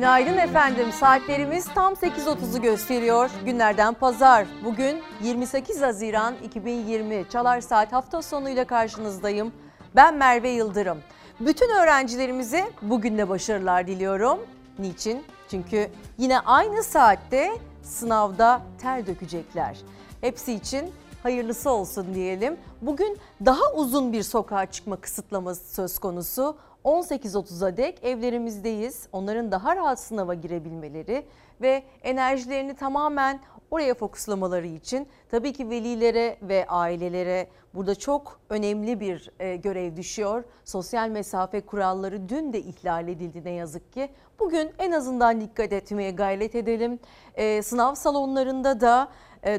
Günaydın 0.00 0.38
efendim. 0.38 0.92
Saatlerimiz 0.92 1.66
tam 1.74 1.92
8.30'u 1.92 2.62
gösteriyor. 2.62 3.30
Günlerden 3.44 3.94
pazar. 3.94 4.46
Bugün 4.64 5.02
28 5.22 5.82
Haziran 5.82 6.34
2020. 6.44 7.24
Çalar 7.30 7.60
Saat 7.60 7.92
hafta 7.92 8.22
sonuyla 8.22 8.64
karşınızdayım. 8.64 9.52
Ben 9.96 10.14
Merve 10.16 10.48
Yıldırım. 10.48 10.98
Bütün 11.40 11.68
öğrencilerimize 11.68 12.70
bugün 12.82 13.18
de 13.18 13.28
başarılar 13.28 13.86
diliyorum. 13.86 14.38
Niçin? 14.78 15.24
Çünkü 15.50 15.90
yine 16.18 16.40
aynı 16.40 16.82
saatte 16.82 17.50
sınavda 17.82 18.62
ter 18.78 19.06
dökecekler. 19.06 19.78
Hepsi 20.20 20.52
için 20.52 20.92
hayırlısı 21.22 21.70
olsun 21.70 22.14
diyelim. 22.14 22.56
Bugün 22.82 23.18
daha 23.44 23.72
uzun 23.74 24.12
bir 24.12 24.22
sokağa 24.22 24.66
çıkma 24.66 24.96
kısıtlaması 24.96 25.74
söz 25.74 25.98
konusu. 25.98 26.56
18.30'a 26.84 27.76
dek 27.76 28.04
evlerimizdeyiz. 28.04 29.08
Onların 29.12 29.52
daha 29.52 29.76
rahat 29.76 30.00
sınava 30.00 30.34
girebilmeleri 30.34 31.26
ve 31.60 31.82
enerjilerini 32.02 32.74
tamamen 32.74 33.40
oraya 33.70 33.94
fokuslamaları 33.94 34.66
için 34.66 35.06
tabii 35.30 35.52
ki 35.52 35.70
velilere 35.70 36.36
ve 36.42 36.66
ailelere 36.68 37.48
burada 37.74 37.94
çok 37.94 38.40
önemli 38.50 39.00
bir 39.00 39.30
e, 39.40 39.56
görev 39.56 39.96
düşüyor. 39.96 40.44
Sosyal 40.64 41.08
mesafe 41.08 41.60
kuralları 41.60 42.28
dün 42.28 42.52
de 42.52 42.60
ihlal 42.60 43.08
edildi 43.08 43.44
ne 43.44 43.50
yazık 43.50 43.92
ki. 43.92 44.08
Bugün 44.38 44.70
en 44.78 44.92
azından 44.92 45.40
dikkat 45.40 45.72
etmeye 45.72 46.10
gayret 46.10 46.54
edelim. 46.54 46.98
E, 47.34 47.62
sınav 47.62 47.94
salonlarında 47.94 48.80
da 48.80 49.08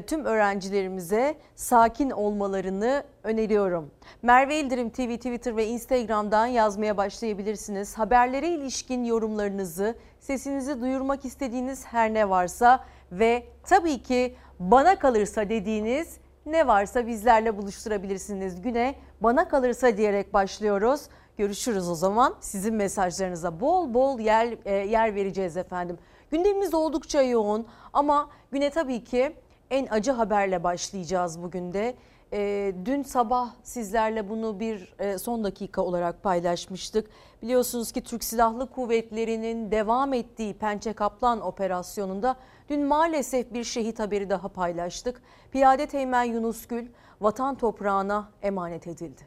tüm 0.06 0.24
öğrencilerimize 0.24 1.34
sakin 1.54 2.10
olmalarını 2.10 3.04
öneriyorum. 3.22 3.90
Merve 4.22 4.60
İldirim 4.60 4.90
TV, 4.90 5.16
Twitter 5.16 5.56
ve 5.56 5.66
Instagram'dan 5.66 6.46
yazmaya 6.46 6.96
başlayabilirsiniz. 6.96 7.98
Haberlere 7.98 8.48
ilişkin 8.48 9.04
yorumlarınızı, 9.04 9.94
sesinizi 10.20 10.80
duyurmak 10.80 11.24
istediğiniz 11.24 11.86
her 11.86 12.14
ne 12.14 12.28
varsa 12.28 12.84
ve 13.12 13.46
tabii 13.62 14.02
ki 14.02 14.36
bana 14.58 14.98
kalırsa 14.98 15.48
dediğiniz 15.48 16.16
ne 16.46 16.66
varsa 16.66 17.06
bizlerle 17.06 17.56
buluşturabilirsiniz. 17.56 18.62
Güne 18.62 18.94
bana 19.20 19.48
kalırsa 19.48 19.96
diyerek 19.96 20.34
başlıyoruz. 20.34 21.02
Görüşürüz 21.36 21.88
o 21.88 21.94
zaman. 21.94 22.34
Sizin 22.40 22.74
mesajlarınıza 22.74 23.60
bol 23.60 23.94
bol 23.94 24.20
yer, 24.20 24.54
e, 24.64 24.74
yer 24.74 25.14
vereceğiz 25.14 25.56
efendim. 25.56 25.98
Gündemimiz 26.30 26.74
oldukça 26.74 27.22
yoğun 27.22 27.66
ama 27.92 28.30
güne 28.52 28.70
tabii 28.70 29.04
ki 29.04 29.36
en 29.72 29.86
acı 29.90 30.12
haberle 30.12 30.64
başlayacağız 30.64 31.42
bugün 31.42 31.72
de. 31.72 31.94
E, 32.32 32.72
dün 32.84 33.02
sabah 33.02 33.50
sizlerle 33.62 34.28
bunu 34.28 34.60
bir 34.60 34.94
e, 34.98 35.18
son 35.18 35.44
dakika 35.44 35.82
olarak 35.82 36.22
paylaşmıştık. 36.22 37.10
Biliyorsunuz 37.42 37.92
ki 37.92 38.02
Türk 38.02 38.24
Silahlı 38.24 38.70
Kuvvetleri'nin 38.70 39.70
devam 39.70 40.12
ettiği 40.12 40.54
Pençe 40.54 40.92
Kaplan 40.92 41.40
operasyonunda 41.40 42.36
dün 42.68 42.86
maalesef 42.86 43.54
bir 43.54 43.64
şehit 43.64 43.98
haberi 43.98 44.30
daha 44.30 44.48
paylaştık. 44.48 45.22
Piyade 45.52 45.86
Teğmen 45.86 46.24
Yunus 46.24 46.66
Gül 46.66 46.86
vatan 47.20 47.54
toprağına 47.54 48.30
emanet 48.42 48.86
edildi. 48.86 49.22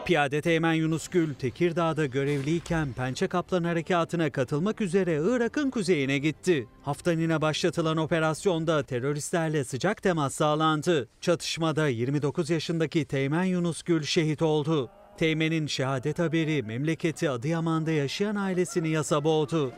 Piyade 0.05 0.41
Teğmen 0.41 0.73
Yunus 0.73 1.07
Gül, 1.07 1.33
Tekirdağ'da 1.33 2.05
görevliyken 2.05 2.93
Pençe 2.93 3.27
Kaplan 3.27 3.63
Harekatı'na 3.63 4.29
katılmak 4.29 4.81
üzere 4.81 5.21
Irak'ın 5.23 5.69
kuzeyine 5.69 6.17
gitti. 6.17 6.67
Haftanine 6.81 7.41
başlatılan 7.41 7.97
operasyonda 7.97 8.83
teröristlerle 8.83 9.63
sıcak 9.63 10.03
temas 10.03 10.35
sağlandı. 10.35 11.07
Çatışmada 11.21 11.87
29 11.87 12.49
yaşındaki 12.49 13.05
Teğmen 13.05 13.43
Yunus 13.43 13.83
Gül 13.83 14.03
şehit 14.03 14.41
oldu. 14.41 14.89
Teğmen'in 15.17 15.67
şehadet 15.67 16.19
haberi 16.19 16.63
memleketi 16.63 17.29
Adıyaman'da 17.29 17.91
yaşayan 17.91 18.35
ailesini 18.35 18.89
yasa 18.89 19.23
boğdu. 19.23 19.73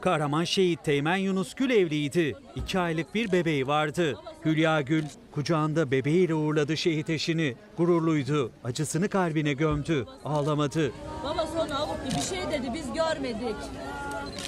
Kahraman 0.00 0.44
şehit 0.44 0.84
Teğmen 0.84 1.16
Yunus 1.16 1.54
Gül 1.54 1.70
evliydi. 1.70 2.36
İki 2.56 2.78
aylık 2.78 3.14
bir 3.14 3.32
bebeği 3.32 3.66
vardı. 3.66 4.18
Hülya 4.44 4.80
Gül 4.80 5.04
kucağında 5.32 5.90
bebeğiyle 5.90 6.34
uğurladı 6.34 6.76
şehit 6.76 7.10
eşini. 7.10 7.56
Gururluydu. 7.76 8.52
Acısını 8.64 9.08
kalbine 9.08 9.52
gömdü. 9.52 10.06
Ağlamadı. 10.24 10.92
Baba 11.24 11.46
sonra 11.46 11.74
avuktu 11.74 12.16
bir 12.16 12.36
şey 12.36 12.50
dedi 12.52 12.70
biz 12.74 12.86
görmedik. 12.92 13.56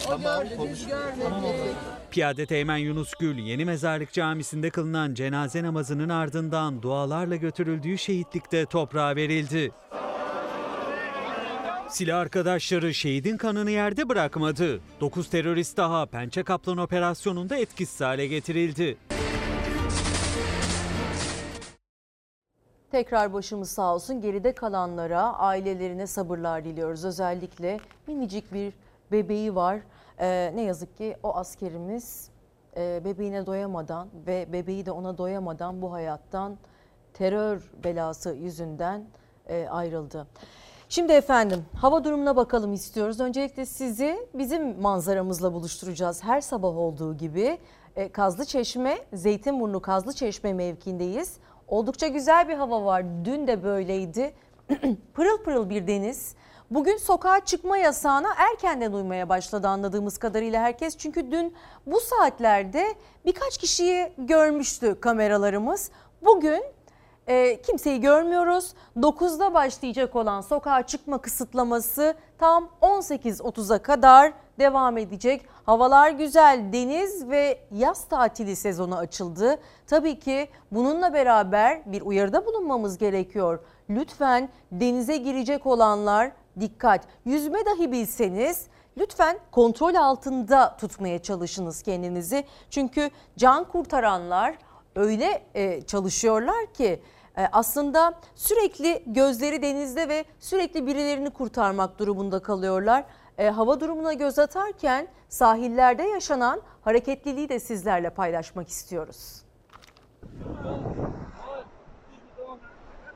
O 0.08 0.20
gördü 0.20 0.50
biz 0.70 0.86
görmedik. 0.86 1.76
Piyade 2.10 2.46
Teğmen 2.46 2.76
Yunus 2.76 3.14
Gül 3.14 3.38
Yeni 3.38 3.64
Mezarlık 3.64 4.12
Camisi'nde 4.12 4.70
kılınan 4.70 5.14
cenaze 5.14 5.62
namazının 5.62 6.08
ardından 6.08 6.82
dualarla 6.82 7.36
götürüldüğü 7.36 7.98
şehitlikte 7.98 8.66
toprağa 8.66 9.16
verildi. 9.16 9.72
Silah 11.88 12.18
arkadaşları 12.18 12.94
şehidin 12.94 13.36
kanını 13.36 13.70
yerde 13.70 14.08
bırakmadı. 14.08 14.80
9 15.00 15.30
terörist 15.30 15.76
daha 15.76 16.06
Pençe 16.06 16.42
Kaplan 16.42 16.78
operasyonunda 16.78 17.56
etkisiz 17.56 18.00
hale 18.00 18.26
getirildi. 18.26 18.96
Tekrar 22.90 23.32
başımız 23.32 23.70
sağ 23.70 23.94
olsun. 23.94 24.20
Geride 24.20 24.52
kalanlara, 24.52 25.22
ailelerine 25.38 26.06
sabırlar 26.06 26.64
diliyoruz. 26.64 27.04
Özellikle 27.04 27.80
minicik 28.06 28.52
bir 28.52 28.72
bebeği 29.12 29.54
var. 29.54 29.80
Ee, 30.20 30.52
ne 30.54 30.62
yazık 30.62 30.96
ki 30.96 31.16
o 31.22 31.34
askerimiz 31.34 32.30
e, 32.76 33.00
bebeğine 33.04 33.46
doyamadan 33.46 34.08
ve 34.26 34.52
bebeği 34.52 34.86
de 34.86 34.92
ona 34.92 35.18
doyamadan 35.18 35.82
bu 35.82 35.92
hayattan 35.92 36.58
terör 37.14 37.70
belası 37.84 38.30
yüzünden 38.30 39.04
e, 39.48 39.68
ayrıldı. 39.70 40.26
Şimdi 40.88 41.12
efendim 41.12 41.64
hava 41.76 42.04
durumuna 42.04 42.36
bakalım 42.36 42.72
istiyoruz. 42.72 43.20
Öncelikle 43.20 43.66
sizi 43.66 44.28
bizim 44.34 44.80
manzaramızla 44.80 45.52
buluşturacağız. 45.52 46.24
Her 46.24 46.40
sabah 46.40 46.76
olduğu 46.76 47.16
gibi 47.16 47.58
e, 47.96 48.12
Kazlı 48.12 48.44
Çeşme, 48.44 48.98
Zeytinburnu 49.12 49.80
Kazlı 49.80 50.12
Çeşme 50.12 50.52
mevkiindeyiz. 50.52 51.36
Oldukça 51.68 52.06
güzel 52.06 52.48
bir 52.48 52.54
hava 52.54 52.84
var. 52.84 53.04
Dün 53.24 53.46
de 53.46 53.62
böyleydi. 53.62 54.34
pırıl 55.14 55.42
pırıl 55.44 55.70
bir 55.70 55.86
deniz. 55.86 56.34
Bugün 56.70 56.96
sokağa 56.96 57.40
çıkma 57.44 57.78
yasağına 57.78 58.28
erkenden 58.36 58.92
uymaya 58.92 59.28
başladı 59.28 59.68
anladığımız 59.68 60.18
kadarıyla 60.18 60.62
herkes. 60.62 60.96
Çünkü 60.96 61.30
dün 61.30 61.54
bu 61.86 62.00
saatlerde 62.00 62.94
birkaç 63.26 63.58
kişiyi 63.58 64.12
görmüştü 64.18 65.00
kameralarımız. 65.00 65.90
Bugün 66.22 66.62
e, 67.26 67.62
kimseyi 67.62 68.00
görmüyoruz. 68.00 68.74
9'da 68.96 69.54
başlayacak 69.54 70.16
olan 70.16 70.40
sokağa 70.40 70.82
çıkma 70.86 71.18
kısıtlaması 71.18 72.14
tam 72.38 72.68
18.30'a 72.82 73.78
kadar 73.78 74.32
devam 74.58 74.98
edecek. 74.98 75.46
Havalar 75.66 76.10
güzel, 76.10 76.72
deniz 76.72 77.28
ve 77.28 77.60
yaz 77.72 78.04
tatili 78.08 78.56
sezonu 78.56 78.96
açıldı. 78.96 79.58
Tabii 79.86 80.18
ki 80.18 80.48
bununla 80.72 81.14
beraber 81.14 81.92
bir 81.92 82.02
uyarıda 82.02 82.46
bulunmamız 82.46 82.98
gerekiyor. 82.98 83.58
Lütfen 83.90 84.48
denize 84.72 85.16
girecek 85.16 85.66
olanlar 85.66 86.32
dikkat. 86.60 87.04
Yüzme 87.24 87.58
dahi 87.66 87.92
bilseniz 87.92 88.66
lütfen 88.98 89.38
kontrol 89.50 89.94
altında 89.94 90.76
tutmaya 90.76 91.18
çalışınız 91.18 91.82
kendinizi. 91.82 92.44
Çünkü 92.70 93.10
can 93.36 93.64
kurtaranlar 93.68 94.58
öyle 94.96 95.46
e, 95.54 95.82
çalışıyorlar 95.82 96.72
ki 96.74 97.02
e, 97.36 97.46
aslında 97.52 98.14
sürekli 98.34 99.02
gözleri 99.06 99.62
denizde 99.62 100.08
ve 100.08 100.24
sürekli 100.38 100.86
birilerini 100.86 101.30
kurtarmak 101.30 101.98
durumunda 101.98 102.42
kalıyorlar. 102.42 103.04
E, 103.38 103.48
hava 103.48 103.80
durumuna 103.80 104.12
göz 104.12 104.38
atarken 104.38 105.08
sahillerde 105.28 106.02
yaşanan 106.02 106.60
hareketliliği 106.82 107.48
de 107.48 107.60
sizlerle 107.60 108.10
paylaşmak 108.10 108.68
istiyoruz. 108.68 109.42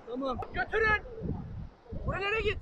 Tamam. 0.06 0.38
Götürün. 0.52 1.02
Buralara 2.06 2.40
git. 2.40 2.58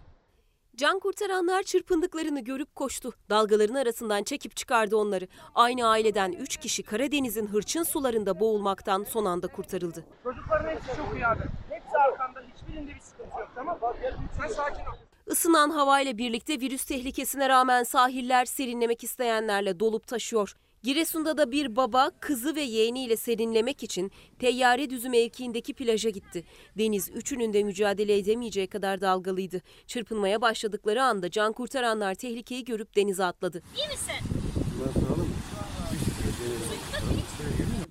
Can 0.77 0.99
kurtaranlar 0.99 1.63
çırpındıklarını 1.63 2.41
görüp 2.41 2.77
koştu. 2.77 3.13
Dalgaların 3.31 3.75
arasından 3.75 4.23
çekip 4.23 4.57
çıkardı 4.57 4.97
onları. 4.97 5.29
Aynı 5.55 5.87
aileden 5.87 6.33
3 6.33 6.57
kişi 6.57 6.83
Karadeniz'in 6.83 7.47
hırçın 7.47 7.83
sularında 7.83 8.41
boğulmaktan 8.41 9.05
son 9.05 9.25
anda 9.25 9.47
kurtarıldı. 9.49 10.05
Çocukların 10.23 10.69
hepsi 10.69 10.87
çok 10.97 11.15
iyi 11.15 11.27
abi. 11.27 11.43
Hepsi 11.71 11.97
arkanda. 11.99 12.43
Hiçbirinde 12.55 12.95
bir 12.95 13.01
sıkıntı 13.01 13.39
yok 13.41 13.51
tamam 13.55 13.79
mı? 13.81 13.95
Sen 14.41 14.49
sakin 14.49 14.81
ol. 14.81 14.95
Isınan 15.27 15.71
havayla 15.71 16.19
birlikte 16.19 16.61
virüs 16.61 16.85
tehlikesine 16.85 17.49
rağmen 17.49 17.83
sahiller 17.83 18.45
serinlemek 18.45 19.05
isteyenlerle 19.05 19.81
dolup 19.81 20.07
taşıyor. 20.07 20.55
Giresun'da 20.83 21.39
da 21.39 21.53
bir 21.53 21.77
baba 21.77 22.11
kızı 22.21 22.57
ve 22.57 22.61
yeğeniyle 22.61 23.17
serinlemek 23.17 23.83
için 23.83 24.13
Teyyare 24.39 24.91
Düzü 24.91 25.09
mevkiindeki 25.09 25.75
plaja 25.75 26.11
gitti. 26.11 26.45
Deniz 26.79 27.11
üçünün 27.15 27.53
de 27.53 27.63
mücadele 27.63 28.19
edemeyeceği 28.19 28.67
kadar 28.67 29.01
dalgalıydı. 29.01 29.61
Çırpınmaya 29.87 30.41
başladıkları 30.41 31.03
anda 31.03 31.31
can 31.31 31.53
kurtaranlar 31.53 32.15
tehlikeyi 32.15 32.65
görüp 32.65 32.97
denize 32.97 33.25
atladı. 33.25 33.63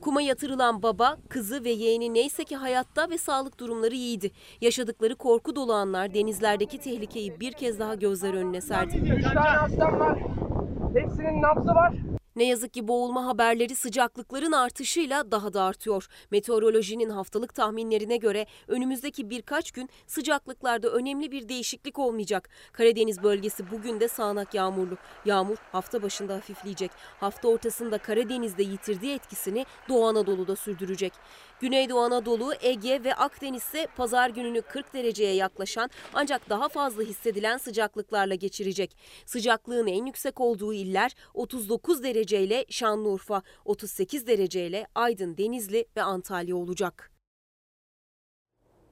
Kuma 0.02 0.22
yatırılan 0.22 0.84
baba, 0.84 1.18
kızı 1.30 1.64
ve 1.64 1.70
yeğeni 1.70 2.14
neyse 2.14 2.44
ki 2.44 2.56
hayatta 2.56 3.10
ve 3.10 3.18
sağlık 3.18 3.60
durumları 3.60 3.96
iyiydi. 3.96 4.32
Yaşadıkları 4.62 5.16
korku 5.16 5.56
dolu 5.56 5.74
anlar 5.74 6.14
denizlerdeki 6.14 6.80
tehlikeyi 6.80 7.40
bir 7.40 7.52
kez 7.52 7.80
daha 7.80 7.96
gözler 7.96 8.34
önüne 8.34 8.62
serdi. 8.62 8.98
Üç 8.98 9.24
tane 9.24 9.40
hastam 9.40 10.00
var. 10.00 10.20
Hepsinin 10.94 11.42
nabzı 11.42 11.70
var. 11.70 11.94
Ne 12.36 12.44
yazık 12.44 12.74
ki 12.74 12.88
boğulma 12.88 13.26
haberleri 13.26 13.76
sıcaklıkların 13.76 14.52
artışıyla 14.52 15.32
daha 15.32 15.54
da 15.54 15.64
artıyor. 15.64 16.08
Meteorolojinin 16.32 17.10
haftalık 17.10 17.56
tahminlerine 17.56 18.18
göre 18.18 18.46
önümüzdeki 18.68 19.30
birkaç 19.30 19.72
gün 19.72 19.90
sıcaklıklarda 20.08 20.90
önemli 20.90 21.32
bir 21.32 21.50
değişiklik 21.50 22.00
olmayacak. 22.00 22.50
Karadeniz 22.72 23.24
bölgesi 23.24 23.72
bugün 23.72 24.00
de 24.00 24.08
sağanak 24.08 24.54
yağmurlu. 24.54 24.98
Yağmur 25.26 25.58
hafta 25.72 26.04
başında 26.04 26.36
hafifleyecek. 26.36 26.92
Hafta 27.20 27.48
ortasında 27.48 27.98
Karadeniz'de 27.98 28.64
yitirdiği 28.64 29.14
etkisini 29.14 29.66
Doğu 29.90 30.06
Anadolu'da 30.06 30.56
sürdürecek. 30.56 31.14
Güneydoğu 31.62 32.00
Anadolu, 32.00 32.54
Ege 32.62 33.04
ve 33.04 33.16
Akdeniz 33.16 33.64
ise 33.64 33.88
pazar 33.98 34.30
gününü 34.30 34.62
40 34.62 34.94
dereceye 34.94 35.36
yaklaşan 35.36 35.90
ancak 36.14 36.50
daha 36.50 36.70
fazla 36.70 37.04
hissedilen 37.04 37.58
sıcaklıklarla 37.58 38.36
geçirecek. 38.36 38.98
Sıcaklığın 39.26 39.88
en 39.88 40.06
yüksek 40.06 40.42
olduğu 40.42 40.74
iller 40.74 41.16
39 41.34 42.04
dereceyle 42.04 42.66
Şanlıurfa, 42.70 43.42
38 43.66 44.28
dereceyle 44.28 44.88
Aydın, 44.96 45.38
Denizli 45.38 45.86
ve 45.98 46.02
Antalya 46.02 46.56
olacak. 46.56 47.12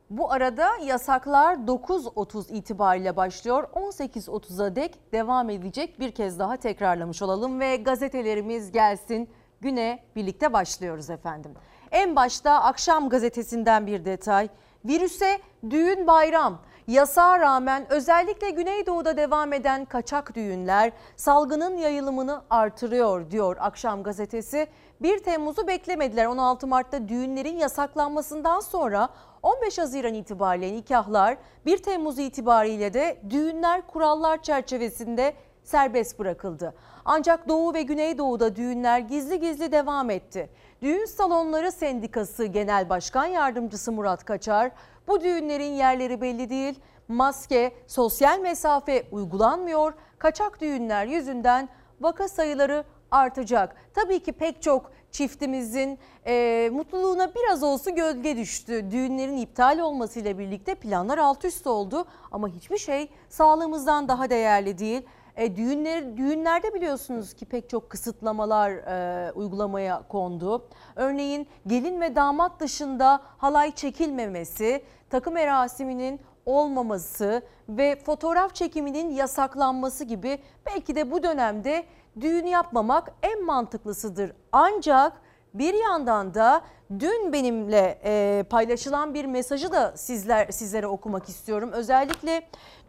Bu 0.10 0.31
arada 0.31 0.69
yasaklar 0.83 1.56
9.30 1.56 2.54
itibariyle 2.54 3.16
başlıyor. 3.16 3.63
18.30'a 3.63 4.75
dek 4.75 5.12
devam 5.13 5.50
edecek. 5.50 6.00
Bir 6.00 6.12
kez 6.12 6.39
daha 6.39 6.57
tekrarlamış 6.57 7.21
olalım 7.21 7.60
ve 7.60 7.75
gazetelerimiz 7.75 8.71
gelsin. 8.71 9.30
Güne 9.62 10.04
birlikte 10.16 10.54
başlıyoruz 10.54 11.10
efendim. 11.10 11.51
En 11.91 12.15
başta 12.15 12.51
akşam 12.51 13.09
gazetesinden 13.09 13.88
bir 13.88 14.06
detay. 14.06 14.50
Virüse 14.86 15.39
düğün 15.69 16.07
bayram. 16.07 16.59
Yasağa 16.88 17.39
rağmen 17.39 17.91
özellikle 17.91 18.50
Güneydoğu'da 18.50 19.18
devam 19.18 19.53
eden 19.53 19.86
kaçak 19.86 20.36
düğünler 20.36 20.91
salgının 21.15 21.77
yayılımını 21.77 22.41
artırıyor 22.50 23.31
diyor 23.31 23.57
Akşam 23.59 24.03
gazetesi. 24.03 24.68
1 25.01 25.19
Temmuz'u 25.24 25.68
beklemediler. 25.68 26.25
16 26.25 26.68
Mart'ta 26.68 27.07
düğünlerin 27.07 27.57
yasaklanmasından 27.57 28.59
sonra 28.59 29.09
15 29.44 29.77
Haziran 29.77 30.13
itibariyle 30.13 30.74
nikahlar 30.74 31.38
1 31.65 31.77
Temmuz 31.77 32.19
itibariyle 32.19 32.94
de 32.94 33.21
düğünler 33.30 33.88
kurallar 33.88 34.44
çerçevesinde 34.44 35.33
serbest 35.63 36.19
bırakıldı. 36.19 36.74
Ancak 37.06 37.50
Doğu 37.50 37.74
ve 37.74 37.81
Güneydoğu'da 37.81 38.56
düğünler 38.56 39.00
gizli 39.00 39.39
gizli 39.39 39.71
devam 39.71 40.09
etti. 40.09 40.50
Düğün 40.81 41.06
Salonları 41.06 41.72
Sendikası 41.72 42.46
Genel 42.46 42.90
Başkan 42.90 43.26
Yardımcısı 43.26 43.92
Murat 43.92 44.26
Kaçar, 44.26 44.72
bu 45.08 45.22
düğünlerin 45.22 45.72
yerleri 45.72 46.22
belli 46.22 46.50
değil, 46.50 46.80
maske, 47.08 47.72
sosyal 47.88 48.40
mesafe 48.40 49.04
uygulanmıyor, 49.12 49.94
kaçak 50.18 50.62
düğünler 50.62 51.06
yüzünden 51.06 51.70
vaka 52.02 52.28
sayıları 52.28 52.84
artacak. 53.12 53.76
Tabii 53.94 54.20
ki 54.20 54.31
pek 54.31 54.62
çok 54.62 54.92
çiftimizin 55.12 56.00
e, 56.28 56.70
mutluluğuna 56.74 57.36
biraz 57.36 57.64
olsun 57.64 57.96
gölge 57.96 58.38
düştü. 58.38 58.92
Düğünlerin 58.92 59.38
iptal 59.38 59.80
olmasıyla 59.80 60.40
birlikte 60.40 60.76
planlar 60.76 61.18
alt 61.18 61.46
üst 61.46 61.68
oldu 61.68 62.06
ama 62.31 62.48
hiçbir 62.48 62.78
şey 62.78 63.10
sağlığımızdan 63.30 64.08
daha 64.08 64.30
değerli 64.30 64.78
değil. 64.78 65.02
E, 65.39 65.56
düğünler, 65.56 66.18
düğünlerde 66.18 66.74
biliyorsunuz 66.74 67.33
ki 67.33 67.45
pek 67.45 67.69
çok 67.69 67.89
kısıtlamalar 67.89 68.71
e, 68.71 69.31
uygulamaya 69.31 70.07
kondu. 70.07 70.68
Örneğin 70.95 71.47
gelin 71.68 72.01
ve 72.01 72.15
damat 72.15 72.59
dışında 72.59 73.21
halay 73.38 73.71
çekilmemesi, 73.75 74.83
takım 75.09 75.38
erasiminin 75.38 76.19
olmaması 76.45 77.41
ve 77.69 78.01
fotoğraf 78.06 78.56
çekiminin 78.56 79.09
yasaklanması 79.09 80.03
gibi 80.03 80.39
belki 80.65 80.95
de 80.95 81.12
bu 81.12 81.24
dönemde 81.24 81.83
düğün 82.21 82.45
yapmamak 82.45 83.12
en 83.24 83.45
mantıklısıdır. 83.45 84.31
Ancak 84.51 85.13
bir 85.54 85.74
yandan 85.74 86.34
da 86.34 86.62
dün 87.00 87.34
benimle 87.34 88.00
e, 88.04 88.44
paylaşılan 88.50 89.13
bir 89.13 89.25
mesajı 89.25 89.72
da 89.72 89.98
sizler 89.98 90.48
sizlere 90.48 90.88
okumak 90.88 91.30
istiyorum. 91.30 91.72
Özellikle 91.74 92.48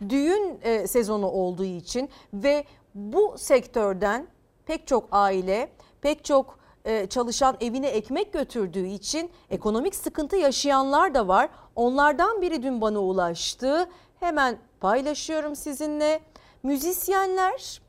düğün 0.08 0.58
e, 0.62 0.86
sezonu 0.86 1.26
olduğu 1.26 1.64
için 1.64 2.10
ve 2.34 2.64
bu 2.94 3.34
sektörden 3.38 4.26
pek 4.66 4.86
çok 4.86 5.08
aile, 5.12 5.72
pek 6.00 6.24
çok 6.24 6.58
e, 6.84 7.06
çalışan 7.06 7.56
evine 7.60 7.88
ekmek 7.88 8.32
götürdüğü 8.32 8.86
için 8.86 9.30
ekonomik 9.50 9.94
sıkıntı 9.94 10.36
yaşayanlar 10.36 11.14
da 11.14 11.28
var. 11.28 11.48
Onlardan 11.76 12.42
biri 12.42 12.62
dün 12.62 12.80
bana 12.80 12.98
ulaştı. 13.00 13.88
Hemen 14.20 14.58
paylaşıyorum 14.80 15.56
sizinle. 15.56 16.20
Müzisyenler, 16.62 17.80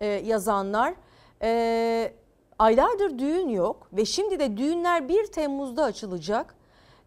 e, 0.00 0.06
yazanlar 0.06 0.94
e, 1.42 2.12
aylardır 2.60 3.18
düğün 3.18 3.48
yok 3.48 3.88
ve 3.92 4.04
şimdi 4.04 4.38
de 4.38 4.56
düğünler 4.56 5.08
1 5.08 5.26
Temmuz'da 5.26 5.84
açılacak 5.84 6.54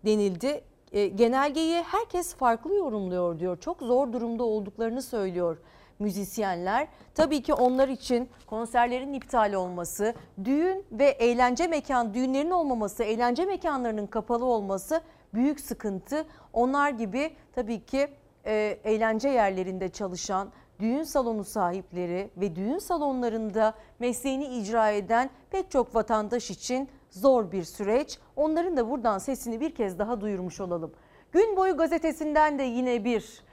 denildi. 0.06 0.64
E, 0.92 1.08
genelgeyi 1.08 1.82
herkes 1.84 2.36
farklı 2.36 2.76
yorumluyor 2.76 3.40
diyor. 3.40 3.58
Çok 3.60 3.82
zor 3.82 4.14
durumda 4.14 4.44
olduklarını 4.44 5.02
söylüyor 5.02 5.58
müzisyenler. 6.00 6.88
Tabii 7.16 7.42
ki 7.42 7.54
onlar 7.54 7.88
için 7.88 8.30
konserlerin 8.48 9.14
iptal 9.14 9.54
olması, 9.54 10.14
düğün 10.44 10.86
ve 10.92 11.06
eğlence 11.06 11.68
mekan, 11.68 12.14
düğünlerin 12.14 12.52
olmaması, 12.52 13.04
eğlence 13.04 13.46
mekanlarının 13.46 14.08
kapalı 14.08 14.46
olması 14.46 15.02
büyük 15.34 15.60
sıkıntı. 15.60 16.26
Onlar 16.54 16.90
gibi 16.90 17.36
tabii 17.56 17.86
ki 17.86 18.08
e, 18.46 18.80
eğlence 18.84 19.30
yerlerinde 19.30 19.90
çalışan, 19.90 20.52
düğün 20.84 21.04
salonu 21.04 21.44
sahipleri 21.44 22.30
ve 22.38 22.56
düğün 22.56 22.78
salonlarında 22.78 23.74
mesleğini 24.00 24.46
icra 24.46 24.90
eden 24.90 25.30
pek 25.52 25.72
çok 25.72 25.96
vatandaş 25.96 26.52
için 26.52 26.90
zor 27.10 27.52
bir 27.52 27.64
süreç. 27.64 28.20
Onların 28.36 28.78
da 28.78 28.90
buradan 28.90 29.18
sesini 29.18 29.60
bir 29.60 29.76
kez 29.76 30.00
daha 30.00 30.22
duyurmuş 30.22 30.60
olalım. 30.60 30.92
Gün 31.32 31.56
boyu 31.58 31.78
gazetesinden 31.78 32.60
de 32.60 32.64
yine 32.64 33.04
bir 33.04 33.44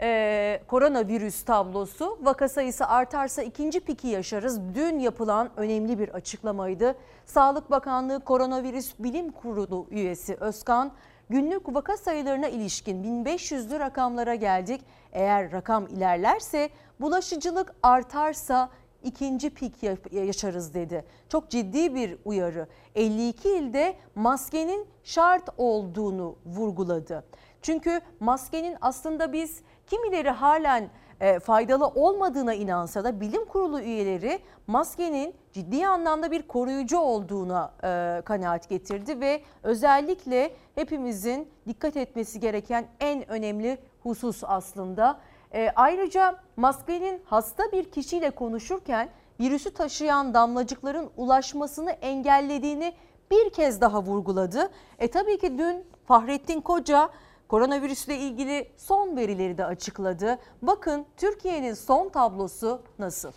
e, 0.00 0.60
koronavirüs 0.66 1.44
tablosu. 1.44 2.18
Vaka 2.22 2.48
sayısı 2.48 2.86
artarsa 2.86 3.42
ikinci 3.42 3.80
piki 3.80 4.08
yaşarız. 4.08 4.60
Dün 4.74 4.98
yapılan 4.98 5.50
önemli 5.56 5.98
bir 5.98 6.08
açıklamaydı. 6.08 6.94
Sağlık 7.26 7.70
Bakanlığı 7.70 8.20
Koronavirüs 8.24 8.94
Bilim 8.98 9.32
Kurulu 9.32 9.86
üyesi 9.90 10.34
Özkan 10.34 10.92
günlük 11.32 11.74
vaka 11.74 11.96
sayılarına 11.96 12.48
ilişkin 12.48 13.24
1500'lü 13.24 13.78
rakamlara 13.78 14.34
geldik. 14.34 14.80
Eğer 15.12 15.52
rakam 15.52 15.86
ilerlerse 15.86 16.70
bulaşıcılık 17.00 17.74
artarsa 17.82 18.70
ikinci 19.02 19.50
pik 19.50 19.74
yaşarız 20.12 20.74
dedi. 20.74 21.04
Çok 21.28 21.50
ciddi 21.50 21.94
bir 21.94 22.16
uyarı. 22.24 22.66
52 22.94 23.48
ilde 23.48 23.94
maskenin 24.14 24.86
şart 25.04 25.48
olduğunu 25.56 26.36
vurguladı. 26.46 27.24
Çünkü 27.62 28.00
maskenin 28.20 28.76
aslında 28.80 29.32
biz 29.32 29.60
kimileri 29.86 30.30
halen 30.30 30.90
e, 31.22 31.38
faydalı 31.38 31.86
olmadığına 31.86 32.54
inansa 32.54 33.04
da 33.04 33.20
bilim 33.20 33.44
kurulu 33.44 33.80
üyeleri 33.80 34.38
maskenin 34.66 35.34
ciddi 35.52 35.86
anlamda 35.86 36.30
bir 36.30 36.42
koruyucu 36.42 36.98
olduğuna 36.98 37.72
e, 37.84 38.22
kanaat 38.24 38.68
getirdi 38.68 39.20
ve 39.20 39.42
özellikle 39.62 40.54
hepimizin 40.74 41.48
dikkat 41.68 41.96
etmesi 41.96 42.40
gereken 42.40 42.86
en 43.00 43.30
önemli 43.30 43.78
husus 44.02 44.42
aslında. 44.46 45.20
E, 45.54 45.72
ayrıca 45.76 46.38
maskenin 46.56 47.22
hasta 47.24 47.62
bir 47.72 47.90
kişiyle 47.90 48.30
konuşurken 48.30 49.08
virüsü 49.40 49.74
taşıyan 49.74 50.34
damlacıkların 50.34 51.10
ulaşmasını 51.16 51.90
engellediğini 51.90 52.92
bir 53.30 53.50
kez 53.50 53.80
daha 53.80 54.02
vurguladı. 54.02 54.70
E 54.98 55.08
tabii 55.08 55.38
ki 55.38 55.58
dün 55.58 55.84
Fahrettin 56.04 56.60
Koca 56.60 57.10
koronavirüsle 57.52 58.18
ilgili 58.18 58.68
son 58.76 59.16
verileri 59.16 59.58
de 59.58 59.64
açıkladı. 59.64 60.38
Bakın 60.62 61.06
Türkiye'nin 61.16 61.74
son 61.74 62.08
tablosu 62.08 62.82
nasıl? 62.98 63.32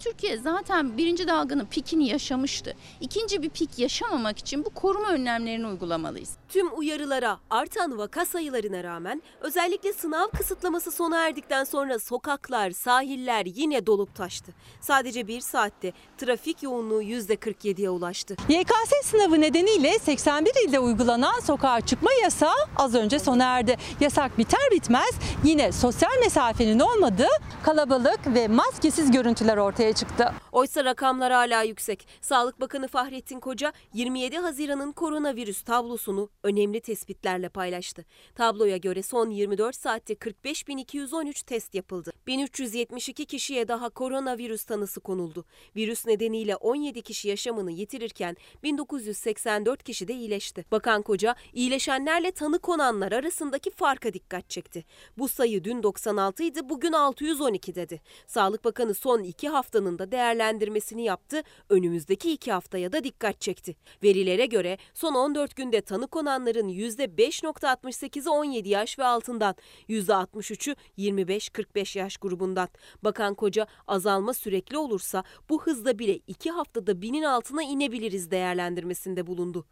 Türkiye 0.00 0.36
zaten 0.36 0.96
birinci 0.96 1.28
dalganın 1.28 1.66
pikini 1.66 2.08
yaşamıştı. 2.08 2.76
İkinci 3.00 3.42
bir 3.42 3.50
pik 3.50 3.78
yaşamamak 3.78 4.38
için 4.38 4.64
bu 4.64 4.70
koruma 4.70 5.08
önlemlerini 5.08 5.66
uygulamalıyız. 5.66 6.36
Tüm 6.48 6.78
uyarılara, 6.78 7.38
artan 7.50 7.98
vaka 7.98 8.24
sayılarına 8.26 8.84
rağmen 8.84 9.22
özellikle 9.40 9.92
sınav 9.92 10.28
kısıtlaması 10.28 10.92
sona 10.92 11.26
erdikten 11.26 11.64
sonra 11.64 11.98
sokaklar, 11.98 12.70
sahiller 12.70 13.46
yine 13.46 13.86
dolup 13.86 14.14
taştı. 14.14 14.52
Sadece 14.80 15.26
bir 15.26 15.40
saatte 15.40 15.92
trafik 16.18 16.62
yoğunluğu 16.62 17.02
%47'ye 17.02 17.90
ulaştı. 17.90 18.36
YKS 18.48 18.92
sınavı 19.04 19.40
nedeniyle 19.40 19.98
81 19.98 20.68
ilde 20.68 20.78
uygulanan 20.78 21.40
sokağa 21.40 21.80
çıkma 21.80 22.10
yasağı 22.22 22.56
az 22.76 22.94
önce 22.94 23.18
sona 23.18 23.44
erdi. 23.44 23.76
Yasak 24.00 24.38
biter 24.38 24.70
bitmez 24.70 25.14
yine 25.44 25.72
sosyal 25.72 26.18
mesafenin 26.20 26.78
olmadığı 26.78 27.28
kalabalık 27.62 28.20
ve 28.26 28.48
maskesiz 28.48 29.10
görüntüler 29.10 29.56
ortaya 29.56 29.92
çıktı. 29.92 30.32
Oysa 30.52 30.84
rakamlar 30.84 31.32
hala 31.32 31.62
yüksek. 31.62 32.08
Sağlık 32.20 32.60
Bakanı 32.60 32.88
Fahrettin 32.88 33.40
Koca 33.40 33.72
27 33.94 34.38
Haziran'ın 34.38 34.92
koronavirüs 34.92 35.62
tablosunu 35.62 36.28
önemli 36.46 36.80
tespitlerle 36.80 37.48
paylaştı. 37.48 38.04
Tabloya 38.34 38.76
göre 38.76 39.02
son 39.02 39.30
24 39.30 39.76
saatte 39.76 40.14
45.213 40.14 41.44
test 41.44 41.74
yapıldı. 41.74 42.12
1372 42.26 43.26
kişiye 43.26 43.68
daha 43.68 43.88
koronavirüs 43.90 44.64
tanısı 44.64 45.00
konuldu. 45.00 45.44
Virüs 45.76 46.06
nedeniyle 46.06 46.56
17 46.56 47.02
kişi 47.02 47.28
yaşamını 47.28 47.70
yitirirken 47.70 48.36
1984 48.62 49.82
kişi 49.82 50.08
de 50.08 50.14
iyileşti. 50.14 50.64
Bakan 50.70 51.02
Koca 51.02 51.36
iyileşenlerle 51.52 52.30
tanı 52.30 52.58
konanlar 52.58 53.12
arasındaki 53.12 53.70
farka 53.70 54.12
dikkat 54.12 54.50
çekti. 54.50 54.84
Bu 55.18 55.28
sayı 55.28 55.64
dün 55.64 55.82
96 55.82 56.42
idi, 56.42 56.68
bugün 56.68 56.92
612 56.92 57.74
dedi. 57.74 58.00
Sağlık 58.26 58.64
Bakanı 58.64 58.94
son 58.94 59.22
iki 59.22 59.48
haftanın 59.48 59.98
da 59.98 60.12
değerlendirmesini 60.12 61.04
yaptı. 61.04 61.42
Önümüzdeki 61.68 62.32
iki 62.32 62.52
haftaya 62.52 62.92
da 62.92 63.04
dikkat 63.04 63.40
çekti. 63.40 63.76
Verilere 64.02 64.46
göre 64.46 64.78
son 64.94 65.14
14 65.14 65.56
günde 65.56 65.80
tanı 65.80 66.06
konanların 66.36 66.68
%5.68'i 66.68 68.30
17 68.30 68.68
yaş 68.68 68.98
ve 68.98 69.04
altından, 69.04 69.54
%63'ü 69.88 70.76
25-45 70.98 71.98
yaş 71.98 72.16
grubundan. 72.16 72.68
Bakan 73.04 73.34
Koca 73.34 73.66
azalma 73.86 74.34
sürekli 74.34 74.78
olursa 74.78 75.24
bu 75.48 75.62
hızda 75.62 75.98
bile 75.98 76.20
iki 76.26 76.50
haftada 76.50 77.02
binin 77.02 77.22
altına 77.22 77.62
inebiliriz 77.62 78.30
değerlendirmesinde 78.30 79.26
bulundu. 79.26 79.66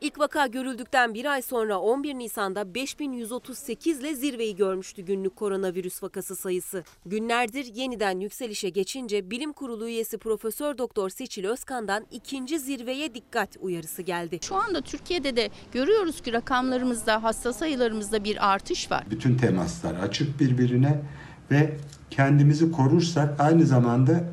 İlk 0.00 0.18
vaka 0.18 0.46
görüldükten 0.46 1.14
bir 1.14 1.24
ay 1.24 1.42
sonra 1.42 1.78
11 1.78 2.14
Nisan'da 2.14 2.74
5138 2.74 4.00
ile 4.00 4.14
zirveyi 4.14 4.56
görmüştü 4.56 5.02
günlük 5.02 5.36
koronavirüs 5.36 6.02
vakası 6.02 6.36
sayısı. 6.36 6.84
Günlerdir 7.06 7.74
yeniden 7.74 8.20
yükselişe 8.20 8.68
geçince 8.68 9.30
Bilim 9.30 9.52
Kurulu 9.52 9.88
üyesi 9.88 10.18
Profesör 10.18 10.78
Doktor 10.78 11.08
Seçil 11.08 11.44
Özkan'dan 11.44 12.06
ikinci 12.10 12.58
zirveye 12.58 13.14
dikkat 13.14 13.56
uyarısı 13.60 14.02
geldi. 14.02 14.38
Şu 14.42 14.56
anda 14.56 14.80
Türkiye'de 14.80 15.36
de 15.36 15.50
görüyoruz 15.72 16.22
ki 16.22 16.32
rakamlarımızda, 16.32 17.22
hasta 17.22 17.52
sayılarımızda 17.52 18.24
bir 18.24 18.52
artış 18.52 18.90
var. 18.90 19.04
Bütün 19.10 19.36
temaslar 19.36 19.94
açık 19.94 20.40
birbirine 20.40 21.02
ve 21.50 21.76
kendimizi 22.10 22.72
korursak 22.72 23.40
aynı 23.40 23.66
zamanda 23.66 24.24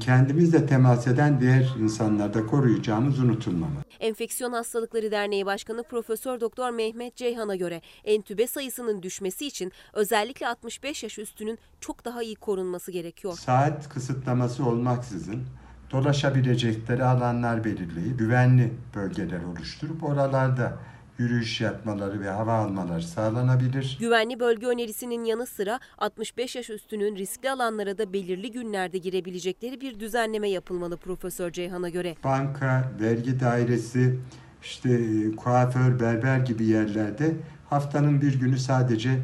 kendimizle 0.00 0.66
temas 0.66 1.06
eden 1.06 1.40
diğer 1.40 1.74
insanlarda 1.80 2.46
koruyacağımız 2.46 3.18
unutulmamalı. 3.18 3.84
Enfeksiyon 4.00 4.52
Hastalıkları 4.52 5.10
Derneği 5.10 5.46
Başkanı 5.46 5.82
Profesör 5.82 6.40
Doktor 6.40 6.70
Mehmet 6.70 7.16
Ceyhan'a 7.16 7.56
göre 7.56 7.80
entübe 8.04 8.46
sayısının 8.46 9.02
düşmesi 9.02 9.46
için 9.46 9.72
özellikle 9.92 10.48
65 10.48 11.02
yaş 11.02 11.18
üstünün 11.18 11.58
çok 11.80 12.04
daha 12.04 12.22
iyi 12.22 12.34
korunması 12.34 12.92
gerekiyor. 12.92 13.34
Saat 13.34 13.88
kısıtlaması 13.88 14.66
olmaksızın 14.66 15.42
dolaşabilecekleri 15.90 17.04
alanlar 17.04 17.64
belirleyip 17.64 18.18
güvenli 18.18 18.72
bölgeler 18.94 19.42
oluşturup 19.42 20.04
oralarda 20.04 20.78
yürüyüş 21.18 21.60
yapmaları 21.60 22.20
ve 22.20 22.28
hava 22.28 22.52
almaları 22.52 23.02
sağlanabilir. 23.02 23.96
Güvenli 24.00 24.40
bölge 24.40 24.66
önerisinin 24.66 25.24
yanı 25.24 25.46
sıra 25.46 25.80
65 25.98 26.56
yaş 26.56 26.70
üstünün 26.70 27.16
riskli 27.16 27.50
alanlara 27.50 27.98
da 27.98 28.12
belirli 28.12 28.52
günlerde 28.52 28.98
girebilecekleri 28.98 29.80
bir 29.80 30.00
düzenleme 30.00 30.48
yapılmalı 30.48 30.96
Profesör 30.96 31.50
Ceyhan'a 31.52 31.88
göre. 31.88 32.14
Banka, 32.24 32.92
vergi 33.00 33.40
dairesi, 33.40 34.18
işte 34.62 35.00
kuaför, 35.36 36.00
berber 36.00 36.38
gibi 36.38 36.64
yerlerde 36.64 37.36
haftanın 37.70 38.20
bir 38.20 38.40
günü 38.40 38.58
sadece 38.58 39.22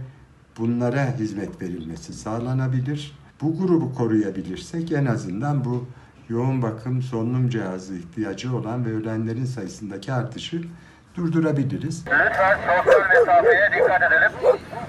bunlara 0.59 1.19
hizmet 1.19 1.63
verilmesi 1.63 2.13
sağlanabilir. 2.13 3.19
Bu 3.41 3.59
grubu 3.59 3.95
koruyabilirsek 3.95 4.93
en 4.93 5.07
azından 5.07 5.65
bu 5.65 5.87
yoğun 6.29 6.63
bakım 6.63 7.03
solunum 7.03 7.49
cihazı 7.49 7.95
ihtiyacı 7.95 8.57
olan 8.57 8.85
ve 8.85 8.95
ölenlerin 8.95 9.45
sayısındaki 9.45 10.13
artışı 10.13 10.63
durdurabiliriz. 11.17 12.05
Lütfen 12.07 12.59
sosyal 12.85 13.09
mesafeye 13.09 13.71
dikkat 13.73 14.03
edelim. 14.03 14.33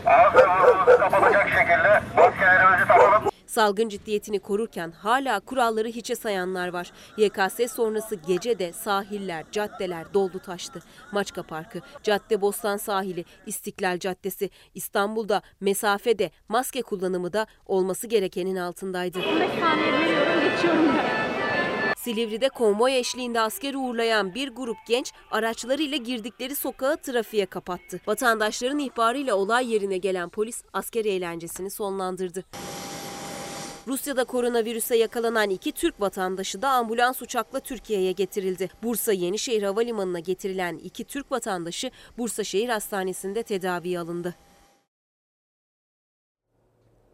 Ağız 0.05 0.35
ve 0.35 0.39
burnumuzu 0.39 0.97
kapatacak 0.99 1.49
şekilde 1.49 2.01
maskelerimizi 2.15 2.87
takalım. 2.87 3.23
Salgın 3.47 3.89
ciddiyetini 3.89 4.39
korurken 4.39 4.91
hala 4.91 5.39
kuralları 5.39 5.87
hiçe 5.87 6.15
sayanlar 6.15 6.67
var. 6.67 6.91
YKS 7.17 7.73
sonrası 7.75 8.15
gece 8.15 8.59
de 8.59 8.73
sahiller, 8.73 9.43
caddeler 9.51 10.13
doldu 10.13 10.39
taştı. 10.39 10.79
Maçka 11.11 11.43
Parkı, 11.43 11.79
Caddebostan 12.03 12.77
sahili, 12.77 13.25
İstiklal 13.45 13.99
Caddesi, 13.99 14.49
İstanbul'da 14.75 15.41
mesafede 15.61 16.31
maske 16.49 16.81
kullanımı 16.81 17.33
da 17.33 17.47
olması 17.65 18.07
gerekenin 18.07 18.55
altındaydı. 18.55 19.19
Silivri'de 22.03 22.49
konvoy 22.49 22.99
eşliğinde 22.99 23.41
asker 23.41 23.73
uğurlayan 23.73 24.35
bir 24.35 24.49
grup 24.49 24.77
genç 24.87 25.11
araçlarıyla 25.31 25.97
girdikleri 25.97 26.55
sokağı 26.55 26.97
trafiğe 26.97 27.45
kapattı. 27.45 28.01
Vatandaşların 28.07 28.79
ihbarıyla 28.79 29.35
olay 29.35 29.73
yerine 29.73 29.97
gelen 29.97 30.29
polis 30.29 30.63
asker 30.73 31.05
eğlencesini 31.05 31.69
sonlandırdı. 31.69 32.43
Rusya'da 33.87 34.23
koronavirüse 34.23 34.97
yakalanan 34.97 35.49
iki 35.49 35.71
Türk 35.71 36.01
vatandaşı 36.01 36.61
da 36.61 36.69
ambulans 36.69 37.21
uçakla 37.21 37.59
Türkiye'ye 37.59 38.11
getirildi. 38.11 38.69
Bursa 38.83 39.13
Yenişehir 39.13 39.63
Havalimanı'na 39.63 40.19
getirilen 40.19 40.77
iki 40.77 41.03
Türk 41.03 41.31
vatandaşı 41.31 41.91
Bursa 42.17 42.43
Şehir 42.43 42.69
Hastanesi'nde 42.69 43.43
tedaviye 43.43 43.99
alındı. 43.99 44.35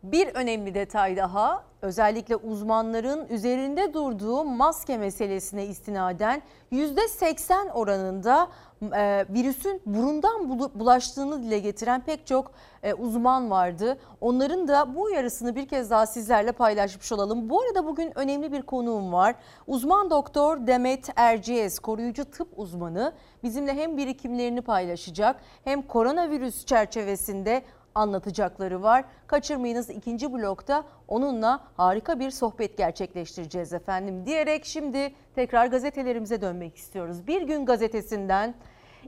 Bir 0.03 0.27
önemli 0.27 0.73
detay 0.73 1.17
daha 1.17 1.63
özellikle 1.81 2.35
uzmanların 2.35 3.27
üzerinde 3.29 3.93
durduğu 3.93 4.43
maske 4.43 4.97
meselesine 4.97 5.65
istinaden 5.65 6.41
%80 6.71 7.71
oranında 7.71 8.47
e, 8.93 9.25
virüsün 9.29 9.81
burundan 9.85 10.59
bulaştığını 10.79 11.43
dile 11.43 11.59
getiren 11.59 12.01
pek 12.01 12.27
çok 12.27 12.51
e, 12.83 12.93
uzman 12.93 13.51
vardı. 13.51 13.97
Onların 14.21 14.67
da 14.67 14.95
bu 14.95 15.01
uyarısını 15.01 15.55
bir 15.55 15.67
kez 15.67 15.89
daha 15.89 16.05
sizlerle 16.05 16.51
paylaşmış 16.51 17.11
olalım. 17.11 17.49
Bu 17.49 17.61
arada 17.61 17.87
bugün 17.87 18.19
önemli 18.19 18.51
bir 18.51 18.61
konuğum 18.61 19.13
var. 19.13 19.35
Uzman 19.67 20.09
doktor 20.09 20.67
Demet 20.67 21.09
Erciyes, 21.15 21.79
koruyucu 21.79 22.25
tıp 22.25 22.47
uzmanı 22.55 23.13
bizimle 23.43 23.73
hem 23.73 23.97
birikimlerini 23.97 24.61
paylaşacak 24.61 25.35
hem 25.63 25.81
koronavirüs 25.81 26.65
çerçevesinde 26.65 27.63
anlatacakları 27.95 28.83
var. 28.83 29.05
Kaçırmayınız 29.27 29.89
ikinci 29.89 30.33
blokta 30.33 30.83
onunla 31.07 31.63
harika 31.77 32.19
bir 32.19 32.31
sohbet 32.31 32.77
gerçekleştireceğiz 32.77 33.73
efendim 33.73 34.25
diyerek 34.25 34.65
şimdi 34.65 35.13
tekrar 35.35 35.65
gazetelerimize 35.65 36.41
dönmek 36.41 36.75
istiyoruz. 36.75 37.27
Bir 37.27 37.41
gün 37.41 37.65
gazetesinden 37.65 38.53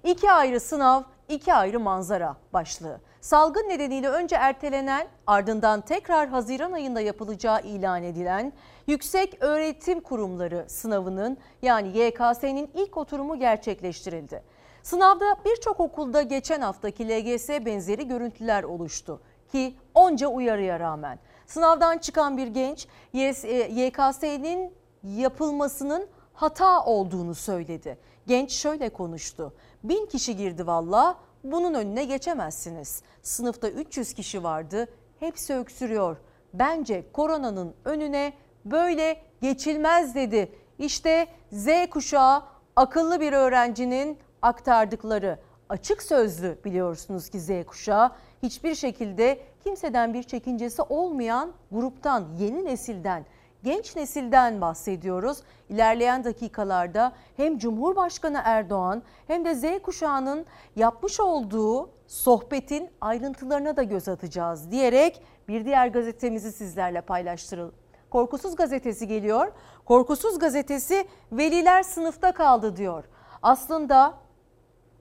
iki 0.04 0.32
ayrı 0.32 0.60
sınav, 0.60 1.04
iki 1.30 1.54
ayrı 1.54 1.80
manzara 1.80 2.38
başlığı. 2.54 3.00
Salgın 3.22 3.70
nedeniyle 3.70 4.10
önce 4.10 4.36
ertelenen 4.36 5.08
ardından 5.28 5.82
tekrar 5.82 6.30
Haziran 6.30 6.72
ayında 6.72 7.02
yapılacağı 7.02 7.62
ilan 7.62 8.04
edilen 8.04 8.54
Yüksek 8.88 9.38
Öğretim 9.44 10.00
Kurumları 10.00 10.66
sınavının 10.68 11.38
yani 11.62 11.98
YKS'nin 11.98 12.72
ilk 12.74 12.98
oturumu 12.98 13.40
gerçekleştirildi. 13.40 14.44
Sınavda 14.84 15.36
birçok 15.46 15.80
okulda 15.80 16.22
geçen 16.22 16.62
haftaki 16.62 17.10
LGS 17.10 17.50
benzeri 17.50 18.08
görüntüler 18.08 18.64
oluştu 18.64 19.22
ki 19.52 19.76
onca 19.94 20.28
uyarıya 20.28 20.80
rağmen. 20.80 21.20
Sınavdan 21.48 21.98
çıkan 21.98 22.38
bir 22.38 22.48
genç 22.48 22.88
YKS'nin 23.14 24.68
e, 24.68 24.72
yapılmasının 25.04 26.08
hata 26.34 26.86
olduğunu 26.86 27.36
söyledi. 27.36 27.98
Genç 28.28 28.52
şöyle 28.52 28.90
konuştu. 28.90 29.54
Bin 29.84 30.06
kişi 30.06 30.38
girdi 30.38 30.68
valla 30.68 31.18
bunun 31.44 31.74
önüne 31.74 32.06
geçemezsiniz. 32.06 33.04
Sınıfta 33.22 33.70
300 33.70 34.14
kişi 34.14 34.44
vardı 34.44 34.88
hepsi 35.20 35.54
öksürüyor. 35.54 36.18
Bence 36.54 37.12
koronanın 37.14 37.74
önüne 37.86 38.34
böyle 38.66 39.22
geçilmez 39.42 40.16
dedi. 40.16 40.52
İşte 40.80 41.28
Z 41.52 41.68
kuşağı 41.92 42.44
akıllı 42.76 43.22
bir 43.22 43.34
öğrencinin 43.34 44.18
aktardıkları 44.42 45.40
açık 45.70 46.04
sözlü 46.04 46.58
biliyorsunuz 46.66 47.30
ki 47.30 47.40
Z 47.40 47.50
kuşağı 47.68 48.12
hiçbir 48.44 48.76
şekilde 48.76 49.40
kimseden 49.64 50.14
bir 50.14 50.24
çekincesi 50.24 50.82
olmayan 50.82 51.52
gruptan, 51.72 52.28
yeni 52.40 52.66
nesilden, 52.66 53.26
genç 53.64 53.96
nesilden 53.96 54.62
bahsediyoruz. 54.62 55.38
İlerleyen 55.70 56.24
dakikalarda 56.24 57.14
hem 57.38 57.58
Cumhurbaşkanı 57.58 58.42
Erdoğan 58.44 59.04
hem 59.28 59.46
de 59.46 59.56
Z 59.56 59.82
kuşağının 59.84 60.46
yapmış 60.76 61.20
olduğu 61.20 61.90
sohbetin 62.08 62.90
ayrıntılarına 63.02 63.78
da 63.78 63.84
göz 63.84 64.08
atacağız 64.08 64.72
diyerek 64.72 65.22
bir 65.48 65.66
diğer 65.66 65.88
gazetemizi 65.88 66.52
sizlerle 66.52 67.02
paylaştıralım. 67.02 67.74
Korkusuz 68.10 68.56
gazetesi 68.56 69.08
geliyor. 69.08 69.52
Korkusuz 69.86 70.40
gazetesi 70.40 71.08
veliler 71.32 71.84
sınıfta 71.84 72.32
kaldı 72.32 72.76
diyor. 72.78 73.04
Aslında 73.42 74.14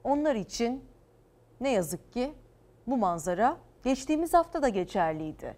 onlar 0.04 0.34
için 0.34 0.84
ne 1.60 1.72
yazık 1.72 2.12
ki 2.12 2.34
bu 2.86 2.96
manzara 2.96 3.56
geçtiğimiz 3.84 4.34
hafta 4.34 4.62
da 4.62 4.68
geçerliydi. 4.68 5.56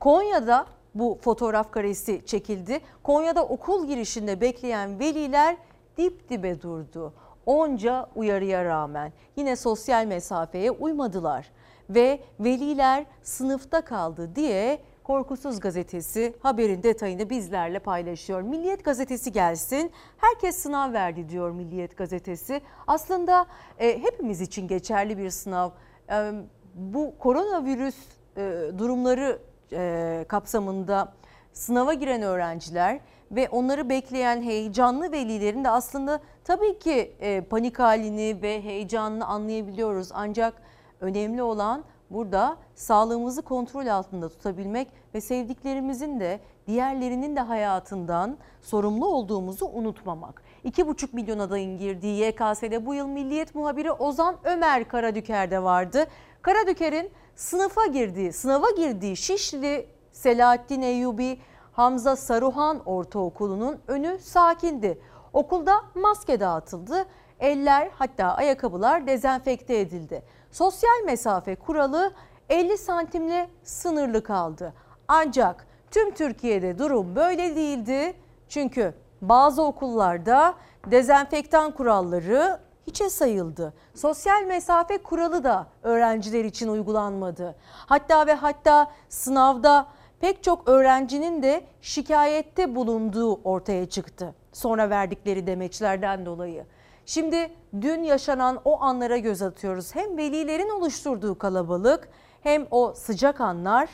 Konya'da 0.00 0.66
bu 0.94 1.18
fotoğraf 1.20 1.70
karesi 1.70 2.22
çekildi. 2.26 2.80
Konya'da 3.02 3.44
okul 3.44 3.86
girişinde 3.86 4.40
bekleyen 4.40 4.98
veliler 4.98 5.56
dip 5.96 6.28
dibe 6.30 6.62
durdu. 6.62 7.14
Onca 7.46 8.08
uyarıya 8.14 8.64
rağmen 8.64 9.12
yine 9.36 9.56
sosyal 9.56 10.06
mesafeye 10.06 10.70
uymadılar 10.70 11.52
ve 11.90 12.20
veliler 12.40 13.06
sınıfta 13.22 13.80
kaldı 13.80 14.36
diye 14.36 14.78
Korkusuz 15.06 15.60
gazetesi 15.60 16.34
haberin 16.40 16.82
detayını 16.82 17.30
bizlerle 17.30 17.78
paylaşıyor. 17.78 18.42
Milliyet 18.42 18.84
gazetesi 18.84 19.32
gelsin. 19.32 19.92
Herkes 20.16 20.56
sınav 20.56 20.92
verdi 20.92 21.28
diyor 21.28 21.50
Milliyet 21.50 21.96
gazetesi. 21.96 22.60
Aslında 22.86 23.46
e, 23.78 24.02
hepimiz 24.02 24.40
için 24.40 24.68
geçerli 24.68 25.18
bir 25.18 25.30
sınav. 25.30 25.70
E, 26.10 26.32
bu 26.74 27.18
koronavirüs 27.18 27.96
e, 28.36 28.52
durumları 28.78 29.38
e, 29.72 30.24
kapsamında 30.28 31.12
sınava 31.52 31.94
giren 31.94 32.22
öğrenciler 32.22 33.00
ve 33.30 33.48
onları 33.48 33.88
bekleyen 33.88 34.42
heyecanlı 34.42 35.12
velilerin 35.12 35.64
de 35.64 35.70
aslında 35.70 36.20
tabii 36.44 36.78
ki 36.78 37.16
e, 37.20 37.40
panik 37.40 37.78
halini 37.78 38.42
ve 38.42 38.62
heyecanını 38.62 39.26
anlayabiliyoruz. 39.26 40.08
Ancak 40.12 40.62
önemli 41.00 41.42
olan 41.42 41.84
burada 42.10 42.56
sağlığımızı 42.74 43.42
kontrol 43.42 43.86
altında 43.86 44.28
tutabilmek 44.28 44.88
ve 45.14 45.20
sevdiklerimizin 45.20 46.20
de 46.20 46.40
diğerlerinin 46.66 47.36
de 47.36 47.40
hayatından 47.40 48.36
sorumlu 48.62 49.06
olduğumuzu 49.06 49.66
unutmamak. 49.66 50.42
2,5 50.64 51.08
milyon 51.12 51.38
adayın 51.38 51.78
girdiği 51.78 52.24
YKS'de 52.24 52.86
bu 52.86 52.94
yıl 52.94 53.06
Milliyet 53.06 53.54
muhabiri 53.54 53.92
Ozan 53.92 54.36
Ömer 54.44 54.88
Karadüker'de 54.88 55.62
vardı. 55.62 56.06
Karadüker'in 56.42 57.10
sınıfa 57.36 57.86
girdiği, 57.86 58.32
sınava 58.32 58.70
girdiği 58.76 59.16
Şişli 59.16 59.86
Selahattin 60.12 60.82
Eyyubi 60.82 61.38
Hamza 61.72 62.16
Saruhan 62.16 62.82
Ortaokulu'nun 62.86 63.78
önü 63.88 64.18
sakindi. 64.18 64.98
Okulda 65.32 65.72
maske 65.94 66.40
dağıtıldı. 66.40 67.06
Eller 67.40 67.90
hatta 67.94 68.24
ayakkabılar 68.24 69.06
dezenfekte 69.06 69.80
edildi. 69.80 70.22
Sosyal 70.56 71.04
mesafe 71.04 71.54
kuralı 71.54 72.12
50 72.48 72.78
santimle 72.78 73.50
sınırlı 73.62 74.22
kaldı. 74.22 74.72
Ancak 75.08 75.66
tüm 75.90 76.14
Türkiye'de 76.14 76.78
durum 76.78 77.16
böyle 77.16 77.56
değildi. 77.56 78.14
Çünkü 78.48 78.94
bazı 79.22 79.62
okullarda 79.62 80.54
dezenfektan 80.86 81.70
kuralları 81.70 82.60
hiçe 82.86 83.10
sayıldı. 83.10 83.74
Sosyal 83.94 84.42
mesafe 84.42 84.98
kuralı 84.98 85.44
da 85.44 85.66
öğrenciler 85.82 86.44
için 86.44 86.68
uygulanmadı. 86.68 87.54
Hatta 87.72 88.26
ve 88.26 88.34
hatta 88.34 88.90
sınavda 89.08 89.86
pek 90.20 90.42
çok 90.42 90.68
öğrencinin 90.68 91.42
de 91.42 91.64
şikayette 91.80 92.74
bulunduğu 92.74 93.34
ortaya 93.44 93.88
çıktı. 93.88 94.34
Sonra 94.52 94.90
verdikleri 94.90 95.46
demeçlerden 95.46 96.26
dolayı. 96.26 96.66
Şimdi 97.06 97.50
dün 97.80 98.02
yaşanan 98.02 98.60
o 98.64 98.80
anlara 98.82 99.16
göz 99.18 99.42
atıyoruz. 99.42 99.94
Hem 99.94 100.16
velilerin 100.16 100.70
oluşturduğu 100.70 101.38
kalabalık 101.38 102.08
hem 102.42 102.66
o 102.70 102.94
sıcak 102.96 103.40
anlar 103.40 103.88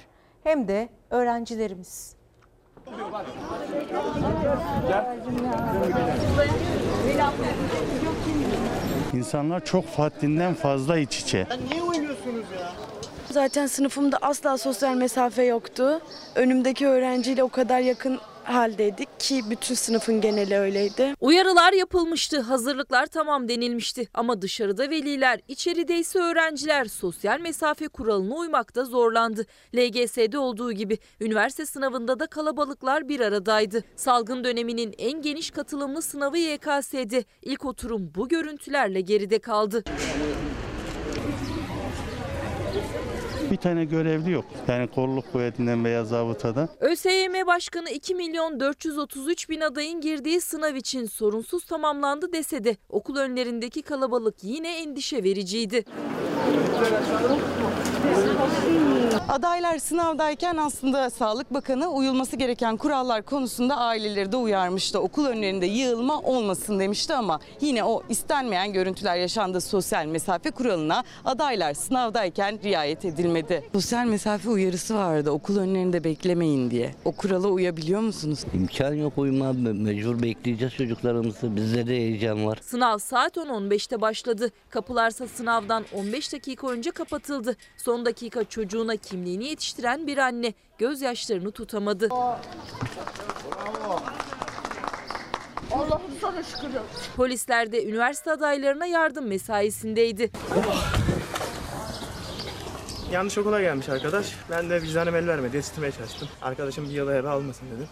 hem 0.44 0.68
de 0.68 0.88
öğrencilerimiz. 1.10 2.16
İnsanlar 9.12 9.64
çok 9.64 9.84
haddinden 9.84 10.54
fazla 10.54 10.98
iç 10.98 11.18
içe. 11.20 11.46
Zaten 13.30 13.66
sınıfımda 13.66 14.18
asla 14.22 14.58
sosyal 14.58 14.94
mesafe 14.94 15.42
yoktu. 15.42 16.00
Önümdeki 16.34 16.86
öğrenciyle 16.86 17.42
o 17.42 17.48
kadar 17.48 17.80
yakın 17.80 18.18
haldeydik 18.44 19.20
ki 19.20 19.42
bütün 19.50 19.74
sınıfın 19.74 20.20
geneli 20.20 20.58
öyleydi. 20.58 21.14
Uyarılar 21.20 21.72
yapılmıştı, 21.72 22.40
hazırlıklar 22.40 23.06
tamam 23.06 23.48
denilmişti 23.48 24.08
ama 24.14 24.42
dışarıda 24.42 24.90
veliler, 24.90 25.40
içeride 25.48 25.98
ise 25.98 26.18
öğrenciler 26.18 26.84
sosyal 26.84 27.40
mesafe 27.40 27.88
kuralına 27.88 28.34
uymakta 28.34 28.84
zorlandı. 28.84 29.46
LGS'de 29.76 30.38
olduğu 30.38 30.72
gibi 30.72 30.98
üniversite 31.20 31.66
sınavında 31.66 32.20
da 32.20 32.26
kalabalıklar 32.26 33.08
bir 33.08 33.20
aradaydı. 33.20 33.84
Salgın 33.96 34.44
döneminin 34.44 34.94
en 34.98 35.22
geniş 35.22 35.50
katılımlı 35.50 36.02
sınavı 36.02 36.38
YKS'di. 36.38 37.24
İlk 37.42 37.64
oturum 37.64 38.12
bu 38.14 38.28
görüntülerle 38.28 39.00
geride 39.00 39.38
kaldı. 39.38 39.84
Bir 43.52 43.56
tane 43.56 43.84
görevli 43.84 44.30
yok. 44.30 44.44
Yani 44.68 44.88
kolluk 44.88 45.32
kuvvetinden 45.32 45.84
veya 45.84 46.04
zabıtadan. 46.04 46.68
ÖSYM 46.80 47.46
Başkanı 47.46 47.90
2 47.90 48.14
milyon 48.14 48.60
433 48.60 49.50
bin 49.50 49.60
adayın 49.60 50.00
girdiği 50.00 50.40
sınav 50.40 50.74
için 50.74 51.06
sorunsuz 51.06 51.64
tamamlandı 51.64 52.32
dese 52.32 52.64
de 52.64 52.76
okul 52.88 53.16
önlerindeki 53.16 53.82
kalabalık 53.82 54.34
yine 54.42 54.78
endişe 54.78 55.24
vericiydi. 55.24 55.84
Adaylar 59.28 59.78
sınavdayken 59.78 60.56
aslında 60.56 61.10
Sağlık 61.10 61.54
Bakanı 61.54 61.88
uyulması 61.88 62.36
gereken 62.36 62.76
kurallar 62.76 63.22
konusunda 63.22 63.76
aileleri 63.76 64.32
de 64.32 64.36
uyarmıştı. 64.36 65.00
Okul 65.00 65.26
önlerinde 65.26 65.66
yığılma 65.66 66.20
olmasın 66.20 66.80
demişti 66.80 67.14
ama 67.14 67.40
yine 67.60 67.84
o 67.84 68.02
istenmeyen 68.08 68.72
görüntüler 68.72 69.16
yaşandı 69.16 69.60
sosyal 69.60 70.06
mesafe 70.06 70.50
kuralına 70.50 71.04
adaylar 71.24 71.74
sınavdayken 71.74 72.58
riayet 72.64 73.04
edilmedi. 73.04 73.41
Sosyal 73.72 74.06
mesafe 74.06 74.48
uyarısı 74.48 74.94
vardı 74.94 75.30
okul 75.30 75.56
önlerinde 75.58 76.04
beklemeyin 76.04 76.70
diye. 76.70 76.94
O 77.04 77.12
kurala 77.12 77.48
uyabiliyor 77.48 78.00
musunuz? 78.00 78.44
İmkan 78.54 78.94
yok 78.94 79.18
uyuma 79.18 79.52
mecbur 79.52 80.22
bekleyeceğiz 80.22 80.74
çocuklarımızı. 80.74 81.56
Bizde 81.56 81.86
de 81.86 81.96
heyecan 81.96 82.46
var. 82.46 82.58
Sınav 82.62 82.98
saat 82.98 83.36
10.15'te 83.36 84.00
başladı. 84.00 84.50
Kapılarsa 84.70 85.28
sınavdan 85.28 85.84
15 85.92 86.32
dakika 86.32 86.68
önce 86.68 86.90
kapatıldı. 86.90 87.56
Son 87.76 88.04
dakika 88.04 88.44
çocuğuna 88.44 88.96
kimliğini 88.96 89.44
yetiştiren 89.44 90.06
bir 90.06 90.18
anne 90.18 90.54
gözyaşlarını 90.78 91.50
tutamadı. 91.50 92.08
Allah'ım 95.72 96.00
sana 96.20 96.42
şükür. 96.42 96.68
Polisler 97.16 97.72
de 97.72 97.84
üniversite 97.84 98.30
adaylarına 98.32 98.86
yardım 98.86 99.26
mesaisindeydi. 99.26 100.30
Yanlış 103.12 103.38
okula 103.38 103.60
gelmiş 103.60 103.88
arkadaş. 103.88 104.26
Ben 104.50 104.70
de 104.70 104.82
vicdanım 104.82 105.16
el 105.16 105.26
vermedi. 105.28 105.56
Yetiştirmeye 105.56 105.92
çalıştım. 105.92 106.28
Arkadaşım 106.42 106.84
bir 106.88 106.94
yıla 106.94 107.14
eve 107.14 107.28
almasın 107.28 107.66
dedim. 107.76 107.88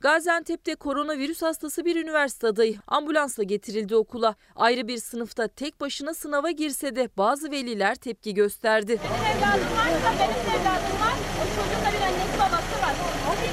Gaziantep'te 0.00 0.74
koronavirüs 0.74 1.42
hastası 1.42 1.84
bir 1.84 1.96
üniversite 1.96 2.46
adayı 2.46 2.76
ambulansla 2.86 3.42
getirildi 3.42 3.96
okula. 3.96 4.34
Ayrı 4.56 4.88
bir 4.88 4.98
sınıfta 4.98 5.48
tek 5.48 5.80
başına 5.80 6.14
sınava 6.14 6.50
girse 6.50 6.96
de 6.96 7.08
bazı 7.18 7.50
veliler 7.50 7.94
tepki 7.94 8.34
gösterdi. 8.34 9.00
Benim 9.04 9.36
evladım 9.36 9.72
varsa 9.76 10.10
benim 10.20 10.60
evladım 10.60 10.96
var. 11.04 11.16
O 11.40 11.44
çocuğun 11.56 11.82
da 11.86 11.90
bir 11.96 12.02
annesi 12.06 12.38
babası 12.38 12.76
var. 12.84 12.94
O, 13.28 13.32
bir, 13.42 13.52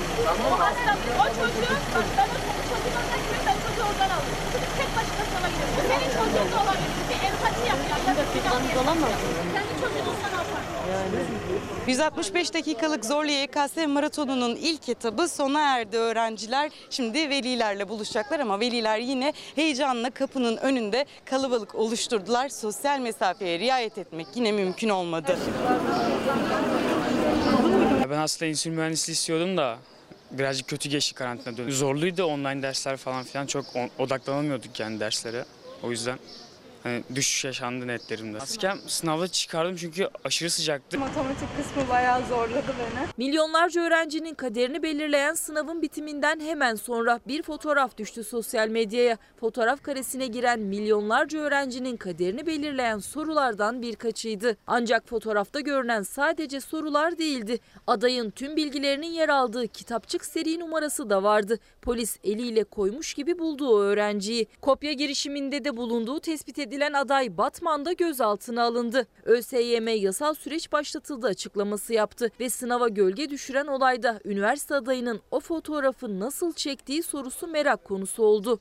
o 0.52 0.60
hasta, 0.60 0.98
o 1.20 1.26
çocuğu, 1.30 1.74
bak 1.96 2.06
ben 2.18 2.28
o 2.30 2.62
çocuğun 2.70 3.08
da 3.12 3.18
gibi 3.24 3.40
ben 3.48 3.58
çocuğu 3.66 3.86
oradan 3.90 4.10
aldım. 4.16 4.36
Çocuk 4.54 4.72
tek 4.80 4.90
başına 4.98 5.24
sınava 5.30 5.48
giriyor. 5.54 5.70
Bu 5.78 5.82
senin 5.90 6.10
çocuğun 6.18 6.52
da 6.52 6.58
olabilir. 6.64 7.07
Bir 7.38 7.46
empati 7.46 7.68
yap 7.68 7.78
ya. 8.08 8.16
Bir 8.70 8.76
olamaz. 8.76 9.10
Kendi 9.54 9.74
çocuğunu 9.82 10.14
sana 10.22 10.44
yapar. 10.44 10.62
165 11.88 12.54
dakikalık 12.54 13.06
Zorlu 13.06 13.32
YKS 13.32 13.78
maratonunun 13.88 14.56
ilk 14.56 14.90
etabı 14.90 15.28
sona 15.28 15.62
erdi. 15.62 15.98
Öğrenciler 15.98 16.72
şimdi 16.90 17.30
velilerle 17.30 17.90
buluşacaklar 17.90 18.40
ama 18.40 18.60
veliler 18.60 19.00
yine 19.00 19.34
heyecanla 19.56 20.10
kapının 20.10 20.58
önünde 20.58 21.06
kalabalık 21.26 21.76
oluşturdular. 21.76 22.50
Sosyal 22.50 23.00
mesafeye 23.00 23.60
riayet 23.60 23.98
etmek 23.98 24.28
yine 24.36 24.52
mümkün 24.52 24.90
olmadı. 24.90 25.38
Ben 28.10 28.18
aslında 28.18 28.50
insülin 28.50 28.76
mühendisliği 28.78 29.14
istiyordum 29.14 29.58
da 29.58 29.78
birazcık 30.32 30.68
kötü 30.68 30.90
geçti 30.90 31.14
karantina 31.16 31.58
dönemi. 31.58 31.72
Zorluydu 31.72 32.24
online 32.24 32.62
dersler 32.62 32.98
falan 32.98 33.24
filan 33.24 33.46
çok 33.46 33.66
odaklanamıyorduk 34.00 34.80
yani 34.80 35.00
derslere. 35.00 35.46
O 35.84 35.92
yüzden 35.92 36.20
Hani 36.84 37.04
düşüş 37.16 37.46
yaşandı 37.46 37.88
netlerimde. 37.88 38.38
Maskem 38.38 38.78
sınavda 38.88 39.28
çıkardım 39.28 39.76
çünkü 39.76 40.10
aşırı 40.24 40.50
sıcaktı. 40.50 41.00
Matematik 41.00 41.48
kısmı 41.58 41.90
bayağı 41.90 42.26
zorladı 42.28 42.74
beni. 42.80 43.08
Milyonlarca 43.28 43.82
öğrencinin 43.82 44.34
kaderini 44.36 44.84
belirleyen 44.84 45.34
sınavın 45.34 45.82
bitiminden 45.82 46.40
hemen 46.40 46.76
sonra 46.76 47.20
bir 47.28 47.44
fotoğraf 47.44 47.98
düştü 47.98 48.24
sosyal 48.24 48.68
medyaya. 48.68 49.18
Fotoğraf 49.40 49.84
karesine 49.84 50.28
giren 50.28 50.60
milyonlarca 50.60 51.40
öğrencinin 51.40 51.98
kaderini 51.98 52.46
belirleyen 52.48 53.00
sorulardan 53.00 53.82
birkaçıydı. 53.82 54.58
Ancak 54.68 55.08
fotoğrafta 55.08 55.60
görünen 55.60 56.02
sadece 56.02 56.62
sorular 56.62 57.18
değildi. 57.18 57.60
Adayın 57.88 58.30
tüm 58.32 58.56
bilgilerinin 58.56 59.08
yer 59.08 59.30
aldığı 59.30 59.68
kitapçık 59.68 60.26
seri 60.26 60.60
numarası 60.60 61.10
da 61.10 61.24
vardı. 61.24 61.60
Polis 61.88 62.18
eliyle 62.24 62.64
koymuş 62.64 63.14
gibi 63.14 63.40
buldu 63.40 63.70
o 63.70 63.80
öğrenciyi. 63.80 64.48
Kopya 64.62 64.94
girişiminde 64.94 65.64
de 65.64 65.78
bulunduğu 65.78 66.20
tespit 66.20 66.60
edilen 66.60 66.94
aday 66.94 67.38
Batman'da 67.38 67.94
gözaltına 67.94 68.64
alındı. 68.64 69.08
ÖSYM 69.26 69.88
yasal 69.88 70.34
süreç 70.34 70.72
başlatıldı 70.72 71.28
açıklaması 71.28 71.94
yaptı 71.94 72.32
ve 72.40 72.50
sınava 72.50 72.88
gölge 72.88 73.30
düşüren 73.30 73.68
olayda 73.68 74.20
üniversite 74.26 74.76
adayının 74.76 75.22
o 75.32 75.40
fotoğrafı 75.40 76.20
nasıl 76.20 76.54
çektiği 76.54 77.04
sorusu 77.04 77.48
merak 77.48 77.86
konusu 77.86 78.24
oldu. 78.24 78.60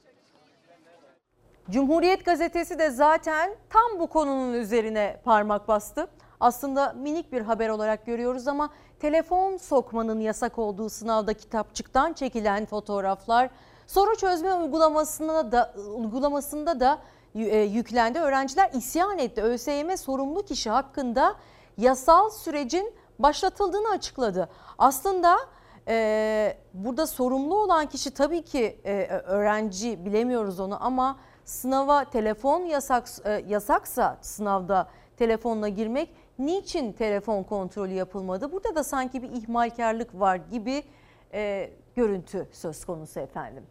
Cumhuriyet 1.70 2.24
gazetesi 2.24 2.78
de 2.78 2.90
zaten 2.90 3.56
tam 3.70 4.00
bu 4.00 4.06
konunun 4.06 4.54
üzerine 4.54 5.20
parmak 5.24 5.68
bastı. 5.68 6.06
Aslında 6.40 6.92
minik 6.92 7.32
bir 7.32 7.40
haber 7.40 7.68
olarak 7.68 8.06
görüyoruz 8.06 8.48
ama 8.48 8.70
telefon 9.00 9.56
sokmanın 9.56 10.20
yasak 10.20 10.58
olduğu 10.58 10.88
sınavda 10.88 11.34
kitapçıktan 11.34 12.12
çekilen 12.12 12.66
fotoğraflar 12.66 13.50
soru 13.86 14.16
çözme 14.16 14.54
uygulamasında 14.54 15.52
da 15.52 15.74
uygulamasında 15.96 16.80
da 16.80 16.98
e, 17.34 17.58
yüklendi. 17.58 18.18
Öğrenciler 18.18 18.70
isyan 18.74 19.18
etti. 19.18 19.42
ÖSYM 19.42 19.96
sorumlu 19.96 20.42
kişi 20.44 20.70
hakkında 20.70 21.34
yasal 21.78 22.30
sürecin 22.30 22.94
başlatıldığını 23.18 23.88
açıkladı. 23.88 24.48
Aslında 24.78 25.36
e, 25.88 26.56
burada 26.74 27.06
sorumlu 27.06 27.62
olan 27.62 27.86
kişi 27.86 28.10
tabii 28.10 28.42
ki 28.42 28.80
e, 28.84 29.06
öğrenci 29.06 30.04
bilemiyoruz 30.04 30.60
onu 30.60 30.84
ama 30.84 31.18
sınava 31.44 32.04
telefon 32.04 32.60
yasak 32.60 33.08
e, 33.24 33.44
yasaksa 33.48 34.18
sınavda 34.22 34.88
telefonla 35.16 35.68
girmek 35.68 36.10
niçin 36.38 36.92
telefon 36.92 37.42
kontrolü 37.42 37.92
yapılmadı? 37.92 38.52
Burada 38.52 38.74
da 38.74 38.84
sanki 38.84 39.22
bir 39.22 39.30
ihmalkarlık 39.30 40.20
var 40.20 40.36
gibi 40.50 40.82
e, 41.32 41.70
görüntü 41.96 42.48
söz 42.52 42.84
konusu 42.84 43.20
efendim. 43.20 43.62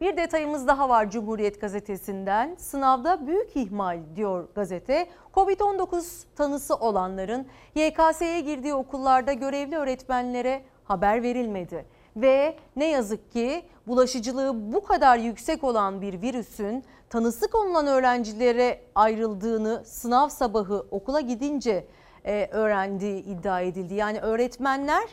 Bir 0.00 0.16
detayımız 0.16 0.66
daha 0.66 0.88
var 0.88 1.10
Cumhuriyet 1.10 1.60
gazetesinden. 1.60 2.54
Sınavda 2.58 3.26
büyük 3.26 3.56
ihmal 3.56 3.98
diyor 4.16 4.48
gazete. 4.54 5.08
Covid-19 5.34 6.24
tanısı 6.36 6.74
olanların 6.74 7.46
YKS'ye 7.74 8.40
girdiği 8.40 8.74
okullarda 8.74 9.32
görevli 9.32 9.76
öğretmenlere 9.76 10.62
haber 10.84 11.22
verilmedi. 11.22 11.86
Ve 12.16 12.56
ne 12.76 12.88
yazık 12.90 13.32
ki 13.32 13.62
bulaşıcılığı 13.86 14.72
bu 14.72 14.84
kadar 14.84 15.18
yüksek 15.18 15.64
olan 15.64 16.00
bir 16.00 16.22
virüsün 16.22 16.84
tanısı 17.10 17.50
konulan 17.50 17.86
öğrencilere 17.86 18.80
ayrıldığını 18.94 19.82
sınav 19.84 20.28
sabahı 20.28 20.86
okula 20.90 21.20
gidince 21.20 21.86
e, 22.24 22.48
öğrendiği 22.52 23.24
iddia 23.24 23.60
edildi. 23.60 23.94
Yani 23.94 24.20
öğretmenler 24.20 25.04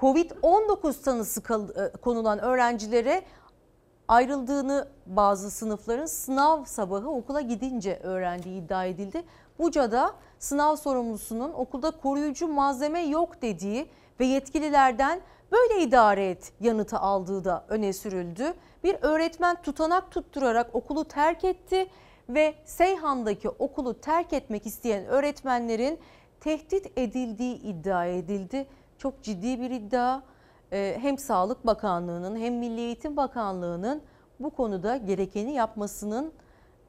Covid-19 0.00 1.02
tanısı 1.02 1.40
e, 1.40 1.92
konulan 1.96 2.38
öğrencilere 2.38 3.22
ayrıldığını 4.08 4.88
bazı 5.06 5.50
sınıfların 5.50 6.06
sınav 6.06 6.64
sabahı 6.64 7.10
okula 7.10 7.40
gidince 7.40 8.00
öğrendiği 8.02 8.62
iddia 8.62 8.84
edildi. 8.84 9.22
Buca'da 9.58 10.12
sınav 10.38 10.76
sorumlusunun 10.76 11.52
okulda 11.52 11.90
koruyucu 11.90 12.48
malzeme 12.48 13.00
yok 13.00 13.42
dediği 13.42 13.88
ve 14.20 14.24
yetkililerden 14.24 15.20
böyle 15.52 15.82
idare 15.82 16.30
et 16.30 16.52
yanıtı 16.60 16.98
aldığı 16.98 17.44
da 17.44 17.64
öne 17.68 17.92
sürüldü. 17.92 18.54
Bir 18.84 18.96
öğretmen 19.02 19.62
tutanak 19.62 20.10
tutturarak 20.10 20.74
okulu 20.74 21.04
terk 21.04 21.44
etti 21.44 21.86
ve 22.28 22.54
Seyhan'daki 22.64 23.48
okulu 23.48 24.00
terk 24.00 24.32
etmek 24.32 24.66
isteyen 24.66 25.06
öğretmenlerin 25.06 25.98
tehdit 26.42 26.98
edildiği 26.98 27.62
iddia 27.62 28.06
edildi. 28.06 28.66
Çok 28.98 29.22
ciddi 29.22 29.60
bir 29.60 29.70
iddia. 29.70 30.22
Ee, 30.72 30.98
hem 31.00 31.18
Sağlık 31.18 31.66
Bakanlığı'nın 31.66 32.36
hem 32.36 32.54
Milli 32.54 32.80
Eğitim 32.80 33.16
Bakanlığı'nın 33.16 34.02
bu 34.40 34.50
konuda 34.50 34.96
gerekeni 34.96 35.52
yapmasının 35.52 36.32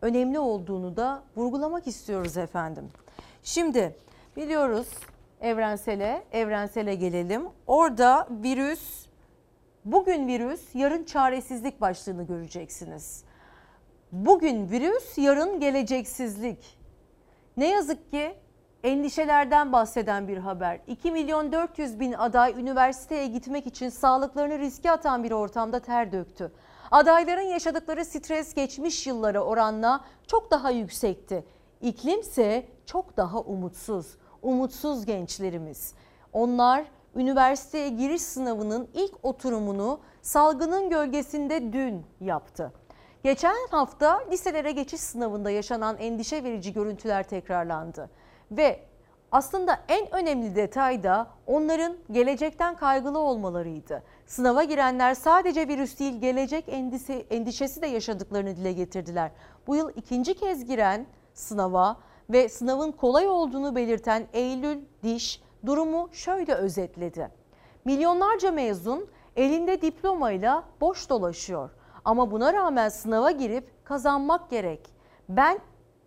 önemli 0.01 0.39
olduğunu 0.39 0.97
da 0.97 1.23
vurgulamak 1.35 1.87
istiyoruz 1.87 2.37
efendim. 2.37 2.89
Şimdi 3.43 3.95
biliyoruz 4.35 4.87
evrensele, 5.41 6.23
evrensele 6.31 6.95
gelelim. 6.95 7.43
Orada 7.67 8.27
virüs, 8.43 9.05
bugün 9.85 10.27
virüs, 10.27 10.75
yarın 10.75 11.03
çaresizlik 11.03 11.81
başlığını 11.81 12.23
göreceksiniz. 12.23 13.23
Bugün 14.11 14.71
virüs, 14.71 15.17
yarın 15.17 15.59
geleceksizlik. 15.59 16.77
Ne 17.57 17.69
yazık 17.69 18.11
ki 18.11 18.35
endişelerden 18.83 19.73
bahseden 19.73 20.27
bir 20.27 20.37
haber. 20.37 20.79
2 20.87 21.11
milyon 21.11 21.51
400 21.51 21.99
bin 21.99 22.13
aday 22.13 22.53
üniversiteye 22.57 23.27
gitmek 23.27 23.67
için 23.67 23.89
sağlıklarını 23.89 24.59
riske 24.59 24.91
atan 24.91 25.23
bir 25.23 25.31
ortamda 25.31 25.79
ter 25.79 26.11
döktü. 26.11 26.51
Adayların 26.91 27.41
yaşadıkları 27.41 28.05
stres 28.05 28.53
geçmiş 28.53 29.07
yıllara 29.07 29.39
oranla 29.39 30.05
çok 30.27 30.51
daha 30.51 30.71
yüksekti. 30.71 31.45
İklimse 31.81 32.67
çok 32.85 33.17
daha 33.17 33.39
umutsuz. 33.39 34.17
Umutsuz 34.41 35.05
gençlerimiz. 35.05 35.93
Onlar 36.33 36.85
üniversiteye 37.15 37.89
giriş 37.89 38.21
sınavının 38.21 38.87
ilk 38.93 39.25
oturumunu 39.25 39.99
salgının 40.21 40.89
gölgesinde 40.89 41.73
dün 41.73 42.05
yaptı. 42.21 42.71
Geçen 43.23 43.67
hafta 43.71 44.19
liselere 44.31 44.71
geçiş 44.71 45.01
sınavında 45.01 45.51
yaşanan 45.51 45.97
endişe 45.97 46.43
verici 46.43 46.73
görüntüler 46.73 47.23
tekrarlandı. 47.23 48.09
Ve 48.51 48.79
aslında 49.31 49.79
en 49.87 50.15
önemli 50.15 50.55
detay 50.55 51.03
da 51.03 51.27
onların 51.47 51.97
gelecekten 52.11 52.75
kaygılı 52.75 53.19
olmalarıydı. 53.19 54.03
Sınava 54.25 54.63
girenler 54.63 55.13
sadece 55.13 55.67
virüs 55.67 55.99
değil 55.99 56.21
gelecek 56.21 56.65
endişesi, 56.67 57.25
endişesi 57.29 57.81
de 57.81 57.87
yaşadıklarını 57.87 58.55
dile 58.55 58.73
getirdiler. 58.73 59.31
Bu 59.67 59.75
yıl 59.75 59.89
ikinci 59.95 60.33
kez 60.33 60.65
giren 60.65 61.05
sınava 61.33 61.97
ve 62.29 62.49
sınavın 62.49 62.91
kolay 62.91 63.27
olduğunu 63.27 63.75
belirten 63.75 64.27
Eylül 64.33 64.79
Diş 65.03 65.41
durumu 65.65 66.09
şöyle 66.11 66.53
özetledi. 66.53 67.29
Milyonlarca 67.85 68.51
mezun 68.51 69.07
elinde 69.35 69.81
diplomayla 69.81 70.63
boş 70.81 71.09
dolaşıyor. 71.09 71.69
Ama 72.05 72.31
buna 72.31 72.53
rağmen 72.53 72.89
sınava 72.89 73.31
girip 73.31 73.85
kazanmak 73.85 74.49
gerek. 74.49 74.93
Ben 75.29 75.59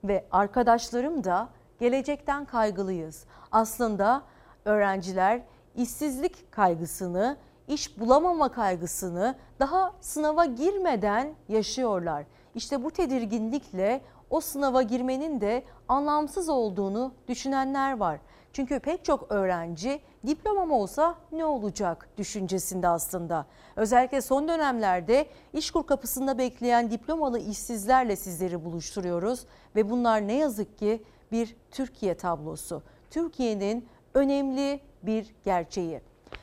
ve 0.05 0.27
arkadaşlarım 0.31 1.25
da 1.25 1.49
gelecekten 1.79 2.45
kaygılıyız. 2.45 3.25
Aslında 3.53 4.23
öğrenciler 4.65 5.43
işsizlik 5.75 6.53
kaygısını, 6.53 7.37
iş 7.69 8.01
bulamama 8.01 8.53
kaygısını 8.53 9.35
daha 9.61 9.93
sınava 10.01 10.45
girmeden 10.45 11.35
yaşıyorlar. 11.49 12.25
İşte 12.55 12.85
bu 12.85 12.91
tedirginlikle 12.91 14.01
o 14.31 14.41
sınava 14.41 14.83
girmenin 14.83 15.41
de 15.41 15.65
anlamsız 15.89 16.49
olduğunu 16.49 17.13
düşünenler 17.29 17.97
var. 17.97 18.19
Çünkü 18.53 18.81
pek 18.81 19.05
çok 19.05 19.33
öğrenci 19.33 20.01
diplomam 20.27 20.71
olsa 20.71 21.15
ne 21.33 21.45
olacak 21.45 22.09
düşüncesinde 22.19 22.89
aslında. 22.89 23.47
Özellikle 23.77 24.21
son 24.21 24.49
dönemlerde 24.49 25.27
işkur 25.53 25.87
kapısında 25.87 26.39
bekleyen 26.39 26.91
diplomalı 26.91 27.39
işsizlerle 27.39 28.17
sizleri 28.17 28.65
buluşturuyoruz 28.65 29.47
ve 29.77 29.91
bunlar 29.91 30.29
ne 30.29 30.33
yazık 30.33 30.79
ki 30.79 31.03
bir 31.33 31.57
Türkiye 31.71 32.17
tablosu. 32.17 32.83
Türkiye'nin 33.11 33.89
önemli 34.15 34.81
bir 35.03 35.35
gerçeği. 35.45 36.01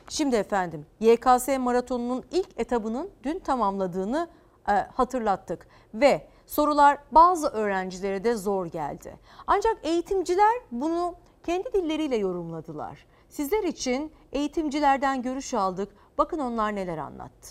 Şimdi 0.08 0.36
efendim 0.36 0.86
YKS 1.00 1.48
maratonunun 1.58 2.24
ilk 2.30 2.48
etabının 2.56 3.10
dün 3.22 3.38
tamamladığını 3.38 4.28
e, 4.68 4.72
hatırlattık 4.72 5.66
ve 5.94 6.26
sorular 6.46 6.98
bazı 7.12 7.48
öğrencilere 7.48 8.24
de 8.24 8.34
zor 8.34 8.66
geldi. 8.66 9.16
Ancak 9.46 9.76
eğitimciler 9.82 10.54
bunu 10.70 11.14
kendi 11.46 11.72
dilleriyle 11.72 12.16
yorumladılar. 12.16 13.06
Sizler 13.28 13.62
için 13.62 14.12
eğitimcilerden 14.32 15.22
görüş 15.22 15.54
aldık. 15.54 15.88
Bakın 16.18 16.38
onlar 16.38 16.74
neler 16.74 16.98
anlattı. 16.98 17.48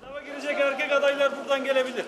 Sınava 0.00 0.20
girecek 0.20 0.60
erkek 0.60 0.92
adaylar 0.92 1.32
buradan 1.38 1.64
gelebilir. 1.64 2.06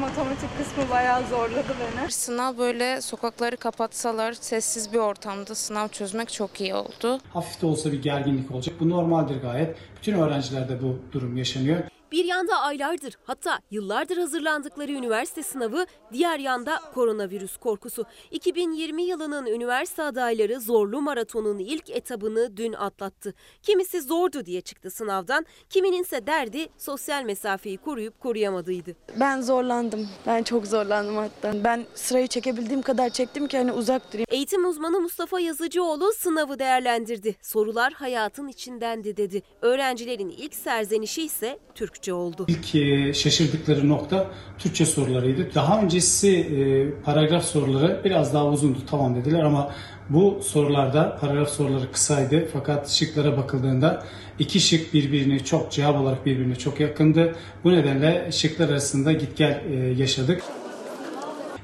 Matematik 0.00 0.58
kısmı 0.58 0.90
bayağı 0.90 1.26
zorladı 1.26 1.74
beni. 1.80 2.10
Sınav 2.10 2.58
böyle 2.58 3.00
sokakları 3.00 3.56
kapatsalar 3.56 4.32
sessiz 4.32 4.92
bir 4.92 4.98
ortamda 4.98 5.54
sınav 5.54 5.88
çözmek 5.88 6.32
çok 6.32 6.60
iyi 6.60 6.74
oldu. 6.74 7.18
Hafif 7.32 7.62
de 7.62 7.66
olsa 7.66 7.92
bir 7.92 8.02
gerginlik 8.02 8.50
olacak. 8.50 8.74
Bu 8.80 8.88
normaldir 8.90 9.40
gayet. 9.42 9.76
Bütün 9.96 10.14
öğrencilerde 10.14 10.82
bu 10.82 10.98
durum 11.12 11.36
yaşanıyor. 11.36 11.78
Bir 12.14 12.24
yanda 12.24 12.60
aylardır 12.60 13.18
hatta 13.24 13.58
yıllardır 13.70 14.16
hazırlandıkları 14.16 14.92
üniversite 14.92 15.42
sınavı, 15.42 15.86
diğer 16.12 16.38
yanda 16.38 16.80
koronavirüs 16.94 17.56
korkusu. 17.56 18.04
2020 18.30 19.02
yılının 19.02 19.46
üniversite 19.46 20.02
adayları 20.02 20.60
zorlu 20.60 21.02
maratonun 21.02 21.58
ilk 21.58 21.90
etabını 21.90 22.56
dün 22.56 22.72
atlattı. 22.72 23.34
Kimisi 23.62 24.02
zordu 24.02 24.46
diye 24.46 24.60
çıktı 24.60 24.90
sınavdan, 24.90 25.46
kimininse 25.70 26.26
derdi 26.26 26.68
sosyal 26.78 27.22
mesafeyi 27.24 27.78
koruyup 27.78 28.20
koruyamadıydı. 28.20 28.96
Ben 29.20 29.40
zorlandım. 29.40 30.08
Ben 30.26 30.42
çok 30.42 30.66
zorlandım 30.66 31.16
hatta. 31.16 31.64
Ben 31.64 31.86
sırayı 31.94 32.26
çekebildiğim 32.26 32.82
kadar 32.82 33.08
çektim 33.10 33.46
ki 33.48 33.58
hani 33.58 33.72
uzak 33.72 34.12
durayım. 34.12 34.26
Eğitim 34.30 34.64
uzmanı 34.64 35.00
Mustafa 35.00 35.40
Yazıcıoğlu 35.40 36.12
sınavı 36.12 36.58
değerlendirdi. 36.58 37.34
Sorular 37.42 37.92
hayatın 37.92 38.48
içindendi 38.48 39.16
dedi. 39.16 39.42
Öğrencilerin 39.62 40.28
ilk 40.28 40.54
serzenişi 40.54 41.22
ise 41.22 41.58
Türkçe 41.74 42.03
oldu. 42.12 42.46
İlk 42.48 42.74
e, 42.74 43.14
şaşırdıkları 43.14 43.88
nokta 43.88 44.26
Türkçe 44.58 44.86
sorularıydı. 44.86 45.54
Daha 45.54 45.82
öncesi 45.82 46.30
e, 46.30 46.90
paragraf 47.02 47.44
soruları 47.44 48.00
biraz 48.04 48.34
daha 48.34 48.46
uzundu 48.46 48.78
tamam 48.90 49.14
dediler 49.14 49.42
ama 49.42 49.72
bu 50.10 50.40
sorularda 50.44 51.16
paragraf 51.20 51.48
soruları 51.48 51.92
kısaydı 51.92 52.48
fakat 52.52 52.90
şıklara 52.90 53.36
bakıldığında 53.36 54.04
iki 54.38 54.60
şık 54.60 54.94
birbirini 54.94 55.44
çok 55.44 55.72
cevap 55.72 56.00
olarak 56.00 56.26
birbirine 56.26 56.56
çok 56.56 56.80
yakındı. 56.80 57.34
Bu 57.64 57.72
nedenle 57.72 58.32
şıklar 58.32 58.68
arasında 58.68 59.12
git 59.12 59.36
gel 59.36 59.62
e, 59.70 59.74
yaşadık. 59.74 60.42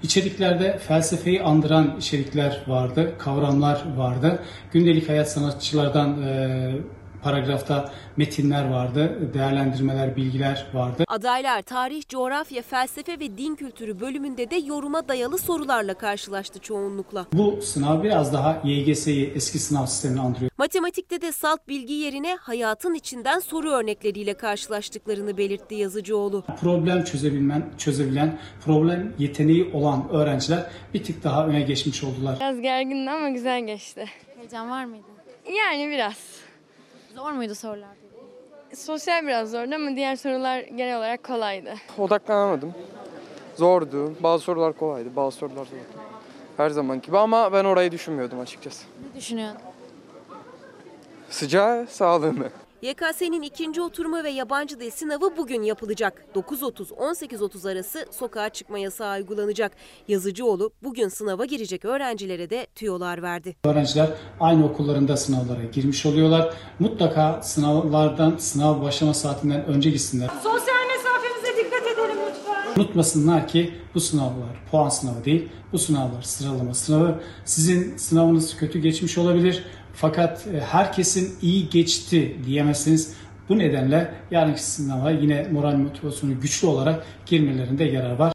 İçeriklerde 0.02 0.78
felsefeyi 0.78 1.42
andıran 1.42 1.96
içerikler 1.98 2.62
vardı, 2.66 3.14
kavramlar 3.18 3.96
vardı. 3.96 4.42
Gündelik 4.72 5.08
hayat 5.08 5.30
sanatçılardan 5.30 6.22
e, 6.22 6.72
paragrafta 7.22 7.92
metinler 8.16 8.70
vardı, 8.70 9.30
değerlendirmeler, 9.34 10.16
bilgiler 10.16 10.66
vardı. 10.74 11.04
Adaylar 11.08 11.62
tarih, 11.62 12.08
coğrafya, 12.08 12.62
felsefe 12.62 13.12
ve 13.20 13.38
din 13.38 13.54
kültürü 13.54 14.00
bölümünde 14.00 14.50
de 14.50 14.56
yoruma 14.56 15.08
dayalı 15.08 15.38
sorularla 15.38 15.94
karşılaştı 15.94 16.58
çoğunlukla. 16.58 17.26
Bu 17.32 17.62
sınav 17.62 18.02
biraz 18.02 18.32
daha 18.32 18.60
YGS'yi 18.64 19.32
eski 19.34 19.58
sınav 19.58 19.86
sistemini 19.86 20.20
andırıyor. 20.20 20.50
Matematikte 20.58 21.20
de 21.20 21.32
salt 21.32 21.68
bilgi 21.68 21.94
yerine 21.94 22.36
hayatın 22.36 22.94
içinden 22.94 23.38
soru 23.38 23.70
örnekleriyle 23.70 24.34
karşılaştıklarını 24.34 25.36
belirtti 25.36 25.74
Yazıcıoğlu. 25.74 26.44
Problem 26.60 27.04
çözebilmen, 27.04 27.64
çözebilen, 27.78 28.38
problem 28.64 29.12
yeteneği 29.18 29.70
olan 29.74 30.08
öğrenciler 30.10 30.66
bir 30.94 31.04
tık 31.04 31.24
daha 31.24 31.46
öne 31.46 31.60
geçmiş 31.60 32.04
oldular. 32.04 32.36
Biraz 32.40 32.60
gergindi 32.60 33.10
ama 33.10 33.28
güzel 33.28 33.66
geçti. 33.66 34.04
Heyecan 34.38 34.70
var 34.70 34.84
mıydı? 34.84 35.04
Yani 35.56 35.90
biraz. 35.90 36.39
Zor 37.14 37.32
muydu 37.32 37.54
sorular? 37.54 37.96
Sosyal 38.74 39.22
biraz 39.22 39.50
zordu 39.50 39.74
ama 39.74 39.96
diğer 39.96 40.16
sorular 40.16 40.60
genel 40.60 40.98
olarak 40.98 41.24
kolaydı. 41.24 41.74
Odaklanamadım. 41.98 42.74
Zordu. 43.56 44.14
Bazı 44.22 44.44
sorular 44.44 44.72
kolaydı, 44.72 45.16
bazı 45.16 45.36
sorular 45.36 45.64
zordu. 45.64 45.80
Her 46.56 46.70
zaman 46.70 47.00
gibi 47.00 47.18
ama 47.18 47.52
ben 47.52 47.64
orayı 47.64 47.92
düşünmüyordum 47.92 48.40
açıkçası. 48.40 48.86
Ne 49.14 49.20
düşünüyorsun? 49.20 49.60
Sıcağı, 51.30 51.86
sağlığını. 51.86 52.50
YKS'nin 52.82 53.42
ikinci 53.42 53.82
oturumu 53.82 54.24
ve 54.24 54.30
yabancı 54.30 54.80
dil 54.80 54.90
sınavı 54.90 55.36
bugün 55.36 55.62
yapılacak. 55.62 56.24
9.30-18.30 56.34 57.72
arası 57.72 58.06
sokağa 58.10 58.48
çıkma 58.48 58.78
yasağı 58.78 59.16
uygulanacak. 59.16 59.72
Yazıcıoğlu 60.08 60.70
bugün 60.82 61.08
sınava 61.08 61.44
girecek 61.44 61.84
öğrencilere 61.84 62.50
de 62.50 62.66
tüyolar 62.74 63.22
verdi. 63.22 63.56
Öğrenciler 63.64 64.08
aynı 64.40 64.66
okullarında 64.66 65.16
sınavlara 65.16 65.64
girmiş 65.72 66.06
oluyorlar. 66.06 66.54
Mutlaka 66.78 67.42
sınavlardan, 67.42 68.36
sınav 68.36 68.82
başlama 68.82 69.14
saatinden 69.14 69.64
önce 69.64 69.90
gitsinler. 69.90 70.30
Sosyal 70.42 70.86
mesafemize 70.96 71.64
dikkat 71.64 71.82
edelim 71.86 72.18
lütfen. 72.28 72.80
Unutmasınlar 72.80 73.48
ki 73.48 73.74
bu 73.94 74.00
sınavlar 74.00 74.64
puan 74.70 74.88
sınavı 74.88 75.24
değil, 75.24 75.48
bu 75.72 75.78
sınavlar 75.78 76.22
sıralama 76.22 76.74
sınavı. 76.74 77.20
Sizin 77.44 77.96
sınavınız 77.96 78.56
kötü 78.56 78.78
geçmiş 78.78 79.18
olabilir 79.18 79.64
fakat 79.94 80.46
e, 80.46 80.60
herkesin 80.60 81.38
iyi 81.42 81.68
geçti 81.68 82.36
diyemezsiniz. 82.46 83.14
Bu 83.48 83.58
nedenle 83.58 84.14
yarınki 84.30 84.62
sınava 84.62 85.10
yine 85.10 85.48
moral 85.52 85.74
motivasyonu 85.74 86.40
güçlü 86.40 86.66
olarak 86.66 87.06
girmelerinde 87.26 87.84
yarar 87.84 88.18
var. 88.18 88.32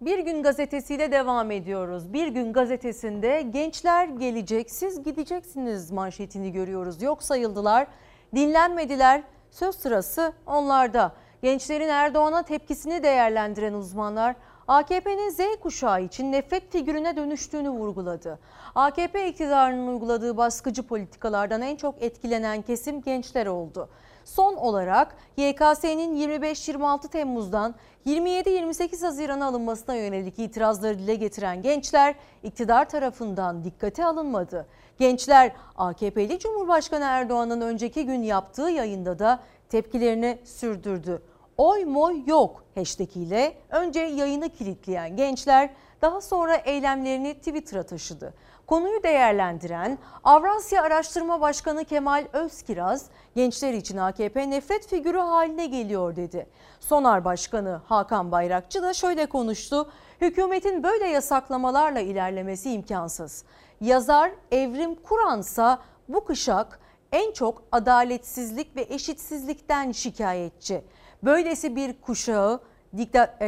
Bir 0.00 0.18
gün 0.18 0.42
gazetesiyle 0.42 1.12
devam 1.12 1.50
ediyoruz. 1.50 2.12
Bir 2.12 2.28
gün 2.28 2.52
gazetesinde 2.52 3.42
gençler 3.50 4.08
gelecek, 4.08 4.70
siz 4.70 5.02
gideceksiniz 5.02 5.90
manşetini 5.90 6.52
görüyoruz. 6.52 7.02
Yok 7.02 7.22
sayıldılar, 7.22 7.86
dinlenmediler, 8.34 9.22
söz 9.50 9.74
sırası 9.74 10.32
onlarda. 10.46 11.12
Gençlerin 11.42 11.88
Erdoğan'a 11.88 12.42
tepkisini 12.42 13.02
değerlendiren 13.02 13.72
uzmanlar 13.72 14.36
AKP'nin 14.68 15.30
Z 15.30 15.40
kuşağı 15.60 16.02
için 16.02 16.32
nefret 16.32 16.72
figürüne 16.72 17.16
dönüştüğünü 17.16 17.70
vurguladı. 17.70 18.38
AKP 18.74 19.28
iktidarının 19.28 19.86
uyguladığı 19.86 20.36
baskıcı 20.36 20.82
politikalardan 20.82 21.62
en 21.62 21.76
çok 21.76 22.02
etkilenen 22.02 22.62
kesim 22.62 23.02
gençler 23.02 23.46
oldu. 23.46 23.88
Son 24.24 24.54
olarak 24.54 25.16
YKS'nin 25.36 26.16
25-26 26.16 27.08
Temmuz'dan 27.08 27.74
27-28 28.06 29.06
Haziran'a 29.06 29.46
alınmasına 29.46 29.94
yönelik 29.94 30.38
itirazları 30.38 30.98
dile 30.98 31.14
getiren 31.14 31.62
gençler 31.62 32.14
iktidar 32.42 32.88
tarafından 32.88 33.64
dikkate 33.64 34.04
alınmadı. 34.04 34.66
Gençler 34.98 35.52
AKP'li 35.76 36.38
Cumhurbaşkanı 36.38 37.04
Erdoğan'ın 37.04 37.60
önceki 37.60 38.06
gün 38.06 38.22
yaptığı 38.22 38.70
yayında 38.70 39.18
da 39.18 39.40
tepkilerini 39.68 40.38
sürdürdü. 40.44 41.22
Oy 41.56 41.84
moy 41.84 42.22
yok 42.26 42.64
hashtag 42.74 43.16
ile 43.16 43.54
önce 43.70 44.00
yayını 44.00 44.48
kilitleyen 44.48 45.16
gençler 45.16 45.70
daha 46.02 46.20
sonra 46.20 46.54
eylemlerini 46.56 47.34
Twitter'a 47.34 47.82
taşıdı. 47.82 48.34
Konuyu 48.72 49.02
değerlendiren 49.02 49.98
Avrasya 50.24 50.82
Araştırma 50.82 51.40
Başkanı 51.40 51.84
Kemal 51.84 52.26
Özkiraz, 52.32 53.06
gençler 53.34 53.72
için 53.74 53.96
AKP 53.96 54.50
nefret 54.50 54.86
figürü 54.86 55.18
haline 55.18 55.66
geliyor 55.66 56.16
dedi. 56.16 56.46
Sonar 56.80 57.24
Başkanı 57.24 57.80
Hakan 57.86 58.32
Bayrakçı 58.32 58.82
da 58.82 58.94
şöyle 58.94 59.26
konuştu. 59.26 59.90
Hükümetin 60.20 60.82
böyle 60.82 61.06
yasaklamalarla 61.06 62.00
ilerlemesi 62.00 62.72
imkansız. 62.72 63.44
Yazar 63.80 64.30
Evrim 64.52 64.94
Kur'ansa 64.94 65.82
bu 66.08 66.24
kışak 66.24 66.80
en 67.12 67.32
çok 67.32 67.62
adaletsizlik 67.72 68.76
ve 68.76 68.86
eşitsizlikten 68.90 69.92
şikayetçi. 69.92 70.84
Böylesi 71.22 71.76
bir 71.76 72.00
kuşağı 72.00 72.60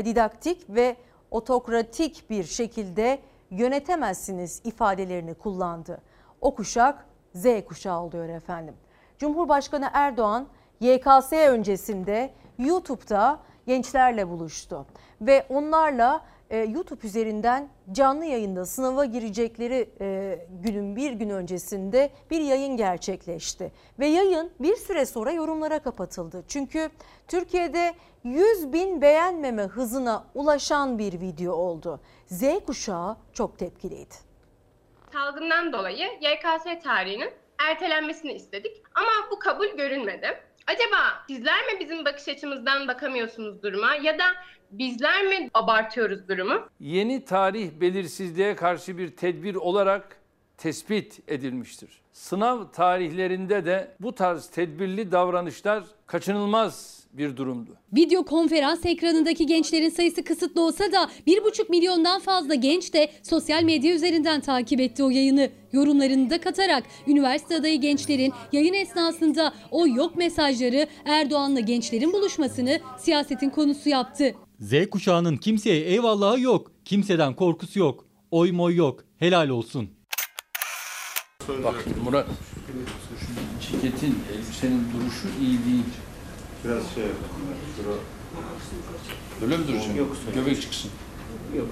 didaktik 0.04 0.64
ve 0.68 0.96
otokratik 1.30 2.30
bir 2.30 2.44
şekilde 2.44 3.18
yönetemezsiniz 3.50 4.60
ifadelerini 4.64 5.34
kullandı. 5.34 5.98
O 6.40 6.54
kuşak 6.54 7.06
Z 7.34 7.46
kuşağı 7.68 8.00
oluyor 8.00 8.28
efendim. 8.28 8.74
Cumhurbaşkanı 9.18 9.90
Erdoğan 9.92 10.48
YKS 10.80 11.32
öncesinde 11.32 12.34
YouTube'da 12.58 13.38
gençlerle 13.66 14.28
buluştu 14.28 14.86
ve 15.20 15.46
onlarla 15.48 16.20
e, 16.54 16.56
YouTube 16.56 17.06
üzerinden 17.06 17.68
canlı 17.92 18.24
yayında 18.24 18.66
sınava 18.66 19.04
girecekleri 19.04 19.90
e, 20.00 20.38
günün 20.62 20.96
bir 20.96 21.12
gün 21.12 21.30
öncesinde 21.30 22.10
bir 22.30 22.40
yayın 22.40 22.76
gerçekleşti. 22.76 23.72
Ve 23.98 24.06
yayın 24.06 24.50
bir 24.60 24.76
süre 24.76 25.06
sonra 25.06 25.32
yorumlara 25.32 25.78
kapatıldı. 25.78 26.44
Çünkü 26.48 26.90
Türkiye'de 27.28 27.94
100 28.24 28.72
bin 28.72 29.02
beğenmeme 29.02 29.62
hızına 29.62 30.24
ulaşan 30.34 30.98
bir 30.98 31.20
video 31.20 31.52
oldu. 31.52 32.00
Z 32.26 32.42
kuşağı 32.66 33.16
çok 33.32 33.58
tepkiliydi. 33.58 34.14
Salgından 35.12 35.72
dolayı 35.72 36.06
YKS 36.20 36.84
tarihinin 36.84 37.30
ertelenmesini 37.58 38.32
istedik 38.32 38.82
ama 38.94 39.30
bu 39.30 39.38
kabul 39.38 39.66
görünmedi. 39.66 40.40
Acaba 40.66 41.24
sizler 41.26 41.66
mi 41.66 41.80
bizim 41.80 42.04
bakış 42.04 42.28
açımızdan 42.28 42.88
bakamıyorsunuz 42.88 43.62
duruma 43.62 43.94
ya 43.94 44.18
da 44.18 44.24
bizler 44.78 45.26
mi 45.26 45.50
abartıyoruz 45.54 46.28
durumu? 46.28 46.68
Yeni 46.80 47.24
tarih 47.24 47.70
belirsizliğe 47.80 48.56
karşı 48.56 48.98
bir 48.98 49.08
tedbir 49.08 49.54
olarak 49.54 50.16
tespit 50.58 51.20
edilmiştir. 51.28 51.90
Sınav 52.12 52.70
tarihlerinde 52.72 53.64
de 53.64 53.96
bu 54.00 54.12
tarz 54.12 54.46
tedbirli 54.46 55.12
davranışlar 55.12 55.84
kaçınılmaz 56.06 57.04
bir 57.12 57.36
durumdu. 57.36 57.70
Video 57.92 58.24
konferans 58.24 58.86
ekranındaki 58.86 59.46
gençlerin 59.46 59.88
sayısı 59.88 60.24
kısıtlı 60.24 60.60
olsa 60.60 60.92
da 60.92 61.10
1,5 61.26 61.70
milyondan 61.70 62.20
fazla 62.20 62.54
genç 62.54 62.94
de 62.94 63.10
sosyal 63.22 63.62
medya 63.62 63.94
üzerinden 63.94 64.40
takip 64.40 64.80
etti 64.80 65.04
o 65.04 65.10
yayını. 65.10 65.50
Yorumlarını 65.72 66.30
da 66.30 66.40
katarak 66.40 66.84
üniversite 67.06 67.56
adayı 67.56 67.80
gençlerin 67.80 68.32
yayın 68.52 68.74
esnasında 68.74 69.52
o 69.70 69.86
yok 69.86 70.16
mesajları 70.16 70.86
Erdoğan'la 71.04 71.60
gençlerin 71.60 72.12
buluşmasını 72.12 72.80
siyasetin 72.98 73.50
konusu 73.50 73.88
yaptı. 73.88 74.34
Z 74.60 74.90
kuşağının 74.90 75.36
kimseye 75.36 75.80
eyvallahı 75.80 76.40
yok, 76.40 76.70
kimseden 76.84 77.36
korkusu 77.36 77.78
yok, 77.78 78.04
oy 78.30 78.52
moy 78.52 78.76
yok, 78.76 79.04
helal 79.18 79.48
olsun. 79.48 79.90
Bak 81.64 81.84
Murat, 82.04 82.26
şu 83.60 83.70
ceketin, 83.70 84.18
elbisenin 84.34 84.86
duruşu 84.92 85.28
iyi 85.40 85.64
değil. 85.64 85.84
Biraz 86.64 86.94
şey 86.94 87.02
yapalım. 87.02 88.00
Öyle 89.42 89.56
mi 89.56 89.68
duracak? 89.68 89.96
Yok. 89.96 90.16
Göbek 90.34 90.62
çıksın. 90.62 90.90
Yok. 91.56 91.68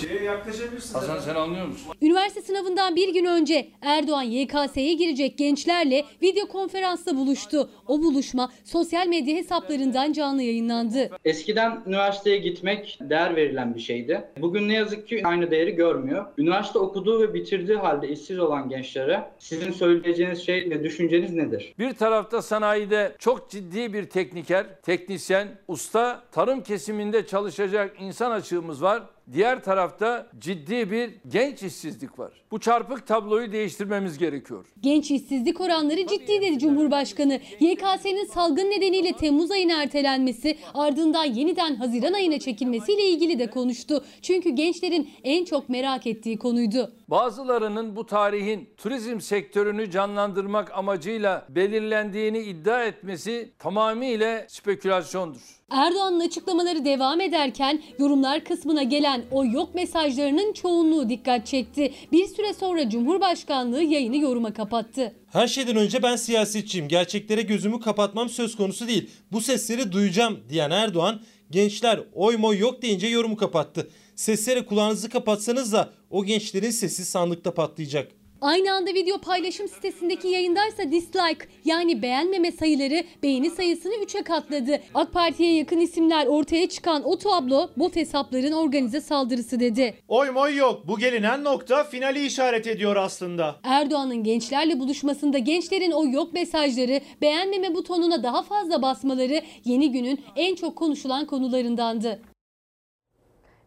Şeye 0.00 0.22
yaklaşabilirsiniz. 0.22 0.94
Hasan 0.94 1.18
sen 1.18 1.34
anlıyor 1.34 1.66
musun? 1.66 1.92
Üniversite 2.02 2.42
sınavından 2.42 2.96
bir 2.96 3.14
gün 3.14 3.24
önce 3.24 3.68
Erdoğan 3.82 4.22
YKS'ye 4.22 4.94
girecek 4.94 5.38
gençlerle 5.38 6.04
video 6.22 6.48
konferansta 6.48 7.16
buluştu. 7.16 7.70
O 7.88 8.02
buluşma 8.02 8.52
sosyal 8.64 9.06
medya 9.06 9.36
hesaplarından 9.36 10.12
canlı 10.12 10.42
yayınlandı. 10.42 11.10
Eskiden 11.24 11.82
üniversiteye 11.86 12.38
gitmek 12.38 12.98
değer 13.00 13.36
verilen 13.36 13.74
bir 13.74 13.80
şeydi. 13.80 14.24
Bugün 14.40 14.68
ne 14.68 14.74
yazık 14.74 15.08
ki 15.08 15.22
aynı 15.24 15.50
değeri 15.50 15.72
görmüyor. 15.74 16.26
Üniversite 16.38 16.78
okuduğu 16.78 17.20
ve 17.22 17.34
bitirdiği 17.34 17.78
halde 17.78 18.08
işsiz 18.08 18.38
olan 18.38 18.68
gençlere 18.68 19.30
sizin 19.38 19.72
söyleyeceğiniz 19.72 20.46
şey 20.46 20.70
ve 20.70 20.84
düşünceniz 20.84 21.32
nedir? 21.32 21.74
Bir 21.78 21.92
tarafta 21.92 22.42
sanayide 22.42 23.16
çok 23.18 23.50
ciddi 23.50 23.92
bir 23.92 24.04
tekniker, 24.04 24.66
teknisyen, 24.82 25.48
usta, 25.68 26.22
tarım 26.32 26.62
kesiminde 26.62 27.26
çalışacak 27.26 27.96
insan 28.00 28.30
açığımız 28.30 28.82
var. 28.82 29.02
Diğer 29.32 29.62
tarafta 29.64 30.26
ciddi 30.38 30.90
bir 30.90 31.20
genç 31.28 31.62
işsizlik 31.62 32.18
var. 32.18 32.41
Bu 32.52 32.60
çarpık 32.60 33.06
tabloyu 33.06 33.52
değiştirmemiz 33.52 34.18
gerekiyor. 34.18 34.66
Genç 34.80 35.10
işsizlik 35.10 35.60
oranları 35.60 36.06
ciddi 36.06 36.40
dedi 36.40 36.58
Cumhurbaşkanı. 36.58 37.40
YKS'nin 37.60 38.24
salgın 38.24 38.70
nedeniyle 38.70 39.12
Temmuz 39.12 39.50
ayına 39.50 39.82
ertelenmesi 39.82 40.58
ardından 40.74 41.24
yeniden 41.24 41.74
Haziran 41.74 42.12
ayına 42.12 42.38
çekilmesiyle 42.38 43.02
ilgili 43.02 43.38
de 43.38 43.50
konuştu. 43.50 44.04
Çünkü 44.22 44.50
gençlerin 44.50 45.10
en 45.24 45.44
çok 45.44 45.68
merak 45.68 46.06
ettiği 46.06 46.38
konuydu. 46.38 46.92
Bazılarının 47.08 47.96
bu 47.96 48.06
tarihin 48.06 48.68
turizm 48.76 49.20
sektörünü 49.20 49.90
canlandırmak 49.90 50.78
amacıyla 50.78 51.46
belirlendiğini 51.48 52.38
iddia 52.38 52.84
etmesi 52.84 53.50
tamamıyla 53.58 54.44
spekülasyondur. 54.48 55.62
Erdoğan'ın 55.70 56.20
açıklamaları 56.20 56.84
devam 56.84 57.20
ederken 57.20 57.82
yorumlar 57.98 58.44
kısmına 58.44 58.82
gelen 58.82 59.22
o 59.30 59.44
yok 59.44 59.74
mesajlarının 59.74 60.52
çoğunluğu 60.52 61.08
dikkat 61.08 61.46
çekti. 61.46 61.92
Bir 62.12 62.26
süre 62.26 62.41
sonra 62.52 62.90
Cumhurbaşkanlığı 62.90 63.82
yayını 63.82 64.16
yoruma 64.16 64.52
kapattı. 64.52 65.12
Her 65.32 65.46
şeyden 65.46 65.76
önce 65.76 66.02
ben 66.02 66.16
siyasetçiyim. 66.16 66.88
Gerçeklere 66.88 67.42
gözümü 67.42 67.80
kapatmam 67.80 68.28
söz 68.28 68.56
konusu 68.56 68.88
değil. 68.88 69.10
Bu 69.32 69.40
sesleri 69.40 69.92
duyacağım 69.92 70.40
diyen 70.48 70.70
Erdoğan 70.70 71.20
gençler 71.50 72.00
oy 72.14 72.36
moy 72.36 72.58
yok 72.58 72.82
deyince 72.82 73.06
yorumu 73.06 73.36
kapattı. 73.36 73.90
Seslere 74.16 74.66
kulağınızı 74.66 75.08
kapatsanız 75.08 75.72
da 75.72 75.92
o 76.10 76.24
gençlerin 76.24 76.70
sesi 76.70 77.04
sandıkta 77.04 77.54
patlayacak. 77.54 78.12
Aynı 78.42 78.72
anda 78.72 78.94
video 78.94 79.18
paylaşım 79.18 79.68
sitesindeki 79.68 80.28
yayındaysa 80.28 80.92
dislike 80.92 81.46
yani 81.64 82.02
beğenmeme 82.02 82.52
sayıları 82.52 83.04
beğeni 83.22 83.50
sayısını 83.50 83.94
3'e 83.94 84.22
katladı. 84.22 84.80
AK 84.94 85.12
Parti'ye 85.12 85.54
yakın 85.54 85.80
isimler 85.80 86.26
ortaya 86.26 86.68
çıkan 86.68 87.02
o 87.04 87.18
tablo 87.18 87.70
bot 87.76 87.96
hesapların 87.96 88.52
organize 88.52 89.00
saldırısı 89.00 89.60
dedi. 89.60 89.94
Oy 90.08 90.30
moy 90.30 90.56
yok. 90.56 90.88
Bu 90.88 90.98
gelinen 90.98 91.44
nokta 91.44 91.84
finali 91.84 92.26
işaret 92.26 92.66
ediyor 92.66 92.96
aslında. 92.96 93.56
Erdoğan'ın 93.64 94.24
gençlerle 94.24 94.80
buluşmasında 94.80 95.38
gençlerin 95.38 95.90
o 95.90 96.06
yok 96.06 96.32
mesajları, 96.32 97.00
beğenmeme 97.20 97.74
butonuna 97.74 98.22
daha 98.22 98.42
fazla 98.42 98.82
basmaları 98.82 99.42
yeni 99.64 99.92
günün 99.92 100.20
en 100.36 100.54
çok 100.54 100.76
konuşulan 100.76 101.26
konularındandı. 101.26 102.31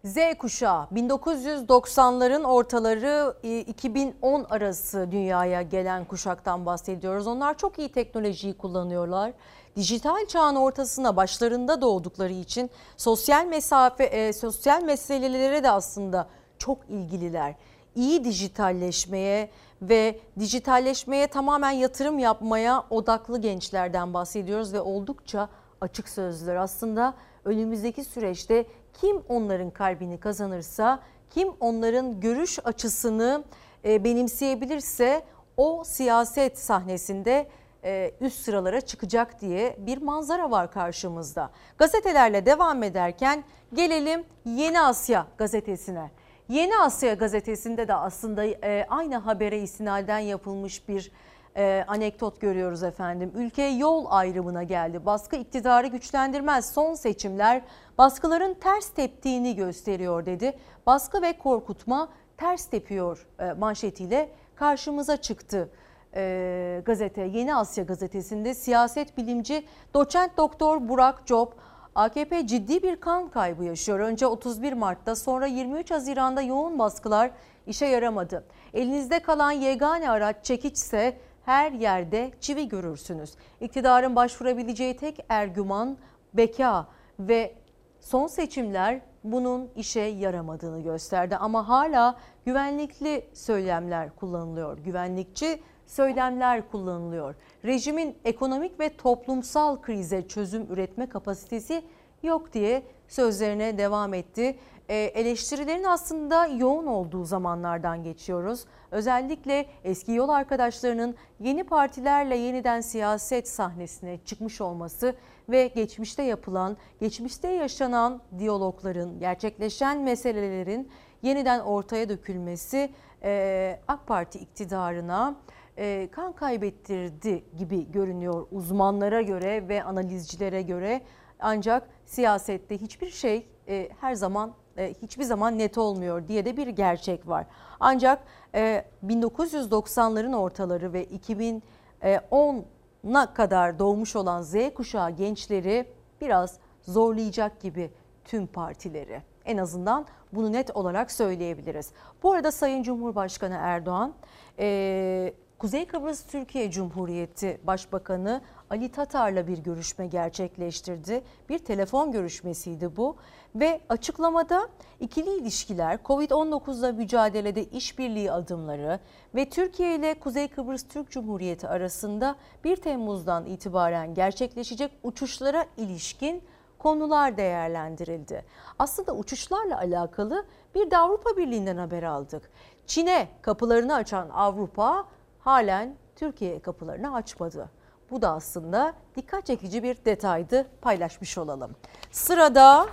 Z 0.06 0.18
kuşağı 0.40 0.88
1990'ların 0.94 2.44
ortaları 2.44 3.36
2010 3.68 4.44
arası 4.44 5.08
dünyaya 5.12 5.62
gelen 5.62 6.06
kuşaktan 6.06 6.66
bahsediyoruz. 6.66 7.28
Onlar 7.28 7.58
çok 7.58 7.80
iyi 7.80 7.92
teknolojiyi 7.92 8.54
kullanıyorlar. 8.58 9.32
Dijital 9.76 10.26
çağın 10.26 10.56
ortasına 10.56 11.16
başlarında 11.16 11.82
doğdukları 11.82 12.34
için 12.34 12.70
sosyal 12.98 13.46
mesafe 13.46 14.04
e, 14.04 14.34
sosyal 14.34 14.84
meselelere 14.84 15.64
de 15.64 15.72
aslında 15.72 16.28
çok 16.58 16.78
ilgililer. 16.90 17.56
İyi 17.96 18.24
dijitalleşmeye 18.24 19.50
ve 19.82 20.20
dijitalleşmeye 20.40 21.28
tamamen 21.28 21.72
yatırım 21.72 22.20
yapmaya 22.20 22.84
odaklı 22.90 23.42
gençlerden 23.42 24.14
bahsediyoruz 24.14 24.74
ve 24.74 24.82
oldukça 24.82 25.50
açık 25.82 26.10
sözler. 26.10 26.56
Aslında 26.56 27.14
önümüzdeki 27.46 28.04
süreçte 28.04 28.66
kim 29.02 29.24
onların 29.30 29.70
kalbini 29.70 30.20
kazanırsa, 30.20 31.00
kim 31.30 31.50
onların 31.60 32.20
görüş 32.20 32.60
açısını 32.64 33.44
e, 33.86 34.04
benimseyebilirse 34.04 35.24
o 35.58 35.84
siyaset 35.84 36.60
sahnesinde 36.60 37.48
e, 37.84 38.12
üst 38.22 38.40
sıralara 38.40 38.82
çıkacak 38.82 39.42
diye 39.42 39.76
bir 39.80 40.02
manzara 40.02 40.52
var 40.52 40.72
karşımızda. 40.72 41.52
Gazetelerle 41.78 42.46
devam 42.46 42.84
ederken 42.84 43.44
gelelim 43.74 44.24
Yeni 44.46 44.82
Asya 44.82 45.28
gazetesine. 45.38 46.12
Yeni 46.50 46.78
Asya 46.78 47.14
gazetesinde 47.14 47.88
de 47.88 47.94
aslında 47.94 48.46
e, 48.46 48.86
aynı 48.90 49.18
habere 49.18 49.60
istinaden 49.60 50.20
yapılmış 50.20 50.88
bir 50.90 51.12
e, 51.58 51.86
anekdot 51.88 52.42
görüyoruz 52.42 52.84
efendim. 52.84 53.32
Ülke 53.36 53.64
yol 53.64 54.06
ayrımına 54.10 54.64
geldi. 54.64 55.06
Baskı 55.06 55.36
iktidarı 55.36 55.88
güçlendirmez. 55.88 56.74
Son 56.74 56.94
seçimler 56.94 57.62
baskıların 57.98 58.54
ters 58.54 58.90
teptiğini 58.90 59.56
gösteriyor 59.56 60.26
dedi. 60.26 60.58
Baskı 60.86 61.22
ve 61.22 61.38
korkutma 61.38 62.10
ters 62.38 62.66
tepiyor 62.66 63.28
e, 63.40 63.54
manşetiyle 63.54 64.30
karşımıza 64.56 65.18
çıktı. 65.18 65.70
E, 66.16 66.82
gazete 66.86 67.22
Yeni 67.22 67.56
Asya 67.56 67.84
gazetesinde 67.84 68.54
siyaset 68.54 69.18
bilimci 69.18 69.66
doçent 69.94 70.38
doktor 70.38 70.90
Burak 70.90 71.22
Job 71.26 71.52
AKP 71.96 72.48
ciddi 72.48 72.84
bir 72.84 72.96
kan 72.96 73.30
kaybı 73.30 73.64
yaşıyor. 73.64 74.00
Önce 74.00 74.28
31 74.28 74.74
Mart'ta 74.74 75.16
sonra 75.16 75.46
23 75.46 75.92
Haziran'da 75.92 76.42
yoğun 76.42 76.80
baskılar 76.80 77.32
işe 77.68 77.86
yaramadı. 77.86 78.44
Elinizde 78.74 79.20
kalan 79.20 79.52
yegane 79.52 80.10
araç 80.10 80.36
çekiçse 80.46 81.18
her 81.46 81.72
yerde 81.72 82.32
çivi 82.42 82.68
görürsünüz. 82.68 83.34
İktidarın 83.62 84.16
başvurabileceği 84.16 84.98
tek 84.98 85.26
ergüman 85.30 85.98
beka 86.34 86.88
ve 87.20 87.56
son 88.00 88.28
seçimler 88.28 89.02
bunun 89.24 89.70
işe 89.76 90.00
yaramadığını 90.00 90.84
gösterdi. 90.84 91.38
Ama 91.38 91.68
hala 91.68 92.18
güvenlikli 92.46 93.26
söylemler 93.34 94.16
kullanılıyor. 94.16 94.78
Güvenlikçi 94.78 95.60
söylemler 95.86 96.72
kullanılıyor. 96.72 97.36
Rejimin 97.66 98.18
ekonomik 98.26 98.80
ve 98.80 98.98
toplumsal 98.98 99.82
krize 99.82 100.28
çözüm 100.28 100.74
üretme 100.74 101.10
kapasitesi 101.10 101.84
yok 102.24 102.54
diye 102.54 102.84
sözlerine 103.08 103.78
devam 103.78 104.14
etti. 104.14 104.56
E, 104.90 104.96
eleştirilerin 104.96 105.84
aslında 105.84 106.48
yoğun 106.48 106.86
olduğu 106.86 107.26
zamanlardan 107.26 108.04
geçiyoruz. 108.04 108.66
Özellikle 108.92 109.66
eski 109.84 110.12
yol 110.12 110.30
arkadaşlarının 110.30 111.16
yeni 111.40 111.64
partilerle 111.64 112.36
yeniden 112.36 112.82
siyaset 112.82 113.48
sahnesine 113.48 114.20
çıkmış 114.26 114.62
olması 114.62 115.16
ve 115.50 115.68
geçmişte 115.68 116.24
yapılan, 116.24 116.78
geçmişte 117.00 117.48
yaşanan 117.48 118.22
diyalogların, 118.40 119.20
gerçekleşen 119.20 120.00
meselelerin 120.02 120.92
yeniden 121.22 121.60
ortaya 121.60 122.10
dökülmesi 122.10 122.92
e, 123.24 123.80
AK 123.88 124.08
Parti 124.08 124.40
iktidarına 124.40 125.36
e, 125.78 126.10
kan 126.12 126.34
kaybettirdi 126.34 127.44
gibi 127.58 127.92
görünüyor 127.92 128.48
uzmanlara 128.52 129.22
göre 129.22 129.70
ve 129.70 129.84
analizcilere 129.84 130.62
göre. 130.62 131.02
Ancak 131.40 131.90
siyasette 132.06 132.78
hiçbir 132.78 133.10
şey 133.10 133.48
e, 133.68 133.90
her 134.02 134.16
zaman 134.16 134.54
e, 134.78 134.94
hiçbir 135.02 135.24
zaman 135.24 135.58
net 135.58 135.78
olmuyor 135.78 136.28
diye 136.28 136.46
de 136.46 136.58
bir 136.58 136.68
gerçek 136.68 137.28
var. 137.28 137.46
Ancak 137.80 138.24
e, 138.56 138.86
1990'ların 139.06 140.36
ortaları 140.36 140.94
ve 140.94 141.06
2010'a 141.06 143.34
kadar 143.34 143.80
doğmuş 143.80 144.16
olan 144.16 144.42
Z 144.42 144.56
kuşağı 144.76 145.12
gençleri 145.12 145.86
biraz 146.22 146.58
zorlayacak 146.82 147.62
gibi 147.62 147.92
tüm 148.26 148.48
partileri. 148.48 149.22
En 149.46 149.58
azından 149.58 150.06
bunu 150.34 150.52
net 150.52 150.76
olarak 150.76 151.12
söyleyebiliriz. 151.12 151.92
Bu 152.24 152.32
arada 152.32 152.52
Sayın 152.52 152.84
Cumhurbaşkanı 152.84 153.56
Erdoğan 153.60 154.14
e, 154.60 155.34
Kuzey 155.60 155.86
Kıbrıs 155.86 156.26
Türkiye 156.26 156.72
Cumhuriyeti 156.72 157.60
Başbakanı 157.64 158.42
Ali 158.70 158.92
Tatar'la 158.92 159.48
bir 159.48 159.58
görüşme 159.58 160.08
gerçekleştirdi. 160.08 161.24
Bir 161.50 161.60
telefon 161.60 162.12
görüşmesiydi 162.12 162.98
bu 162.98 163.16
ve 163.56 163.82
açıklamada 163.90 164.70
ikili 165.00 165.38
ilişkiler, 165.38 166.00
Covid-19'la 166.06 166.92
mücadelede 166.92 167.64
işbirliği 167.64 168.32
adımları 168.32 169.00
ve 169.36 169.50
Türkiye 169.50 169.96
ile 169.96 170.20
Kuzey 170.20 170.48
Kıbrıs 170.48 170.88
Türk 170.88 171.12
Cumhuriyeti 171.12 171.68
arasında 171.68 172.36
1 172.64 172.76
Temmuz'dan 172.76 173.46
itibaren 173.46 174.14
gerçekleşecek 174.14 174.92
uçuşlara 175.04 175.66
ilişkin 175.78 176.44
konular 176.78 177.38
değerlendirildi. 177.38 178.46
Aslında 178.80 179.16
uçuşlarla 179.16 179.78
alakalı 179.78 180.46
bir 180.76 180.92
de 180.92 180.98
Avrupa 180.98 181.38
Birliği'nden 181.38 181.78
haber 181.78 182.04
aldık. 182.04 182.52
Çin'e 182.86 183.28
kapılarını 183.42 183.96
açan 183.96 184.30
Avrupa 184.30 185.06
halen 185.40 185.96
Türkiye 186.16 186.60
kapılarını 186.60 187.14
açmadı. 187.14 187.70
Bu 188.12 188.22
da 188.22 188.32
aslında 188.32 188.94
dikkat 189.16 189.46
çekici 189.46 189.84
bir 189.84 190.06
detaydı 190.06 190.68
paylaşmış 190.82 191.38
olalım. 191.38 191.76
Sırada 192.12 192.88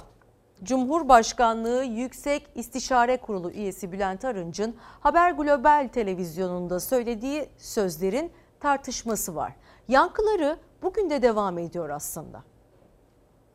Cumhurbaşkanlığı 0.64 1.84
Yüksek 1.84 2.48
İstişare 2.54 3.16
Kurulu 3.16 3.50
üyesi 3.50 3.92
Bülent 3.92 4.24
Arınç'ın 4.24 4.76
Haber 5.00 5.30
Global 5.30 5.88
televizyonunda 5.92 6.80
söylediği 6.80 7.48
sözlerin 7.58 8.32
tartışması 8.60 9.34
var. 9.34 9.52
Yankıları 9.88 10.56
bugün 10.82 11.10
de 11.10 11.22
devam 11.22 11.58
ediyor 11.58 11.90
aslında. 11.90 12.42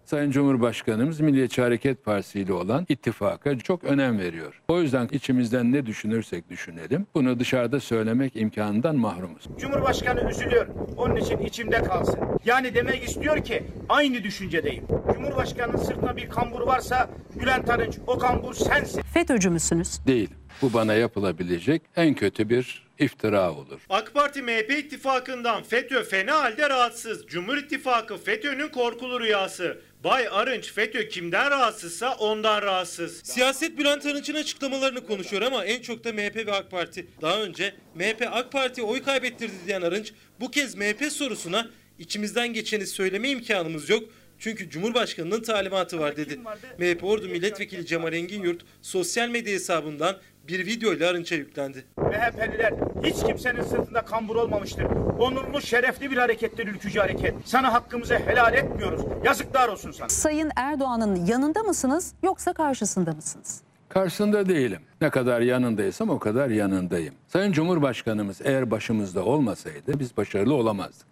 Sayın 0.08 0.32
Cumhurbaşkanımız 0.32 1.20
Milliyetçi 1.20 1.62
Hareket 1.62 2.06
Partisi 2.06 2.40
ile 2.40 2.54
olan 2.54 2.86
ittifaka 2.90 3.60
çok 3.60 3.84
önem 3.84 4.20
veriyor. 4.20 4.62
O 4.68 4.82
yüzden 4.82 5.08
içimizden 5.12 5.72
ne 5.72 5.86
düşünürsek 5.86 6.50
düşünelim 6.50 7.08
bunu 7.16 7.40
dışarıda 7.40 7.80
söylemek 7.80 8.36
imkanından 8.36 8.96
mahrumuz. 8.96 9.42
Cumhurbaşkanı 9.60 10.30
üzülüyor. 10.30 10.68
Onun 10.98 11.16
için 11.16 11.38
içimde 11.38 11.84
kalsın. 11.84 12.20
Yani 12.46 12.76
demek 12.76 13.04
istiyor 13.04 13.44
ki 13.44 13.64
aynı 13.90 14.24
düşüncedeyim. 14.24 14.84
Cumhurbaşkanının 15.14 15.78
sırtına 15.78 16.18
bir 16.18 16.30
kambur 16.30 16.62
varsa 16.62 17.10
Bülent 17.40 17.70
Arınç 17.70 17.98
o 18.08 18.18
kambur 18.18 18.54
sensin. 18.54 19.02
FETÖ'cü 19.02 19.50
müsünüz? 19.50 20.06
Değil. 20.08 20.30
Bu 20.62 20.74
bana 20.74 20.94
yapılabilecek 20.94 21.82
en 21.96 22.14
kötü 22.14 22.50
bir 22.50 22.88
iftira 23.00 23.52
olur. 23.52 23.82
AK 23.90 24.14
Parti 24.14 24.42
MHP 24.42 24.72
ittifakından 24.72 25.64
FETÖ 25.64 26.04
fena 26.04 26.40
halde 26.40 26.70
rahatsız. 26.70 27.28
Cumhur 27.28 27.58
İttifakı 27.58 28.18
FETÖ'nün 28.18 28.68
korkulu 28.68 29.20
rüyası. 29.20 29.82
Bay 30.04 30.28
Arınç 30.32 30.72
FETÖ 30.74 31.08
kimden 31.10 31.52
rahatsızsa 31.52 32.16
ondan 32.16 32.62
rahatsız. 32.62 33.22
Siyaset 33.24 33.78
Bülent 33.78 34.06
Arınç'ın 34.06 34.36
açıklamalarını 34.36 35.06
konuşuyor 35.06 35.42
ama 35.42 35.66
en 35.66 35.82
çok 35.82 36.04
da 36.04 36.14
MHP 36.14 36.36
ve 36.36 36.54
AK 36.54 36.72
Parti. 36.72 37.08
Daha 37.22 37.42
önce 37.42 37.76
MHP 37.96 38.28
AK 38.32 38.52
Parti'ye 38.52 38.88
oy 38.88 39.04
kaybettirdi 39.04 39.54
diyen 39.66 39.82
Arınç 39.82 40.14
bu 40.40 40.52
kez 40.52 40.76
MHP 40.76 41.12
sorusuna 41.12 41.70
içimizden 42.00 42.54
geçeni 42.54 42.88
söyleme 42.88 43.30
imkanımız 43.30 43.90
yok. 43.90 44.04
Çünkü 44.40 44.70
Cumhurbaşkanı'nın 44.70 45.42
talimatı 45.42 46.00
var 46.00 46.18
dedi. 46.18 46.40
MHP 46.78 47.04
Ordu 47.04 47.28
Milletvekili 47.30 47.86
Cemal 47.86 48.14
Engin 48.14 48.44
Yurt 48.44 48.62
sosyal 48.82 49.30
medya 49.30 49.54
hesabından 49.54 50.18
bir 50.48 50.66
video 50.66 50.94
ile 50.94 51.08
Arınç'a 51.08 51.36
yüklendi. 51.36 51.86
MHP'liler 51.98 52.74
hiç 53.04 53.24
kimsenin 53.24 53.62
sırtında 53.64 54.02
kambur 54.02 54.36
olmamıştır. 54.36 54.84
Onurlu, 55.20 55.62
şerefli 55.62 56.12
bir 56.12 56.18
harekettir 56.18 56.68
ülkücü 56.68 57.00
hareket. 57.00 57.36
Sana 57.46 57.74
hakkımızı 57.74 58.16
helal 58.20 58.54
etmiyoruz. 58.54 59.02
Yazıklar 59.26 59.70
olsun 59.70 59.92
sana. 59.92 60.10
Sayın 60.10 60.52
Erdoğan'ın 60.56 61.26
yanında 61.26 61.64
mısınız 61.64 62.14
yoksa 62.24 62.54
karşısında 62.54 63.12
mısınız? 63.12 63.62
Karşısında 63.90 64.50
değilim. 64.50 64.80
Ne 65.02 65.10
kadar 65.10 65.42
yanındaysam 65.42 66.10
o 66.10 66.20
kadar 66.20 66.50
yanındayım. 66.50 67.14
Sayın 67.28 67.52
Cumhurbaşkanımız 67.52 68.42
eğer 68.44 68.72
başımızda 68.72 69.26
olmasaydı 69.26 70.00
biz 70.00 70.18
başarılı 70.18 70.54
olamazdık. 70.54 71.08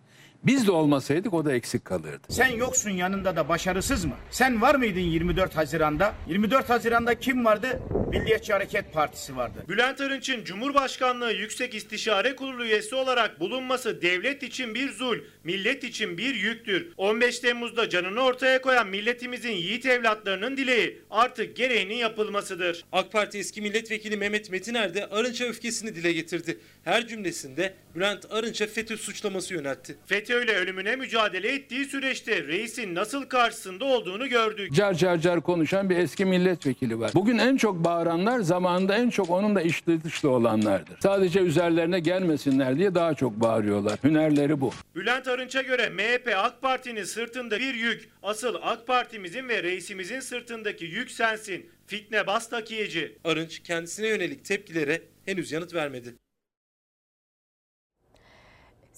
Biz 0.45 0.67
de 0.67 0.71
olmasaydık 0.71 1.33
o 1.33 1.45
da 1.45 1.53
eksik 1.53 1.85
kalırdı. 1.85 2.27
Sen 2.29 2.47
yoksun 2.47 2.89
yanında 2.89 3.35
da 3.35 3.49
başarısız 3.49 4.05
mı? 4.05 4.15
Sen 4.31 4.61
var 4.61 4.75
mıydın 4.75 4.99
24 4.99 5.55
Haziran'da? 5.55 6.13
24 6.27 6.69
Haziran'da 6.69 7.19
kim 7.19 7.45
vardı? 7.45 7.79
Milliyetçi 8.09 8.53
Hareket 8.53 8.93
Partisi 8.93 9.35
vardı. 9.37 9.65
Bülent 9.69 10.01
Arınç'ın 10.01 10.43
Cumhurbaşkanlığı 10.43 11.31
Yüksek 11.31 11.75
İstişare 11.75 12.35
Kurulu 12.35 12.65
üyesi 12.65 12.95
olarak 12.95 13.39
bulunması 13.39 14.01
devlet 14.01 14.43
için 14.43 14.75
bir 14.75 14.91
zul, 14.91 15.17
millet 15.43 15.83
için 15.83 16.17
bir 16.17 16.35
yüktür. 16.35 16.93
15 16.97 17.39
Temmuz'da 17.39 17.89
canını 17.89 18.21
ortaya 18.21 18.61
koyan 18.61 18.87
milletimizin 18.87 19.51
yiğit 19.51 19.85
evlatlarının 19.85 20.57
dileği 20.57 21.01
artık 21.11 21.55
gereğinin 21.55 21.95
yapılmasıdır. 21.95 22.85
AK 22.91 23.11
Parti 23.11 23.37
eski 23.37 23.61
milletvekili 23.61 24.17
Mehmet 24.17 24.51
Metiner 24.51 24.93
de 24.93 25.07
Arınç'a 25.09 25.45
öfkesini 25.45 25.95
dile 25.95 26.11
getirdi. 26.11 26.57
Her 26.83 27.07
cümlesinde 27.07 27.73
Bülent 27.95 28.25
Arınç'a 28.31 28.67
FETÖ 28.67 28.97
suçlaması 28.97 29.53
yöneltti. 29.53 29.95
FETÖ 30.05 30.43
ile 30.43 30.55
ölümüne 30.55 30.95
mücadele 30.95 31.53
ettiği 31.53 31.85
süreçte 31.85 32.43
reisin 32.43 32.95
nasıl 32.95 33.25
karşısında 33.25 33.85
olduğunu 33.85 34.27
gördük. 34.27 34.73
Car 34.73 34.93
car 34.93 35.17
car 35.17 35.41
konuşan 35.41 35.89
bir 35.89 35.97
eski 35.97 36.25
milletvekili 36.25 36.99
var. 36.99 37.11
Bugün 37.13 37.37
en 37.37 37.57
çok 37.57 37.83
bağıranlar 37.83 38.39
zamanında 38.39 38.95
en 38.95 39.09
çok 39.09 39.29
onunla 39.29 39.61
içli 39.61 40.03
dışlı 40.03 40.29
olanlardır. 40.29 40.97
Sadece 40.99 41.39
üzerlerine 41.39 41.99
gelmesinler 41.99 42.77
diye 42.77 42.95
daha 42.95 43.13
çok 43.13 43.41
bağırıyorlar. 43.41 43.99
Hünerleri 44.03 44.61
bu. 44.61 44.71
Bülent 44.95 45.27
Arınç'a 45.27 45.61
göre 45.61 45.89
MHP 45.89 46.33
AK 46.37 46.61
Parti'nin 46.61 47.03
sırtında 47.03 47.59
bir 47.59 47.73
yük. 47.73 48.09
Asıl 48.23 48.55
AK 48.61 48.87
Parti'mizin 48.87 49.49
ve 49.49 49.63
reisimizin 49.63 50.19
sırtındaki 50.19 50.85
yük 50.85 51.11
sensin. 51.11 51.69
Fitne 51.87 52.27
bas 52.27 52.49
takiyeci. 52.49 53.17
Arınç 53.23 53.59
kendisine 53.63 54.07
yönelik 54.07 54.45
tepkilere 54.45 55.01
henüz 55.25 55.51
yanıt 55.51 55.73
vermedi. 55.73 56.15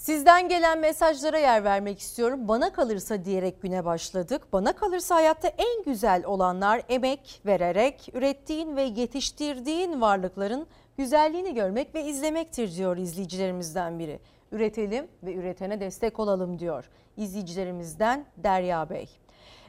Sizden 0.07 0.49
gelen 0.49 0.79
mesajlara 0.79 1.37
yer 1.37 1.63
vermek 1.63 1.99
istiyorum. 1.99 2.47
Bana 2.47 2.73
kalırsa 2.73 3.25
diyerek 3.25 3.61
güne 3.61 3.85
başladık. 3.85 4.41
Bana 4.53 4.73
kalırsa 4.73 5.15
hayatta 5.15 5.47
en 5.47 5.83
güzel 5.83 6.25
olanlar 6.25 6.81
emek 6.89 7.41
vererek 7.45 8.09
ürettiğin 8.13 8.75
ve 8.75 8.81
yetiştirdiğin 8.81 10.01
varlıkların 10.01 10.67
güzelliğini 10.97 11.53
görmek 11.53 11.95
ve 11.95 12.03
izlemektir 12.03 12.75
diyor 12.75 12.97
izleyicilerimizden 12.97 13.99
biri. 13.99 14.19
Üretelim 14.51 15.07
ve 15.23 15.33
üretene 15.33 15.79
destek 15.79 16.19
olalım 16.19 16.59
diyor 16.59 16.89
izleyicilerimizden 17.17 18.25
Derya 18.37 18.89
Bey. 18.89 19.09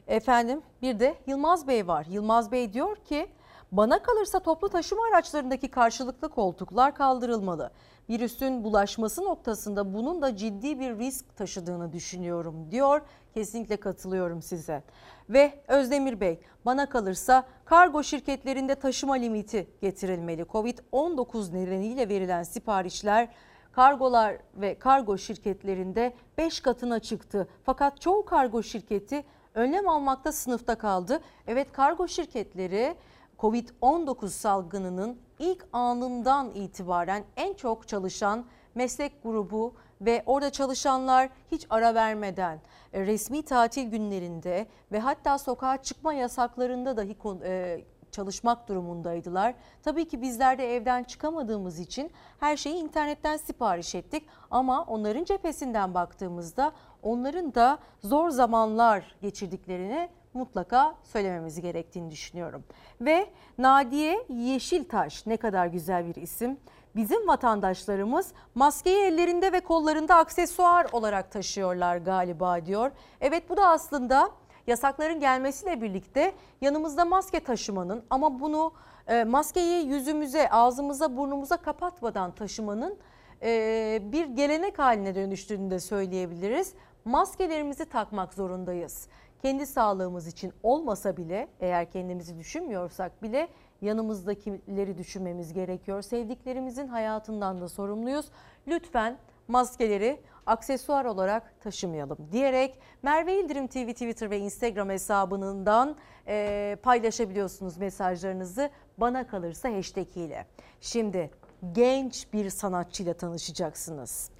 Efendim 0.06 0.62
bir 0.82 1.00
de 1.00 1.14
Yılmaz 1.26 1.68
Bey 1.68 1.86
var. 1.86 2.06
Yılmaz 2.10 2.52
Bey 2.52 2.72
diyor 2.72 2.96
ki 2.96 3.28
bana 3.72 4.02
kalırsa 4.02 4.40
toplu 4.40 4.68
taşıma 4.68 5.02
araçlarındaki 5.12 5.68
karşılıklı 5.68 6.28
koltuklar 6.28 6.94
kaldırılmalı 6.94 7.70
virüsün 8.10 8.64
bulaşması 8.64 9.24
noktasında 9.24 9.94
bunun 9.94 10.22
da 10.22 10.36
ciddi 10.36 10.80
bir 10.80 10.98
risk 10.98 11.36
taşıdığını 11.36 11.92
düşünüyorum 11.92 12.70
diyor. 12.70 13.00
Kesinlikle 13.34 13.76
katılıyorum 13.76 14.42
size. 14.42 14.82
Ve 15.28 15.62
Özdemir 15.68 16.20
Bey 16.20 16.40
bana 16.64 16.88
kalırsa 16.88 17.46
kargo 17.64 18.02
şirketlerinde 18.02 18.74
taşıma 18.74 19.14
limiti 19.14 19.66
getirilmeli. 19.80 20.42
Covid-19 20.42 21.54
nedeniyle 21.54 22.08
verilen 22.08 22.42
siparişler 22.42 23.28
kargolar 23.72 24.36
ve 24.54 24.78
kargo 24.78 25.18
şirketlerinde 25.18 26.14
5 26.38 26.60
katına 26.60 27.00
çıktı. 27.00 27.48
Fakat 27.62 28.00
çoğu 28.00 28.24
kargo 28.24 28.62
şirketi 28.62 29.24
önlem 29.54 29.88
almakta 29.88 30.32
sınıfta 30.32 30.74
kaldı. 30.74 31.20
Evet 31.46 31.72
kargo 31.72 32.08
şirketleri 32.08 32.96
Covid-19 33.38 34.28
salgınının 34.28 35.18
ilk 35.38 35.66
anından 35.72 36.50
itibaren 36.54 37.24
en 37.36 37.54
çok 37.54 37.88
çalışan 37.88 38.44
meslek 38.74 39.22
grubu 39.22 39.74
ve 40.00 40.22
orada 40.26 40.50
çalışanlar 40.50 41.28
hiç 41.52 41.66
ara 41.70 41.94
vermeden 41.94 42.60
e, 42.92 43.06
resmi 43.06 43.42
tatil 43.42 43.90
günlerinde 43.90 44.66
ve 44.92 45.00
hatta 45.00 45.38
sokağa 45.38 45.82
çıkma 45.82 46.12
yasaklarında 46.12 46.96
dahi 46.96 47.16
e, 47.44 47.84
çalışmak 48.10 48.68
durumundaydılar. 48.68 49.54
Tabii 49.82 50.08
ki 50.08 50.22
bizler 50.22 50.58
de 50.58 50.76
evden 50.76 51.04
çıkamadığımız 51.04 51.78
için 51.78 52.10
her 52.40 52.56
şeyi 52.56 52.74
internetten 52.74 53.36
sipariş 53.36 53.94
ettik 53.94 54.26
ama 54.50 54.84
onların 54.84 55.24
cephesinden 55.24 55.94
baktığımızda 55.94 56.72
onların 57.02 57.54
da 57.54 57.78
zor 58.00 58.30
zamanlar 58.30 59.16
geçirdiklerini 59.22 60.08
mutlaka 60.38 60.94
söylememiz 61.02 61.60
gerektiğini 61.60 62.10
düşünüyorum. 62.10 62.64
Ve 63.00 63.26
Nadiye 63.58 64.24
Yeşiltaş 64.28 65.26
ne 65.26 65.36
kadar 65.36 65.66
güzel 65.66 66.06
bir 66.06 66.14
isim. 66.14 66.56
Bizim 66.96 67.28
vatandaşlarımız 67.28 68.32
maskeyi 68.54 68.98
ellerinde 68.98 69.52
ve 69.52 69.60
kollarında 69.60 70.16
aksesuar 70.16 70.86
olarak 70.92 71.32
taşıyorlar 71.32 71.96
galiba 71.96 72.66
diyor. 72.66 72.90
Evet 73.20 73.50
bu 73.50 73.56
da 73.56 73.68
aslında 73.68 74.30
yasakların 74.66 75.20
gelmesiyle 75.20 75.82
birlikte 75.82 76.32
yanımızda 76.60 77.04
maske 77.04 77.40
taşımanın 77.40 78.04
ama 78.10 78.40
bunu 78.40 78.72
e, 79.06 79.24
maskeyi 79.24 79.86
yüzümüze, 79.86 80.50
ağzımıza, 80.50 81.16
burnumuza 81.16 81.56
kapatmadan 81.56 82.34
taşımanın 82.34 82.98
e, 83.42 84.00
bir 84.02 84.26
gelenek 84.26 84.78
haline 84.78 85.14
dönüştüğünü 85.14 85.70
de 85.70 85.80
söyleyebiliriz. 85.80 86.74
Maskelerimizi 87.04 87.84
takmak 87.84 88.34
zorundayız 88.34 89.08
kendi 89.42 89.66
sağlığımız 89.66 90.26
için 90.26 90.52
olmasa 90.62 91.16
bile 91.16 91.48
eğer 91.60 91.90
kendimizi 91.90 92.38
düşünmüyorsak 92.38 93.22
bile 93.22 93.48
yanımızdakileri 93.82 94.98
düşünmemiz 94.98 95.52
gerekiyor. 95.52 96.02
Sevdiklerimizin 96.02 96.88
hayatından 96.88 97.60
da 97.60 97.68
sorumluyuz. 97.68 98.26
Lütfen 98.66 99.18
maskeleri 99.48 100.20
aksesuar 100.46 101.04
olarak 101.04 101.60
taşımayalım 101.60 102.18
diyerek 102.32 102.78
Merve 103.02 103.40
İldirim 103.40 103.66
TV 103.66 103.92
Twitter 103.92 104.30
ve 104.30 104.38
Instagram 104.38 104.88
hesabından 104.88 105.96
e, 106.26 106.76
paylaşabiliyorsunuz 106.82 107.76
mesajlarınızı 107.76 108.70
bana 108.98 109.26
kalırsa 109.26 109.72
hashtag 109.72 110.16
ile. 110.16 110.46
Şimdi 110.80 111.30
genç 111.72 112.32
bir 112.32 112.50
sanatçıyla 112.50 113.14
tanışacaksınız. 113.14 114.30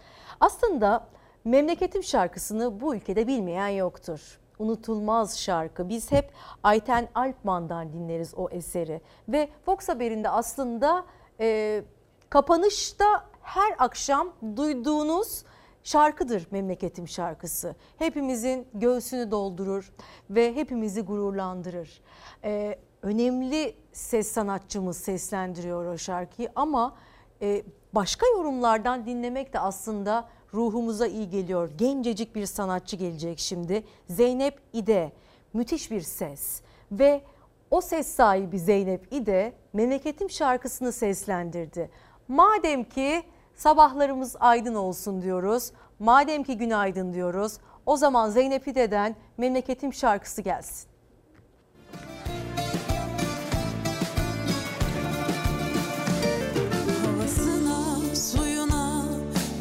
Aslında 0.41 1.07
memleketim 1.45 2.03
şarkısını 2.03 2.81
bu 2.81 2.95
ülkede 2.95 3.27
bilmeyen 3.27 3.69
yoktur 3.69 4.39
unutulmaz 4.59 5.39
şarkı. 5.39 5.89
Biz 5.89 6.13
hep 6.13 6.33
Ayten 6.63 7.09
Alpman'dan 7.15 7.93
dinleriz 7.93 8.35
o 8.37 8.49
eseri. 8.51 9.01
Ve 9.29 9.49
Fox 9.67 9.89
Haber'inde 9.89 10.29
aslında 10.29 11.05
e, 11.41 11.83
kapanışta 12.31 13.25
her 13.43 13.75
akşam 13.79 14.33
duyduğunuz 14.57 15.45
şarkıdır 15.83 16.47
memleketim 16.51 17.09
şarkısı. 17.09 17.75
Hepimizin 17.99 18.69
göğsünü 18.75 19.31
doldurur 19.31 19.93
ve 20.31 20.57
hepimizi 20.57 21.01
gururlandırır. 21.01 22.01
Ee, 22.45 22.79
önemli 23.03 23.77
ses 23.93 24.33
sanatçımız 24.33 24.97
seslendiriyor 24.97 25.87
o 25.87 25.99
şarkıyı 25.99 26.49
ama 26.55 26.97
e, 27.43 27.63
başka 27.93 28.27
yorumlardan 28.27 29.07
dinlemek 29.07 29.53
de 29.53 29.59
aslında 29.59 30.29
ruhumuza 30.55 31.07
iyi 31.07 31.31
geliyor. 31.31 31.71
Gencecik 31.79 32.35
bir 32.35 32.47
sanatçı 32.47 32.97
gelecek 32.97 33.39
şimdi. 33.39 33.85
Zeynep 34.09 34.61
İde 34.73 35.13
müthiş 35.53 35.91
bir 35.91 36.01
ses 36.01 36.61
ve 36.93 37.23
o 37.71 37.81
ses 37.81 38.07
sahibi 38.07 38.59
Zeynep 38.59 39.13
İde 39.13 39.53
memleketim 39.73 40.31
şarkısını 40.31 40.93
seslendirdi. 40.93 41.91
Madem 42.29 42.85
ki 42.85 43.23
sabahlarımız 43.55 44.37
aydın 44.41 44.75
olsun 44.75 45.23
diyoruz. 45.23 45.73
Madem 45.99 46.43
ki 46.43 46.59
günaydın 46.59 47.13
diyoruz. 47.13 47.59
O 47.87 47.97
zaman 47.97 48.31
Zeynep 48.31 48.69
İde'den 48.69 49.17
memleketim 49.39 49.93
şarkısı 49.93 50.43
gelsin. 50.43 50.89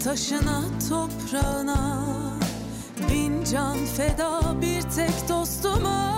Taşına, 0.08 0.64
toprağına. 0.89 2.03
Bin 3.12 3.43
can 3.43 3.78
feda 3.86 4.62
bir 4.62 4.82
tek 4.82 5.30
dostuma. 5.30 6.14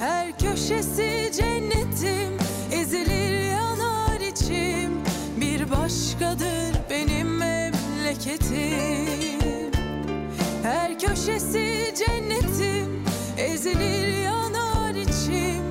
Her 0.00 0.38
köşesi 0.38 1.32
cennetim 1.36 2.38
Ezilir 2.72 3.50
yanar 3.50 4.20
içim. 4.20 5.00
Bir 5.40 5.70
başkadır 5.70 6.76
benim 6.90 7.36
memleketim. 7.36 8.56
Her 10.62 10.98
köşesi 10.98 11.94
cennetim 11.98 13.04
Ezilir 13.38 14.22
yanar 14.22 14.94
içim. 14.94 15.62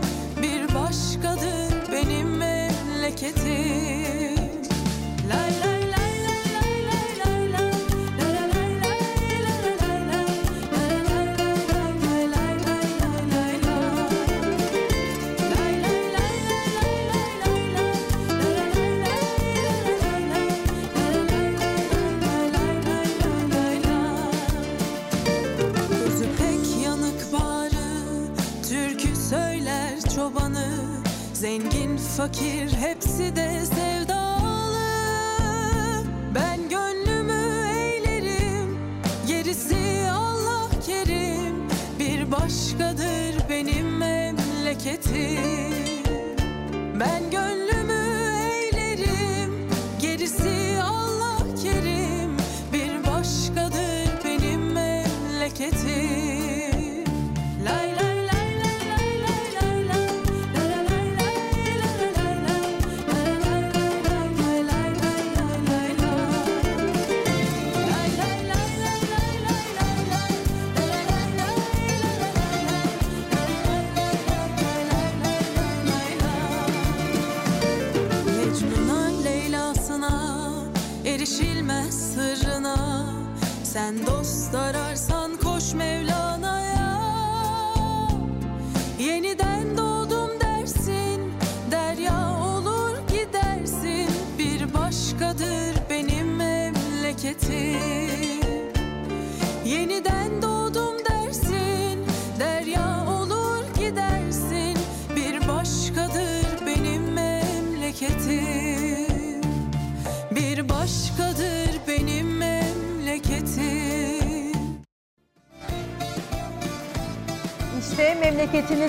Bir 0.41 0.75
başkadır 0.75 1.91
benim 1.91 2.37
memleketim 2.37 3.94
fakir 32.17 32.71
hepsi 32.73 33.35
de 33.35 33.65
sevdalı. 33.65 34.85
Ben 36.35 36.69
gönlümü 36.69 37.67
eğlerim 37.69 38.77
Gerisi 39.27 40.09
Allah 40.11 40.69
kerim. 40.85 41.55
Bir 41.99 42.31
başkadır 42.31 43.49
benim 43.49 43.97
memleketim. 43.97 45.15
Ben 46.99 47.31
gönlümü 47.31 48.03
eğlerim 48.51 49.69
Gerisi 50.01 50.81
Allah 50.83 51.37
kerim. 51.63 52.37
Bir 52.73 53.07
başkadır 53.07 54.23
benim 54.25 54.73
memleketim 54.73 56.14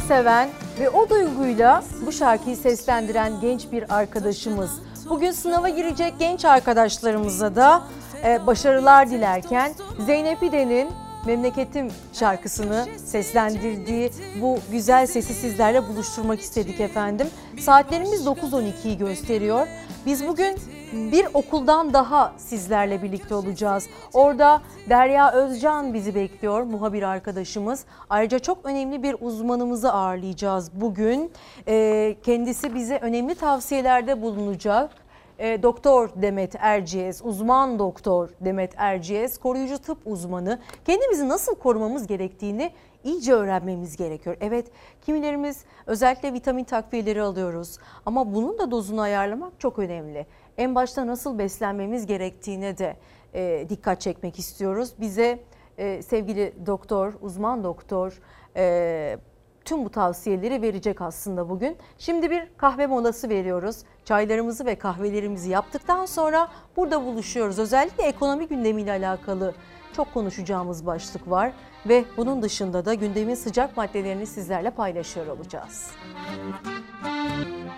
seven 0.09 0.49
ve 0.81 0.91
o 0.91 1.11
duyguyla 1.11 1.85
bu 2.07 2.13
şarkıyı 2.13 2.57
seslendiren 2.57 3.41
genç 3.41 3.73
bir 3.73 3.97
arkadaşımız. 3.97 4.71
Bugün 5.09 5.31
sınava 5.31 5.69
girecek 5.69 6.15
genç 6.19 6.45
arkadaşlarımıza 6.45 7.57
da 7.57 7.83
e, 8.25 8.47
başarılar 8.47 9.11
dilerken 9.11 9.73
Zeynep 10.07 10.43
İde'nin 10.43 10.89
Memleketim 11.27 11.89
şarkısını 12.13 12.87
seslendirdiği 13.05 14.11
bu 14.43 14.59
güzel 14.73 15.07
sesi 15.07 15.35
sizlerle 15.35 15.89
buluşturmak 15.89 16.41
istedik 16.41 16.81
efendim. 16.81 17.27
Saatlerimiz 17.61 18.27
9.12'yi 18.27 18.99
gösteriyor. 18.99 19.67
Biz 20.07 20.29
bugün 20.29 20.57
bir 20.93 21.27
okuldan 21.35 21.93
daha 21.93 22.33
sizlerle 22.37 23.03
birlikte 23.03 23.35
olacağız. 23.35 23.87
Orada 24.13 24.63
Derya 24.89 25.33
Özcan 25.33 25.95
bizi 25.95 26.15
bekliyor, 26.15 26.63
muhabir 26.63 27.03
arkadaşımız. 27.03 27.85
Ayrıca 28.11 28.39
çok 28.39 28.59
önemli 28.65 29.03
bir 29.03 29.17
uzmanımızı 29.21 29.93
ağırlayacağız 29.93 30.71
bugün. 30.81 31.33
Ee, 31.69 32.17
kendisi 32.23 32.75
bize 32.75 32.99
önemli 32.99 33.35
tavsiyelerde 33.35 34.23
bulunacak. 34.23 34.91
E, 35.39 35.63
doktor 35.63 36.11
Demet 36.17 36.55
Erciyes, 36.59 37.21
uzman 37.25 37.79
doktor 37.79 38.29
Demet 38.41 38.73
Erciyes, 38.77 39.39
koruyucu 39.39 39.79
tıp 39.79 39.99
uzmanı. 40.07 40.59
Kendimizi 40.87 41.29
nasıl 41.29 41.55
korumamız 41.55 42.07
gerektiğini 42.07 42.73
iyice 43.05 43.33
öğrenmemiz 43.33 43.97
gerekiyor. 43.97 44.37
Evet 44.41 44.67
kimilerimiz 45.07 45.65
özellikle 45.87 46.33
vitamin 46.33 46.65
takviyeleri 46.65 47.23
alıyoruz 47.23 47.79
ama 48.07 48.35
bunun 48.35 48.59
da 48.59 48.71
dozunu 48.71 49.01
ayarlamak 49.01 49.61
çok 49.61 49.79
önemli. 49.79 50.27
En 50.59 50.75
başta 50.75 51.07
nasıl 51.07 51.39
beslenmemiz 51.39 52.07
gerektiğine 52.07 52.79
de 52.79 52.97
e, 53.35 53.67
dikkat 53.69 54.01
çekmek 54.01 54.39
istiyoruz. 54.39 54.93
Bize 55.01 55.39
e, 55.79 56.03
sevgili 56.03 56.53
doktor, 56.67 57.13
uzman 57.21 57.65
doktor 57.65 58.21
e, 58.57 59.19
tüm 59.65 59.85
bu 59.85 59.91
tavsiyeleri 59.91 60.63
verecek 60.63 61.01
aslında 61.01 61.49
bugün. 61.49 61.77
Şimdi 61.99 62.31
bir 62.31 62.49
kahve 62.57 62.87
molası 62.87 63.29
veriyoruz. 63.29 63.77
Çaylarımızı 64.05 64.67
ve 64.67 64.75
kahvelerimizi 64.75 65.51
yaptıktan 65.51 66.07
sonra 66.07 66.49
burada 66.77 67.05
buluşuyoruz. 67.05 67.59
Özellikle 67.59 68.05
ekonomi 68.05 68.49
gündemiyle 68.49 68.91
alakalı 68.91 69.55
çok 69.97 70.15
konuşacağımız 70.15 70.87
başlık 70.87 71.31
var 71.31 71.53
ve 71.87 72.05
bunun 72.17 72.43
dışında 72.43 72.85
da 72.85 72.95
gündemin 72.95 73.35
sıcak 73.35 73.77
maddelerini 73.77 74.27
sizlerle 74.27 74.71
paylaşıyor 74.71 75.27
olacağız. 75.27 75.91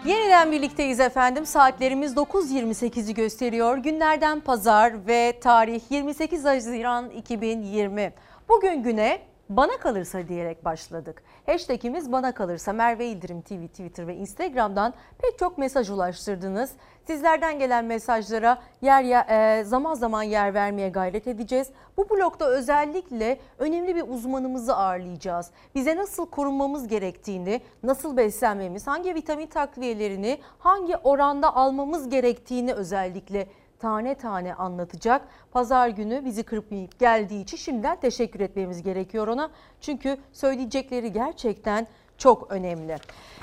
Yeniden 0.07 0.53
birlikteyiz 0.53 1.01
efendim. 1.01 1.47
Saatlerimiz 1.47 2.15
9.28'i 2.15 3.15
gösteriyor. 3.15 3.77
Günlerden 3.77 4.41
pazar 4.41 5.07
ve 5.07 5.41
tarih 5.41 5.81
28 5.91 6.45
Haziran 6.45 7.11
2020. 7.11 8.13
Bugün 8.49 8.83
güne 8.83 9.21
bana 9.49 9.79
kalırsa 9.79 10.29
diyerek 10.29 10.65
başladık. 10.65 11.23
Hashtagimiz 11.49 12.13
bana 12.13 12.33
kalırsa 12.33 12.73
Merve 12.73 13.07
İldirim 13.07 13.43
TV, 13.43 13.67
Twitter 13.67 14.07
ve 14.07 14.17
Instagram'dan 14.17 14.95
pek 15.19 15.39
çok 15.39 15.59
mesaj 15.59 15.91
ulaştırdınız. 15.91 16.71
Sizlerden 17.07 17.59
gelen 17.59 17.85
mesajlara 17.85 18.59
yer 18.83 19.03
yer, 19.03 19.63
zaman 19.63 19.95
zaman 19.95 20.23
yer 20.23 20.55
vermeye 20.55 20.89
gayret 20.89 21.27
edeceğiz. 21.27 21.69
Bu 21.97 22.11
blokta 22.11 22.45
özellikle 22.47 23.39
önemli 23.59 23.97
bir 23.97 24.05
uzmanımızı 24.09 24.77
ağırlayacağız. 24.77 25.51
Bize 25.75 25.97
nasıl 25.97 26.27
korunmamız 26.27 26.89
gerektiğini, 26.89 27.61
nasıl 27.83 28.17
beslenmemiz, 28.17 28.87
hangi 28.87 29.15
vitamin 29.15 29.47
takviyelerini, 29.47 30.39
hangi 30.59 30.97
oranda 30.97 31.57
almamız 31.57 32.09
gerektiğini 32.09 32.73
özellikle 32.73 33.49
tane 33.79 34.15
tane 34.15 34.55
anlatacak. 34.55 35.29
Pazar 35.53 35.89
günü 35.89 36.25
bizi 36.25 36.43
kırpmayıp 36.43 36.99
geldiği 36.99 37.43
için 37.43 37.57
şimdiden 37.57 38.01
teşekkür 38.01 38.41
etmemiz 38.41 38.83
gerekiyor 38.83 39.29
ona. 39.29 39.51
Çünkü 39.81 40.17
söyleyecekleri 40.33 41.13
gerçekten 41.13 41.87
çok 42.19 42.53
önemli. 42.53 42.97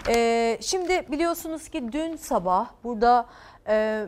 Ee, 0.10 0.58
şimdi 0.62 1.12
biliyorsunuz 1.12 1.70
ki 1.70 1.92
dün 1.92 2.16
sabah 2.16 2.70
burada 2.84 3.26
e, 3.68 4.06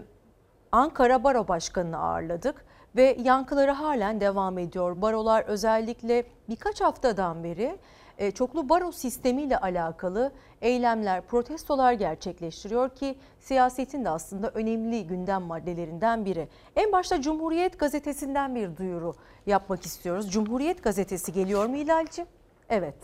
Ankara 0.72 1.24
Baro 1.24 1.48
Başkanı'nı 1.48 1.98
ağırladık 1.98 2.66
ve 2.96 3.18
yankıları 3.24 3.72
halen 3.72 4.22
devam 4.22 4.58
ediyor. 4.58 5.02
Barolar 5.02 5.44
özellikle 5.44 6.24
birkaç 6.50 6.82
haftadan 6.82 7.44
beri 7.44 7.78
e, 8.18 8.32
çoklu 8.32 8.70
baro 8.70 8.92
sistemiyle 8.92 9.58
alakalı 9.58 10.32
eylemler, 10.62 11.22
protestolar 11.22 11.94
gerçekleştiriyor 11.94 12.90
ki 12.90 13.16
siyasetin 13.40 14.06
de 14.06 14.10
aslında 14.10 14.50
önemli 14.50 15.08
gündem 15.08 15.42
maddelerinden 15.42 16.26
biri. 16.26 16.48
En 16.76 16.92
başta 16.92 17.22
Cumhuriyet 17.22 17.80
Gazetesi'nden 17.80 18.56
bir 18.56 18.78
duyuru 18.78 19.16
yapmak 19.46 19.86
istiyoruz. 19.86 20.32
Cumhuriyet 20.32 20.84
Gazetesi 20.84 21.34
geliyor 21.34 21.66
mu 21.66 21.76
Hilal'cim? 21.76 22.26
Evet. 22.70 22.96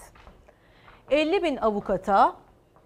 50 1.11 1.43
bin 1.43 1.57
avukata 1.57 2.42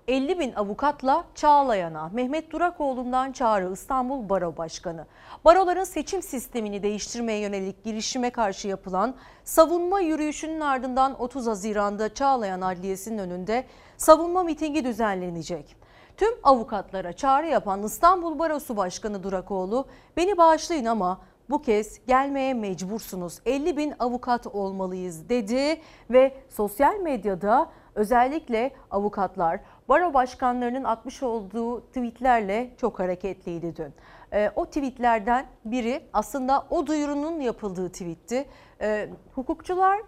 50 0.08 0.40
bin 0.40 0.54
avukatla 0.54 1.24
Çağlayan'a 1.36 2.10
Mehmet 2.14 2.52
Durakoğlu'ndan 2.52 3.32
çağrı 3.32 3.74
İstanbul 3.74 4.30
Baro 4.30 4.58
Başkanı. 4.58 5.06
Baroların 5.46 5.84
seçim 5.84 6.22
sistemini 6.22 6.84
değiştirmeye 6.84 7.40
yönelik 7.40 7.84
girişime 7.84 8.30
karşı 8.30 8.68
yapılan 8.68 9.16
savunma 9.44 10.00
yürüyüşünün 10.00 10.60
ardından 10.60 11.22
30 11.22 11.48
Haziran'da 11.48 12.14
Çağlayan 12.14 12.62
Adliyesi'nin 12.62 13.18
önünde 13.18 13.66
savunma 13.98 14.44
mitingi 14.44 14.86
düzenlenecek. 14.86 15.76
Tüm 16.18 16.34
avukatlara 16.44 17.14
çağrı 17.14 17.48
yapan 17.48 17.84
İstanbul 17.84 18.40
Barosu 18.40 18.78
Başkanı 18.78 19.24
Durakoğlu 19.24 19.88
beni 20.18 20.38
bağışlayın 20.38 20.86
ama 20.86 21.22
bu 21.50 21.62
kez 21.62 22.06
gelmeye 22.06 22.54
mecbursunuz 22.54 23.40
50 23.46 23.78
bin 23.78 23.94
avukat 24.00 24.48
olmalıyız 24.48 25.30
dedi 25.30 25.82
ve 26.10 26.34
sosyal 26.50 26.96
medyada 26.96 27.70
özellikle 27.96 28.72
avukatlar 28.92 29.60
baro 29.90 30.14
başkanlarının 30.14 30.84
atmış 30.84 31.24
olduğu 31.24 31.82
tweetlerle 31.88 32.70
çok 32.78 33.00
hareketliydi 33.00 33.76
dün. 33.76 33.94
E, 34.34 34.52
o 34.56 34.66
tweetlerden 34.66 35.46
biri 35.66 36.04
aslında 36.14 36.68
o 36.70 36.88
duyurunun 36.88 37.40
yapıldığı 37.40 37.90
tweetti. 37.90 38.46
E, 38.82 39.10
hukukçular 39.36 40.00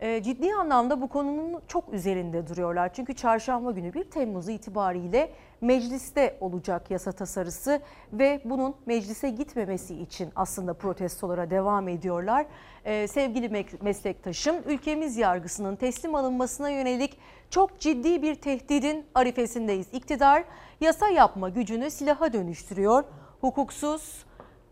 e, 0.00 0.22
ciddi 0.22 0.54
anlamda 0.54 1.00
bu 1.00 1.08
konunun 1.08 1.60
çok 1.68 1.94
üzerinde 1.94 2.48
duruyorlar. 2.48 2.92
Çünkü 2.94 3.14
çarşamba 3.14 3.70
günü 3.70 3.94
1 3.94 4.04
Temmuz 4.04 4.48
itibariyle 4.48 5.30
mecliste 5.60 6.36
olacak 6.40 6.90
yasa 6.90 7.12
tasarısı 7.12 7.80
ve 8.12 8.40
bunun 8.44 8.74
meclise 8.86 9.30
gitmemesi 9.30 10.02
için 10.02 10.30
aslında 10.36 10.74
protestolara 10.74 11.50
devam 11.50 11.88
ediyorlar. 11.88 12.46
Ee, 12.84 13.06
sevgili 13.08 13.66
meslektaşım 13.80 14.56
ülkemiz 14.66 15.16
yargısının 15.16 15.76
teslim 15.76 16.14
alınmasına 16.14 16.70
yönelik 16.70 17.18
çok 17.50 17.80
ciddi 17.80 18.22
bir 18.22 18.34
tehdidin 18.34 19.06
arifesindeyiz. 19.14 19.86
İktidar 19.92 20.44
yasa 20.80 21.08
yapma 21.08 21.48
gücünü 21.48 21.90
silaha 21.90 22.32
dönüştürüyor. 22.32 23.04
Hukuksuz, 23.40 24.24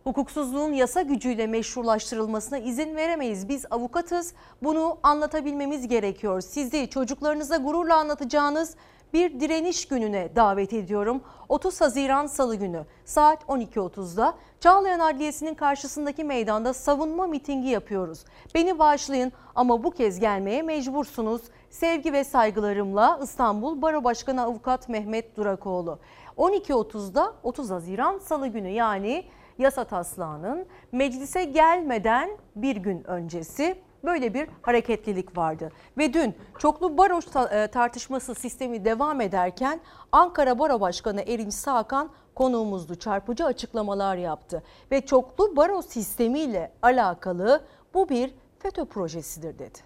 hukuksuzluğun 0.07 0.73
yasa 0.73 1.03
gücüyle 1.03 1.47
meşrulaştırılmasına 1.47 2.59
izin 2.59 2.97
veremeyiz. 2.97 3.49
Biz 3.49 3.65
avukatız. 3.71 4.35
Bunu 4.63 4.99
anlatabilmemiz 5.03 5.89
gerekiyor. 5.89 6.41
Sizi 6.41 6.91
çocuklarınıza 6.91 7.57
gururla 7.57 7.97
anlatacağınız 7.97 8.77
bir 9.13 9.41
direniş 9.41 9.89
gününe 9.89 10.37
davet 10.37 10.73
ediyorum. 10.73 11.23
30 11.49 11.81
Haziran 11.81 12.27
Salı 12.27 12.57
günü 12.57 12.85
saat 13.05 13.43
12.30'da 13.43 14.35
Çağlayan 14.61 15.01
Adliyesi'nin 15.01 15.55
karşısındaki 15.55 16.25
meydanda 16.25 16.73
savunma 16.73 17.27
mitingi 17.27 17.69
yapıyoruz. 17.69 18.25
Beni 18.55 18.79
bağışlayın 18.79 19.33
ama 19.55 19.85
bu 19.85 19.91
kez 19.91 20.21
gelmeye 20.21 20.63
mecbursunuz. 20.63 21.43
Sevgi 21.71 22.13
ve 22.13 22.25
saygılarımla 22.25 23.21
İstanbul 23.23 23.83
Baro 23.83 24.05
Başkanı 24.05 24.43
Avukat 24.43 24.89
Mehmet 24.89 25.37
Durakoğlu. 25.37 25.99
12.30'da 26.39 27.33
30 27.43 27.71
Haziran 27.71 28.19
Salı 28.19 28.49
günü 28.49 28.69
yani 28.69 29.25
yasa 29.59 29.85
taslağının 29.85 30.67
meclise 30.93 31.45
gelmeden 31.45 32.31
bir 32.57 32.77
gün 32.77 33.05
öncesi 33.05 33.83
böyle 34.05 34.35
bir 34.35 34.49
hareketlilik 34.63 35.37
vardı. 35.37 35.73
Ve 35.99 36.13
dün 36.13 36.35
çoklu 36.59 36.99
baro 36.99 37.21
e, 37.51 37.67
tartışması 37.67 38.35
sistemi 38.35 38.85
devam 38.85 39.21
ederken 39.21 39.81
Ankara 40.13 40.59
Baro 40.59 40.81
Başkanı 40.81 41.23
Erinç 41.23 41.55
Sağkan 41.55 42.11
konuğumuzdu. 42.35 42.95
Çarpıcı 42.95 43.45
açıklamalar 43.45 44.17
yaptı 44.17 44.63
ve 44.91 45.07
çoklu 45.07 45.57
baro 45.57 45.83
sistemiyle 45.83 46.73
alakalı 46.83 47.65
bu 47.95 48.09
bir 48.09 48.35
FETÖ 48.59 48.85
projesidir 48.85 49.59
dedi. 49.59 49.79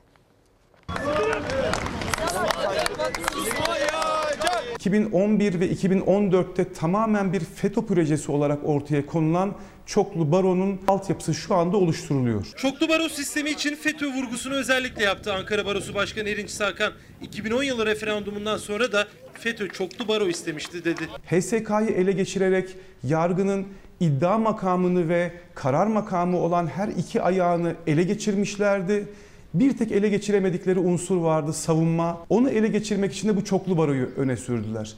2011 4.80 5.60
ve 5.60 5.72
2014'te 5.72 6.72
tamamen 6.72 7.32
bir 7.32 7.40
FETÖ 7.40 7.86
projesi 7.86 8.32
olarak 8.32 8.58
ortaya 8.64 9.06
konulan 9.06 9.54
çoklu 9.86 10.32
baronun 10.32 10.80
altyapısı 10.88 11.34
şu 11.34 11.54
anda 11.54 11.76
oluşturuluyor. 11.76 12.46
Çoklu 12.56 12.88
baro 12.88 13.08
sistemi 13.08 13.50
için 13.50 13.74
FETÖ 13.74 14.06
vurgusunu 14.06 14.54
özellikle 14.54 15.04
yaptı 15.04 15.34
Ankara 15.34 15.66
Barosu 15.66 15.94
Başkanı 15.94 16.28
Erinç 16.28 16.50
Sakan. 16.50 16.92
2010 17.22 17.62
yılı 17.62 17.86
referandumundan 17.86 18.56
sonra 18.56 18.92
da 18.92 19.08
FETÖ 19.34 19.68
çoklu 19.68 20.08
baro 20.08 20.26
istemişti 20.26 20.84
dedi. 20.84 21.08
HSK'yı 21.26 21.96
ele 21.96 22.12
geçirerek 22.12 22.76
yargının 23.04 23.66
iddia 24.00 24.38
makamını 24.38 25.08
ve 25.08 25.32
karar 25.54 25.86
makamı 25.86 26.38
olan 26.38 26.66
her 26.66 26.88
iki 26.88 27.22
ayağını 27.22 27.74
ele 27.86 28.02
geçirmişlerdi. 28.02 29.06
Bir 29.54 29.76
tek 29.76 29.92
ele 29.92 30.08
geçiremedikleri 30.08 30.78
unsur 30.78 31.16
vardı 31.16 31.52
savunma. 31.52 32.18
Onu 32.28 32.50
ele 32.50 32.68
geçirmek 32.68 33.12
için 33.12 33.28
de 33.28 33.36
bu 33.36 33.44
çoklu 33.44 33.78
baroyu 33.78 34.08
öne 34.16 34.36
sürdüler. 34.36 34.94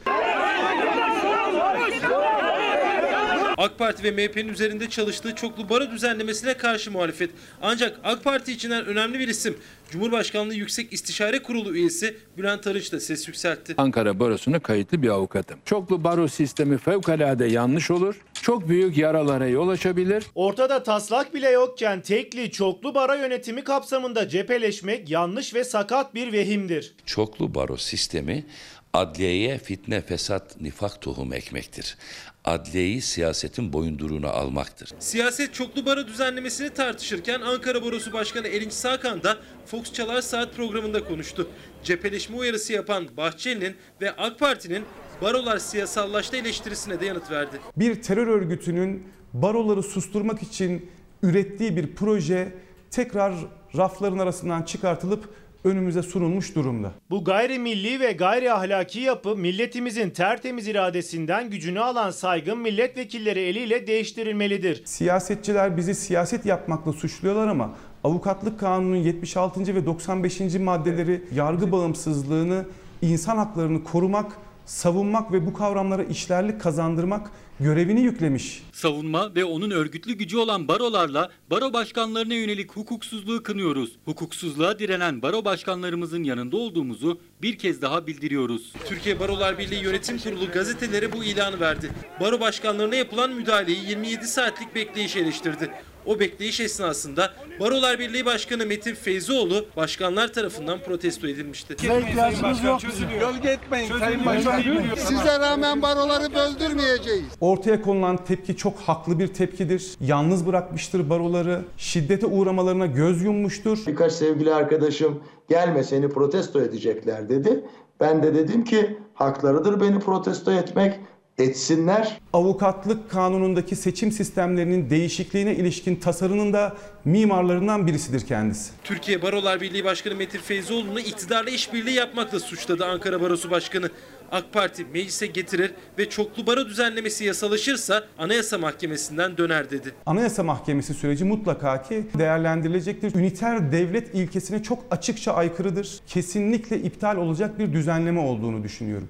AK 3.58 3.78
Parti 3.78 4.02
ve 4.04 4.10
MHP'nin 4.10 4.48
üzerinde 4.48 4.90
çalıştığı 4.90 5.34
çoklu 5.34 5.68
baro 5.68 5.90
düzenlemesine 5.90 6.54
karşı 6.54 6.90
muhalefet. 6.90 7.30
Ancak 7.62 8.00
AK 8.04 8.24
Parti 8.24 8.52
içinden 8.52 8.86
önemli 8.86 9.18
bir 9.18 9.28
isim 9.28 9.56
Cumhurbaşkanlığı 9.90 10.54
Yüksek 10.54 10.92
İstişare 10.92 11.42
Kurulu 11.42 11.74
üyesi 11.74 12.16
Bülent 12.36 12.66
Arınç 12.66 12.92
da 12.92 13.00
ses 13.00 13.28
yükseltti. 13.28 13.74
Ankara 13.76 14.20
Barosu'na 14.20 14.58
kayıtlı 14.60 15.02
bir 15.02 15.08
avukatım. 15.08 15.58
Çoklu 15.64 16.04
baro 16.04 16.28
sistemi 16.28 16.78
fevkalade 16.78 17.46
yanlış 17.46 17.90
olur. 17.90 18.20
Çok 18.42 18.68
büyük 18.68 18.96
yaralara 18.96 19.46
yol 19.46 19.68
açabilir. 19.68 20.24
Ortada 20.34 20.82
taslak 20.82 21.34
bile 21.34 21.50
yokken 21.50 22.00
tekli 22.00 22.50
çoklu 22.50 22.94
baro 22.94 23.14
yönetimi 23.14 23.64
kapsamında 23.64 24.28
cepheleşmek 24.28 25.10
yanlış 25.10 25.54
ve 25.54 25.64
sakat 25.64 26.14
bir 26.14 26.32
vehimdir. 26.32 26.94
Çoklu 27.06 27.54
baro 27.54 27.76
sistemi 27.76 28.44
adliyeye 28.92 29.58
fitne, 29.58 30.00
fesat, 30.00 30.60
nifak 30.60 31.00
tohum 31.00 31.32
ekmektir 31.32 31.96
adliyeyi 32.44 33.02
siyasetin 33.02 33.72
boyunduruğuna 33.72 34.30
almaktır. 34.30 34.90
Siyaset 34.98 35.54
çoklu 35.54 35.86
baro 35.86 36.06
düzenlemesini 36.06 36.70
tartışırken 36.70 37.40
Ankara 37.40 37.84
Barosu 37.84 38.12
Başkanı 38.12 38.48
Erinç 38.48 38.72
Sakan 38.72 39.22
da 39.22 39.36
Fox 39.66 39.92
Çalar 39.92 40.22
Saat 40.22 40.56
programında 40.56 41.04
konuştu. 41.04 41.48
Cepheleşme 41.84 42.36
uyarısı 42.36 42.72
yapan 42.72 43.08
Bahçeli'nin 43.16 43.76
ve 44.00 44.16
AK 44.16 44.38
Parti'nin 44.38 44.84
barolar 45.22 45.58
siyasallaştı 45.58 46.36
eleştirisine 46.36 47.00
de 47.00 47.06
yanıt 47.06 47.30
verdi. 47.30 47.60
Bir 47.76 48.02
terör 48.02 48.26
örgütünün 48.26 49.06
baroları 49.32 49.82
susturmak 49.82 50.42
için 50.42 50.90
ürettiği 51.22 51.76
bir 51.76 51.94
proje 51.94 52.52
tekrar 52.90 53.34
rafların 53.76 54.18
arasından 54.18 54.62
çıkartılıp 54.62 55.34
önümüze 55.64 56.02
sunulmuş 56.02 56.54
durumda. 56.54 56.92
Bu 57.10 57.24
gayrimilli 57.24 58.00
ve 58.00 58.12
gayri 58.12 58.52
ahlaki 58.52 59.00
yapı 59.00 59.36
milletimizin 59.36 60.10
tertemiz 60.10 60.68
iradesinden 60.68 61.50
gücünü 61.50 61.80
alan 61.80 62.10
saygın 62.10 62.58
milletvekilleri 62.58 63.40
eliyle 63.40 63.86
değiştirilmelidir. 63.86 64.82
Siyasetçiler 64.84 65.76
bizi 65.76 65.94
siyaset 65.94 66.46
yapmakla 66.46 66.92
suçluyorlar 66.92 67.48
ama 67.48 67.70
Avukatlık 68.04 68.60
Kanunu'nun 68.60 68.96
76. 68.96 69.74
ve 69.74 69.86
95. 69.86 70.40
maddeleri 70.40 71.24
yargı 71.34 71.72
bağımsızlığını, 71.72 72.66
insan 73.02 73.36
haklarını 73.36 73.84
korumak 73.84 74.32
savunmak 74.72 75.32
ve 75.32 75.46
bu 75.46 75.52
kavramlara 75.52 76.04
işlerlik 76.04 76.60
kazandırmak 76.60 77.30
görevini 77.60 78.00
yüklemiş. 78.00 78.62
Savunma 78.72 79.34
ve 79.34 79.44
onun 79.44 79.70
örgütlü 79.70 80.12
gücü 80.12 80.36
olan 80.36 80.68
barolarla 80.68 81.30
baro 81.50 81.72
başkanlarına 81.72 82.34
yönelik 82.34 82.72
hukuksuzluğu 82.72 83.42
kınıyoruz. 83.42 83.92
Hukuksuzluğa 84.04 84.78
direnen 84.78 85.22
baro 85.22 85.44
başkanlarımızın 85.44 86.24
yanında 86.24 86.56
olduğumuzu 86.56 87.20
bir 87.42 87.58
kez 87.58 87.82
daha 87.82 88.06
bildiriyoruz. 88.06 88.72
Türkiye 88.88 89.20
Barolar 89.20 89.58
Birliği 89.58 89.84
Yönetim 89.84 90.18
Kurulu 90.18 90.50
gazetelere 90.52 91.12
bu 91.12 91.24
ilanı 91.24 91.60
verdi. 91.60 91.90
Baro 92.20 92.40
başkanlarına 92.40 92.94
yapılan 92.94 93.30
müdahaleyi 93.30 93.88
27 93.88 94.26
saatlik 94.26 94.74
bekleyiş 94.74 95.16
eleştirdi. 95.16 95.70
O 96.06 96.20
bekleyiş 96.20 96.60
esnasında 96.60 97.30
Barolar 97.60 97.98
Birliği 97.98 98.26
Başkanı 98.26 98.66
Metin 98.66 98.94
Feyzioğlu 98.94 99.66
başkanlar 99.76 100.32
tarafından 100.32 100.78
protesto 100.78 101.26
edilmişti. 101.26 101.74
ihtiyacımız 101.74 102.64
yok. 102.64 102.80
Gölge 103.20 103.48
etmeyin 103.48 103.98
Sayın 103.98 104.26
Başkanım. 104.26 104.62
Size 104.96 105.38
rağmen 105.40 105.82
baroları 105.82 106.34
böldürmeyeceğiz. 106.34 107.24
Ortaya 107.40 107.82
konulan 107.82 108.24
tepki 108.24 108.56
çok 108.56 108.78
haklı 108.78 109.18
bir 109.18 109.26
tepkidir. 109.26 109.90
Yalnız 110.00 110.46
bırakmıştır 110.46 111.10
baroları. 111.10 111.60
Şiddete 111.76 112.26
uğramalarına 112.26 112.86
göz 112.86 113.22
yummuştur. 113.22 113.78
Birkaç 113.86 114.12
sevgili 114.12 114.54
arkadaşım 114.54 115.22
gelme 115.48 115.84
seni 115.84 116.08
protesto 116.08 116.60
edecekler 116.60 117.28
dedi. 117.28 117.64
Ben 118.00 118.22
de 118.22 118.34
dedim 118.34 118.64
ki 118.64 118.98
haklarıdır 119.14 119.80
beni 119.80 120.00
protesto 120.00 120.52
etmek. 120.52 121.00
Etsinler. 121.38 122.20
Avukatlık 122.32 123.10
kanunundaki 123.10 123.76
seçim 123.76 124.12
sistemlerinin 124.12 124.90
değişikliğine 124.90 125.54
ilişkin 125.54 125.96
tasarının 125.96 126.52
da 126.52 126.76
mimarlarından 127.04 127.86
birisidir 127.86 128.26
kendisi. 128.26 128.72
Türkiye 128.84 129.22
Barolar 129.22 129.60
Birliği 129.60 129.84
Başkanı 129.84 130.14
Metin 130.14 130.38
Feyzioğlu'nu 130.38 131.00
iktidarla 131.00 131.50
işbirliği 131.50 131.94
yapmakla 131.94 132.40
suçladı 132.40 132.86
Ankara 132.86 133.20
Barosu 133.20 133.50
Başkanı. 133.50 133.90
AK 134.32 134.52
Parti 134.52 134.84
meclise 134.84 135.26
getirir 135.26 135.74
ve 135.98 136.10
çoklu 136.10 136.46
baro 136.46 136.66
düzenlemesi 136.66 137.24
yasalaşırsa 137.24 138.04
Anayasa 138.18 138.58
Mahkemesi'nden 138.58 139.36
döner 139.36 139.70
dedi. 139.70 139.94
Anayasa 140.06 140.42
Mahkemesi 140.42 140.94
süreci 140.94 141.24
mutlaka 141.24 141.82
ki 141.82 142.06
değerlendirilecektir. 142.18 143.14
Üniter 143.14 143.72
devlet 143.72 144.14
ilkesine 144.14 144.62
çok 144.62 144.84
açıkça 144.90 145.32
aykırıdır. 145.32 146.00
Kesinlikle 146.06 146.78
iptal 146.78 147.16
olacak 147.16 147.58
bir 147.58 147.72
düzenleme 147.72 148.20
olduğunu 148.20 148.62
düşünüyorum. 148.62 149.08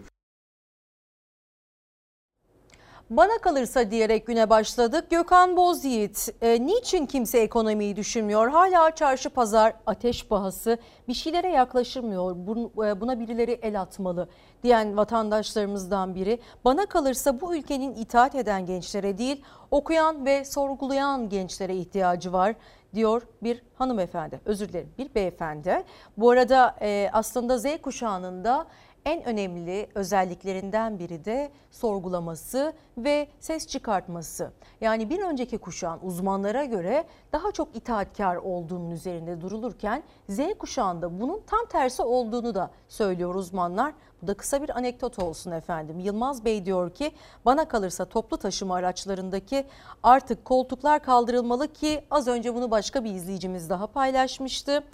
Bana 3.17 3.39
kalırsa 3.39 3.91
diyerek 3.91 4.27
güne 4.27 4.51
başladık. 4.51 5.11
Gökhan 5.11 5.57
Bozyiğit, 5.57 6.29
e, 6.43 6.67
niçin 6.67 7.07
kimse 7.07 7.39
ekonomiyi 7.39 7.97
düşünmüyor? 7.97 8.49
Hala 8.49 8.95
çarşı 8.95 9.31
pazar 9.31 9.75
ateş 9.87 10.27
pahası 10.27 10.79
bir 11.09 11.15
şeylere 11.15 11.49
yaklaşılmıyor. 11.49 12.31
e, 12.87 13.01
Buna 13.01 13.21
birileri 13.21 13.53
el 13.53 13.81
atmalı 13.81 14.29
diyen 14.63 14.97
vatandaşlarımızdan 14.97 16.15
biri. 16.15 16.41
Bana 16.65 16.87
kalırsa 16.87 17.41
bu 17.41 17.57
ülkenin 17.57 17.95
itaat 17.95 18.35
eden 18.35 18.67
gençlere 18.67 19.19
değil, 19.19 19.45
okuyan 19.71 20.27
ve 20.27 20.45
sorgulayan 20.45 21.29
gençlere 21.29 21.77
ihtiyacı 21.77 22.33
var 22.33 22.55
diyor 22.95 23.23
bir 23.43 23.63
hanımefendi. 23.75 24.41
Özür 24.45 24.69
dilerim 24.69 24.91
bir 24.99 25.15
beyefendi. 25.15 25.85
Bu 26.17 26.31
arada 26.31 26.77
e, 26.81 27.11
aslında 27.13 27.59
Z 27.59 27.67
kuşağının 27.83 28.45
da 28.45 28.67
en 29.05 29.25
önemli 29.25 29.87
özelliklerinden 29.95 30.99
biri 30.99 31.25
de 31.25 31.51
sorgulaması 31.71 32.73
ve 32.99 33.29
ses 33.41 33.67
çıkartması. 33.67 34.53
Yani 34.81 35.11
bir 35.11 35.23
önceki 35.23 35.59
kuşağın 35.59 36.01
uzmanlara 36.03 36.65
göre 36.65 37.05
daha 37.33 37.53
çok 37.53 37.77
itaatkar 37.77 38.37
olduğunun 38.37 38.91
üzerinde 38.91 39.41
durulurken 39.41 40.03
Z 40.29 40.41
kuşağında 40.59 41.21
bunun 41.21 41.41
tam 41.47 41.67
tersi 41.67 42.03
olduğunu 42.03 42.55
da 42.55 42.71
söylüyor 42.89 43.35
uzmanlar. 43.35 43.95
Bu 44.23 44.27
da 44.27 44.35
kısa 44.35 44.63
bir 44.63 44.77
anekdot 44.77 45.19
olsun 45.19 45.51
efendim. 45.51 45.99
Yılmaz 45.99 46.45
Bey 46.45 46.65
diyor 46.65 46.91
ki 46.91 47.13
bana 47.45 47.69
kalırsa 47.69 48.05
toplu 48.05 48.37
taşıma 48.37 48.75
araçlarındaki 48.75 49.65
artık 50.03 50.45
koltuklar 50.45 51.03
kaldırılmalı 51.03 51.73
ki 51.73 52.05
az 52.11 52.29
önce 52.29 52.55
bunu 52.55 52.71
başka 52.71 53.05
bir 53.05 53.11
izleyicimiz 53.11 53.71
daha 53.71 53.87
paylaşmıştı. 53.87 54.85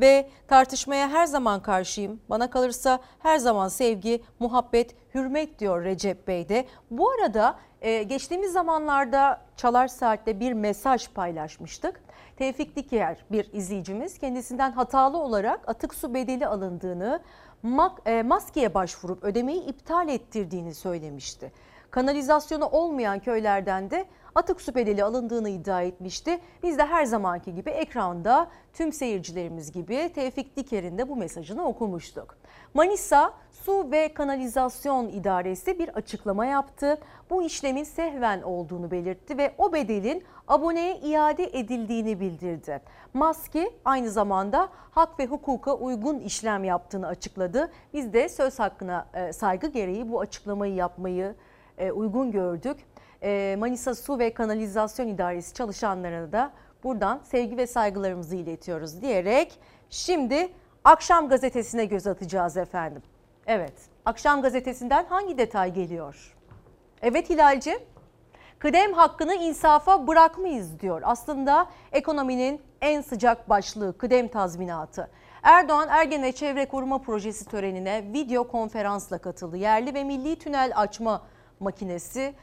Ve 0.00 0.30
tartışmaya 0.48 1.08
her 1.08 1.26
zaman 1.26 1.62
karşıyım. 1.62 2.20
Bana 2.30 2.50
kalırsa 2.50 2.98
her 3.18 3.38
zaman 3.38 3.68
sevgi, 3.68 4.22
muhabbet, 4.38 4.96
hürmet 5.14 5.58
diyor 5.58 5.84
Recep 5.84 6.28
Bey 6.28 6.48
de. 6.48 6.66
Bu 6.90 7.10
arada 7.10 7.58
e, 7.80 8.02
geçtiğimiz 8.02 8.52
zamanlarda 8.52 9.40
Çalar 9.56 9.88
Saat'te 9.88 10.40
bir 10.40 10.52
mesaj 10.52 11.08
paylaşmıştık. 11.08 12.00
Tevfik 12.36 12.76
Diker 12.76 13.24
bir 13.30 13.52
izleyicimiz 13.52 14.18
kendisinden 14.18 14.72
hatalı 14.72 15.18
olarak 15.18 15.68
atık 15.68 15.94
su 15.94 16.14
bedeli 16.14 16.46
alındığını, 16.46 17.20
maskeye 17.62 18.74
başvurup 18.74 19.24
ödemeyi 19.24 19.64
iptal 19.64 20.08
ettirdiğini 20.08 20.74
söylemişti. 20.74 21.52
Kanalizasyonu 21.90 22.66
olmayan 22.66 23.18
köylerden 23.18 23.90
de 23.90 24.04
atık 24.34 24.60
su 24.60 24.74
bedeli 24.74 25.04
alındığını 25.04 25.48
iddia 25.48 25.82
etmişti. 25.82 26.38
Biz 26.62 26.78
de 26.78 26.84
her 26.84 27.04
zamanki 27.04 27.54
gibi 27.54 27.70
ekranda 27.70 28.50
tüm 28.72 28.92
seyircilerimiz 28.92 29.72
gibi 29.72 30.10
Tevfik 30.14 30.56
Diker'in 30.56 30.98
de 30.98 31.08
bu 31.08 31.16
mesajını 31.16 31.64
okumuştuk. 31.64 32.36
Manisa 32.74 33.34
Su 33.52 33.90
ve 33.90 34.14
Kanalizasyon 34.14 35.08
İdaresi 35.08 35.78
bir 35.78 35.88
açıklama 35.88 36.46
yaptı. 36.46 36.98
Bu 37.30 37.42
işlemin 37.42 37.84
sehven 37.84 38.42
olduğunu 38.42 38.90
belirtti 38.90 39.38
ve 39.38 39.54
o 39.58 39.72
bedelin 39.72 40.24
aboneye 40.48 40.96
iade 40.96 41.44
edildiğini 41.44 42.20
bildirdi. 42.20 42.80
Maski 43.14 43.70
aynı 43.84 44.10
zamanda 44.10 44.68
hak 44.90 45.18
ve 45.18 45.26
hukuka 45.26 45.74
uygun 45.74 46.18
işlem 46.18 46.64
yaptığını 46.64 47.06
açıkladı. 47.06 47.70
Biz 47.94 48.12
de 48.12 48.28
söz 48.28 48.58
hakkına 48.58 49.06
e, 49.14 49.32
saygı 49.32 49.66
gereği 49.66 50.12
bu 50.12 50.20
açıklamayı 50.20 50.74
yapmayı 50.74 51.34
e, 51.78 51.92
uygun 51.92 52.32
gördük. 52.32 52.76
E, 53.22 53.56
Manisa 53.58 53.94
Su 53.94 54.18
ve 54.18 54.34
Kanalizasyon 54.34 55.08
İdaresi 55.08 55.54
çalışanlarına 55.54 56.32
da 56.32 56.52
buradan 56.84 57.20
sevgi 57.24 57.56
ve 57.56 57.66
saygılarımızı 57.66 58.36
iletiyoruz 58.36 59.02
diyerek 59.02 59.60
şimdi 59.90 60.48
Akşam 60.84 61.28
gazetesine 61.28 61.84
göz 61.84 62.06
atacağız 62.06 62.56
efendim. 62.56 63.02
Evet, 63.46 63.74
Akşam 64.04 64.42
gazetesinden 64.42 65.04
hangi 65.04 65.38
detay 65.38 65.74
geliyor? 65.74 66.36
Evet 67.02 67.30
Hilalci, 67.30 67.78
kıdem 68.58 68.92
hakkını 68.92 69.34
insafa 69.34 70.06
bırakmayız 70.06 70.80
diyor. 70.80 71.02
Aslında 71.04 71.66
ekonominin 71.92 72.60
en 72.80 73.00
sıcak 73.00 73.48
başlığı 73.48 73.98
kıdem 73.98 74.28
tazminatı. 74.28 75.10
Erdoğan 75.42 75.88
Ergen 75.88 76.22
ve 76.22 76.32
Çevre 76.32 76.68
Koruma 76.68 76.98
Projesi 76.98 77.44
törenine 77.44 78.04
video 78.12 78.48
konferansla 78.48 79.18
katıldı. 79.18 79.56
Yerli 79.56 79.94
ve 79.94 80.04
milli 80.04 80.36
tünel 80.38 80.72
açma 80.76 81.22
makinesi 81.60 82.34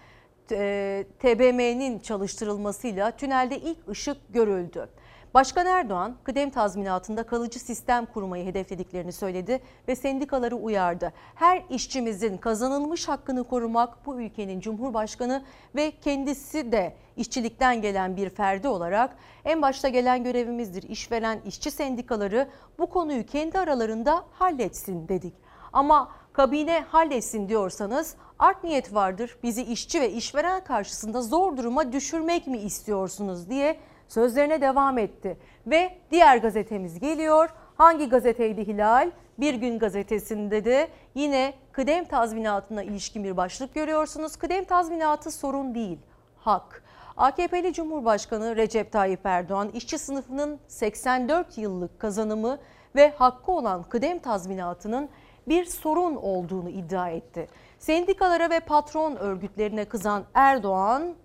e, 0.51 1.05
TBM'nin 1.19 1.99
çalıştırılmasıyla 1.99 3.11
tünelde 3.11 3.57
ilk 3.57 3.89
ışık 3.89 4.17
görüldü. 4.33 4.89
Başkan 5.35 5.65
Erdoğan 5.65 6.15
kıdem 6.23 6.49
tazminatında 6.49 7.23
kalıcı 7.23 7.59
sistem 7.59 8.05
kurmayı 8.05 8.45
hedeflediklerini 8.45 9.11
söyledi 9.11 9.61
ve 9.87 9.95
sendikaları 9.95 10.55
uyardı. 10.55 11.13
Her 11.35 11.63
işçimizin 11.69 12.37
kazanılmış 12.37 13.07
hakkını 13.07 13.43
korumak 13.43 14.05
bu 14.05 14.21
ülkenin 14.21 14.59
Cumhurbaşkanı 14.59 15.43
ve 15.75 15.91
kendisi 15.91 16.71
de 16.71 16.95
işçilikten 17.17 17.81
gelen 17.81 18.17
bir 18.17 18.29
ferdi 18.29 18.67
olarak 18.67 19.17
en 19.45 19.61
başta 19.61 19.89
gelen 19.89 20.23
görevimizdir. 20.23 20.83
İşveren 20.83 21.39
işçi 21.45 21.71
sendikaları 21.71 22.49
bu 22.79 22.89
konuyu 22.89 23.25
kendi 23.25 23.59
aralarında 23.59 24.25
halletsin 24.31 25.07
dedik. 25.07 25.33
Ama 25.73 26.11
kabine 26.33 26.81
halletsin 26.81 27.49
diyorsanız 27.49 28.15
art 28.39 28.63
niyet 28.63 28.93
vardır. 28.93 29.37
Bizi 29.43 29.63
işçi 29.63 30.01
ve 30.01 30.11
işveren 30.11 30.63
karşısında 30.63 31.21
zor 31.21 31.57
duruma 31.57 31.93
düşürmek 31.93 32.47
mi 32.47 32.57
istiyorsunuz 32.57 33.49
diye 33.49 33.79
sözlerine 34.07 34.61
devam 34.61 34.97
etti. 34.97 35.37
Ve 35.67 35.97
diğer 36.11 36.37
gazetemiz 36.37 36.99
geliyor. 36.99 37.49
Hangi 37.77 38.09
gazeteydi 38.09 38.67
Hilal? 38.67 39.11
Bir 39.37 39.53
gün 39.53 39.79
gazetesinde 39.79 40.65
de 40.65 40.87
yine 41.15 41.53
kıdem 41.71 42.05
tazminatına 42.05 42.83
ilişkin 42.83 43.23
bir 43.23 43.37
başlık 43.37 43.73
görüyorsunuz. 43.75 44.35
Kıdem 44.35 44.63
tazminatı 44.63 45.31
sorun 45.31 45.75
değil, 45.75 45.97
hak. 46.37 46.83
AKP'li 47.17 47.73
Cumhurbaşkanı 47.73 48.55
Recep 48.55 48.91
Tayyip 48.91 49.25
Erdoğan 49.25 49.69
işçi 49.69 49.97
sınıfının 49.97 50.59
84 50.67 51.57
yıllık 51.57 51.99
kazanımı 51.99 52.57
ve 52.95 53.09
hakkı 53.09 53.51
olan 53.51 53.83
kıdem 53.83 54.19
tazminatının 54.19 55.09
bir 55.47 55.65
sorun 55.65 56.15
olduğunu 56.15 56.69
iddia 56.69 57.09
etti. 57.09 57.47
Sendikalara 57.79 58.49
ve 58.49 58.59
patron 58.59 59.15
örgütlerine 59.15 59.85
kızan 59.85 60.23
Erdoğan 60.33 61.15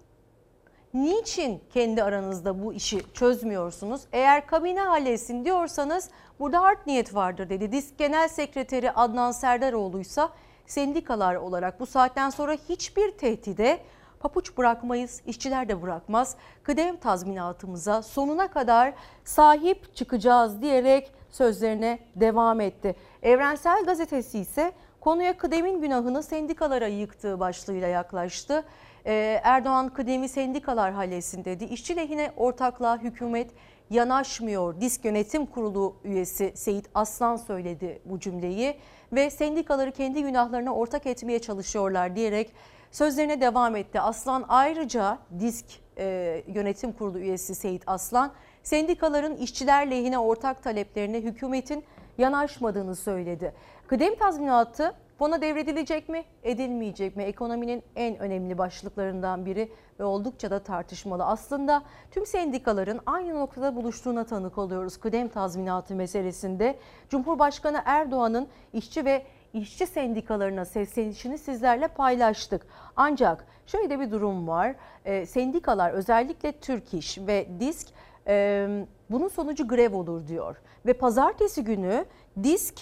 Niçin 0.95 1.61
kendi 1.73 2.03
aranızda 2.03 2.65
bu 2.65 2.73
işi 2.73 3.13
çözmüyorsunuz? 3.13 4.03
Eğer 4.13 4.47
kabine 4.47 4.81
halletsin 4.81 5.45
diyorsanız 5.45 6.11
burada 6.41 6.61
art 6.61 6.87
niyet 6.87 7.15
vardır 7.15 7.49
dedi. 7.49 7.73
Disk 7.73 7.99
Genel 7.99 8.29
Sekreteri 8.29 8.91
Adnan 8.91 9.33
Serdaroğlu 9.33 10.01
ise 10.01 10.23
sendikalar 10.67 11.35
olarak 11.35 11.81
bu 11.81 11.87
saatten 11.87 12.31
sonra 12.31 12.53
hiçbir 12.69 13.11
tehdide 13.11 13.81
papuç 14.21 14.57
bırakmayız, 14.59 15.21
işçiler 15.27 15.69
de 15.69 15.83
bırakmaz. 15.83 16.37
Kıdem 16.63 16.97
tazminatımıza 16.97 18.03
sonuna 18.03 18.49
kadar 18.49 18.93
sahip 19.25 19.97
çıkacağız 19.97 20.63
diyerek 20.63 21.13
sözlerine 21.31 21.99
devam 22.17 22.61
etti. 22.61 22.97
Evrensel 23.23 23.85
Gazetesi 23.85 24.39
ise 24.39 24.73
konuya 25.01 25.37
kıdemin 25.37 25.81
günahını 25.81 26.23
sendikalara 26.23 26.87
yıktığı 26.87 27.41
başlığıyla 27.41 27.89
yaklaştı. 27.89 28.65
Ee, 29.07 29.41
Erdoğan 29.45 29.89
kıdemi 29.89 30.29
sendikalar 30.29 30.93
halletsin 30.93 31.45
dedi. 31.45 31.65
İşçi 31.65 31.97
lehine 31.97 32.33
ortaklığa 32.37 32.99
hükümet 32.99 33.51
yanaşmıyor. 33.91 34.81
Disk 34.81 35.05
Yönetim 35.05 35.47
Kurulu 35.47 35.97
üyesi 36.05 36.53
Seyit 36.55 36.91
Aslan 36.95 37.37
söyledi 37.37 38.03
bu 38.05 38.21
cümleyi 38.21 38.77
ve 39.13 39.31
sendikaları 39.31 39.93
kendi 39.93 40.23
günahlarına 40.23 40.75
ortak 40.75 41.07
etmeye 41.07 41.39
çalışıyorlar 41.39 42.17
diyerek 42.17 42.53
Sözlerine 42.91 43.41
devam 43.41 43.77
etti. 43.77 44.01
Aslan 44.01 44.45
ayrıca 44.49 45.19
disk 45.41 45.65
e, 45.99 46.43
yönetim 46.47 46.93
kurulu 46.93 47.19
üyesi 47.19 47.55
Seyit 47.55 47.83
Aslan 47.87 48.33
sendikaların 48.63 49.37
işçiler 49.37 49.91
lehine 49.91 50.19
ortak 50.19 50.63
taleplerine 50.63 51.21
hükümetin 51.21 51.85
yanaşmadığını 52.19 52.97
söyledi. 52.97 53.55
Kıdem 53.87 54.15
tazminatı 54.15 54.95
fona 55.21 55.43
devredilecek 55.43 56.09
mi, 56.09 56.25
edilmeyecek 56.43 57.17
mi? 57.17 57.23
Ekonominin 57.23 57.83
en 57.97 58.19
önemli 58.19 58.59
başlıklarından 58.59 59.47
biri 59.47 59.73
ve 59.99 60.05
oldukça 60.05 60.51
da 60.51 60.59
tartışmalı. 60.59 61.25
Aslında 61.25 61.83
tüm 62.11 62.27
sendikaların 62.27 63.01
aynı 63.07 63.35
noktada 63.35 63.77
buluştuğuna 63.77 64.25
tanık 64.25 64.59
oluyoruz 64.59 64.97
kıdem 64.97 65.29
tazminatı 65.29 65.95
meselesinde. 65.95 66.79
Cumhurbaşkanı 67.09 67.83
Erdoğan'ın 67.85 68.49
işçi 68.73 69.05
ve 69.05 69.27
işçi 69.53 69.87
sendikalarına 69.87 70.65
seslenişini 70.65 71.39
sizlerle 71.39 71.89
paylaştık. 71.89 72.67
Ancak 72.97 73.47
şöyle 73.67 74.01
bir 74.01 74.11
durum 74.11 74.49
var. 74.49 74.75
E, 75.05 75.27
sendikalar 75.27 75.91
özellikle 75.93 76.53
Türk 76.53 76.95
İş 76.95 77.19
ve 77.19 77.47
DİSK 77.61 77.89
e, 78.27 78.69
bunun 79.11 79.29
sonucu 79.29 79.69
grev 79.69 79.95
olur 79.95 80.27
diyor. 80.27 80.57
Ve 80.87 80.93
pazartesi 80.93 81.65
günü 81.65 82.05
DİSK 82.43 82.75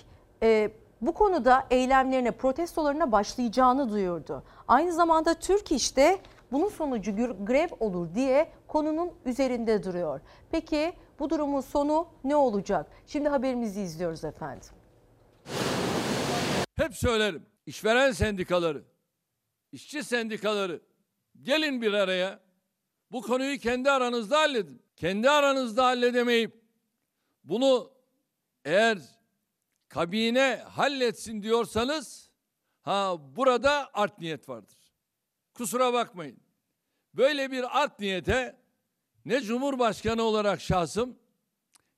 e, 0.42 0.70
bu 1.00 1.14
konuda 1.14 1.66
eylemlerine, 1.70 2.30
protestolarına 2.30 3.12
başlayacağını 3.12 3.90
duyurdu. 3.90 4.42
Aynı 4.68 4.92
zamanda 4.92 5.34
Türk 5.34 5.72
İş'te 5.72 6.18
bunun 6.52 6.68
sonucu 6.68 7.16
grev 7.44 7.68
olur 7.80 8.14
diye 8.14 8.52
konunun 8.66 9.12
üzerinde 9.24 9.84
duruyor. 9.84 10.20
Peki 10.50 10.92
bu 11.18 11.30
durumun 11.30 11.60
sonu 11.60 12.08
ne 12.24 12.36
olacak? 12.36 12.86
Şimdi 13.06 13.28
haberimizi 13.28 13.80
izliyoruz 13.80 14.24
efendim. 14.24 14.68
Hep 16.76 16.96
söylerim. 16.96 17.46
İşveren 17.66 18.12
sendikaları, 18.12 18.82
işçi 19.72 20.04
sendikaları 20.04 20.80
gelin 21.42 21.82
bir 21.82 21.92
araya. 21.92 22.40
Bu 23.12 23.22
konuyu 23.22 23.58
kendi 23.58 23.90
aranızda 23.90 24.38
halledin. 24.38 24.82
Kendi 24.96 25.30
aranızda 25.30 25.84
halledemeyip 25.84 26.62
bunu 27.44 27.90
eğer 28.64 28.98
kabine 29.88 30.62
halletsin 30.68 31.42
diyorsanız 31.42 32.30
ha 32.82 33.16
burada 33.36 33.90
art 33.94 34.18
niyet 34.18 34.48
vardır. 34.48 34.78
Kusura 35.54 35.92
bakmayın. 35.92 36.40
Böyle 37.14 37.50
bir 37.50 37.82
art 37.82 38.00
niyete 38.00 38.56
ne 39.24 39.40
Cumhurbaşkanı 39.40 40.22
olarak 40.22 40.60
şahsım 40.60 41.18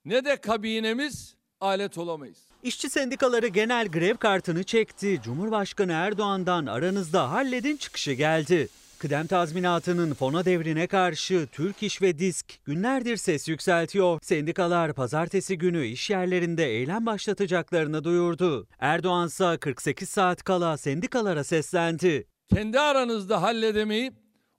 ne 0.05 0.25
de 0.25 0.37
kabinemiz 0.37 1.37
alet 1.61 1.99
olamayız. 1.99 2.39
İşçi 2.63 2.91
sendikaları 2.91 3.47
genel 3.47 3.89
grev 3.89 4.17
kartını 4.17 4.65
çekti. 4.65 5.21
Cumhurbaşkanı 5.25 5.93
Erdoğan'dan 5.93 6.67
aranızda 6.67 7.31
halledin 7.31 7.77
çıkışı 7.77 8.13
geldi. 8.13 8.69
Kıdem 9.01 9.27
tazminatının 9.27 10.15
fona 10.15 10.45
devrine 10.45 10.87
karşı 10.87 11.49
Türk 11.53 11.83
İş 11.83 12.03
ve 12.03 12.19
Disk 12.19 12.65
günlerdir 12.65 13.17
ses 13.17 13.49
yükseltiyor. 13.49 14.19
Sendikalar 14.23 14.93
pazartesi 14.93 15.59
günü 15.59 15.87
iş 15.87 16.11
yerlerinde 16.11 16.67
eylem 16.67 17.07
başlatacaklarını 17.07 18.05
duyurdu. 18.05 18.67
Erdoğan 18.79 19.27
ise 19.27 19.59
48 19.61 20.09
saat 20.09 20.45
kala 20.45 20.77
sendikalara 20.77 21.45
seslendi. 21.45 22.27
Kendi 22.55 22.81
aranızda 22.81 23.43
halledemeyip 23.43 24.15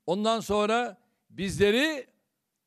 ondan 0.05 0.39
sonra 0.39 0.97
bizleri 1.29 2.07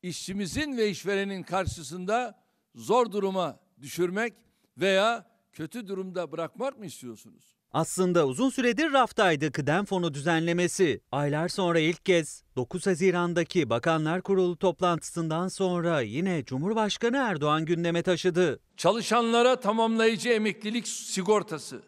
işçimizin 0.01 0.77
ve 0.77 0.89
işverenin 0.89 1.43
karşısında 1.43 2.43
zor 2.75 3.11
duruma 3.11 3.59
düşürmek 3.81 4.33
veya 4.77 5.25
kötü 5.53 5.87
durumda 5.87 6.31
bırakmak 6.31 6.79
mı 6.79 6.85
istiyorsunuz? 6.85 7.54
Aslında 7.75 8.27
uzun 8.27 8.49
süredir 8.49 8.93
raftaydı 8.93 9.51
kıdem 9.51 9.85
fonu 9.85 10.13
düzenlemesi. 10.13 11.01
Aylar 11.11 11.49
sonra 11.49 11.79
ilk 11.79 12.05
kez 12.05 12.43
9 12.55 12.87
Haziran'daki 12.87 13.69
Bakanlar 13.69 14.21
Kurulu 14.21 14.57
toplantısından 14.57 15.47
sonra 15.47 16.01
yine 16.01 16.45
Cumhurbaşkanı 16.45 17.17
Erdoğan 17.17 17.65
gündeme 17.65 18.03
taşıdı. 18.03 18.59
Çalışanlara 18.77 19.59
tamamlayıcı 19.59 20.29
emeklilik 20.29 20.87
sigortası 20.87 21.81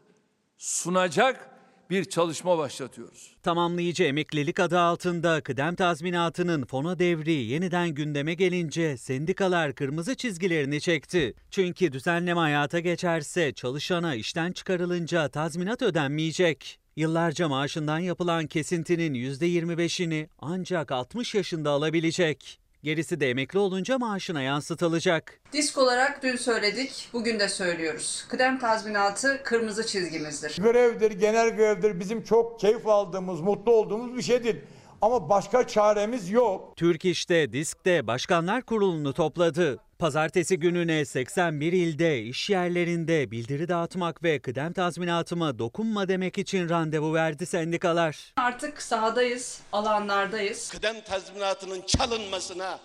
sunacak 0.57 1.49
bir 1.89 2.05
çalışma 2.05 2.57
başlatıyoruz. 2.57 3.35
Tamamlayıcı 3.43 4.03
emeklilik 4.03 4.59
adı 4.59 4.79
altında 4.79 5.41
kıdem 5.41 5.75
tazminatının 5.75 6.65
fona 6.65 6.99
devri 6.99 7.31
yeniden 7.31 7.89
gündeme 7.89 8.33
gelince 8.33 8.97
sendikalar 8.97 9.75
kırmızı 9.75 10.15
çizgilerini 10.15 10.81
çekti. 10.81 11.33
Çünkü 11.51 11.91
düzenleme 11.91 12.39
hayata 12.39 12.79
geçerse 12.79 13.53
çalışana 13.53 14.15
işten 14.15 14.51
çıkarılınca 14.51 15.29
tazminat 15.29 15.81
ödenmeyecek. 15.81 16.79
Yıllarca 16.95 17.47
maaşından 17.47 17.99
yapılan 17.99 18.47
kesintinin 18.47 19.13
%25'ini 19.13 20.27
ancak 20.39 20.91
60 20.91 21.35
yaşında 21.35 21.69
alabilecek. 21.69 22.59
Gerisi 22.87 23.19
de 23.19 23.29
emekli 23.29 23.59
olunca 23.59 23.97
maaşına 23.97 24.41
yansıtılacak. 24.41 25.39
Disk 25.53 25.77
olarak 25.77 26.23
dün 26.23 26.35
söyledik, 26.35 27.09
bugün 27.13 27.39
de 27.39 27.49
söylüyoruz. 27.49 28.25
Kıdem 28.29 28.59
tazminatı 28.59 29.41
kırmızı 29.43 29.87
çizgimizdir. 29.87 30.61
Grevdir, 30.61 31.11
genel 31.11 31.55
grevdir 31.55 31.99
bizim 31.99 32.23
çok 32.23 32.59
keyif 32.59 32.87
aldığımız, 32.87 33.41
mutlu 33.41 33.71
olduğumuz 33.71 34.17
bir 34.17 34.21
şeydir. 34.21 34.57
Ama 35.01 35.29
başka 35.29 35.67
çaremiz 35.67 36.29
yok. 36.29 36.73
Türk 36.77 37.05
İş'te, 37.05 37.53
Disk'te 37.53 38.07
Başkanlar 38.07 38.61
Kurulu'nu 38.63 39.13
topladı. 39.13 39.79
Pazartesi 39.99 40.59
gününe 40.59 41.05
81 41.05 41.73
ilde 41.73 42.21
iş 42.21 42.49
yerlerinde 42.49 43.31
bildiri 43.31 43.67
dağıtmak 43.67 44.23
ve 44.23 44.39
kıdem 44.39 44.73
tazminatıma 44.73 45.59
dokunma 45.59 46.07
demek 46.07 46.37
için 46.37 46.69
randevu 46.69 47.13
verdi 47.13 47.45
sendikalar. 47.45 48.33
Artık 48.37 48.81
sahadayız, 48.81 49.61
alanlardayız. 49.71 50.69
Kıdem 50.69 50.95
tazminatının 51.01 51.81
çalınmasına, 51.87 52.79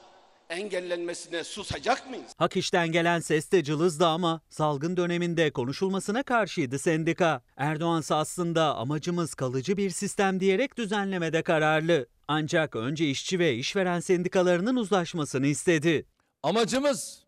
engellenmesine 0.53 1.45
susacak 1.45 2.11
mıyız? 2.11 2.33
Hak 2.37 2.57
işten 2.57 2.93
gelen 2.93 3.21
ses 3.21 3.53
de 3.53 3.65
cılızdı 3.65 4.07
ama 4.07 4.41
salgın 4.51 4.97
döneminde 4.97 5.51
konuşulmasına 5.51 6.23
karşıydı 6.23 6.79
sendika. 6.79 7.43
Erdoğan 7.57 8.03
aslında 8.11 8.77
amacımız 8.77 9.35
kalıcı 9.35 9.77
bir 9.77 9.91
sistem 9.91 10.41
diyerek 10.41 10.77
düzenlemede 10.79 11.43
kararlı. 11.43 12.07
Ancak 12.29 12.77
önce 12.77 13.11
işçi 13.11 13.39
ve 13.39 13.55
işveren 13.55 14.01
sendikalarının 14.01 14.77
uzlaşmasını 14.77 15.47
istedi. 15.47 16.07
Amacımız 16.43 17.25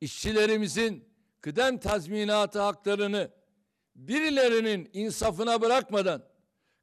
işçilerimizin 0.00 1.04
kıdem 1.40 1.78
tazminatı 1.78 2.60
haklarını 2.60 3.30
birilerinin 3.96 4.90
insafına 4.92 5.60
bırakmadan 5.60 6.22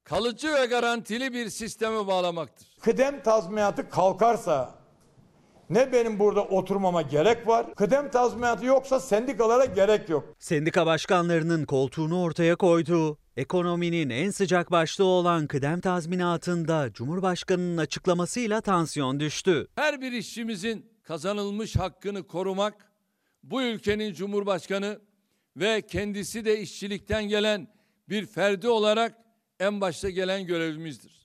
kalıcı 0.04 0.54
ve 0.54 0.66
garantili 0.66 1.34
bir 1.34 1.50
sisteme 1.50 2.08
bağlamaktır. 2.08 2.68
Kıdem 2.82 3.24
tazminatı 3.24 3.90
kalkarsa 3.90 4.79
ne 5.70 5.92
benim 5.92 6.20
burada 6.20 6.44
oturmama 6.44 7.02
gerek 7.02 7.48
var. 7.48 7.76
Kıdem 7.76 8.12
tazminatı 8.12 8.66
yoksa 8.66 9.00
sendikalara 9.00 9.66
gerek 9.66 10.10
yok. 10.10 10.36
Sendika 10.40 10.86
başkanlarının 10.86 11.66
koltuğunu 11.66 12.22
ortaya 12.22 12.56
koyduğu, 12.56 13.18
ekonominin 13.38 14.10
en 14.10 14.30
sıcak 14.32 14.72
başlığı 14.72 15.06
olan 15.06 15.48
kıdem 15.48 15.82
tazminatında 15.82 16.94
Cumhurbaşkanı'nın 16.94 17.78
açıklamasıyla 17.78 18.62
tansiyon 18.62 19.20
düştü. 19.20 19.68
Her 19.76 20.02
bir 20.02 20.12
işçimizin 20.12 20.86
kazanılmış 21.04 21.76
hakkını 21.76 22.28
korumak 22.28 22.74
bu 23.44 23.62
ülkenin 23.62 24.14
Cumhurbaşkanı 24.14 25.00
ve 25.58 25.82
kendisi 25.82 26.46
de 26.46 26.60
işçilikten 26.60 27.24
gelen 27.24 27.68
bir 28.10 28.26
ferdi 28.26 28.68
olarak 28.68 29.16
en 29.60 29.82
başta 29.82 30.10
gelen 30.10 30.46
görevimizdir. 30.46 31.19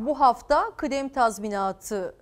Bu 0.00 0.20
hafta 0.20 0.70
kıdem 0.76 1.08
tazminatı 1.08 2.14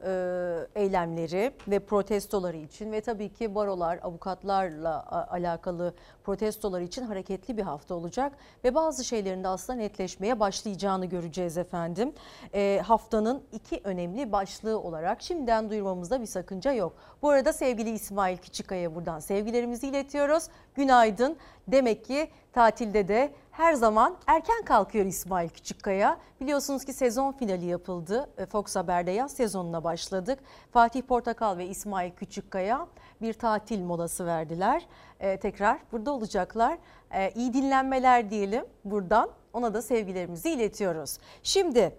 e, 0.75 0.81
eylemleri 0.81 1.53
ve 1.69 1.79
protestoları 1.79 2.57
için 2.57 2.93
ve 2.93 3.01
tabii 3.01 3.33
ki 3.33 3.55
barolar, 3.55 3.99
avukatlarla 4.03 5.27
alakalı 5.31 5.95
protestolar 6.25 6.81
için 6.81 7.03
hareketli 7.03 7.57
bir 7.57 7.63
hafta 7.63 7.95
olacak. 7.95 8.33
Ve 8.65 8.75
bazı 8.75 9.05
şeylerin 9.05 9.45
de 9.45 9.49
aslında 9.49 9.79
netleşmeye 9.79 10.41
başlayacağını 10.41 11.07
göreceğiz 11.07 11.59
efendim. 11.59 12.13
E, 12.55 12.83
haftanın 12.87 13.43
iki 13.53 13.81
önemli 13.85 14.33
başlığı 14.33 14.81
olarak 14.81 15.23
şimdiden 15.23 15.71
duyurmamızda 15.71 16.21
bir 16.21 16.27
sakınca 16.27 16.73
yok. 16.73 16.93
Bu 17.23 17.29
arada 17.29 17.53
sevgili 17.53 17.91
İsmail 17.91 18.37
Küçükkaya 18.37 18.95
buradan 18.95 19.21
sevgilerimizi 19.21 19.89
iletiyoruz. 19.89 20.45
Günaydın. 20.75 21.37
Demek 21.69 22.05
ki 22.05 22.31
tatilde 22.53 23.09
de 23.09 23.33
her 23.59 23.75
zaman 23.75 24.17
erken 24.27 24.63
kalkıyor 24.65 25.07
İsmail 25.07 25.49
Küçükkaya. 25.49 26.19
Biliyorsunuz 26.41 26.85
ki 26.85 26.93
sezon 26.93 27.33
finali 27.33 27.67
yapıldı. 27.67 28.31
E, 28.39 28.47
Fox 28.47 28.77
Haber'de 28.77 29.11
yaz 29.11 29.33
sezonuna 29.33 29.85
başladık. 29.85 30.39
Fatih 30.73 31.03
Portakal 31.03 31.59
ve 31.59 31.67
İsmail 31.67 32.11
Küçükkaya 32.11 32.87
bir 33.23 33.33
tatil 33.33 33.81
molası 33.81 34.27
verdiler. 34.27 34.87
Ee, 35.21 35.37
tekrar 35.37 35.79
burada 35.93 36.11
olacaklar. 36.11 36.79
Ee, 37.15 37.31
iyi 37.31 37.53
dinlenmeler 37.53 38.31
diyelim 38.31 38.65
buradan. 38.85 39.31
Ona 39.53 39.75
da 39.75 39.83
sevgilerimizi 39.83 40.51
iletiyoruz. 40.51 41.19
Şimdi 41.43 41.97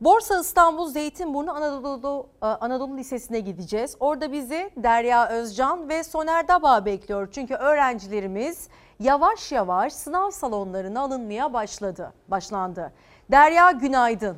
Borsa 0.00 0.40
İstanbul 0.40 0.88
Zeytinburnu 0.88 1.56
Anadolu, 1.56 2.26
e, 2.42 2.46
Anadolu 2.46 2.96
Lisesi'ne 2.96 3.40
gideceğiz. 3.40 3.96
Orada 4.00 4.32
bizi 4.32 4.70
Derya 4.76 5.28
Özcan 5.28 5.88
ve 5.88 6.04
Soner 6.04 6.48
Daba 6.48 6.84
bekliyor. 6.84 7.28
Çünkü 7.32 7.54
öğrencilerimiz 7.54 8.68
yavaş 9.00 9.52
yavaş 9.52 9.92
sınav 9.92 10.30
salonlarına 10.30 11.00
alınmaya 11.00 11.52
başladı, 11.52 12.12
başlandı. 12.28 12.92
Derya 13.30 13.70
günaydın. 13.70 14.36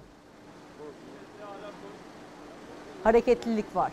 Hareketlilik 3.05 3.77
var. 3.77 3.93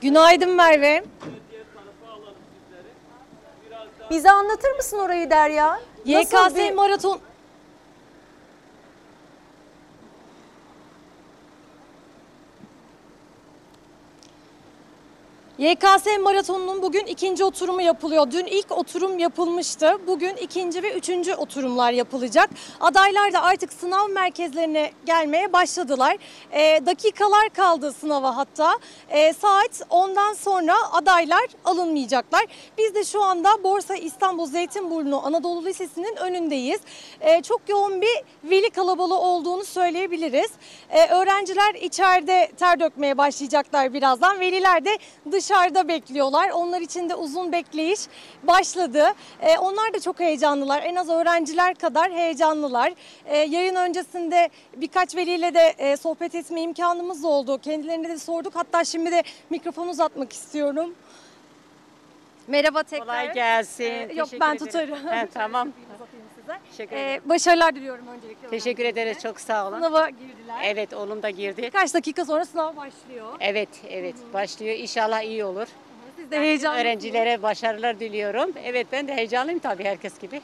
Günaydın 0.00 0.50
Merve. 0.50 1.04
Bize 4.10 4.30
anlatır 4.30 4.70
mısın 4.76 4.98
orayı 4.98 5.30
Derya? 5.30 5.80
Nasıl 6.06 6.36
YKS 6.46 6.56
bir- 6.56 6.74
maraton 6.74 7.18
YKS 15.58 16.06
maratonunun 16.20 16.82
bugün 16.82 17.06
ikinci 17.06 17.44
oturumu 17.44 17.82
yapılıyor. 17.82 18.30
Dün 18.30 18.46
ilk 18.46 18.72
oturum 18.72 19.18
yapılmıştı. 19.18 19.98
Bugün 20.06 20.36
ikinci 20.36 20.82
ve 20.82 20.92
üçüncü 20.92 21.34
oturumlar 21.34 21.92
yapılacak. 21.92 22.50
Adaylar 22.80 23.32
da 23.32 23.42
artık 23.42 23.72
sınav 23.72 24.08
merkezlerine 24.08 24.92
gelmeye 25.06 25.52
başladılar. 25.52 26.16
Ee, 26.52 26.80
dakikalar 26.86 27.48
kaldı 27.48 27.92
sınava 27.92 28.36
hatta. 28.36 28.78
Ee, 29.10 29.32
saat 29.32 29.70
10'dan 29.90 30.32
sonra 30.32 30.74
adaylar 30.92 31.46
alınmayacaklar. 31.64 32.44
Biz 32.78 32.94
de 32.94 33.04
şu 33.04 33.22
anda 33.22 33.64
Borsa 33.64 33.94
İstanbul 33.94 34.46
Zeytinburnu 34.46 35.26
Anadolu 35.26 35.64
Lisesi'nin 35.64 36.16
önündeyiz. 36.16 36.80
Ee, 37.20 37.42
çok 37.42 37.60
yoğun 37.68 38.00
bir 38.00 38.22
veli 38.44 38.70
kalabalığı 38.70 39.20
olduğunu 39.20 39.64
söyleyebiliriz. 39.64 40.50
Ee, 40.90 41.08
öğrenciler 41.08 41.74
içeride 41.74 42.52
ter 42.56 42.80
dökmeye 42.80 43.18
başlayacaklar 43.18 43.94
birazdan. 43.94 44.40
Veliler 44.40 44.84
de 44.84 44.98
dışarıda 45.48 45.88
bekliyorlar. 45.88 46.50
Onlar 46.50 46.80
için 46.80 47.08
de 47.08 47.14
uzun 47.14 47.52
bekleyiş 47.52 48.00
başladı. 48.42 49.04
Ee, 49.40 49.58
onlar 49.58 49.94
da 49.94 50.00
çok 50.00 50.20
heyecanlılar. 50.20 50.82
En 50.82 50.94
az 50.96 51.08
öğrenciler 51.08 51.74
kadar 51.74 52.12
heyecanlılar. 52.12 52.92
Ee, 53.26 53.36
yayın 53.36 53.74
öncesinde 53.74 54.50
birkaç 54.76 55.16
veliyle 55.16 55.54
de 55.54 55.74
e, 55.78 55.96
sohbet 55.96 56.34
etme 56.34 56.60
imkanımız 56.60 57.24
oldu. 57.24 57.58
Kendilerine 57.58 58.08
de 58.08 58.18
sorduk. 58.18 58.56
Hatta 58.56 58.84
şimdi 58.84 59.12
de 59.12 59.22
mikrofonu 59.50 59.90
uzatmak 59.90 60.32
istiyorum. 60.32 60.94
Merhaba 62.46 62.82
tekrar. 62.82 63.06
Kolay 63.06 63.34
gelsin. 63.34 63.84
Ee, 63.84 64.08
yok 64.14 64.30
Teşekkür 64.30 64.40
ben 64.40 64.54
ederim. 64.54 64.66
tutarım. 64.66 65.06
He, 65.06 65.28
tamam. 65.34 65.68
Teşekkür 66.70 66.96
ederim. 66.96 67.22
başarılar 67.24 67.74
diliyorum 67.74 68.06
öncelikle. 68.06 68.48
Teşekkür 68.48 68.84
ederiz. 68.84 69.18
Çok 69.22 69.40
sağ 69.40 69.68
olun. 69.68 69.76
Sınava 69.76 70.08
girdiler. 70.08 70.60
Evet 70.62 70.94
oğlum 70.94 71.22
da 71.22 71.30
girdi. 71.30 71.70
Kaç 71.70 71.94
dakika 71.94 72.24
sonra 72.24 72.44
sınav 72.44 72.76
başlıyor. 72.76 73.26
Evet 73.40 73.68
evet 73.88 74.14
başlıyor. 74.34 74.76
İnşallah 74.78 75.22
iyi 75.22 75.44
olur. 75.44 75.66
Siz 76.16 76.30
de 76.30 76.40
heyecanlısınız. 76.40 76.84
Öğrencilere 76.86 77.42
başarılar 77.42 78.00
diliyorum. 78.00 78.50
Evet 78.64 78.86
ben 78.92 79.08
de 79.08 79.14
heyecanlıyım 79.16 79.58
tabii 79.60 79.84
herkes 79.84 80.18
gibi. 80.18 80.40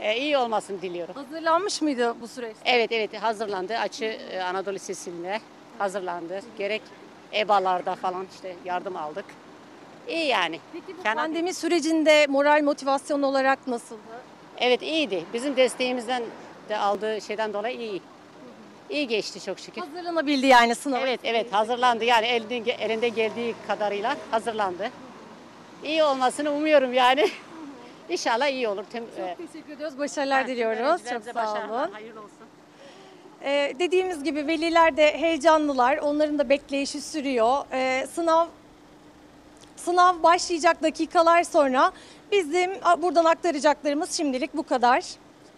Ee, 0.00 0.16
iyi 0.16 0.38
olmasını 0.38 0.82
diliyorum. 0.82 1.14
Hazırlanmış 1.14 1.82
mıydı 1.82 2.14
bu 2.20 2.28
süreç? 2.28 2.56
Evet 2.64 2.92
evet 2.92 3.22
hazırlandı. 3.22 3.76
Açı 3.78 4.04
e, 4.04 4.40
Anadolu 4.40 4.74
Lisesi'nde 4.74 5.40
hazırlandı. 5.78 6.40
Gerek 6.58 6.82
EBA'larda 7.32 7.94
falan 7.94 8.26
işte 8.34 8.56
yardım 8.64 8.96
aldık. 8.96 9.24
İyi 10.08 10.26
yani. 10.26 10.60
Peki 10.72 10.98
bu 10.98 11.04
değil. 11.04 11.16
pandemi 11.16 11.54
sürecinde 11.54 12.26
moral 12.28 12.62
motivasyon 12.62 13.22
olarak 13.22 13.66
nasıldı? 13.66 14.00
Evet 14.58 14.82
iyiydi. 14.82 15.24
Bizim 15.34 15.56
desteğimizden 15.56 16.22
de 16.68 16.78
aldığı 16.78 17.20
şeyden 17.20 17.52
dolayı 17.52 17.78
iyi. 17.80 18.02
İyi 18.90 19.08
geçti 19.08 19.44
çok 19.44 19.58
şükür. 19.58 19.80
Hazırlanabildi 19.82 20.46
yani 20.46 20.74
sınava. 20.74 21.00
Evet 21.06 21.20
evet 21.24 21.52
hazırlandı 21.52 22.04
yani 22.04 22.26
elinde, 22.26 22.72
elinde 22.72 23.08
geldiği 23.08 23.54
kadarıyla 23.66 24.16
hazırlandı. 24.30 24.90
İyi 25.84 26.04
olmasını 26.04 26.52
umuyorum 26.52 26.92
yani. 26.92 27.28
İnşallah 28.08 28.48
iyi 28.48 28.68
olur. 28.68 28.84
Tüm, 28.92 29.04
e, 29.04 29.34
Çok 29.38 29.52
teşekkür 29.52 29.72
ediyoruz. 29.72 29.98
Başarılar 29.98 30.42
Ha, 30.42 30.48
diliyoruz. 30.48 30.78
Çok 30.78 30.86
öğrencilerimize 30.86 31.32
sağ 31.32 31.40
başarılar, 31.40 31.84
olun. 31.86 31.92
Hayırlı 31.92 32.20
olsun. 32.20 32.30
Ee, 33.42 33.74
dediğimiz 33.78 34.24
gibi 34.24 34.46
veliler 34.46 34.96
de 34.96 35.18
heyecanlılar. 35.18 35.98
Onların 35.98 36.38
da 36.38 36.48
bekleyişi 36.48 37.00
sürüyor. 37.00 37.64
Ee, 37.72 38.06
sınav 38.14 38.46
sınav 39.76 40.22
başlayacak 40.22 40.82
dakikalar 40.82 41.42
sonra 41.42 41.92
bizim 42.34 42.70
buradan 43.02 43.24
aktaracaklarımız 43.24 44.12
şimdilik 44.12 44.54
bu 44.54 44.62
kadar. 44.62 45.04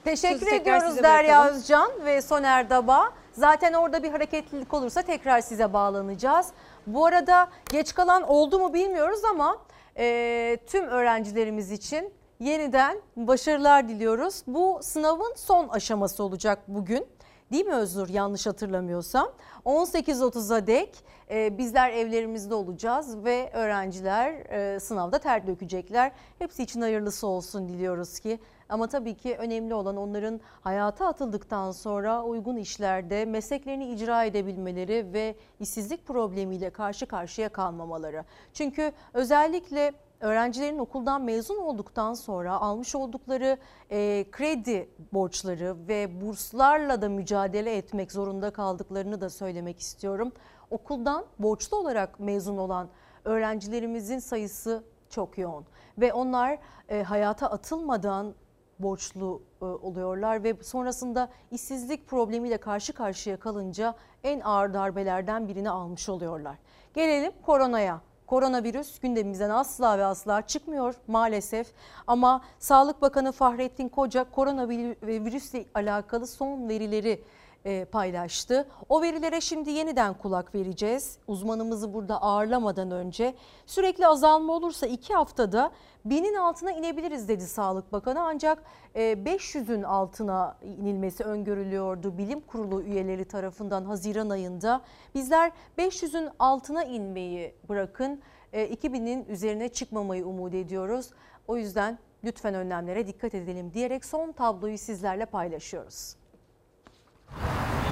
Teşekkür 0.05 0.39
Sözü 0.39 0.55
ediyoruz 0.55 1.03
Derya. 1.03 1.49
Özcan 1.49 1.91
ve 2.05 2.23
Soner 2.23 2.71
Daba. 2.71 3.13
Zaten 3.33 3.73
orada 3.73 4.03
bir 4.03 4.11
hareketlilik 4.11 4.75
olursa 4.75 5.03
tekrar 5.03 5.41
size 5.41 5.73
bağlanacağız. 5.73 6.47
Bu 6.87 7.07
arada 7.07 7.49
geç 7.71 7.95
kalan 7.95 8.23
oldu 8.23 8.59
mu 8.59 8.75
bilmiyoruz 8.75 9.25
ama 9.25 9.59
e, 9.99 10.59
tüm 10.67 10.85
öğrencilerimiz 10.85 11.73
için 11.73 12.13
yeniden 12.41 13.01
başarılar 13.17 13.89
diliyoruz. 13.89 14.43
Bu 14.47 14.81
sınavın 14.83 15.35
son 15.37 15.69
aşaması 15.69 16.23
olacak 16.23 16.59
bugün. 16.69 17.07
Değil 17.53 17.67
mi 17.67 17.75
Özgür 17.75 18.09
yanlış 18.09 18.47
hatırlamıyorsam? 18.47 19.29
18.30'a 19.65 20.67
dek 20.67 21.05
e, 21.31 21.59
bizler 21.59 21.91
evlerimizde 21.91 22.55
olacağız 22.55 23.25
ve 23.25 23.51
öğrenciler 23.53 24.33
e, 24.33 24.81
sınavda 24.81 25.19
ter 25.19 25.47
dökecekler. 25.47 26.13
Hepsi 26.39 26.63
için 26.63 26.81
hayırlısı 26.81 27.27
olsun 27.27 27.69
diliyoruz 27.69 28.19
ki. 28.19 28.39
Ama 28.69 28.87
tabii 28.87 29.15
ki 29.15 29.37
önemli 29.37 29.75
olan 29.75 29.97
onların 29.97 30.41
hayata 30.61 31.07
atıldıktan 31.07 31.73
sonra 31.73 32.25
uygun 32.25 32.57
işlerde 32.57 33.25
mesleklerini 33.25 33.93
icra 33.93 34.25
edebilmeleri 34.25 35.13
ve 35.13 35.35
işsizlik 35.61 36.07
problemiyle 36.07 36.71
karşı 36.71 37.07
karşıya 37.07 37.49
kalmamaları. 37.49 38.25
Çünkü 38.55 38.93
özellikle 39.15 39.93
öğrencilerin 40.21 40.79
okuldan 40.79 41.23
mezun 41.23 41.59
olduktan 41.59 42.15
sonra 42.15 42.61
almış 42.61 42.95
oldukları 42.95 43.59
e, 43.91 44.27
kredi 44.33 44.91
borçları 45.13 45.77
ve 45.89 46.21
burslarla 46.21 47.03
da 47.03 47.09
mücadele 47.09 47.77
etmek 47.77 48.13
zorunda 48.13 48.51
kaldıklarını 48.51 49.21
da 49.21 49.31
söylemek 49.31 49.81
istiyorum. 49.81 50.33
Okuldan 50.71 51.25
borçlu 51.39 51.77
olarak 51.77 52.21
mezun 52.21 52.57
olan 52.57 52.89
öğrencilerimizin 53.25 54.19
sayısı 54.19 54.85
çok 55.11 55.39
yoğun 55.39 55.65
ve 55.99 56.13
onlar 56.13 56.59
e, 56.89 57.03
hayata 57.03 57.51
atılmadan 57.51 58.35
borçlu 58.79 59.43
e, 59.63 59.65
oluyorlar 59.65 60.45
ve 60.45 60.55
sonrasında 60.63 61.29
işsizlik 61.51 62.07
problemiyle 62.09 62.57
karşı 62.59 62.93
karşıya 62.93 63.37
kalınca 63.37 63.95
en 64.25 64.41
ağır 64.41 64.75
darbelerden 64.75 65.49
birini 65.49 65.71
almış 65.71 66.09
oluyorlar. 66.09 66.57
Gelelim 66.95 67.33
koronaya. 67.43 68.01
Koronavirüs 68.27 68.99
gündemimizden 68.99 69.51
asla 69.51 69.99
ve 69.99 70.05
asla 70.05 70.43
çıkmıyor 70.43 70.95
maalesef 71.07 71.67
ama 72.07 72.41
Sağlık 72.59 73.03
Bakanı 73.03 73.33
Fahrettin 73.33 73.89
Koca 73.89 74.31
koronavirüsle 74.31 75.65
alakalı 75.75 76.27
son 76.27 76.69
verileri 76.69 77.23
e, 77.65 77.85
paylaştı. 77.85 78.69
O 78.89 79.03
verilere 79.03 79.41
şimdi 79.41 79.71
yeniden 79.71 80.15
kulak 80.15 80.55
vereceğiz. 80.55 81.19
Uzmanımızı 81.27 81.95
burada 81.95 82.23
ağırlamadan 82.23 82.91
önce 82.91 83.35
sürekli 83.67 84.07
azalma 84.07 84.53
olursa 84.53 84.87
iki 84.87 85.15
haftada 85.15 85.71
binin 86.11 86.35
altına 86.35 86.73
inebiliriz 86.73 87.29
dedi 87.29 87.47
Sağlık 87.47 87.93
Bakanı. 87.93 88.21
Ancak 88.21 88.63
e, 88.95 89.01
500'ün 89.01 89.83
altına 89.83 90.59
inilmesi 90.63 91.25
öngörülüyordu 91.25 92.19
bilim 92.19 92.41
kurulu 92.41 92.83
üyeleri 92.83 93.25
tarafından 93.25 93.85
Haziran 93.85 94.31
ayında. 94.31 94.81
Bizler 95.15 95.53
500'ün 95.79 96.29
altına 96.39 96.85
inmeyi 96.85 97.55
bırakın 97.69 98.23
e, 98.53 98.75
2000'in 98.75 99.25
üzerine 99.25 99.69
çıkmamayı 99.69 100.27
umut 100.27 100.55
ediyoruz. 100.55 101.11
O 101.49 101.57
yüzden 101.57 101.99
lütfen 102.25 102.55
önlemlere 102.55 103.07
dikkat 103.07 103.35
edelim 103.35 103.73
diyerek 103.75 104.05
son 104.05 104.33
tabloyu 104.33 104.79
sizlerle 104.79 105.27
paylaşıyoruz. 105.27 106.17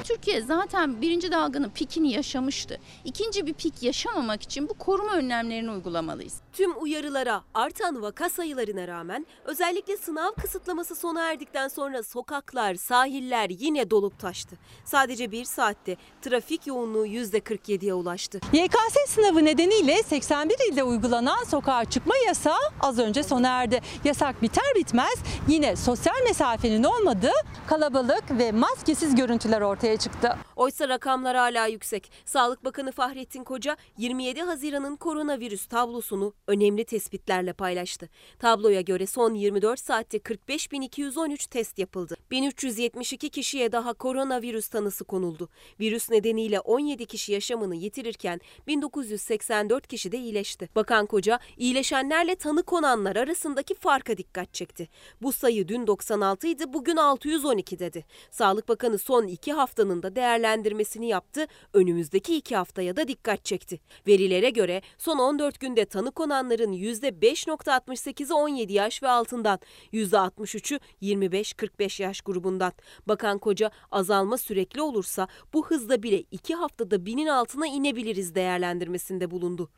Türkiye 0.05 0.40
zaten 0.40 1.00
birinci 1.00 1.32
dalganın 1.32 1.70
pikini 1.70 2.12
yaşamıştı. 2.12 2.78
İkinci 3.05 3.46
bir 3.46 3.55
pik 3.55 3.82
yaşamamak 3.82 4.42
için 4.42 4.68
bu 4.68 4.74
koruma 4.74 5.12
önlemlerini 5.12 5.70
uygulamalıyız. 5.70 6.40
Tüm 6.52 6.82
uyarılara, 6.82 7.42
artan 7.55 8.02
vaka 8.02 8.28
sayılarına 8.28 8.88
rağmen 8.88 9.26
özellikle 9.44 9.96
sınav 9.96 10.32
kısıtlaması 10.32 10.94
sona 10.94 11.30
erdikten 11.30 11.68
sonra 11.68 12.02
sokaklar, 12.02 12.74
sahiller 12.74 13.50
yine 13.50 13.90
dolup 13.90 14.18
taştı. 14.18 14.57
Sadece 14.84 15.30
bir 15.32 15.44
saatte 15.44 15.96
trafik 16.22 16.66
yoğunluğu 16.66 17.07
%47'ye 17.07 17.94
ulaştı. 17.94 18.40
YKS 18.52 18.96
sınavı 19.09 19.44
nedeniyle 19.44 20.02
81 20.02 20.72
ilde 20.72 20.82
uygulanan 20.82 21.44
sokağa 21.44 21.84
çıkma 21.84 22.14
yasağı 22.26 22.70
az 22.80 22.98
önce 22.98 23.22
sona 23.22 23.48
erdi. 23.48 23.80
Yasak 24.05 24.42
biter 24.42 24.64
bitmez 24.74 25.18
yine 25.48 25.76
sosyal 25.76 26.22
mesafenin 26.28 26.84
olmadığı 26.84 27.32
kalabalık 27.66 28.24
ve 28.30 28.52
maskesiz 28.52 29.14
görüntüler 29.14 29.61
ortaya 29.61 29.93
çıktı. 29.97 30.14
çıktı. 30.14 30.38
Oysa 30.57 30.88
rakamlar 30.88 31.36
hala 31.36 31.66
yüksek. 31.66 32.12
Sağlık 32.24 32.64
Bakanı 32.64 32.92
Fahrettin 32.92 33.45
Koca 33.45 33.76
27 33.99 34.42
Haziran'ın 34.42 34.97
koronavirüs 34.97 35.66
tablosunu 35.66 36.34
önemli 36.47 36.84
tespitlerle 36.84 37.53
paylaştı. 37.53 38.09
Tabloya 38.38 38.80
göre 38.80 39.07
son 39.07 39.34
24 39.34 39.80
saatte 39.80 40.18
45.213 40.18 41.49
test 41.51 41.78
yapıldı. 41.78 42.16
1372 42.30 43.30
kişiye 43.30 43.72
daha 43.72 43.92
koronavirüs 43.92 44.68
tanısı 44.68 45.05
konuldu. 45.05 45.49
Virüs 45.80 46.11
nedeniyle 46.11 46.61
17 46.61 47.07
kişi 47.07 47.32
yaşamını 47.32 47.74
yitirirken 47.74 48.40
1984 48.66 49.86
kişi 49.86 50.12
de 50.12 50.18
iyileşti. 50.18 50.68
Bakan 50.76 51.07
Koca 51.07 51.38
iyileşenlerle 51.57 52.34
tanı 52.36 52.62
konanlar 52.62 53.16
arasındaki 53.16 53.74
farka 53.74 54.16
dikkat 54.16 54.55
çekti. 54.55 54.88
Bu 55.22 55.32
sayı 55.32 55.68
dün 55.68 55.86
96 55.86 56.47
idi, 56.47 56.72
bugün 56.72 56.97
612 56.97 57.78
dedi. 57.78 58.05
Sağlık 58.30 58.68
Bakanı 58.68 58.99
son 58.99 59.26
iki 59.26 59.53
haftanın 59.53 59.84
da 59.89 60.16
değerlendirmesini 60.16 61.09
yaptı. 61.09 61.47
Önümüzdeki 61.72 62.37
iki 62.37 62.57
haftaya 62.57 62.97
da 62.97 63.09
dikkat 63.09 63.45
çekti. 63.45 63.80
Verilere 64.07 64.51
göre 64.51 64.82
son 64.99 65.18
14 65.18 65.61
günde 65.61 65.85
tanı 65.85 66.11
konanların 66.11 66.72
%5.68'i 66.72 68.35
17 68.35 68.72
yaş 68.72 69.03
ve 69.03 69.09
altından, 69.09 69.59
%63'ü 69.93 70.80
25-45 71.03 72.03
yaş 72.03 72.20
grubundan. 72.20 72.72
Bakan 73.09 73.39
Koca 73.39 73.70
azalma 73.91 74.39
sürekli 74.39 74.82
olursa 74.82 75.28
bu 75.53 75.66
hızda 75.66 76.03
bile 76.03 76.20
iki 76.30 76.55
haftada 76.55 77.07
binin 77.07 77.26
altına 77.26 77.66
inebiliriz 77.66 78.35
değerlendirmesinde 78.35 79.30
bulundu. 79.30 79.70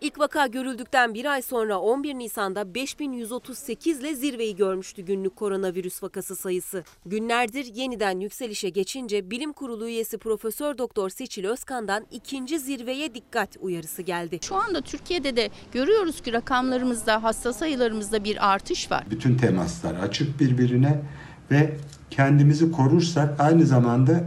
İlk 0.00 0.18
vaka 0.18 0.46
görüldükten 0.46 1.14
bir 1.14 1.24
ay 1.24 1.42
sonra 1.42 1.78
11 1.78 2.14
Nisan'da 2.14 2.74
5138 2.74 4.00
ile 4.00 4.14
zirveyi 4.14 4.56
görmüştü 4.56 5.02
günlük 5.02 5.36
koronavirüs 5.36 6.02
vakası 6.02 6.36
sayısı. 6.36 6.84
Günlerdir 7.06 7.74
yeniden 7.74 8.20
yükselişe 8.20 8.68
geçince 8.68 9.30
Bilim 9.30 9.52
Kurulu 9.52 9.88
üyesi 9.88 10.18
Profesör 10.18 10.78
Doktor 10.78 11.10
Seçil 11.10 11.44
Özkan'dan 11.44 12.06
ikinci 12.10 12.58
zirveye 12.58 13.14
dikkat 13.14 13.56
uyarısı 13.60 14.02
geldi. 14.02 14.38
Şu 14.42 14.56
anda 14.56 14.80
Türkiye'de 14.80 15.36
de 15.36 15.50
görüyoruz 15.72 16.22
ki 16.22 16.32
rakamlarımızda, 16.32 17.22
hasta 17.22 17.52
sayılarımızda 17.52 18.24
bir 18.24 18.52
artış 18.52 18.90
var. 18.90 19.04
Bütün 19.10 19.36
temaslar 19.36 19.94
açık 19.94 20.40
birbirine 20.40 21.02
ve 21.50 21.76
kendimizi 22.10 22.72
korursak 22.72 23.40
aynı 23.40 23.66
zamanda 23.66 24.24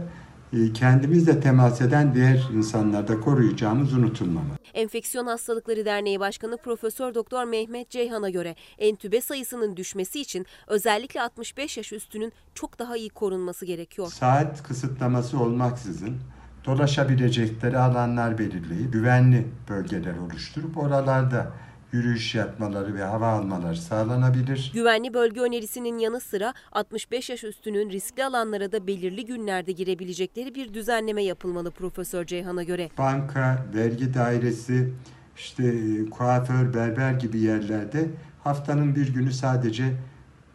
kendimizle 0.74 1.40
temas 1.40 1.80
eden 1.80 2.14
diğer 2.14 2.48
insanları 2.54 3.08
da 3.08 3.20
koruyacağımız 3.20 3.92
unutulmamalı. 3.92 4.58
Enfeksiyon 4.74 5.26
Hastalıkları 5.26 5.84
Derneği 5.84 6.20
Başkanı 6.20 6.56
Profesör 6.56 7.14
Doktor 7.14 7.44
Mehmet 7.44 7.90
Ceyhan'a 7.90 8.30
göre 8.30 8.54
entübe 8.78 9.20
sayısının 9.20 9.76
düşmesi 9.76 10.20
için 10.20 10.46
özellikle 10.66 11.22
65 11.22 11.76
yaş 11.76 11.92
üstünün 11.92 12.32
çok 12.54 12.78
daha 12.78 12.96
iyi 12.96 13.10
korunması 13.10 13.66
gerekiyor. 13.66 14.08
Saat 14.08 14.62
kısıtlaması 14.62 15.40
olmaksızın 15.40 16.16
dolaşabilecekleri 16.64 17.78
alanlar 17.78 18.38
belirleyip 18.38 18.92
güvenli 18.92 19.46
bölgeler 19.68 20.16
oluşturup 20.16 20.78
oralarda 20.78 21.52
yürüyüş 21.94 22.34
yapmaları 22.34 22.94
ve 22.94 23.04
hava 23.04 23.28
almaları 23.28 23.76
sağlanabilir. 23.76 24.70
Güvenli 24.74 25.14
bölge 25.14 25.40
önerisinin 25.40 25.98
yanı 25.98 26.20
sıra 26.20 26.54
65 26.72 27.30
yaş 27.30 27.44
üstünün 27.44 27.90
riskli 27.90 28.24
alanlara 28.24 28.72
da 28.72 28.86
belirli 28.86 29.24
günlerde 29.24 29.72
girebilecekleri 29.72 30.54
bir 30.54 30.74
düzenleme 30.74 31.24
yapılmalı 31.24 31.70
Profesör 31.70 32.24
Ceyhan'a 32.24 32.62
göre. 32.62 32.90
Banka, 32.98 33.66
vergi 33.74 34.14
dairesi, 34.14 34.92
işte 35.36 35.66
e, 35.66 36.10
kuaför, 36.10 36.74
berber 36.74 37.12
gibi 37.12 37.38
yerlerde 37.38 38.08
haftanın 38.44 38.96
bir 38.96 39.14
günü 39.14 39.32
sadece 39.32 39.84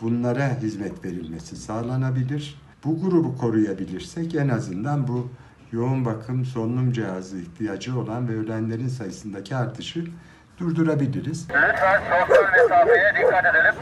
bunlara 0.02 0.62
hizmet 0.62 1.06
verilmesi 1.06 1.56
sağlanabilir. 1.56 2.62
Bu 2.84 3.02
grubu 3.02 3.38
koruyabilirsek 3.38 4.36
en 4.36 4.50
azından 4.50 5.08
bu 5.08 5.30
yoğun 5.72 6.06
bakım 6.06 6.46
solunum 6.46 6.92
cihazı 6.92 7.40
ihtiyacı 7.40 8.00
olan 8.00 8.28
ve 8.28 8.36
ölenlerin 8.38 8.88
sayısındaki 8.88 9.56
artışı 9.56 10.06
durdurabiliriz. 10.60 11.48
Lütfen 11.50 12.02
sosyal 12.02 12.52
mesafeye 12.52 13.14
dikkat 13.20 13.46
edelim. 13.46 13.76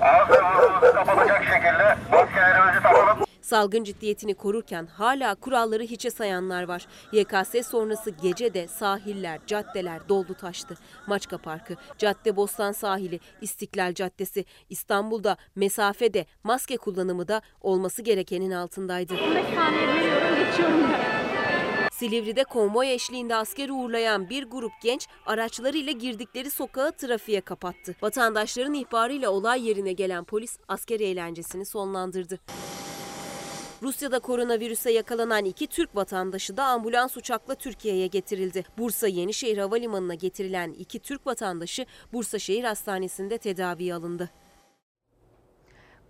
Ağız 0.00 0.30
ve 0.30 0.34
burnumuzu 0.42 0.94
kapatacak 0.94 1.44
şekilde 1.44 1.96
maskelerimizi 2.10 2.82
takalım. 2.82 3.24
Salgın 3.40 3.84
ciddiyetini 3.84 4.34
korurken 4.34 4.86
hala 4.86 5.34
kuralları 5.34 5.82
hiçe 5.82 6.10
sayanlar 6.10 6.62
var. 6.62 6.86
YKS 7.12 7.66
sonrası 7.68 8.10
gece 8.10 8.54
de 8.54 8.68
sahiller, 8.68 9.40
caddeler 9.46 10.08
doldu 10.08 10.34
taştı. 10.34 10.74
Maçka 11.06 11.38
Parkı, 11.38 11.74
Cadde 11.98 12.36
Bostan 12.36 12.72
Sahili, 12.72 13.20
İstiklal 13.40 13.94
Caddesi, 13.94 14.44
İstanbul'da 14.70 15.36
mesafede 15.56 16.26
maske 16.44 16.76
kullanımı 16.76 17.28
da 17.28 17.42
olması 17.60 18.02
gerekenin 18.02 18.50
altındaydı. 18.50 19.14
Silivri'de 22.02 22.44
konvoy 22.44 22.94
eşliğinde 22.94 23.36
askeri 23.36 23.72
uğurlayan 23.72 24.30
bir 24.30 24.44
grup 24.44 24.72
genç 24.82 25.08
araçlarıyla 25.26 25.92
girdikleri 25.92 26.50
sokağı 26.50 26.92
trafiğe 26.92 27.40
kapattı. 27.40 27.96
Vatandaşların 28.02 28.74
ihbarıyla 28.74 29.30
olay 29.30 29.68
yerine 29.68 29.92
gelen 29.92 30.24
polis 30.24 30.58
asker 30.68 31.00
eğlencesini 31.00 31.66
sonlandırdı. 31.66 32.38
Rusya'da 33.82 34.18
koronavirüse 34.18 34.92
yakalanan 34.92 35.44
iki 35.44 35.66
Türk 35.66 35.96
vatandaşı 35.96 36.56
da 36.56 36.64
ambulans 36.64 37.16
uçakla 37.16 37.54
Türkiye'ye 37.54 38.06
getirildi. 38.06 38.64
Bursa 38.78 39.08
Yenişehir 39.08 39.58
Havalimanı'na 39.58 40.14
getirilen 40.14 40.72
iki 40.72 40.98
Türk 40.98 41.26
vatandaşı 41.26 41.86
Bursa 42.12 42.38
Şehir 42.38 42.64
Hastanesi'nde 42.64 43.38
tedaviye 43.38 43.94
alındı. 43.94 44.30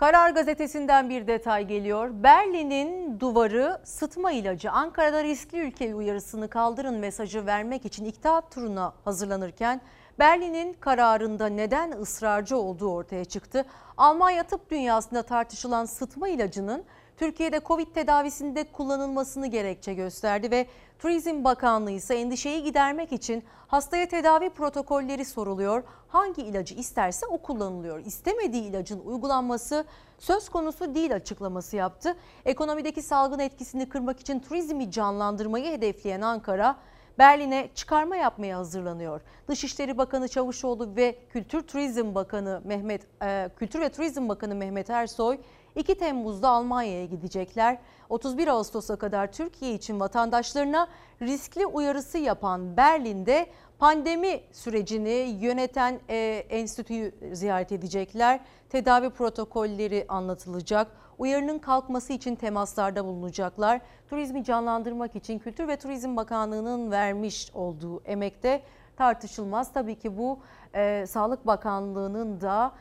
Karar 0.03 0.31
gazetesinden 0.31 1.11
bir 1.11 1.27
detay 1.27 1.67
geliyor. 1.67 2.11
Berlin'in 2.13 3.21
duvarı 3.21 3.81
sıtma 3.85 4.33
ilacı 4.33 4.71
Ankara'da 4.71 5.25
riskli 5.25 5.59
ülke 5.59 5.95
uyarısını 5.95 6.49
kaldırın 6.49 6.95
mesajı 6.95 7.47
vermek 7.47 7.85
için 7.85 8.05
iktidat 8.05 8.51
turuna 8.51 8.93
hazırlanırken 9.05 9.81
Berlin'in 10.19 10.73
kararında 10.73 11.47
neden 11.47 11.93
ısrarcı 11.93 12.57
olduğu 12.57 12.93
ortaya 12.93 13.25
çıktı. 13.25 13.65
Almanya 13.97 14.43
tıp 14.43 14.71
dünyasında 14.71 15.23
tartışılan 15.23 15.85
sıtma 15.85 16.29
ilacının 16.29 16.85
Türkiye'de 17.17 17.61
Covid 17.67 17.87
tedavisinde 17.87 18.65
kullanılmasını 18.65 19.47
gerekçe 19.47 19.95
gösterdi 19.95 20.51
ve 20.51 20.67
Turizm 20.99 21.45
Bakanlığı 21.45 21.91
ise 21.91 22.15
endişeyi 22.15 22.63
gidermek 22.63 23.13
için 23.13 23.45
hastaya 23.67 24.09
tedavi 24.09 24.51
protokolleri 24.51 25.25
soruluyor. 25.25 25.83
Hangi 26.09 26.43
ilacı 26.43 26.75
isterse 26.75 27.27
o 27.27 27.39
kullanılıyor. 27.39 27.99
İstemediği 28.05 28.63
ilacın 28.63 29.01
uygulanması 29.01 29.85
söz 30.19 30.49
konusu 30.49 30.95
değil 30.95 31.15
açıklaması 31.15 31.77
yaptı. 31.77 32.17
Ekonomideki 32.45 33.03
salgın 33.03 33.39
etkisini 33.39 33.89
kırmak 33.89 34.21
için 34.21 34.41
turizmi 34.41 34.91
canlandırmayı 34.91 35.73
hedefleyen 35.73 36.21
Ankara 36.21 36.77
Berlin'e 37.19 37.69
çıkarma 37.75 38.17
yapmaya 38.17 38.59
hazırlanıyor. 38.59 39.21
Dışişleri 39.49 39.99
Bakanı 39.99 40.29
Çavuşoğlu 40.29 40.97
ve 40.97 41.19
Kültür 41.31 41.63
Turizm 41.63 42.15
Bakanı 42.15 42.63
Mehmet 42.65 43.03
e, 43.23 43.51
Kültür 43.57 43.81
ve 43.81 43.89
Turizm 43.89 44.29
Bakanı 44.29 44.55
Mehmet 44.55 44.91
Ersoy 44.91 45.39
2 45.77 45.95
Temmuz'da 45.95 46.49
Almanya'ya 46.49 47.05
gidecekler. 47.05 47.79
31 48.09 48.49
Ağustos'a 48.49 48.97
kadar 48.97 49.33
Türkiye 49.33 49.75
için 49.75 50.01
vatandaşlarına 50.01 50.89
riskli 51.23 51.67
uyarısı 51.67 52.19
yapan 52.19 52.77
Berlin'de 52.77 53.47
pandemi 53.79 54.41
sürecini 54.53 55.39
yöneten 55.41 56.01
e, 56.09 56.45
enstitüyü 56.51 57.13
ziyaret 57.33 57.73
edecekler. 57.73 58.41
Tedavi 58.71 59.11
protokolleri 59.11 60.05
anlatılacak. 60.09 60.87
Uyarının 61.19 61.59
kalkması 61.59 62.13
için 62.13 62.35
temaslarda 62.35 63.05
bulunacaklar. 63.05 63.81
Turizmi 64.11 64.45
canlandırmak 64.45 65.17
için 65.17 65.39
Kültür 65.39 65.69
ve 65.69 65.77
Turizm 65.77 66.17
Bakanlığı'nın 66.17 66.91
vermiş 66.91 67.51
olduğu 67.55 68.03
emekte 68.05 68.63
tartışılmaz. 68.97 69.73
Tabii 69.73 69.95
ki 69.95 70.19
bu 70.19 70.39
e, 70.75 71.07
Sağlık 71.07 71.47
Bakanlığı'nın 71.47 72.41
da 72.41 72.73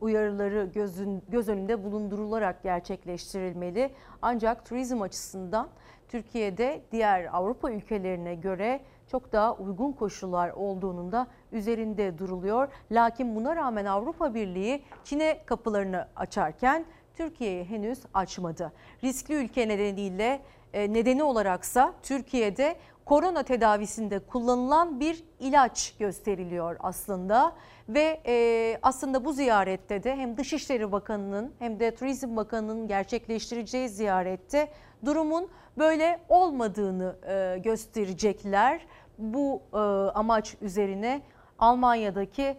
uyarıları 0.00 0.70
gözün, 0.74 1.22
göz 1.28 1.48
önünde 1.48 1.84
bulundurularak 1.84 2.62
gerçekleştirilmeli. 2.62 3.90
Ancak 4.22 4.66
turizm 4.66 5.02
açısından 5.02 5.68
Türkiye'de 6.08 6.82
diğer 6.92 7.28
Avrupa 7.32 7.70
ülkelerine 7.70 8.34
göre 8.34 8.80
çok 9.10 9.32
daha 9.32 9.54
uygun 9.56 9.92
koşullar 9.92 10.50
olduğunun 10.50 11.12
da 11.12 11.26
üzerinde 11.52 12.18
duruluyor. 12.18 12.68
Lakin 12.90 13.36
buna 13.36 13.56
rağmen 13.56 13.84
Avrupa 13.84 14.34
Birliği 14.34 14.82
Çin'e 15.04 15.44
kapılarını 15.46 16.08
açarken 16.16 16.84
Türkiye'ye 17.14 17.64
henüz 17.64 17.98
açmadı. 18.14 18.72
Riskli 19.04 19.34
ülke 19.34 19.68
nedeniyle 19.68 20.42
e, 20.72 20.92
nedeni 20.92 21.22
olaraksa 21.22 21.94
Türkiye'de 22.02 22.76
korona 23.04 23.42
tedavisinde 23.42 24.18
kullanılan 24.18 25.00
bir 25.00 25.24
ilaç 25.40 25.94
gösteriliyor 25.98 26.76
aslında 26.80 27.52
ve 27.88 28.20
e, 28.26 28.78
aslında 28.82 29.24
bu 29.24 29.32
ziyarette 29.32 30.04
de 30.04 30.16
hem 30.16 30.36
Dışişleri 30.36 30.92
Bakanı'nın 30.92 31.52
hem 31.58 31.80
de 31.80 31.94
Turizm 31.94 32.36
Bakanı'nın 32.36 32.88
gerçekleştireceği 32.88 33.88
ziyarette 33.88 34.68
durumun 35.04 35.48
böyle 35.78 36.20
olmadığını 36.28 37.16
e, 37.28 37.58
gösterecekler. 37.58 38.86
Bu 39.18 39.62
e, 39.72 39.76
amaç 40.18 40.56
üzerine 40.60 41.22
Almanya'daki 41.58 42.56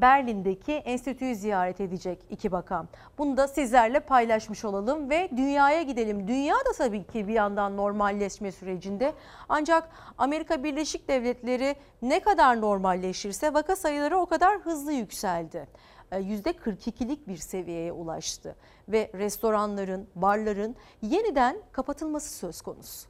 Berlin'deki 0.00 0.72
enstitüyü 0.72 1.34
ziyaret 1.34 1.80
edecek 1.80 2.18
iki 2.30 2.52
bakan. 2.52 2.88
Bunu 3.18 3.36
da 3.36 3.48
sizlerle 3.48 4.00
paylaşmış 4.00 4.64
olalım 4.64 5.10
ve 5.10 5.28
dünyaya 5.36 5.82
gidelim. 5.82 6.28
Dünya 6.28 6.54
da 6.54 6.72
tabii 6.78 7.04
ki 7.04 7.28
bir 7.28 7.32
yandan 7.32 7.76
normalleşme 7.76 8.52
sürecinde. 8.52 9.12
Ancak 9.48 9.88
Amerika 10.18 10.64
Birleşik 10.64 11.08
Devletleri 11.08 11.76
ne 12.02 12.20
kadar 12.20 12.60
normalleşirse 12.60 13.54
vaka 13.54 13.76
sayıları 13.76 14.18
o 14.18 14.26
kadar 14.26 14.58
hızlı 14.58 14.92
yükseldi. 14.92 15.68
%42'lik 16.12 17.28
bir 17.28 17.36
seviyeye 17.36 17.92
ulaştı 17.92 18.56
ve 18.88 19.10
restoranların, 19.14 20.08
barların 20.14 20.76
yeniden 21.02 21.56
kapatılması 21.72 22.38
söz 22.38 22.60
konusu. 22.62 23.09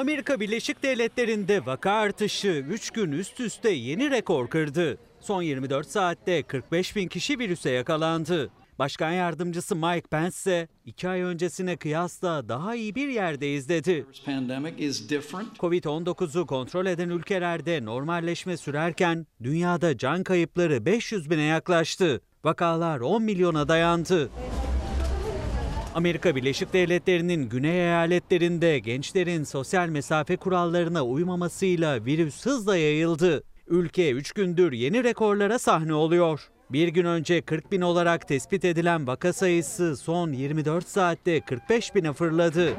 Amerika 0.00 0.40
Birleşik 0.40 0.82
Devletleri'nde 0.82 1.66
vaka 1.66 1.90
artışı 1.90 2.64
3 2.68 2.90
gün 2.90 3.12
üst 3.12 3.40
üste 3.40 3.70
yeni 3.70 4.10
rekor 4.10 4.48
kırdı. 4.48 4.98
Son 5.20 5.42
24 5.42 5.86
saatte 5.86 6.42
45 6.42 6.96
bin 6.96 7.08
kişi 7.08 7.38
virüse 7.38 7.70
yakalandı. 7.70 8.50
Başkan 8.78 9.12
yardımcısı 9.12 9.76
Mike 9.76 10.08
Pence 10.10 10.28
ise 10.28 10.68
2 10.84 11.08
ay 11.08 11.20
öncesine 11.20 11.76
kıyasla 11.76 12.48
daha 12.48 12.74
iyi 12.74 12.94
bir 12.94 13.08
yerdeyiz 13.08 13.68
dedi. 13.68 14.06
Covid-19'u 15.58 16.46
kontrol 16.46 16.86
eden 16.86 17.08
ülkelerde 17.08 17.84
normalleşme 17.84 18.56
sürerken 18.56 19.26
dünyada 19.42 19.98
can 19.98 20.22
kayıpları 20.22 20.84
500 20.84 21.30
bine 21.30 21.42
yaklaştı. 21.42 22.20
Vakalar 22.44 23.00
10 23.00 23.22
milyona 23.22 23.68
dayandı. 23.68 24.30
Amerika 25.94 26.36
Birleşik 26.36 26.72
Devletleri'nin 26.72 27.48
güney 27.48 27.80
eyaletlerinde 27.80 28.78
gençlerin 28.78 29.44
sosyal 29.44 29.88
mesafe 29.88 30.36
kurallarına 30.36 31.06
uymamasıyla 31.06 32.04
virüs 32.04 32.46
hızla 32.46 32.76
yayıldı. 32.76 33.42
Ülke 33.68 34.10
3 34.10 34.32
gündür 34.32 34.72
yeni 34.72 35.04
rekorlara 35.04 35.58
sahne 35.58 35.94
oluyor. 35.94 36.50
Bir 36.72 36.88
gün 36.88 37.04
önce 37.04 37.40
40 37.40 37.72
bin 37.72 37.80
olarak 37.80 38.28
tespit 38.28 38.64
edilen 38.64 39.06
vaka 39.06 39.32
sayısı 39.32 39.96
son 39.96 40.32
24 40.32 40.88
saatte 40.88 41.40
45 41.40 41.94
bine 41.94 42.12
fırladı. 42.12 42.72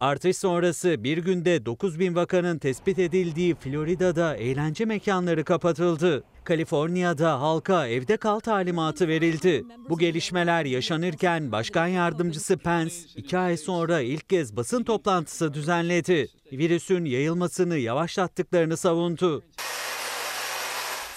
Artış 0.00 0.36
sonrası 0.36 1.04
bir 1.04 1.18
günde 1.18 1.66
9 1.66 1.98
bin 1.98 2.14
vakanın 2.14 2.58
tespit 2.58 2.98
edildiği 2.98 3.54
Florida'da 3.54 4.36
eğlence 4.36 4.84
mekanları 4.84 5.44
kapatıldı. 5.44 6.24
Kaliforniya'da 6.44 7.40
halka 7.40 7.86
evde 7.86 8.16
kal 8.16 8.40
talimatı 8.40 9.08
verildi. 9.08 9.64
Bu 9.88 9.98
gelişmeler 9.98 10.64
yaşanırken 10.64 11.52
Başkan 11.52 11.86
Yardımcısı 11.86 12.56
Pence 12.56 12.94
iki 13.16 13.38
ay 13.38 13.56
sonra 13.56 14.00
ilk 14.00 14.28
kez 14.28 14.56
basın 14.56 14.82
toplantısı 14.82 15.54
düzenledi. 15.54 16.28
Virüsün 16.52 17.04
yayılmasını 17.04 17.76
yavaşlattıklarını 17.76 18.76
savundu. 18.76 19.42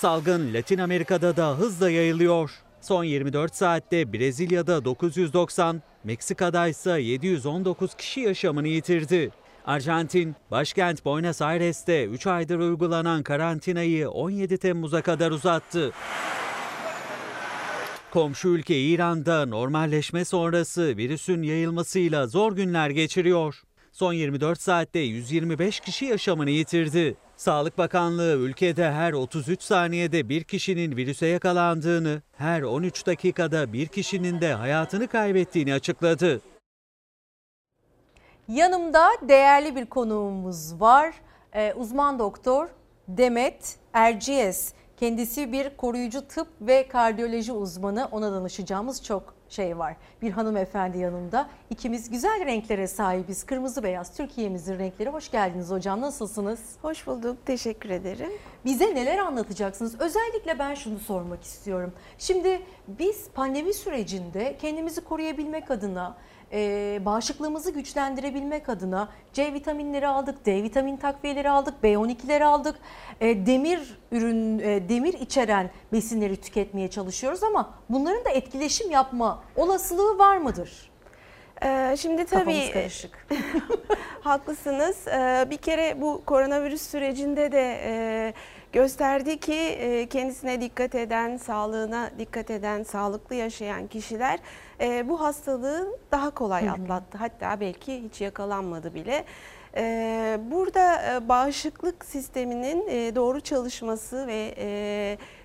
Salgın 0.01 0.53
Latin 0.53 0.77
Amerika'da 0.77 1.37
da 1.37 1.57
hızla 1.57 1.89
yayılıyor. 1.89 2.51
Son 2.81 3.03
24 3.03 3.55
saatte 3.55 4.13
Brezilya'da 4.13 4.85
990, 4.85 5.81
Meksika'da 6.03 6.67
ise 6.67 7.01
719 7.01 7.95
kişi 7.95 8.19
yaşamını 8.19 8.67
yitirdi. 8.67 9.31
Arjantin, 9.65 10.35
başkent 10.51 11.05
Buenos 11.05 11.41
Aires'te 11.41 12.05
3 12.05 12.27
aydır 12.27 12.59
uygulanan 12.59 13.23
karantinayı 13.23 14.09
17 14.09 14.57
Temmuz'a 14.57 15.01
kadar 15.01 15.31
uzattı. 15.31 15.91
Komşu 18.11 18.47
ülke 18.47 18.79
İran'da 18.79 19.45
normalleşme 19.45 20.25
sonrası 20.25 20.97
virüsün 20.97 21.41
yayılmasıyla 21.41 22.27
zor 22.27 22.55
günler 22.55 22.89
geçiriyor. 22.89 23.61
Son 23.91 24.13
24 24.13 24.61
saatte 24.61 24.99
125 24.99 25.79
kişi 25.79 26.05
yaşamını 26.05 26.49
yitirdi. 26.49 27.15
Sağlık 27.41 27.77
Bakanlığı 27.77 28.35
ülkede 28.35 28.91
her 28.91 29.13
33 29.13 29.61
saniyede 29.61 30.30
bir 30.30 30.43
kişinin 30.43 30.97
virüse 30.97 31.27
yakalandığını, 31.27 32.22
her 32.38 32.61
13 32.61 33.05
dakikada 33.05 33.73
bir 33.73 33.88
kişinin 33.88 34.41
de 34.41 34.53
hayatını 34.53 35.07
kaybettiğini 35.07 35.73
açıkladı. 35.73 36.41
Yanımda 38.47 39.07
değerli 39.22 39.76
bir 39.76 39.85
konuğumuz 39.85 40.81
var. 40.81 41.13
Ee, 41.53 41.73
uzman 41.73 42.19
doktor 42.19 42.68
Demet 43.07 43.77
Erciyes. 43.93 44.73
Kendisi 44.97 45.51
bir 45.51 45.77
koruyucu 45.77 46.27
tıp 46.27 46.47
ve 46.61 46.88
kardiyoloji 46.88 47.51
uzmanı. 47.51 48.07
Ona 48.11 48.31
danışacağımız 48.31 49.03
çok 49.03 49.34
şey 49.51 49.77
var. 49.77 49.95
Bir 50.21 50.31
hanımefendi 50.31 50.97
yanımda. 50.97 51.49
İkimiz 51.69 52.09
güzel 52.09 52.45
renklere 52.45 52.87
sahibiz. 52.87 53.45
Kırmızı 53.45 53.83
beyaz 53.83 54.17
Türkiye'mizin 54.17 54.79
renkleri. 54.79 55.09
Hoş 55.09 55.31
geldiniz 55.31 55.71
hocam. 55.71 56.01
Nasılsınız? 56.01 56.59
Hoş 56.81 57.07
bulduk. 57.07 57.37
Teşekkür 57.45 57.89
ederim. 57.89 58.31
Bize 58.65 58.95
neler 58.95 59.17
anlatacaksınız? 59.17 60.01
Özellikle 60.01 60.59
ben 60.59 60.73
şunu 60.75 60.99
sormak 60.99 61.43
istiyorum. 61.43 61.93
Şimdi 62.17 62.61
biz 62.87 63.29
pandemi 63.29 63.73
sürecinde 63.73 64.57
kendimizi 64.61 65.01
koruyabilmek 65.01 65.71
adına 65.71 66.17
e, 66.53 66.99
bağışıklığımızı 67.05 67.71
güçlendirebilmek 67.71 68.69
adına 68.69 69.09
C 69.33 69.53
vitaminleri 69.53 70.07
aldık, 70.07 70.45
D 70.45 70.63
vitamin 70.63 70.97
takviyeleri 70.97 71.49
aldık, 71.49 71.73
B12'leri 71.83 72.43
aldık. 72.43 72.75
E, 73.21 73.45
demir 73.45 73.97
ürün, 74.11 74.59
e, 74.59 74.89
demir 74.89 75.13
içeren 75.13 75.69
besinleri 75.93 76.41
tüketmeye 76.41 76.87
çalışıyoruz 76.87 77.43
ama 77.43 77.73
bunların 77.89 78.25
da 78.25 78.29
etkileşim 78.29 78.91
yapma 78.91 79.43
olasılığı 79.55 80.17
var 80.17 80.37
mıdır? 80.37 80.91
Ee, 81.63 81.95
şimdi 81.97 82.25
tabii 82.25 82.71
karışık. 82.73 83.27
haklısınız. 84.21 85.07
Ee, 85.07 85.47
bir 85.49 85.57
kere 85.57 86.01
bu 86.01 86.21
koronavirüs 86.25 86.81
sürecinde 86.81 87.51
de 87.51 87.81
e, 87.85 88.33
gösterdi 88.73 89.39
ki 89.39 89.53
e, 89.53 90.06
kendisine 90.10 90.61
dikkat 90.61 90.95
eden, 90.95 91.38
sağlığına 91.38 92.10
dikkat 92.19 92.52
eden, 92.52 92.84
sağlıklı 92.84 93.35
yaşayan 93.35 93.88
kişiler 93.88 94.39
e, 94.81 95.10
bu 95.10 95.22
hastalığı 95.22 95.98
daha 96.11 96.30
kolay 96.30 96.69
atlattı. 96.69 97.18
Hatta 97.18 97.60
belki 97.60 98.03
hiç 98.03 98.22
yakalanmadı 98.22 98.93
bile. 98.93 99.26
E, 99.76 100.39
burada 100.52 101.19
bağışıklık 101.30 102.06
sisteminin 102.06 102.85
doğru 103.15 103.41
çalışması 103.41 104.27
ve 104.27 104.56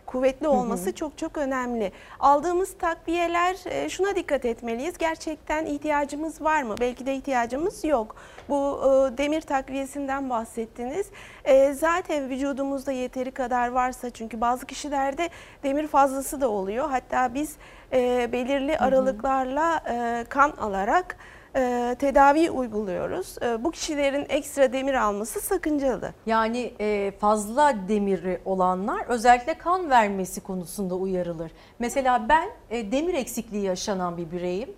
kuvvetli 0.06 0.48
olması 0.48 0.84
hı 0.84 0.90
hı. 0.90 0.94
çok 0.94 1.18
çok 1.18 1.38
önemli. 1.38 1.92
Aldığımız 2.20 2.74
takviyeler 2.78 3.56
şuna 3.88 4.16
dikkat 4.16 4.44
etmeliyiz. 4.44 4.98
Gerçekten 4.98 5.66
ihtiyacımız 5.66 6.42
var 6.42 6.62
mı? 6.62 6.74
Belki 6.80 7.06
de 7.06 7.14
ihtiyacımız 7.14 7.84
yok. 7.84 8.16
Bu 8.48 8.80
demir 9.18 9.40
takviyesinden 9.40 10.30
bahsettiniz. 10.30 11.06
Zaten 11.72 12.28
vücudumuzda 12.28 12.92
yeteri 12.92 13.30
kadar 13.30 13.68
varsa 13.68 14.10
çünkü 14.10 14.40
bazı 14.40 14.66
kişilerde 14.66 15.28
demir 15.62 15.86
fazlası 15.86 16.40
da 16.40 16.48
oluyor. 16.48 16.90
Hatta 16.90 17.34
biz 17.34 17.56
belirli 18.32 18.78
aralıklarla 18.78 19.82
kan 20.28 20.50
alarak 20.50 21.16
e, 21.56 21.96
tedavi 21.98 22.50
uyguluyoruz. 22.50 23.36
E, 23.42 23.64
bu 23.64 23.70
kişilerin 23.70 24.26
ekstra 24.28 24.72
demir 24.72 24.94
alması 24.94 25.40
sakıncalı. 25.40 26.12
Yani 26.26 26.72
e, 26.80 27.12
fazla 27.18 27.74
demiri 27.88 28.40
olanlar 28.44 29.06
özellikle 29.08 29.54
kan 29.54 29.90
vermesi 29.90 30.40
konusunda 30.40 30.94
uyarılır. 30.94 31.52
Mesela 31.78 32.28
ben 32.28 32.48
e, 32.70 32.92
demir 32.92 33.14
eksikliği 33.14 33.64
yaşanan 33.64 34.16
bir 34.16 34.30
bireyim 34.30 34.70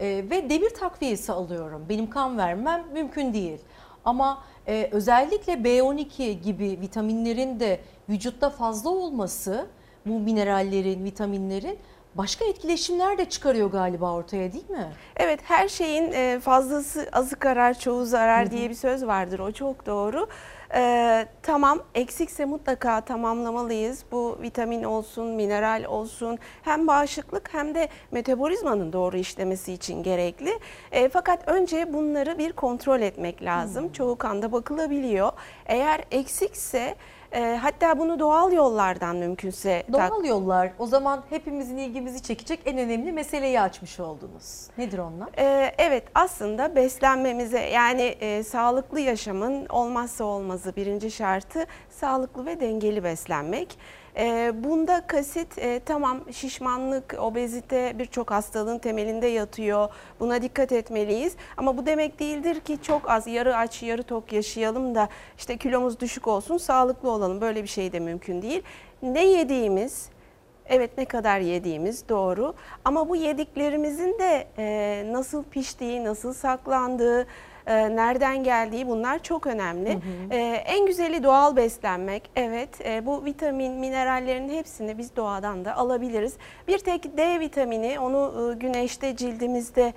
e, 0.00 0.06
ve 0.30 0.50
demir 0.50 0.70
takviyesi 0.70 1.32
alıyorum. 1.32 1.86
Benim 1.88 2.10
kan 2.10 2.38
vermem 2.38 2.84
mümkün 2.92 3.34
değil. 3.34 3.58
Ama 4.04 4.42
e, 4.68 4.88
özellikle 4.92 5.52
B12 5.52 6.30
gibi 6.32 6.78
vitaminlerin 6.80 7.60
de 7.60 7.80
vücutta 8.08 8.50
fazla 8.50 8.90
olması, 8.90 9.66
bu 10.06 10.18
minerallerin, 10.18 11.04
vitaminlerin 11.04 11.78
başka 12.18 12.44
etkileşimler 12.44 13.18
de 13.18 13.24
çıkarıyor 13.24 13.70
galiba 13.70 14.12
ortaya 14.12 14.52
değil 14.52 14.70
mi? 14.70 14.92
Evet 15.16 15.40
her 15.44 15.68
şeyin 15.68 16.12
e, 16.12 16.40
fazlası 16.40 17.08
azı 17.12 17.36
karar 17.36 17.78
çoğu 17.78 18.04
zarar 18.04 18.44
hı 18.44 18.46
hı. 18.46 18.50
diye 18.50 18.70
bir 18.70 18.74
söz 18.74 19.06
vardır 19.06 19.38
o 19.38 19.52
çok 19.52 19.86
doğru. 19.86 20.28
Ee, 20.74 21.26
tamam 21.42 21.82
eksikse 21.94 22.44
mutlaka 22.44 23.00
tamamlamalıyız. 23.00 24.04
Bu 24.12 24.38
vitamin 24.42 24.82
olsun, 24.82 25.26
mineral 25.26 25.84
olsun 25.84 26.38
hem 26.62 26.86
bağışıklık 26.86 27.54
hem 27.54 27.74
de 27.74 27.88
metabolizmanın 28.10 28.92
doğru 28.92 29.16
işlemesi 29.16 29.72
için 29.72 30.02
gerekli. 30.02 30.58
E, 30.92 31.08
fakat 31.08 31.48
önce 31.48 31.92
bunları 31.92 32.38
bir 32.38 32.52
kontrol 32.52 33.00
etmek 33.00 33.42
lazım. 33.42 33.84
Hmm. 33.84 33.92
Çoğu 33.92 34.18
kanda 34.18 34.52
bakılabiliyor. 34.52 35.32
Eğer 35.66 36.04
eksikse 36.10 36.94
e, 37.36 37.56
hatta 37.56 37.98
bunu 37.98 38.18
doğal 38.18 38.52
yollardan 38.52 39.16
mümkünse... 39.16 39.82
Doğal 39.92 40.24
yollar 40.24 40.72
o 40.78 40.86
zaman 40.86 41.22
hepimizin 41.30 41.76
ilgimizi 41.76 42.22
çekecek 42.22 42.60
en 42.66 42.78
önemli 42.78 43.12
meseleyi 43.12 43.60
açmış 43.60 44.00
oldunuz. 44.00 44.66
Nedir 44.78 44.98
onlar? 44.98 45.28
E, 45.38 45.74
evet 45.78 46.04
aslında 46.14 46.76
beslenmemize 46.76 47.60
yani 47.60 48.02
e, 48.02 48.42
sağlıklı 48.42 49.00
yaşamın 49.00 49.66
olmazsa 49.66 50.24
olmazı 50.24 50.76
birinci 50.76 51.10
şartı 51.10 51.66
sağlıklı 51.90 52.46
ve 52.46 52.60
dengeli 52.60 53.04
beslenmek. 53.04 53.78
E, 54.16 54.52
bunda 54.64 55.06
kasıt 55.06 55.58
e, 55.58 55.80
tamam 55.86 56.20
şişmanlık, 56.32 57.16
obezite 57.18 57.98
birçok 57.98 58.30
hastalığın 58.30 58.78
temelinde 58.78 59.26
yatıyor. 59.26 59.88
Buna 60.20 60.42
dikkat 60.42 60.72
etmeliyiz. 60.72 61.36
Ama 61.56 61.76
bu 61.76 61.86
demek 61.86 62.20
değildir 62.20 62.60
ki 62.60 62.78
çok 62.82 63.10
az 63.10 63.26
yarı 63.26 63.56
aç 63.56 63.82
yarı 63.82 64.02
tok 64.02 64.32
yaşayalım 64.32 64.94
da 64.94 65.08
işte 65.38 65.56
kilomuz 65.56 66.00
düşük 66.00 66.28
olsun 66.28 66.58
sağlıklı 66.58 67.10
olalım. 67.10 67.40
Böyle 67.40 67.62
bir 67.62 67.68
şey 67.68 67.92
de 67.92 68.00
mümkün 68.00 68.42
değil. 68.42 68.62
Ne 69.02 69.26
yediğimiz, 69.26 70.08
Evet 70.68 70.98
ne 70.98 71.04
kadar 71.04 71.40
yediğimiz 71.40 72.08
doğru 72.08 72.54
ama 72.84 73.08
bu 73.08 73.16
yediklerimizin 73.16 74.18
de 74.18 74.46
e, 74.58 75.04
nasıl 75.12 75.44
piştiği, 75.44 76.04
nasıl 76.04 76.32
saklandığı, 76.32 77.26
e, 77.66 77.96
nereden 77.96 78.44
geldiği 78.44 78.88
bunlar 78.88 79.22
çok 79.22 79.46
önemli. 79.46 79.90
Hı 79.90 79.96
hı. 79.96 80.34
E, 80.34 80.36
en 80.66 80.86
güzeli 80.86 81.22
doğal 81.22 81.56
beslenmek. 81.56 82.30
Evet 82.36 82.86
e, 82.86 83.06
bu 83.06 83.24
vitamin, 83.24 83.72
minerallerin 83.72 84.48
hepsini 84.48 84.98
biz 84.98 85.16
doğadan 85.16 85.64
da 85.64 85.76
alabiliriz. 85.76 86.34
Bir 86.68 86.78
tek 86.78 87.16
D 87.16 87.40
vitamini 87.40 87.98
onu 88.00 88.52
e, 88.52 88.54
güneşte 88.58 89.16
cildimizde 89.16 89.92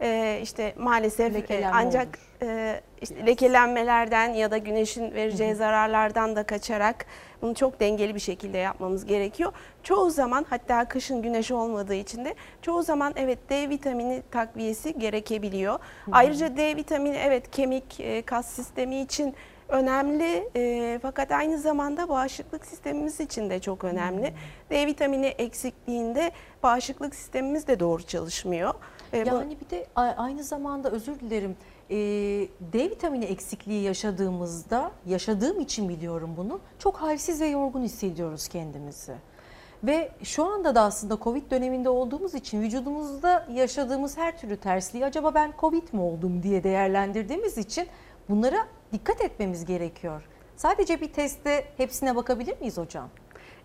e, 0.00 0.38
işte 0.42 0.74
maalesef 0.78 1.50
e, 1.50 1.70
ancak 1.72 2.18
e, 2.44 2.80
işte 3.02 3.26
lekelenmelerden 3.26 4.28
ya 4.28 4.50
da 4.50 4.58
güneşin 4.58 5.14
vereceği 5.14 5.50
hı 5.50 5.54
hı. 5.54 5.56
zararlardan 5.56 6.36
da 6.36 6.42
kaçarak 6.42 7.06
bunu 7.42 7.54
çok 7.54 7.80
dengeli 7.80 8.14
bir 8.14 8.20
şekilde 8.20 8.58
yapmamız 8.58 9.04
gerekiyor. 9.04 9.52
Çoğu 9.82 10.10
zaman 10.10 10.46
hatta 10.50 10.84
kışın 10.84 11.22
güneş 11.22 11.50
olmadığı 11.50 11.94
için 11.94 12.24
de 12.24 12.34
çoğu 12.62 12.82
zaman 12.82 13.12
evet 13.16 13.38
D 13.50 13.68
vitamini 13.68 14.22
takviyesi 14.30 14.98
gerekebiliyor. 14.98 15.74
Hı. 15.74 16.10
Ayrıca 16.12 16.56
D 16.56 16.76
vitamini 16.76 17.16
evet 17.16 17.50
kemik, 17.50 18.00
e, 18.00 18.22
kas 18.22 18.46
sistemi 18.46 19.00
için 19.00 19.34
önemli 19.68 20.48
e, 20.56 20.98
fakat 21.02 21.32
aynı 21.32 21.58
zamanda 21.58 22.08
bağışıklık 22.08 22.66
sistemimiz 22.66 23.20
için 23.20 23.50
de 23.50 23.60
çok 23.60 23.84
önemli. 23.84 24.34
D 24.70 24.86
vitamini 24.86 25.26
eksikliğinde 25.26 26.32
bağışıklık 26.62 27.14
sistemimiz 27.14 27.66
de 27.66 27.80
doğru 27.80 28.02
çalışmıyor. 28.02 28.74
E, 29.12 29.18
yani 29.18 29.56
bu... 29.56 29.64
bir 29.64 29.70
de 29.70 29.86
aynı 29.96 30.44
zamanda 30.44 30.90
özür 30.90 31.20
dilerim 31.20 31.56
e, 31.94 31.98
D 32.72 32.90
vitamini 32.90 33.24
eksikliği 33.24 33.82
yaşadığımızda, 33.82 34.92
yaşadığım 35.06 35.60
için 35.60 35.88
biliyorum 35.88 36.34
bunu, 36.36 36.60
çok 36.78 36.96
halsiz 36.96 37.40
ve 37.40 37.46
yorgun 37.46 37.82
hissediyoruz 37.82 38.48
kendimizi. 38.48 39.14
Ve 39.84 40.12
şu 40.22 40.44
anda 40.44 40.74
da 40.74 40.82
aslında 40.82 41.18
Covid 41.24 41.50
döneminde 41.50 41.88
olduğumuz 41.88 42.34
için 42.34 42.62
vücudumuzda 42.62 43.46
yaşadığımız 43.52 44.16
her 44.16 44.38
türlü 44.38 44.56
tersliği 44.56 45.04
acaba 45.04 45.34
ben 45.34 45.52
Covid 45.60 45.92
mi 45.92 46.00
oldum 46.00 46.42
diye 46.42 46.64
değerlendirdiğimiz 46.64 47.58
için 47.58 47.86
bunlara 48.28 48.66
dikkat 48.92 49.20
etmemiz 49.20 49.64
gerekiyor. 49.64 50.28
Sadece 50.56 51.00
bir 51.00 51.12
testte 51.12 51.64
hepsine 51.76 52.16
bakabilir 52.16 52.60
miyiz 52.60 52.78
hocam? 52.78 53.08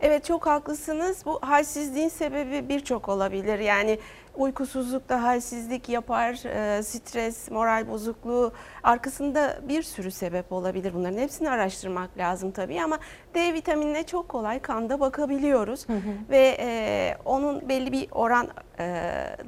Evet 0.02 0.26
çok 0.26 0.48
haklısınız. 0.48 1.26
Bu 1.26 1.40
halsizliğin 1.42 2.10
sebebi 2.10 2.70
birçok 2.70 3.10
olabilir. 3.10 3.60
Yani 3.60 4.00
uykusuzluk 4.40 5.10
da 5.10 5.24
halsizlik 5.24 5.90
yapar, 5.90 6.46
e, 6.46 6.84
stres, 6.84 7.52
moral 7.52 7.88
bozukluğu 7.88 8.54
arkasında 8.84 9.60
bir 9.68 9.84
sürü 9.84 10.12
sebep 10.12 10.52
olabilir. 10.52 10.94
Bunların 10.94 11.18
hepsini 11.18 11.50
araştırmak 11.50 12.18
lazım 12.18 12.52
tabii 12.52 12.82
ama 12.82 13.00
D 13.36 13.54
vitaminine 13.54 14.04
çok 14.04 14.30
kolay 14.30 14.60
kanda 14.60 15.00
bakabiliyoruz 15.00 15.90
hı 15.90 15.94
hı. 15.94 16.12
ve 16.30 16.58
e, 16.60 17.18
onun 17.26 17.70
belli 17.70 17.92
bir 17.92 18.08
oran 18.12 18.48
e, 18.80 18.86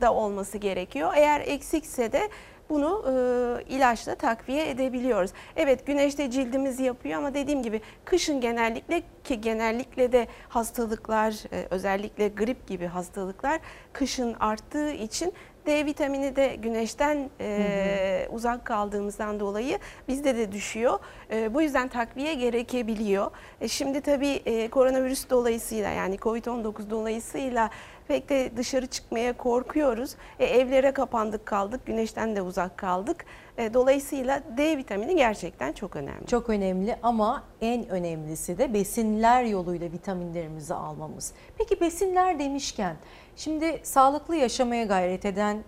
da 0.01 0.13
olması 0.13 0.57
gerekiyor. 0.57 1.11
Eğer 1.15 1.41
eksikse 1.41 2.11
de 2.11 2.29
bunu 2.71 3.05
e, 3.07 3.73
ilaçla 3.75 4.15
takviye 4.15 4.69
edebiliyoruz. 4.69 5.31
Evet 5.55 5.87
güneşte 5.87 6.31
cildimiz 6.31 6.79
yapıyor 6.79 7.17
ama 7.17 7.33
dediğim 7.33 7.63
gibi 7.63 7.81
kışın 8.05 8.41
genellikle 8.41 9.03
ki 9.23 9.41
genellikle 9.41 10.11
de 10.11 10.27
hastalıklar 10.49 11.33
e, 11.53 11.67
özellikle 11.69 12.27
grip 12.27 12.67
gibi 12.67 12.85
hastalıklar 12.85 13.59
kışın 13.93 14.35
arttığı 14.39 14.91
için 14.91 15.33
D 15.65 15.85
vitamini 15.85 16.35
de 16.35 16.55
güneşten 16.55 17.29
e, 17.39 18.27
hı 18.27 18.31
hı. 18.31 18.35
uzak 18.35 18.65
kaldığımızdan 18.65 19.39
dolayı 19.39 19.79
bizde 20.07 20.37
de 20.37 20.51
düşüyor. 20.51 20.99
E, 21.31 21.53
bu 21.53 21.61
yüzden 21.61 21.87
takviye 21.87 22.33
gerekebiliyor. 22.33 23.31
E, 23.61 23.67
şimdi 23.67 24.01
tabii 24.01 24.41
e, 24.45 24.69
koronavirüs 24.69 25.29
dolayısıyla 25.29 25.89
yani 25.89 26.15
Covid-19 26.15 26.89
dolayısıyla 26.89 27.69
pek 28.11 28.29
de 28.29 28.51
dışarı 28.57 28.87
çıkmaya 28.87 29.37
korkuyoruz. 29.37 30.15
E, 30.39 30.45
evlere 30.45 30.91
kapandık 30.91 31.45
kaldık, 31.45 31.85
güneşten 31.85 32.35
de 32.35 32.41
uzak 32.41 32.77
kaldık. 32.77 33.25
E, 33.57 33.73
dolayısıyla 33.73 34.41
D 34.57 34.77
vitamini 34.77 35.15
gerçekten 35.15 35.73
çok 35.73 35.95
önemli. 35.95 36.27
Çok 36.27 36.49
önemli 36.49 36.95
ama 37.03 37.43
en 37.61 37.89
önemlisi 37.89 38.57
de 38.57 38.73
besinler 38.73 39.43
yoluyla 39.43 39.91
vitaminlerimizi 39.91 40.73
almamız. 40.73 41.33
Peki 41.57 41.81
besinler 41.81 42.39
demişken 42.39 42.95
şimdi 43.35 43.79
sağlıklı 43.83 44.35
yaşamaya 44.35 44.85
gayret 44.85 45.25
eden 45.25 45.63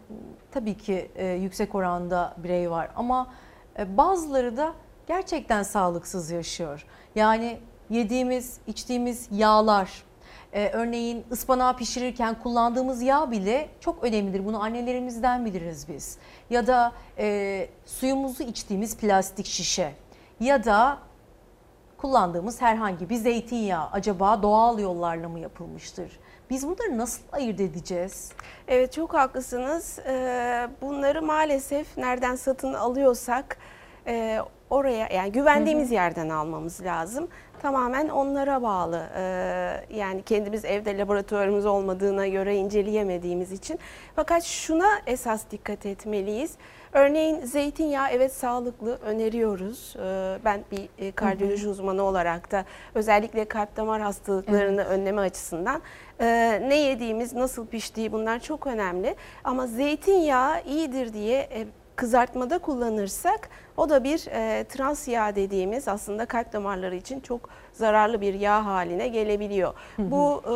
tabii 0.52 0.78
ki 0.78 1.12
e, 1.16 1.28
yüksek 1.28 1.76
oranda 1.76 2.36
birey 2.38 2.72
var 2.72 2.90
ama 2.96 3.34
e, 3.80 3.98
bazıları 3.98 4.58
da 4.58 4.74
gerçekten 5.08 5.64
sağlıksız 5.64 6.32
yaşıyor. 6.32 6.86
Yani 7.16 7.60
yediğimiz, 7.90 8.58
içtiğimiz 8.68 9.28
yağlar, 9.32 10.04
ee, 10.54 10.70
örneğin 10.70 11.26
ıspanağı 11.32 11.78
pişirirken 11.78 12.40
kullandığımız 12.40 13.02
yağ 13.02 13.32
bile 13.32 13.70
çok 13.80 14.04
önemlidir. 14.04 14.46
Bunu 14.46 14.64
annelerimizden 14.64 15.46
biliriz 15.46 15.90
biz. 15.90 16.18
Ya 16.50 16.68
da 16.68 16.92
e, 17.18 17.68
suyumuzu 17.86 18.44
içtiğimiz 18.44 18.98
plastik 18.98 19.46
şişe 19.46 19.94
ya 20.40 20.64
da 20.64 20.98
kullandığımız 21.98 22.62
herhangi 22.62 23.10
bir 23.10 23.16
zeytinyağı 23.16 23.90
acaba 23.92 24.44
doğal 24.44 24.80
yollarla 24.80 25.30
mı 25.30 25.40
yapılmıştır? 25.40 26.20
Biz 26.50 26.68
bunları 26.68 26.98
nasıl 26.98 27.24
ayırt 27.32 27.60
edeceğiz? 27.60 28.32
Evet 28.68 28.94
çok 28.94 29.14
haklısınız. 29.14 30.00
Ee, 30.00 30.68
bunları 30.82 31.22
maalesef 31.22 31.98
nereden 31.98 32.36
satın 32.36 32.74
alıyorsak 32.74 33.58
e, 34.08 34.40
oraya 34.74 35.08
yani 35.14 35.32
güvendiğimiz 35.32 35.88
hı 35.88 35.90
hı. 35.90 35.94
yerden 35.94 36.30
almamız 36.30 36.82
lazım 36.82 37.28
tamamen 37.64 38.10
onlara 38.10 38.64
bağlı. 38.64 39.08
Ee, 39.16 39.96
yani 39.96 40.24
kendimiz 40.24 40.66
evde 40.66 40.98
laboratuvarımız 40.98 41.66
olmadığına 41.66 42.28
göre 42.28 42.56
inceleyemediğimiz 42.56 43.52
için. 43.52 43.80
Fakat 44.16 44.44
şuna 44.44 44.90
esas 45.08 45.44
dikkat 45.52 45.86
etmeliyiz. 45.86 46.52
Örneğin 46.94 47.46
zeytinyağı 47.46 48.10
evet 48.12 48.34
sağlıklı 48.34 48.96
öneriyoruz. 48.96 49.96
Ee, 50.00 50.38
ben 50.46 50.62
bir 50.72 51.06
e, 51.06 51.12
kardiyoloji 51.12 51.68
uzmanı 51.68 52.04
olarak 52.04 52.52
da 52.52 52.66
özellikle 52.96 53.46
kalp 53.46 53.78
damar 53.78 54.02
hastalıklarını 54.02 54.82
evet. 54.82 54.92
önleme 54.92 55.22
açısından 55.22 55.82
e, 56.20 56.26
ne 56.68 56.76
yediğimiz, 56.76 57.34
nasıl 57.34 57.68
piştiği 57.68 58.12
bunlar 58.12 58.40
çok 58.40 58.68
önemli. 58.68 59.16
Ama 59.44 59.68
zeytinyağı 59.68 60.64
iyidir 60.64 61.14
diye 61.14 61.40
e, 61.40 61.68
kızartmada 61.96 62.58
kullanırsak 62.58 63.50
o 63.78 63.90
da 63.90 64.04
bir 64.04 64.28
e, 64.32 64.64
trans 64.64 65.08
yağ 65.08 65.36
dediğimiz 65.36 65.88
aslında 65.88 66.26
kalp 66.26 66.54
damarları 66.54 66.96
için 66.96 67.20
çok 67.20 67.50
zararlı 67.74 68.22
bir 68.22 68.34
yağ 68.34 68.66
haline 68.66 69.08
gelebiliyor. 69.08 69.74
Hı 69.96 70.02
hı. 70.02 70.12
Bu 70.12 70.42
e, 70.48 70.56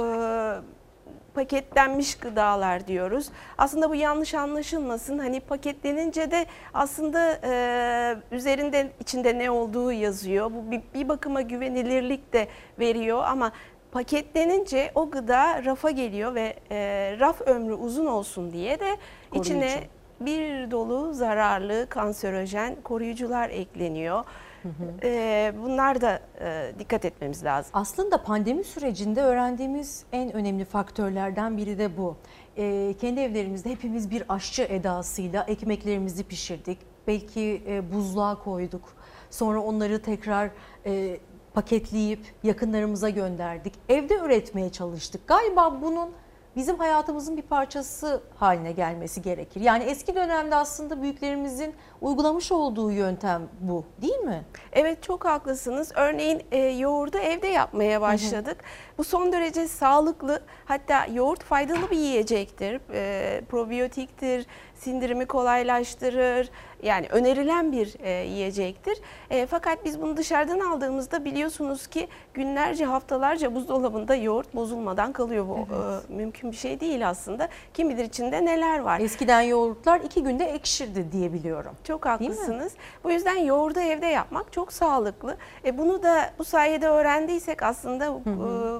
paketlenmiş 1.33 2.15
gıdalar 2.15 2.87
diyoruz. 2.87 3.29
Aslında 3.57 3.89
bu 3.89 3.95
yanlış 3.95 4.33
anlaşılmasın. 4.33 5.17
Hani 5.17 5.39
paketlenince 5.39 6.31
de 6.31 6.45
aslında 6.73 7.39
e, 7.43 8.35
üzerinde 8.35 8.91
içinde 8.99 9.37
ne 9.37 9.51
olduğu 9.51 9.91
yazıyor. 9.91 10.51
Bu 10.51 10.71
bir, 10.71 10.81
bir 10.93 11.07
bakıma 11.07 11.41
güvenilirlik 11.41 12.33
de 12.33 12.47
veriyor 12.79 13.23
ama 13.25 13.51
paketlenince 13.91 14.91
o 14.95 15.09
gıda 15.11 15.65
rafa 15.65 15.91
geliyor 15.91 16.35
ve 16.35 16.55
e, 16.71 16.77
raf 17.19 17.41
ömrü 17.41 17.73
uzun 17.73 18.05
olsun 18.05 18.53
diye 18.53 18.79
de 18.79 18.97
Koruyucu. 19.29 19.53
içine 19.53 19.87
bir 20.21 20.71
dolu 20.71 21.13
zararlı 21.13 21.85
kanserojen 21.89 22.75
koruyucular 22.83 23.49
ekleniyor. 23.49 24.23
Hı 24.63 24.69
ee, 25.03 25.53
Bunlar 25.63 26.01
da 26.01 26.21
e, 26.41 26.71
dikkat 26.79 27.05
etmemiz 27.05 27.43
lazım. 27.43 27.71
Aslında 27.73 28.23
pandemi 28.23 28.63
sürecinde 28.63 29.21
öğrendiğimiz 29.21 30.03
en 30.11 30.33
önemli 30.33 30.65
faktörlerden 30.65 31.57
biri 31.57 31.77
de 31.77 31.97
bu. 31.97 32.17
Ee, 32.57 32.95
kendi 33.01 33.19
evlerimizde 33.19 33.69
hepimiz 33.69 34.11
bir 34.11 34.23
aşçı 34.29 34.63
edasıyla 34.63 35.43
ekmeklerimizi 35.43 36.23
pişirdik. 36.23 36.77
Belki 37.07 37.63
e, 37.67 37.93
buzluğa 37.93 38.43
koyduk. 38.43 38.93
Sonra 39.29 39.59
onları 39.59 40.01
tekrar 40.01 40.49
e, 40.85 41.19
paketleyip 41.53 42.19
yakınlarımıza 42.43 43.09
gönderdik. 43.09 43.73
Evde 43.89 44.15
üretmeye 44.15 44.71
çalıştık. 44.71 45.27
Galiba 45.27 45.81
bunun 45.81 46.09
bizim 46.57 46.77
hayatımızın 46.77 47.37
bir 47.37 47.41
parçası 47.41 48.21
haline 48.35 48.71
gelmesi 48.71 49.21
gerekir. 49.21 49.61
Yani 49.61 49.83
eski 49.83 50.15
dönemde 50.15 50.55
aslında 50.55 51.01
büyüklerimizin 51.01 51.75
uygulamış 52.01 52.51
olduğu 52.51 52.91
yöntem 52.91 53.41
bu 53.59 53.85
değil 54.01 54.19
mi? 54.19 54.43
Evet 54.73 55.03
çok 55.03 55.25
haklısınız. 55.25 55.91
Örneğin 55.95 56.41
e, 56.51 56.57
yoğurdu 56.57 57.17
evde 57.17 57.47
yapmaya 57.47 58.01
başladık. 58.01 58.57
Bu 58.97 59.03
son 59.03 59.31
derece 59.31 59.67
sağlıklı 59.67 60.41
hatta 60.65 61.05
yoğurt 61.05 61.43
faydalı 61.43 61.91
bir 61.91 61.97
yiyecektir. 61.97 62.81
E, 62.93 63.41
probiyotiktir, 63.49 64.45
sindirimi 64.75 65.25
kolaylaştırır. 65.25 66.49
Yani 66.83 67.07
önerilen 67.09 67.71
bir 67.71 67.95
e, 68.03 68.09
yiyecektir. 68.09 68.97
E, 69.29 69.45
fakat 69.45 69.85
biz 69.85 70.01
bunu 70.01 70.17
dışarıdan 70.17 70.59
aldığımızda 70.59 71.25
biliyorsunuz 71.25 71.87
ki 71.87 72.07
günlerce 72.33 72.85
haftalarca 72.85 73.55
buzdolabında 73.55 74.15
yoğurt 74.15 74.55
bozulmadan 74.55 75.13
kalıyor. 75.13 75.47
Bu 75.47 75.57
Evet. 75.57 76.03
e, 76.09 76.13
mümkün 76.13 76.51
bir 76.51 76.57
şey 76.57 76.79
değil 76.79 77.09
aslında. 77.09 77.47
Kim 77.73 77.89
bilir 77.89 78.05
içinde 78.05 78.45
neler 78.45 78.79
var. 78.79 78.99
Eskiden 78.99 79.41
yoğurtlar 79.41 79.99
iki 79.99 80.23
günde 80.23 80.45
ekşirdi 80.45 81.11
diye 81.11 81.33
biliyorum. 81.33 81.71
Çok 81.83 82.05
haklısınız. 82.05 82.73
Bu 83.03 83.11
yüzden 83.11 83.35
yoğurdu 83.37 83.79
evde 83.79 84.05
yapmak 84.05 84.53
çok 84.53 84.73
sağlıklı. 84.73 85.37
E 85.65 85.77
bunu 85.77 86.03
da 86.03 86.29
bu 86.39 86.43
sayede 86.45 86.87
öğrendiysek 86.87 87.63
aslında 87.63 88.05
e, 88.05 88.09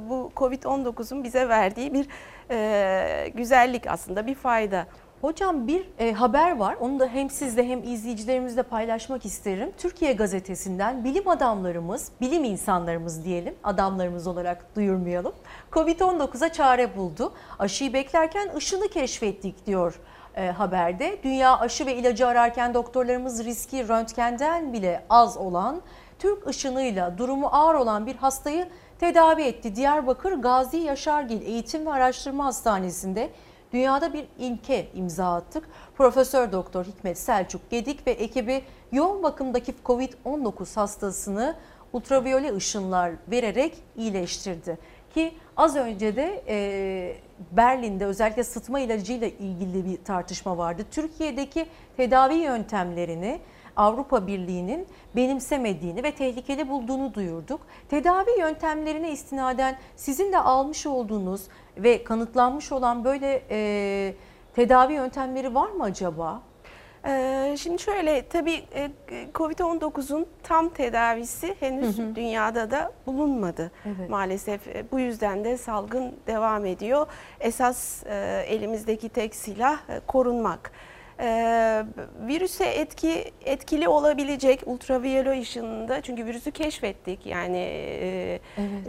bu 0.09 0.31
Covid-19'un 0.35 1.23
bize 1.23 1.49
verdiği 1.49 1.93
bir 1.93 2.07
e, 2.51 3.29
güzellik 3.35 3.87
aslında 3.87 4.27
bir 4.27 4.35
fayda. 4.35 4.85
Hocam 5.21 5.67
bir 5.67 5.89
e, 5.99 6.13
haber 6.13 6.57
var. 6.57 6.75
Onu 6.79 6.99
da 6.99 7.07
hem 7.07 7.29
sizle 7.29 7.67
hem 7.67 7.83
izleyicilerimizle 7.83 8.63
paylaşmak 8.63 9.25
isterim. 9.25 9.71
Türkiye 9.77 10.13
gazetesinden 10.13 11.03
bilim 11.03 11.27
adamlarımız, 11.27 12.11
bilim 12.21 12.43
insanlarımız 12.43 13.25
diyelim, 13.25 13.55
adamlarımız 13.63 14.27
olarak 14.27 14.75
duyurmayalım. 14.75 15.33
Covid-19'a 15.71 16.49
çare 16.49 16.97
buldu. 16.97 17.33
Aşıyı 17.59 17.93
beklerken 17.93 18.49
ışını 18.55 18.87
keşfettik 18.87 19.65
diyor 19.65 19.99
e, 20.35 20.47
haberde. 20.47 21.19
Dünya 21.23 21.59
aşı 21.59 21.85
ve 21.85 21.95
ilacı 21.95 22.27
ararken 22.27 22.73
doktorlarımız 22.73 23.45
riski 23.45 23.87
röntgenden 23.87 24.73
bile 24.73 25.03
az 25.09 25.37
olan 25.37 25.81
Türk 26.19 26.47
ışınıyla 26.47 27.17
durumu 27.17 27.47
ağır 27.47 27.75
olan 27.75 28.05
bir 28.05 28.15
hastayı 28.15 28.67
tedavi 28.99 29.41
etti. 29.41 29.75
Diyarbakır 29.75 30.31
Gazi 30.31 30.77
Yaşargil 30.77 31.41
Eğitim 31.41 31.85
ve 31.85 31.91
Araştırma 31.91 32.45
Hastanesi'nde 32.45 33.29
dünyada 33.73 34.13
bir 34.13 34.25
ilke 34.39 34.87
imza 34.93 35.35
attık. 35.35 35.69
Profesör 35.97 36.51
Doktor 36.51 36.85
Hikmet 36.85 37.17
Selçuk 37.17 37.69
Gedik 37.69 38.07
ve 38.07 38.11
ekibi 38.11 38.63
yoğun 38.91 39.23
bakımdaki 39.23 39.73
Covid-19 39.85 40.75
hastasını 40.75 41.55
ultraviyole 41.93 42.55
ışınlar 42.55 43.11
vererek 43.31 43.77
iyileştirdi. 43.97 44.77
Ki 45.13 45.33
az 45.57 45.75
önce 45.75 46.15
de 46.15 46.43
e, 46.47 47.15
Berlin'de 47.51 48.05
özellikle 48.05 48.43
sıtma 48.43 48.79
ilacıyla 48.79 49.27
ilgili 49.27 49.85
bir 49.85 50.03
tartışma 50.03 50.57
vardı. 50.57 50.85
Türkiye'deki 50.91 51.65
tedavi 51.97 52.35
yöntemlerini 52.35 53.39
Avrupa 53.75 54.27
Birliği'nin 54.27 54.87
benimsemediğini 55.15 56.03
ve 56.03 56.11
tehlikeli 56.11 56.69
bulduğunu 56.69 57.13
duyurduk. 57.13 57.61
Tedavi 57.89 58.39
yöntemlerine 58.39 59.11
istinaden 59.11 59.77
sizin 59.95 60.31
de 60.31 60.39
almış 60.39 60.85
olduğunuz 60.85 61.41
ve 61.83 62.03
kanıtlanmış 62.03 62.71
olan 62.71 63.03
böyle 63.03 63.43
e, 63.51 64.13
tedavi 64.55 64.93
yöntemleri 64.93 65.55
var 65.55 65.69
mı 65.69 65.83
acaba? 65.83 66.41
Ee, 67.07 67.55
Şimdi 67.59 67.81
şöyle 67.81 68.27
tabii 68.27 68.63
e, 68.75 68.89
Covid-19'un 69.33 70.25
tam 70.43 70.69
tedavisi 70.69 71.55
henüz 71.59 71.97
Hı 71.97 72.01
hı. 72.01 72.15
dünyada 72.15 72.71
da 72.71 72.91
bulunmadı. 73.05 73.71
Evet. 73.85 74.09
Maalesef 74.09 74.67
e, 74.67 74.83
bu 74.91 74.99
yüzden 74.99 75.43
de 75.45 75.57
salgın 75.57 76.15
devam 76.27 76.65
ediyor. 76.65 77.07
Esas 77.39 78.03
e, 78.05 78.43
elimizdeki 78.47 79.09
tek 79.09 79.35
silah 79.35 79.77
korunmak. 80.07 80.71
Ee, 81.19 81.83
virüse 82.27 82.65
etki 82.65 83.31
etkili 83.45 83.87
olabilecek 83.87 84.63
ultraviyole 84.65 85.41
ışınında 85.41 86.01
çünkü 86.01 86.25
virüsü 86.25 86.51
keşfettik 86.51 87.25
yani 87.25 87.57
e, 87.57 88.39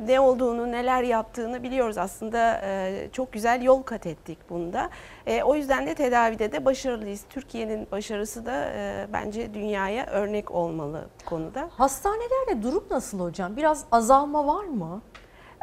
ne 0.06 0.20
olduğunu 0.20 0.72
neler 0.72 1.02
yaptığını 1.02 1.62
biliyoruz 1.62 1.98
aslında 1.98 2.60
e, 2.64 3.08
çok 3.12 3.32
güzel 3.32 3.62
yol 3.62 3.82
kat 3.82 4.06
ettik 4.06 4.38
bunda. 4.50 4.90
E, 5.26 5.42
o 5.42 5.54
yüzden 5.54 5.86
de 5.86 5.94
tedavide 5.94 6.52
de 6.52 6.64
başarılıyız. 6.64 7.24
Türkiye'nin 7.30 7.88
başarısı 7.92 8.46
da 8.46 8.64
e, 8.74 9.06
bence 9.12 9.54
dünyaya 9.54 10.06
örnek 10.06 10.50
olmalı 10.50 11.08
konuda. 11.26 11.70
Hastanelerde 11.76 12.62
durum 12.62 12.84
nasıl 12.90 13.20
hocam? 13.20 13.56
Biraz 13.56 13.84
azalma 13.92 14.46
var 14.46 14.64
mı? 14.64 15.02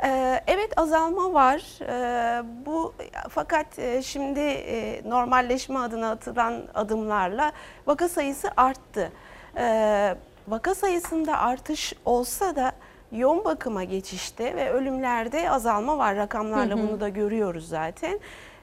Ee, 0.03 0.41
Evet 0.47 0.77
azalma 0.79 1.33
var. 1.33 1.61
Ee, 1.81 2.43
Bu 2.65 2.93
fakat 3.29 3.79
e, 3.79 4.01
şimdi 4.01 4.39
e, 4.39 5.01
normalleşme 5.09 5.79
adına 5.79 6.11
atılan 6.11 6.63
adımlarla 6.73 7.51
vaka 7.87 8.09
sayısı 8.09 8.49
arttı. 8.57 9.11
Ee, 9.57 10.15
Vaka 10.47 10.75
sayısında 10.75 11.37
artış 11.37 11.93
olsa 12.05 12.55
da 12.55 12.71
yoğun 13.11 13.45
bakıma 13.45 13.83
geçişte 13.83 14.55
ve 14.55 14.69
ölümlerde 14.71 15.49
azalma 15.51 15.97
var. 15.97 16.15
Rakamlarla 16.15 16.75
Hı 16.75 16.79
hı. 16.79 16.87
bunu 16.87 16.99
da 16.99 17.09
görüyoruz 17.09 17.67
zaten. 17.69 18.19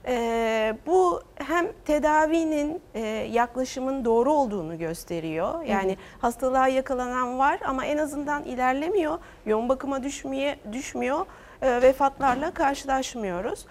Ee, 0.07 0.74
bu 0.87 1.23
hem 1.35 1.66
tedavinin 1.85 2.81
e, 2.95 3.01
yaklaşımın 3.33 4.05
doğru 4.05 4.33
olduğunu 4.33 4.79
gösteriyor. 4.79 5.62
Yani 5.62 5.87
Evet. 5.87 5.99
hastalığa 6.20 6.69
yakalanan 6.69 7.39
var 7.39 7.59
ama 7.65 7.85
en 7.87 7.99
azından 7.99 8.45
ilerlemiyor. 8.45 9.19
Yoğun 9.47 9.69
bakıma 9.69 10.03
düşmeye 10.03 10.57
düşmüyor. 10.73 11.27
e, 11.62 11.83
vefatlarla 11.83 12.51
karşılaşmıyoruz. 12.51 13.66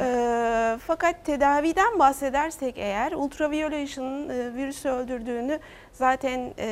E, 0.00 0.78
fakat 0.86 1.24
tedaviden 1.24 1.98
bahsedersek 1.98 2.78
eğer 2.78 3.12
ultraviyole 3.12 3.84
ışının 3.84 4.28
e, 4.28 4.54
virüsü 4.54 4.88
öldürdüğünü 4.88 5.58
zaten 5.92 6.54
e, 6.58 6.66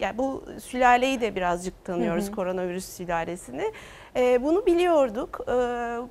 yani 0.00 0.18
bu 0.18 0.44
sülaleyi 0.62 1.20
de 1.20 1.34
birazcık 1.36 1.84
tanıyoruz 1.84 2.26
Hı 2.26 2.30
hı. 2.30 2.34
koronavirüs 2.34 2.88
sülalesini. 2.96 3.72
E, 4.16 4.42
bunu 4.44 4.66
biliyorduk. 4.66 5.40
E, 5.48 5.54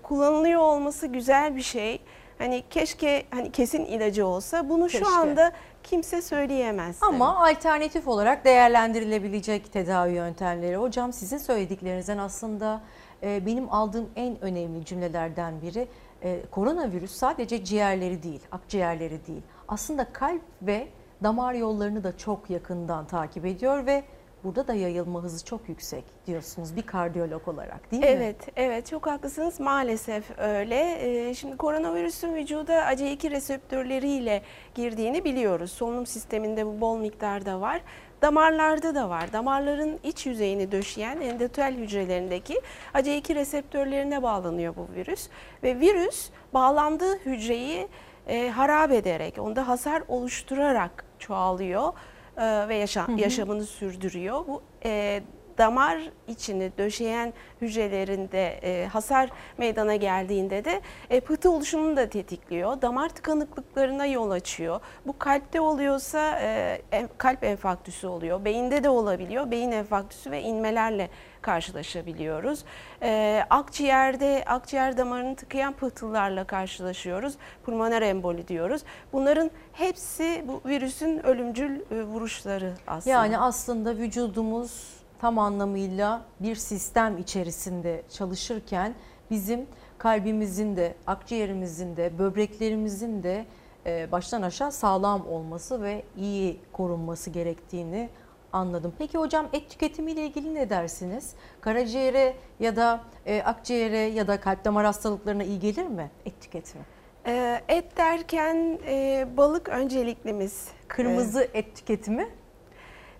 kullanılıyor 0.04 0.62
olması 0.62 1.08
güzel 1.08 1.56
bir 1.56 1.62
şey. 1.62 2.02
Hani 2.38 2.64
keşke 2.70 3.24
hani 3.30 3.52
kesin 3.52 3.86
ilacı 3.86 4.28
olsa 4.28 4.70
bunu 4.70 4.88
Keşke. 4.88 5.06
şu 5.06 5.16
anda 5.16 5.52
kimse 5.84 6.22
söyleyemez. 6.22 6.98
Ama 7.02 7.48
alternatif 7.48 8.08
olarak 8.08 8.46
değerlendirilebilecek 8.46 9.74
tedavi 9.74 10.14
yöntemleri. 10.14 10.76
Hocam 10.76 11.14
sizin 11.14 11.38
söylediklerinizden 11.38 12.18
aslında 12.18 12.82
e, 13.24 13.46
benim 13.46 13.74
aldığım 13.74 14.10
en 14.16 14.42
önemli 14.42 14.86
cümlelerden 14.86 15.62
biri 15.62 15.88
e, 16.24 16.42
koronavirüs 16.52 17.12
sadece 17.12 17.64
ciğerleri 17.64 18.24
değil, 18.24 18.42
akciğerleri 18.52 19.28
değil. 19.28 19.42
Aslında 19.68 20.14
kalp 20.14 20.42
ve 20.62 20.88
damar 21.24 21.54
yollarını 21.54 22.04
da 22.04 22.18
çok 22.18 22.50
yakından 22.50 23.08
takip 23.08 23.46
ediyor 23.46 23.86
ve 23.86 24.04
burada 24.46 24.68
da 24.68 24.74
yayılma 24.74 25.24
hızı 25.24 25.46
çok 25.46 25.70
yüksek 25.70 26.04
diyorsunuz 26.28 26.76
bir 26.76 26.82
kardiyolog 26.82 27.48
olarak 27.48 27.92
değil 27.92 28.04
mi? 28.04 28.10
Evet, 28.10 28.36
evet 28.56 28.88
çok 28.88 29.08
haklısınız. 29.08 29.60
Maalesef 29.60 30.40
öyle. 30.40 30.98
Ee, 31.02 31.34
Şimdi 31.34 31.58
koronavirüsün 31.58 32.36
vücuda 32.36 32.74
ACE2 32.74 33.32
reseptörleriyle 33.32 34.42
girdiğini 34.76 35.24
biliyoruz. 35.24 35.72
Solunum 35.72 36.06
sisteminde 36.06 36.66
bu 36.66 36.82
bol 36.82 36.98
miktarda 36.98 37.62
var. 37.62 37.82
Damarlarda 38.22 38.96
da 38.96 39.10
var. 39.10 39.34
Damarların 39.34 40.00
iç 40.04 40.26
yüzeyini 40.26 40.72
döşeyen 40.72 41.22
endotel 41.22 41.76
hücrelerindeki 41.76 42.62
ACE2 42.94 43.36
reseptörlerine 43.36 44.24
bağlanıyor 44.24 44.76
bu 44.76 44.88
virüs. 44.96 45.30
Ve 45.64 45.80
virüs 45.80 46.30
bağlandığı 46.54 47.18
hücreyi 47.18 47.88
e, 48.28 48.50
harap 48.50 48.92
ederek, 48.92 49.40
onda 49.40 49.68
hasar 49.68 50.04
oluşturarak 50.08 51.06
çoğalıyor 51.20 51.94
e, 52.38 52.68
ve 52.70 52.76
yaşa- 52.76 53.08
Hı 53.08 53.12
hı. 53.12 53.20
yaşamını 53.20 53.64
sürdürüyor. 53.66 54.48
Bu 54.48 54.62
e, 54.86 55.22
damar 55.58 56.00
içini 56.28 56.72
döşeyen 56.78 57.34
hücrelerinde 57.62 58.48
e, 58.48 58.86
hasar 58.88 59.30
meydana 59.58 59.96
geldiğinde 59.96 60.66
de 60.66 60.82
e, 61.10 61.20
pıhtı 61.20 61.52
oluşumunu 61.52 61.98
da 61.98 62.10
tetikliyor. 62.10 62.82
Damar 62.82 63.10
tıkanıklıklarına 63.10 64.06
yol 64.06 64.32
açıyor. 64.32 64.80
Bu 65.08 65.20
kalpte 65.20 65.62
oluyorsa 65.62 66.40
e, 66.42 67.08
kalp 67.18 67.44
enfarktüsü 67.44 68.08
oluyor. 68.08 68.46
Beyinde 68.46 68.84
de 68.84 68.90
olabiliyor. 68.90 69.52
Beyin 69.52 69.72
enfarktüsü 69.72 70.32
ve 70.32 70.42
inmelerle 70.42 71.10
karşılaşabiliyoruz. 71.46 72.64
E, 73.02 73.44
akciğerde 73.50 74.44
akciğer 74.48 74.98
damarını 74.98 75.36
tıkayan 75.36 75.74
pıhtılarla 75.74 76.44
karşılaşıyoruz. 76.44 77.34
Pulmoner 77.66 78.02
emboli 78.02 78.48
diyoruz. 78.48 78.82
Bunların 79.14 79.52
hepsi 79.74 80.46
bu 80.48 80.70
virüsün 80.70 81.26
ölümcül 81.26 81.80
e, 81.92 82.04
vuruşları 82.04 82.74
aslında. 82.88 83.16
Yani 83.16 83.38
aslında 83.38 83.98
vücudumuz 83.98 84.94
tam 85.22 85.40
anlamıyla 85.40 86.22
bir 86.40 86.56
sistem 86.56 87.18
içerisinde 87.18 88.04
çalışırken 88.10 88.94
bizim 89.32 89.66
kalbimizin 89.98 90.76
de, 90.76 90.96
akciğerimizin 91.08 91.98
de, 91.98 92.20
böbreklerimizin 92.20 93.24
de 93.24 93.46
e, 93.86 94.12
baştan 94.12 94.42
aşağı 94.42 94.72
sağlam 94.72 95.28
olması 95.28 95.82
ve 95.82 96.04
iyi 96.18 96.60
korunması 96.74 97.30
gerektiğini 97.30 98.10
anladım. 98.56 98.94
Peki 98.98 99.18
hocam 99.18 99.48
et 99.54 99.70
tüketimiyle 99.70 100.26
ilgili 100.26 100.56
ne 100.56 100.70
dersiniz? 100.70 101.34
Karaciğere 101.62 102.34
ya 102.60 102.76
da 102.76 103.00
e, 103.26 103.42
akciğere 103.42 103.98
ya 103.98 104.28
da 104.28 104.40
kalp 104.40 104.66
damar 104.66 104.86
hastalıklarına 104.86 105.44
iyi 105.44 105.60
gelir 105.60 105.88
mi 105.88 106.10
et 106.26 106.42
tüketimi? 106.42 106.84
E, 107.28 107.62
et 107.68 107.98
derken 107.98 108.80
e, 108.88 109.26
balık 109.38 109.70
önceliklimiz. 109.70 110.68
Kırmızı 110.88 111.42
E, 111.44 111.50
et 111.60 111.76
tüketimi? 111.76 112.28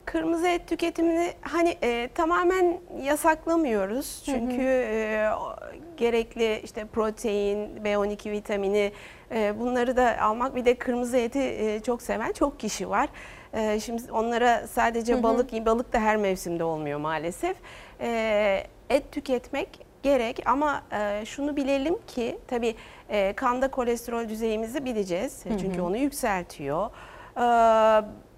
Kırmızı 0.06 0.48
et 0.48 0.68
tüketimini 0.68 1.34
hani 1.42 1.78
e, 1.84 2.10
tamamen 2.16 2.78
yasaklamıyoruz. 3.02 4.22
Çünkü 4.26 4.62
e, 4.64 5.30
o- 5.40 5.56
gerekli 5.98 6.60
işte 6.64 6.86
protein, 6.86 7.70
B12 7.84 8.32
vitamini 8.32 8.92
e, 9.32 9.60
bunları 9.60 9.98
da 9.98 10.22
almak 10.22 10.56
bir 10.56 10.66
de 10.66 10.76
kırmızı 10.78 11.18
eti 11.18 11.40
e, 11.40 11.80
çok 11.80 12.02
seven 12.02 12.32
çok 12.32 12.60
kişi 12.60 12.90
var. 12.90 13.10
E, 13.56 13.80
şimdi 13.80 14.12
onlara 14.12 14.68
sadece 14.68 15.14
Hı 15.14 15.18
hı. 15.18 15.24
balık 15.24 15.66
balık 15.66 15.94
da 15.94 16.00
her 16.00 16.18
mevsimde 16.18 16.64
olmuyor 16.64 17.00
maalesef. 17.00 17.58
E, 18.02 18.64
et 18.90 19.12
tüketmek 19.12 19.86
gerek 20.04 20.44
ama 20.46 20.84
e, 20.92 21.26
şunu 21.26 21.56
bilelim 21.56 21.96
ki 22.08 22.40
tabii 22.48 22.76
e, 23.10 23.34
kanda 23.34 23.72
kolesterol 23.72 24.30
düzeyimizi 24.30 24.86
bileceğiz. 24.86 25.46
Hı 25.46 25.50
hı. 25.50 25.58
Çünkü 25.58 25.82
onu 25.82 25.98
yükseltiyor. 25.98 26.90
E, 27.38 27.46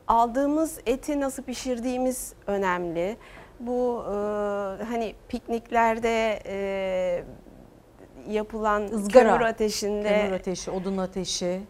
aldığımız 0.07 0.79
eti 0.85 1.19
nasıl 1.19 1.43
pişirdiğimiz 1.43 2.33
önemli. 2.47 3.17
Bu 3.59 4.03
e, 4.05 4.13
hani 4.83 5.15
pikniklerde 5.29 6.39
e, 6.45 7.23
yapılan 8.29 8.83
Izgara, 8.83 9.29
kömür 9.29 9.45
ateşinde 9.45 10.21
kömür 10.21 10.31
ateşi, 10.31 10.71
odun 10.71 10.97
ateşi. 10.97 11.61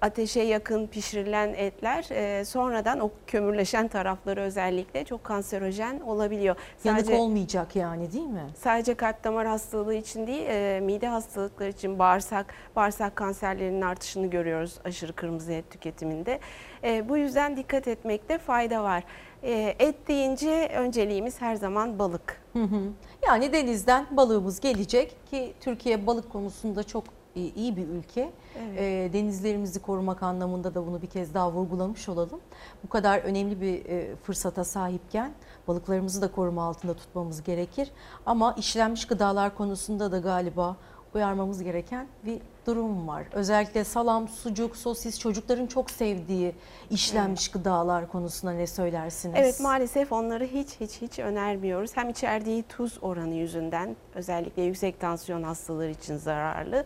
Ateşe 0.00 0.40
yakın 0.40 0.86
pişirilen 0.86 1.48
etler 1.48 2.06
e, 2.10 2.44
sonradan 2.44 3.00
o 3.00 3.10
kömürleşen 3.26 3.88
tarafları 3.88 4.40
özellikle 4.40 5.04
çok 5.04 5.24
kanserojen 5.24 6.00
olabiliyor. 6.00 6.56
Yanık 6.84 7.10
olmayacak 7.10 7.76
yani 7.76 8.12
değil 8.12 8.26
mi? 8.26 8.46
Sadece 8.56 8.94
kalp 8.94 9.24
damar 9.24 9.46
hastalığı 9.46 9.94
için 9.94 10.26
değil, 10.26 10.46
e, 10.48 10.80
mide 10.80 11.08
hastalıkları 11.08 11.70
için 11.70 11.98
bağırsak, 11.98 12.54
bağırsak 12.76 13.16
kanserlerinin 13.16 13.82
artışını 13.82 14.26
görüyoruz 14.26 14.78
aşırı 14.84 15.12
kırmızı 15.12 15.52
et 15.52 15.70
tüketiminde. 15.70 16.40
E, 16.84 17.08
bu 17.08 17.16
yüzden 17.16 17.56
dikkat 17.56 17.88
etmekte 17.88 18.38
fayda 18.38 18.82
var. 18.82 19.04
E, 19.42 19.76
et 19.78 20.08
deyince 20.08 20.70
önceliğimiz 20.74 21.40
her 21.40 21.54
zaman 21.54 21.98
balık. 21.98 22.42
Hı 22.52 22.62
hı. 22.62 22.80
Yani 23.26 23.52
denizden 23.52 24.06
balığımız 24.10 24.60
gelecek 24.60 25.16
ki 25.30 25.52
Türkiye 25.60 26.06
balık 26.06 26.32
konusunda 26.32 26.82
çok 26.82 27.04
iyi 27.36 27.54
iyi 27.54 27.76
bir 27.76 27.88
ülke. 27.88 28.32
Evet. 28.58 28.78
Ee, 28.80 29.10
denizlerimizi 29.12 29.82
korumak 29.82 30.22
anlamında 30.22 30.74
da 30.74 30.86
bunu 30.86 31.02
bir 31.02 31.06
kez 31.06 31.34
daha 31.34 31.52
vurgulamış 31.52 32.08
olalım. 32.08 32.40
Bu 32.84 32.88
kadar 32.88 33.18
önemli 33.18 33.60
bir 33.60 33.84
e, 33.84 34.16
fırsata 34.16 34.64
sahipken 34.64 35.32
balıklarımızı 35.68 36.22
da 36.22 36.32
koruma 36.32 36.62
altında 36.62 36.94
tutmamız 36.94 37.42
gerekir. 37.42 37.90
Ama 38.26 38.52
işlenmiş 38.58 39.06
gıdalar 39.06 39.56
konusunda 39.56 40.12
da 40.12 40.18
galiba 40.18 40.76
uyarmamız 41.14 41.62
gereken 41.62 42.06
bir 42.24 42.40
durum 42.66 43.08
var. 43.08 43.26
Özellikle 43.32 43.84
salam, 43.84 44.28
sucuk, 44.28 44.76
sosis 44.76 45.18
çocukların 45.18 45.66
çok 45.66 45.90
sevdiği 45.90 46.54
işlenmiş 46.90 47.48
gıdalar 47.48 48.08
konusunda 48.08 48.52
ne 48.52 48.66
söylersiniz? 48.66 49.34
Evet 49.38 49.60
maalesef 49.60 50.12
onları 50.12 50.44
hiç 50.44 50.80
hiç 50.80 51.02
hiç 51.02 51.18
önermiyoruz. 51.18 51.96
Hem 51.96 52.08
içerdiği 52.08 52.62
tuz 52.62 52.98
oranı 53.02 53.34
yüzünden 53.34 53.96
özellikle 54.14 54.62
yüksek 54.62 55.00
tansiyon 55.00 55.42
hastaları 55.42 55.90
için 55.90 56.16
zararlı. 56.16 56.84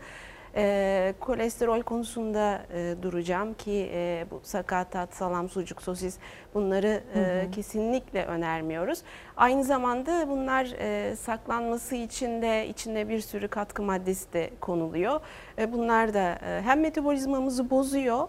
Ee, 0.56 1.14
kolesterol 1.20 1.82
konusunda 1.82 2.62
e, 2.74 2.94
duracağım 3.02 3.54
ki 3.54 3.90
e, 3.94 4.26
bu 4.30 4.40
sakatat, 4.42 5.14
salam, 5.14 5.48
sucuk, 5.48 5.82
sosis 5.82 6.18
bunları 6.54 7.02
e, 7.14 7.18
Hı 7.18 7.46
hı. 7.46 7.50
kesinlikle 7.50 8.24
önermiyoruz. 8.24 9.02
Aynı 9.36 9.64
zamanda 9.64 10.28
bunlar 10.28 10.64
e, 10.78 11.16
saklanması 11.16 11.96
için 11.96 12.42
de 12.42 12.68
içinde 12.68 13.08
bir 13.08 13.20
sürü 13.20 13.48
katkı 13.48 13.82
maddesi 13.82 14.32
de 14.32 14.50
konuluyor. 14.60 15.20
E, 15.58 15.72
bunlar 15.72 16.14
da 16.14 16.38
e, 16.46 16.62
hem 16.62 16.80
metabolizmamızı 16.80 17.70
bozuyor 17.70 18.22
e, 18.22 18.28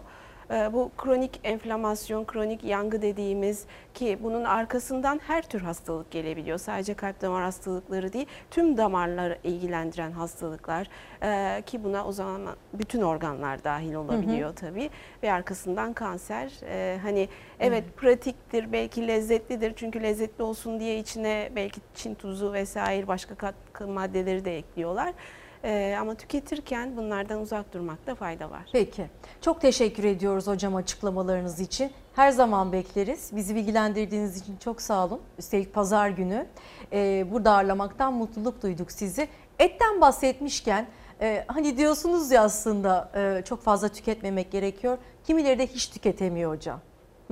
bu 0.72 0.90
kronik 0.98 1.40
enflamasyon, 1.44 2.24
kronik 2.24 2.64
yangı 2.64 3.02
dediğimiz 3.02 3.64
ki 3.94 4.18
bunun 4.22 4.44
arkasından 4.44 5.20
her 5.26 5.42
tür 5.42 5.60
hastalık 5.60 6.10
gelebiliyor. 6.10 6.58
Sadece 6.58 6.94
kalp 6.94 7.22
damar 7.22 7.42
hastalıkları 7.42 8.12
değil, 8.12 8.26
tüm 8.50 8.76
damarları 8.76 9.38
ilgilendiren 9.44 10.12
hastalıklar 10.12 10.88
e, 11.22 11.62
ki 11.62 11.84
buna 11.84 12.06
o 12.06 12.12
zaman 12.12 12.40
bütün 12.72 13.02
organlar 13.02 13.64
dahil 13.64 13.94
olabiliyor 13.94 14.56
tabii 14.56 14.90
ve 15.22 15.32
arkasından 15.32 15.92
kanser. 15.92 16.52
E, 16.68 16.98
hani 17.02 17.28
evet 17.60 17.84
pratiktir, 17.96 18.72
belki 18.72 19.08
lezzetlidir 19.08 19.72
çünkü 19.76 20.02
lezzetli 20.02 20.42
olsun 20.42 20.80
diye 20.80 20.98
içine 20.98 21.50
belki 21.56 21.80
Çin 21.94 22.14
tuzu 22.14 22.52
vesaire 22.52 23.06
başka 23.06 23.34
katkı 23.34 23.88
maddeleri 23.88 24.44
de 24.44 24.58
ekliyorlar. 24.58 25.12
E, 25.64 25.96
ama 26.00 26.14
tüketirken 26.14 26.96
bunlardan 26.96 27.40
uzak 27.40 27.74
durmakta 27.74 28.14
fayda 28.14 28.50
var. 28.50 28.62
Peki. 28.72 29.06
Çok 29.40 29.60
teşekkür 29.60 30.04
ediyoruz 30.04 30.46
hocam 30.46 30.76
açıklamalarınız 30.76 31.60
için. 31.60 31.90
Her 32.14 32.30
zaman 32.30 32.72
bekleriz. 32.72 33.30
Bizi 33.36 33.54
bilgilendirdiğiniz 33.54 34.36
için 34.36 34.56
çok 34.56 34.82
sağ 34.82 35.06
olun. 35.06 35.20
Üstelik 35.38 35.74
pazar 35.74 36.08
günü 36.08 36.46
e, 36.92 37.26
burada 37.30 37.52
ağırlamaktan 37.52 38.12
mutluluk 38.12 38.62
duyduk 38.62 38.92
sizi. 38.92 39.28
Etten 39.58 40.00
bahsetmişken 40.00 40.86
e, 41.20 41.44
hani 41.48 41.76
diyorsunuz 41.76 42.30
ya 42.30 42.42
aslında 42.42 43.10
e, 43.14 43.42
çok 43.44 43.62
fazla 43.62 43.88
tüketmemek 43.88 44.50
gerekiyor. 44.50 44.98
Kimileri 45.24 45.58
de 45.58 45.66
hiç 45.66 45.86
tüketemiyor 45.86 46.50
hocam. 46.56 46.80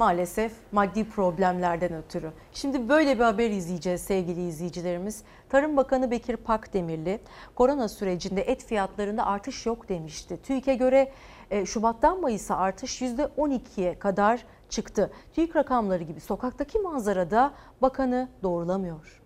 Maalesef 0.01 0.53
maddi 0.73 1.11
problemlerden 1.11 1.95
ötürü. 1.95 2.31
Şimdi 2.53 2.89
böyle 2.89 3.19
bir 3.19 3.25
haber 3.25 3.51
izleyeceğiz 3.51 4.01
sevgili 4.01 4.49
izleyicilerimiz. 4.49 5.23
Tarım 5.49 5.77
Bakanı 5.77 6.11
Bekir 6.11 6.37
Pakdemirli 6.37 7.21
korona 7.55 7.89
sürecinde 7.89 8.43
et 8.43 8.65
fiyatlarında 8.65 9.27
artış 9.27 9.67
yok 9.67 9.89
demişti. 9.89 10.39
TÜİK'e 10.43 10.75
göre 10.75 11.13
e, 11.51 11.67
Şubat'tan 11.67 12.21
Mayıs'a 12.21 12.57
artış 12.57 13.03
%12'ye 13.03 13.99
kadar 13.99 14.45
çıktı. 14.69 15.11
TÜİK 15.35 15.57
rakamları 15.57 16.03
gibi 16.03 16.21
sokaktaki 16.21 16.79
manzarada 16.79 17.55
bakanı 17.83 18.29
doğrulamıyor. 18.43 19.23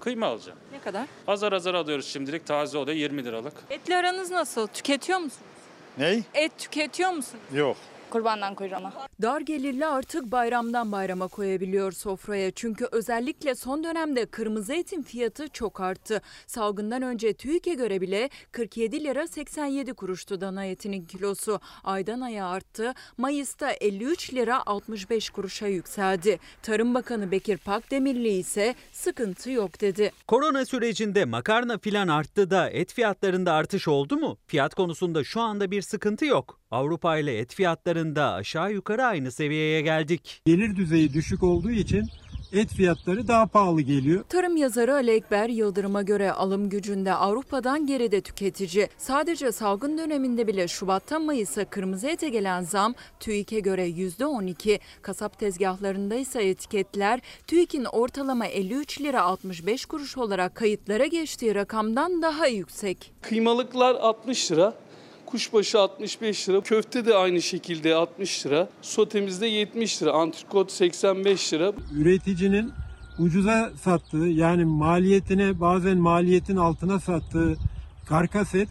Kıyma 0.00 0.26
alacağım. 0.26 0.58
Ne 0.72 0.80
kadar? 0.80 1.06
Azar 1.26 1.52
azar 1.52 1.74
alıyoruz 1.74 2.06
şimdilik 2.06 2.46
taze 2.46 2.78
oluyor 2.78 2.96
20 2.96 3.24
liralık. 3.24 3.54
Etle 3.70 3.96
aranız 3.96 4.30
nasıl? 4.30 4.66
Tüketiyor 4.66 5.18
musunuz? 5.18 5.46
Ney? 5.98 6.22
Et 6.34 6.58
tüketiyor 6.58 7.10
musunuz? 7.10 7.44
Yok. 7.52 7.76
Kurbandan 8.10 8.54
kuyruğuna. 8.54 8.92
Dar 9.22 9.40
gelirli 9.40 9.86
artık 9.86 10.32
bayramdan 10.32 10.92
bayrama 10.92 11.28
koyabiliyor 11.28 11.92
sofraya. 11.92 12.50
Çünkü 12.50 12.88
özellikle 12.92 13.54
son 13.54 13.84
dönemde 13.84 14.26
kırmızı 14.26 14.74
etin 14.74 15.02
fiyatı 15.02 15.48
çok 15.48 15.80
arttı. 15.80 16.22
Salgından 16.46 17.02
önce 17.02 17.32
TÜİK'e 17.32 17.74
göre 17.74 18.00
bile 18.00 18.30
47 18.52 19.04
lira 19.04 19.26
87 19.26 19.92
kuruştu 19.94 20.40
dana 20.40 20.64
etinin 20.64 21.04
kilosu. 21.04 21.60
Aydan 21.84 22.20
aya 22.20 22.46
arttı. 22.46 22.94
Mayıs'ta 23.18 23.70
53 23.70 24.34
lira 24.34 24.66
65 24.66 25.30
kuruşa 25.30 25.66
yükseldi. 25.66 26.38
Tarım 26.62 26.94
Bakanı 26.94 27.30
Bekir 27.30 27.56
Pakdemirli 27.58 28.28
ise 28.28 28.74
sıkıntı 28.92 29.50
yok 29.50 29.80
dedi. 29.80 30.12
Korona 30.28 30.64
sürecinde 30.64 31.24
makarna 31.24 31.78
filan 31.78 32.08
arttı 32.08 32.50
da 32.50 32.70
et 32.70 32.92
fiyatlarında 32.92 33.52
artış 33.52 33.88
oldu 33.88 34.16
mu? 34.16 34.38
Fiyat 34.46 34.74
konusunda 34.74 35.24
şu 35.24 35.40
anda 35.40 35.70
bir 35.70 35.82
sıkıntı 35.82 36.24
yok. 36.24 36.60
Avrupa 36.70 37.18
ile 37.18 37.38
et 37.38 37.54
fiyatlarında 37.54 38.32
aşağı 38.32 38.72
yukarı 38.72 39.04
aynı 39.04 39.32
seviyeye 39.32 39.80
geldik. 39.80 40.42
Gelir 40.46 40.76
düzeyi 40.76 41.12
düşük 41.12 41.42
olduğu 41.42 41.70
için 41.70 42.04
et 42.52 42.68
fiyatları 42.74 43.28
daha 43.28 43.46
pahalı 43.46 43.80
geliyor. 43.80 44.24
Tarım 44.28 44.56
yazarı 44.56 44.94
Ali 44.94 45.10
Ekber 45.10 45.48
Yıldırım'a 45.48 46.02
göre 46.02 46.32
alım 46.32 46.68
gücünde 46.68 47.14
Avrupa'dan 47.14 47.86
geride 47.86 48.20
tüketici. 48.20 48.88
Sadece 48.98 49.52
salgın 49.52 49.98
döneminde 49.98 50.46
bile 50.46 50.68
Şubat'tan 50.68 51.22
Mayıs'a 51.22 51.64
kırmızı 51.64 52.08
ete 52.08 52.28
gelen 52.28 52.62
zam 52.62 52.94
TÜİK'e 53.20 53.60
göre 53.60 53.88
%12. 53.88 54.80
Kasap 55.02 55.38
tezgahlarında 55.38 56.14
ise 56.14 56.42
etiketler 56.48 57.20
TÜİK'in 57.46 57.84
ortalama 57.84 58.46
53 58.46 59.00
lira 59.00 59.22
65 59.22 59.86
kuruş 59.86 60.16
olarak 60.18 60.54
kayıtlara 60.54 61.06
geçtiği 61.06 61.54
rakamdan 61.54 62.22
daha 62.22 62.46
yüksek. 62.46 63.12
Kıymalıklar 63.22 63.94
60 63.94 64.52
lira. 64.52 64.74
Kuşbaşı 65.26 65.80
65 65.80 66.48
lira. 66.48 66.60
Köfte 66.60 67.06
de 67.06 67.14
aynı 67.14 67.42
şekilde 67.42 67.94
60 67.94 68.46
lira. 68.46 68.68
Sotemizde 68.82 69.46
70 69.46 70.02
lira. 70.02 70.12
Antrikot 70.12 70.72
85 70.72 71.52
lira. 71.52 71.72
Üreticinin 71.94 72.72
ucuza 73.18 73.72
sattığı 73.82 74.16
yani 74.26 74.64
maliyetine 74.64 75.60
bazen 75.60 75.98
maliyetin 75.98 76.56
altına 76.56 77.00
sattığı 77.00 77.56
karkas 78.08 78.54
et 78.54 78.68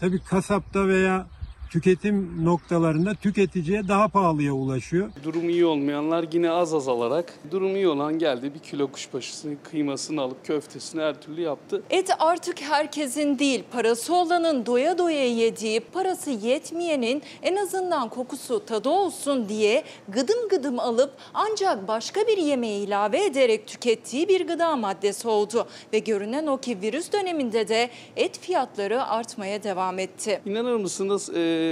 tabi 0.00 0.18
kasapta 0.18 0.88
veya 0.88 1.26
tüketim 1.70 2.44
noktalarında 2.44 3.14
tüketiciye 3.14 3.88
daha 3.88 4.08
pahalıya 4.08 4.52
ulaşıyor. 4.52 5.10
Durum 5.24 5.48
iyi 5.48 5.66
olmayanlar 5.66 6.24
yine 6.32 6.50
az 6.50 6.74
az 6.74 6.88
alarak, 6.88 7.32
durum 7.50 7.76
iyi 7.76 7.88
olan 7.88 8.18
geldi 8.18 8.54
bir 8.54 8.58
kilo 8.58 8.86
kuşbaşısını, 8.88 9.54
kıymasını 9.70 10.20
alıp 10.22 10.46
köftesini 10.46 11.02
her 11.02 11.20
türlü 11.20 11.40
yaptı. 11.40 11.82
Et 11.90 12.10
artık 12.18 12.60
herkesin 12.62 13.38
değil, 13.38 13.64
parası 13.72 14.14
olanın 14.14 14.66
doya 14.66 14.98
doya 14.98 15.24
yediği, 15.28 15.80
parası 15.80 16.30
yetmeyenin 16.30 17.22
en 17.42 17.56
azından 17.56 18.08
kokusu 18.08 18.64
tadı 18.66 18.88
olsun 18.88 19.48
diye 19.48 19.84
gıdım 20.08 20.48
gıdım 20.50 20.78
alıp 20.80 21.10
ancak 21.34 21.88
başka 21.88 22.20
bir 22.20 22.38
yemeğe 22.38 22.78
ilave 22.78 23.24
ederek 23.24 23.66
tükettiği 23.66 24.28
bir 24.28 24.46
gıda 24.46 24.76
maddesi 24.76 25.28
oldu. 25.28 25.66
Ve 25.92 25.98
görünen 25.98 26.46
o 26.46 26.58
ki 26.58 26.78
virüs 26.82 27.12
döneminde 27.12 27.68
de 27.68 27.90
et 28.16 28.38
fiyatları 28.40 29.04
artmaya 29.04 29.62
devam 29.62 29.98
etti. 29.98 30.40
İnanır 30.46 30.76
mısınız 30.76 31.28
eee, 31.34 31.63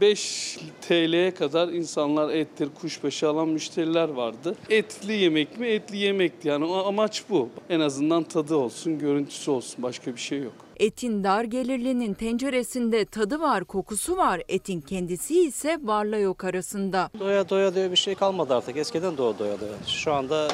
5 0.00 0.58
TL'ye 0.80 1.34
kadar 1.34 1.68
insanlar 1.68 2.30
ettir, 2.34 2.68
kuşbaşı 2.80 3.28
alan 3.28 3.48
müşteriler 3.48 4.08
vardı. 4.08 4.56
Etli 4.70 5.12
yemek 5.12 5.58
mi? 5.58 5.66
Etli 5.66 5.96
yemekti. 5.96 6.48
Yani 6.48 6.64
o 6.64 6.86
amaç 6.86 7.22
bu. 7.30 7.48
En 7.70 7.80
azından 7.80 8.22
tadı 8.22 8.54
olsun, 8.56 8.98
görüntüsü 8.98 9.50
olsun. 9.50 9.82
Başka 9.82 10.14
bir 10.14 10.20
şey 10.20 10.38
yok. 10.42 10.52
Etin 10.76 11.24
dar 11.24 11.44
gelirlinin 11.44 12.14
tenceresinde 12.14 13.04
tadı 13.04 13.40
var, 13.40 13.64
kokusu 13.64 14.16
var. 14.16 14.42
Etin 14.48 14.80
kendisi 14.80 15.40
ise 15.44 15.78
varla 15.82 16.16
yok 16.18 16.44
arasında. 16.44 17.10
Doya 17.20 17.48
doya 17.48 17.74
diye 17.74 17.90
bir 17.90 17.96
şey 17.96 18.14
kalmadı 18.14 18.54
artık. 18.54 18.76
Eskiden 18.76 19.16
doya 19.16 19.38
doya 19.38 19.60
doya. 19.60 19.72
Şu 19.86 20.12
anda 20.12 20.48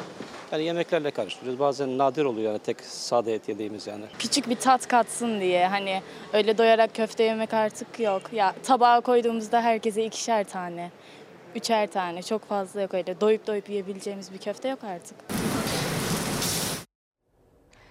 yani 0.51 0.63
yemeklerle 0.63 1.11
karıştırıyoruz. 1.11 1.59
Bazen 1.59 1.97
nadir 1.97 2.25
oluyor 2.25 2.51
yani 2.51 2.59
tek 2.59 2.81
sade 2.81 3.33
et 3.33 3.49
yediğimiz 3.49 3.87
yani. 3.87 4.05
Küçük 4.19 4.49
bir 4.49 4.55
tat 4.55 4.87
katsın 4.87 5.39
diye 5.39 5.67
hani 5.67 6.01
öyle 6.33 6.57
doyarak 6.57 6.95
köfte 6.95 7.23
yemek 7.23 7.53
artık 7.53 7.99
yok. 7.99 8.21
Ya 8.33 8.55
tabağa 8.63 9.01
koyduğumuzda 9.01 9.61
herkese 9.61 10.05
ikişer 10.05 10.43
tane, 10.43 10.91
üçer 11.55 11.87
tane 11.91 12.23
çok 12.23 12.45
fazla 12.45 12.81
yok 12.81 12.93
öyle. 12.93 13.21
Doyup 13.21 13.47
doyup 13.47 13.69
yiyebileceğimiz 13.69 14.33
bir 14.33 14.37
köfte 14.37 14.69
yok 14.69 14.83
artık. 14.83 15.17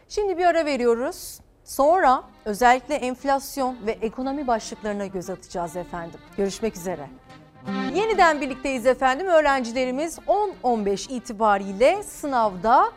Şimdi 0.09 0.39
bir 0.39 0.45
ara 0.45 0.65
veriyoruz. 0.65 1.41
Sonra 1.65 2.23
özellikle 2.45 2.95
enflasyon 2.95 3.77
ve 3.87 3.93
ekonomi 3.93 4.47
başlıklarına 4.47 5.07
göz 5.07 5.31
atacağız 5.31 5.77
efendim. 5.77 6.21
Görüşmek 6.37 6.77
üzere. 6.77 7.09
Yeniden 7.95 8.41
birlikteyiz 8.41 8.87
efendim. 8.87 9.27
Öğrencilerimiz 9.27 10.19
10-15 10.19 11.13
itibariyle 11.13 12.03
sınavda 12.03 12.93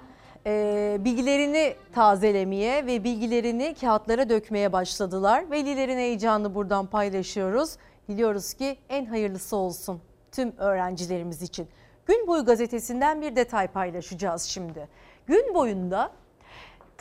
e, 0.46 0.98
bilgilerini 1.00 1.76
tazelemeye 1.94 2.86
ve 2.86 3.04
bilgilerini 3.04 3.76
kağıtlara 3.82 4.30
dökmeye 4.30 4.74
başladılar. 4.74 5.52
Velilerin 5.52 5.98
heyecanını 5.98 6.56
buradan 6.56 6.86
paylaşıyoruz. 6.86 7.78
Diliyoruz 8.10 8.54
ki 8.54 8.78
en 8.90 9.06
hayırlısı 9.06 9.56
olsun 9.56 10.02
tüm 10.32 10.58
öğrencilerimiz 10.58 11.42
için. 11.42 11.68
Gün 12.06 12.28
boyu 12.28 12.46
gazetesinden 12.46 13.22
bir 13.22 13.36
detay 13.36 13.68
paylaşacağız 13.68 14.42
şimdi. 14.44 14.88
Gün 15.28 15.54
boyunda 15.54 16.12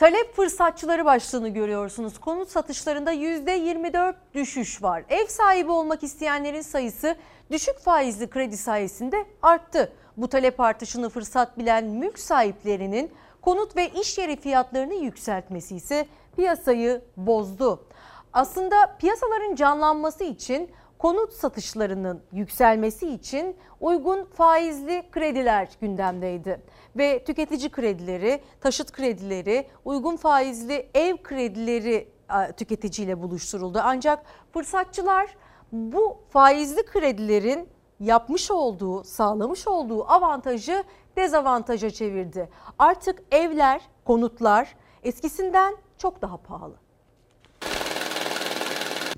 Talep 0.01 0.35
fırsatçıları 0.35 1.05
başlığını 1.05 1.49
görüyorsunuz. 1.49 2.19
Konut 2.19 2.49
satışlarında 2.49 3.13
%24 3.13 4.15
düşüş 4.33 4.83
var. 4.83 5.03
Ev 5.09 5.25
sahibi 5.25 5.71
olmak 5.71 6.03
isteyenlerin 6.03 6.61
sayısı 6.61 7.15
düşük 7.51 7.79
faizli 7.79 8.29
kredi 8.29 8.57
sayesinde 8.57 9.25
arttı. 9.41 9.93
Bu 10.17 10.27
talep 10.27 10.59
artışını 10.59 11.09
fırsat 11.09 11.57
bilen 11.57 11.85
mülk 11.85 12.19
sahiplerinin 12.19 13.11
konut 13.41 13.75
ve 13.75 13.89
iş 13.89 14.17
yeri 14.17 14.35
fiyatlarını 14.35 14.93
yükseltmesi 14.93 15.75
ise 15.75 16.07
piyasayı 16.35 17.01
bozdu. 17.17 17.85
Aslında 18.33 18.95
piyasaların 18.99 19.55
canlanması 19.55 20.23
için 20.23 20.69
konut 20.97 21.33
satışlarının 21.33 22.21
yükselmesi 22.31 23.07
için 23.07 23.55
uygun 23.79 24.25
faizli 24.25 25.03
krediler 25.11 25.69
gündemdeydi. 25.81 26.61
Ve 26.97 27.23
tüketici 27.23 27.69
kredileri, 27.69 28.41
taşıt 28.61 28.91
kredileri, 28.91 29.67
uygun 29.85 30.17
faizli 30.17 30.89
ev 30.93 31.17
kredileri 31.17 32.07
tüketiciyle 32.57 33.21
buluşturuldu. 33.21 33.79
Ancak 33.83 34.23
fırsatçılar 34.53 35.37
bu 35.71 36.17
faizli 36.29 36.85
kredilerin 36.85 37.69
yapmış 37.99 38.51
olduğu, 38.51 39.03
sağlamış 39.03 39.67
olduğu 39.67 40.11
avantajı 40.11 40.83
dezavantaja 41.15 41.89
çevirdi. 41.89 42.49
Artık 42.79 43.23
evler, 43.31 43.81
konutlar 44.05 44.75
eskisinden 45.03 45.75
çok 45.97 46.21
daha 46.21 46.37
pahalı. 46.37 46.75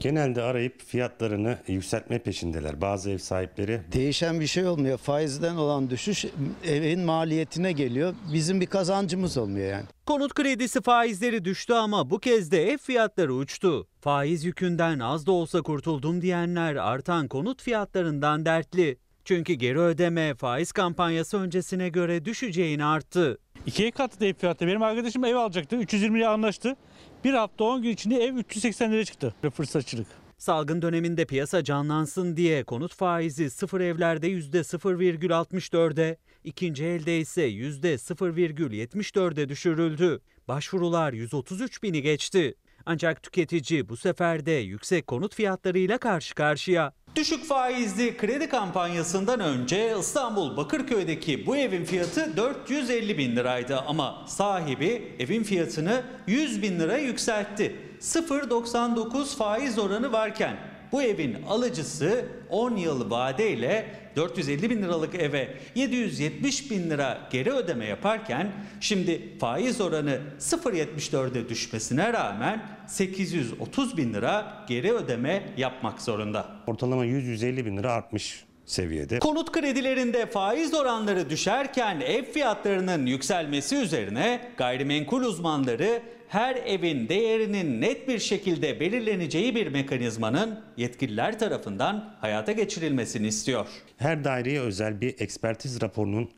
Genelde 0.03 0.41
arayıp 0.41 0.81
fiyatlarını 0.81 1.57
yükseltme 1.67 2.19
peşindeler 2.19 2.81
bazı 2.81 3.11
ev 3.11 3.17
sahipleri. 3.17 3.81
Değişen 3.93 4.39
bir 4.39 4.47
şey 4.47 4.67
olmuyor. 4.67 4.97
Faizden 4.97 5.55
olan 5.55 5.89
düşüş 5.89 6.25
evin 6.67 6.99
maliyetine 6.99 7.71
geliyor. 7.71 8.13
Bizim 8.33 8.61
bir 8.61 8.65
kazancımız 8.65 9.37
olmuyor 9.37 9.71
yani. 9.71 9.85
Konut 10.05 10.33
kredisi 10.33 10.81
faizleri 10.81 11.45
düştü 11.45 11.73
ama 11.73 12.09
bu 12.09 12.19
kez 12.19 12.51
de 12.51 12.71
ev 12.71 12.77
fiyatları 12.77 13.33
uçtu. 13.33 13.87
Faiz 14.01 14.43
yükünden 14.43 14.99
az 14.99 15.25
da 15.25 15.31
olsa 15.31 15.61
kurtuldum 15.61 16.21
diyenler 16.21 16.75
artan 16.75 17.27
konut 17.27 17.61
fiyatlarından 17.61 18.45
dertli. 18.45 18.97
Çünkü 19.25 19.53
geri 19.53 19.79
ödeme 19.79 20.35
faiz 20.35 20.71
kampanyası 20.71 21.37
öncesine 21.37 21.89
göre 21.89 22.25
düşeceğini 22.25 22.85
arttı. 22.85 23.37
İkiye 23.65 23.91
katladı 23.91 24.25
ev 24.25 24.33
fiyatı. 24.33 24.67
Benim 24.67 24.83
arkadaşım 24.83 25.25
ev 25.25 25.35
alacaktı. 25.35 25.75
320 25.75 26.19
liraya 26.19 26.29
anlaştı. 26.29 26.75
Bir 27.23 27.33
hafta 27.33 27.63
10 27.63 27.81
gün 27.81 27.89
içinde 27.89 28.23
ev 28.23 28.35
380 28.35 28.91
liraya 28.91 29.05
çıktı. 29.05 29.33
Fırsatçılık. 29.53 30.07
Salgın 30.37 30.81
döneminde 30.81 31.25
piyasa 31.25 31.63
canlansın 31.63 32.37
diye 32.37 32.63
konut 32.63 32.95
faizi 32.95 33.49
sıfır 33.49 33.81
evlerde 33.81 34.31
%0,64'e, 34.31 36.17
ikinci 36.43 36.85
elde 36.85 37.19
ise 37.19 37.49
%0,74'e 37.49 39.49
düşürüldü. 39.49 40.21
Başvurular 40.47 41.13
133 41.13 41.83
bini 41.83 42.01
geçti. 42.01 42.55
Ancak 42.85 43.23
tüketici 43.23 43.89
bu 43.89 43.97
sefer 43.97 44.45
de 44.45 44.51
yüksek 44.51 45.07
konut 45.07 45.35
fiyatlarıyla 45.35 45.97
karşı 45.97 46.35
karşıya. 46.35 46.93
Düşük 47.15 47.45
faizli 47.45 48.17
kredi 48.17 48.49
kampanyasından 48.49 49.39
önce 49.39 49.95
İstanbul 49.99 50.57
Bakırköy'deki 50.57 51.45
bu 51.45 51.57
evin 51.57 51.85
fiyatı 51.85 52.37
450 52.37 53.17
bin 53.17 53.35
liraydı 53.35 53.79
ama 53.79 54.25
sahibi 54.27 55.15
evin 55.19 55.43
fiyatını 55.43 56.03
100 56.27 56.61
bin 56.61 56.79
lira 56.79 56.97
yükseltti. 56.97 57.75
0.99 57.99 59.37
faiz 59.37 59.79
oranı 59.79 60.11
varken 60.11 60.57
bu 60.91 61.01
evin 61.01 61.43
alıcısı 61.43 62.25
10 62.49 62.75
yıl 62.75 63.09
vadeyle 63.11 64.03
450 64.15 64.69
bin 64.69 64.81
liralık 64.81 65.15
eve 65.15 65.57
770 65.75 66.71
bin 66.71 66.89
lira 66.89 67.27
geri 67.31 67.51
ödeme 67.51 67.85
yaparken 67.85 68.51
şimdi 68.79 69.39
faiz 69.39 69.81
oranı 69.81 70.19
0.74'e 70.39 71.49
düşmesine 71.49 72.13
rağmen 72.13 72.72
830 72.87 73.97
bin 73.97 74.13
lira 74.13 74.65
geri 74.67 74.93
ödeme 74.93 75.43
yapmak 75.57 76.01
zorunda. 76.01 76.45
Ortalama 76.67 77.05
100-150 77.05 77.65
bin 77.65 77.77
lira 77.77 77.91
artmış 77.91 78.43
seviyede. 78.65 79.19
Konut 79.19 79.51
kredilerinde 79.51 80.25
faiz 80.25 80.73
oranları 80.73 81.29
düşerken 81.29 81.99
ev 81.99 82.23
fiyatlarının 82.23 83.05
yükselmesi 83.05 83.75
üzerine 83.75 84.41
gayrimenkul 84.57 85.21
uzmanları 85.21 86.01
her 86.27 86.55
evin 86.55 87.09
değerinin 87.09 87.81
net 87.81 88.07
bir 88.07 88.19
şekilde 88.19 88.79
belirleneceği 88.79 89.55
bir 89.55 89.67
mekanizmanın 89.67 90.59
yetkililer 90.77 91.39
tarafından 91.39 92.15
hayata 92.21 92.51
geçirilmesini 92.51 93.27
istiyor. 93.27 93.67
Her 93.97 94.23
daireye 94.23 94.59
özel 94.59 95.01
bir 95.01 95.15
ekspertiz 95.19 95.81
raporunun 95.81 96.29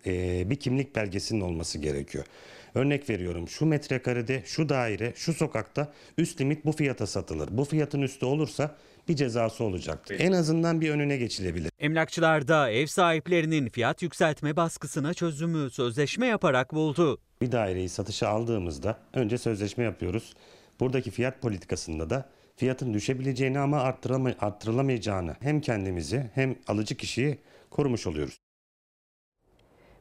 bir 0.50 0.56
kimlik 0.56 0.96
belgesinin 0.96 1.42
olması 1.42 1.80
gerekiyor. 1.80 2.26
Örnek 2.76 3.10
veriyorum 3.10 3.48
şu 3.48 3.66
metrekarede, 3.66 4.44
şu 4.46 4.70
daire, 4.70 5.14
şu 5.16 5.34
sokakta 5.34 5.94
üst 6.18 6.42
limit 6.42 6.66
bu 6.66 6.72
fiyata 6.72 7.08
satılır. 7.08 7.50
Bu 7.52 7.66
fiyatın 7.66 8.02
üstü 8.02 8.26
olursa 8.26 8.76
bir 9.08 9.16
cezası 9.16 9.64
olacaktır. 9.64 10.16
En 10.20 10.32
azından 10.32 10.82
bir 10.82 10.90
önüne 10.90 11.18
geçilebilir. 11.18 11.72
Emlakçılar 11.80 12.48
da 12.48 12.70
ev 12.70 12.86
sahiplerinin 12.86 13.70
fiyat 13.70 14.02
yükseltme 14.02 14.56
baskısına 14.56 15.14
çözümü 15.14 15.70
sözleşme 15.70 16.28
yaparak 16.28 16.74
buldu. 16.74 17.20
Bir 17.42 17.52
daireyi 17.52 17.90
satışa 17.90 18.28
aldığımızda 18.28 18.98
önce 19.14 19.38
sözleşme 19.38 19.84
yapıyoruz. 19.84 20.34
Buradaki 20.80 21.12
fiyat 21.12 21.42
politikasında 21.42 22.10
da 22.10 22.30
fiyatın 22.56 22.94
düşebileceğini 22.94 23.60
ama 23.60 23.96
arttırılamayacağını 24.40 25.36
hem 25.40 25.62
kendimizi 25.62 26.32
hem 26.34 26.56
alıcı 26.68 26.96
kişiyi 26.96 27.38
korumuş 27.70 28.08
oluyoruz. 28.08 28.45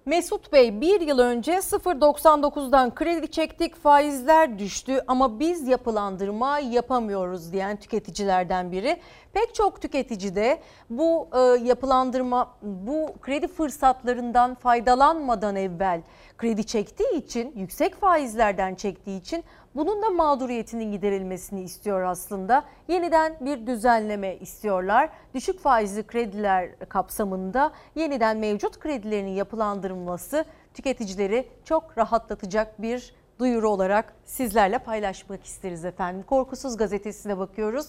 Mesut 0.07 0.53
Bey 0.53 0.81
bir 0.81 1.01
yıl 1.01 1.19
önce 1.19 1.53
0.99'dan 1.53 2.95
kredi 2.95 3.31
çektik 3.31 3.77
faizler 3.77 4.59
düştü 4.59 5.01
ama 5.07 5.41
biz 5.41 5.69
yapılandırma 5.69 6.59
yapamıyoruz 6.59 7.53
diyen 7.53 7.77
tüketicilerden 7.77 8.73
biri. 8.73 8.97
Pek 9.33 9.55
çok 9.55 9.83
tüketici 9.83 10.35
de 10.35 10.61
bu 10.91 11.29
e, 11.35 11.39
yapılandırma 11.65 12.57
bu 12.63 13.15
kredi 13.23 13.49
fırsatlarından 13.49 14.55
faydalanmadan 14.55 15.57
evvel 15.57 16.03
kredi 16.39 16.65
çektiği 16.67 17.15
için 17.17 17.53
yüksek 17.57 17.95
faizlerden 17.95 18.75
çektiği 18.75 19.21
için 19.21 19.45
Bunun 19.75 20.03
da 20.03 20.11
mağduriyetinin 20.11 20.93
giderilmesini 20.93 21.63
istiyor 21.63 22.03
aslında. 22.03 22.65
Yeniden 22.89 23.37
bir 23.41 23.67
düzenleme 23.67 24.37
istiyorlar. 24.37 25.11
Düşük 25.35 25.61
faizli 25.61 26.07
krediler 26.07 26.79
kapsamında 26.89 27.73
yeniden 27.95 28.37
mevcut 28.37 28.79
kredilerinin 28.79 29.31
yapılandırılması 29.31 30.45
tüketicileri 30.75 31.49
çok 31.65 31.99
rahatlatacak 31.99 32.83
bir 32.83 33.15
duyuru 33.39 33.69
olarak 33.69 34.15
sizlerle 34.25 34.79
paylaşmak 34.79 35.45
isteriz 35.45 35.85
efendim. 35.85 36.23
Korkusuz 36.23 36.77
gazetesine 36.77 37.39
bakıyoruz. 37.39 37.87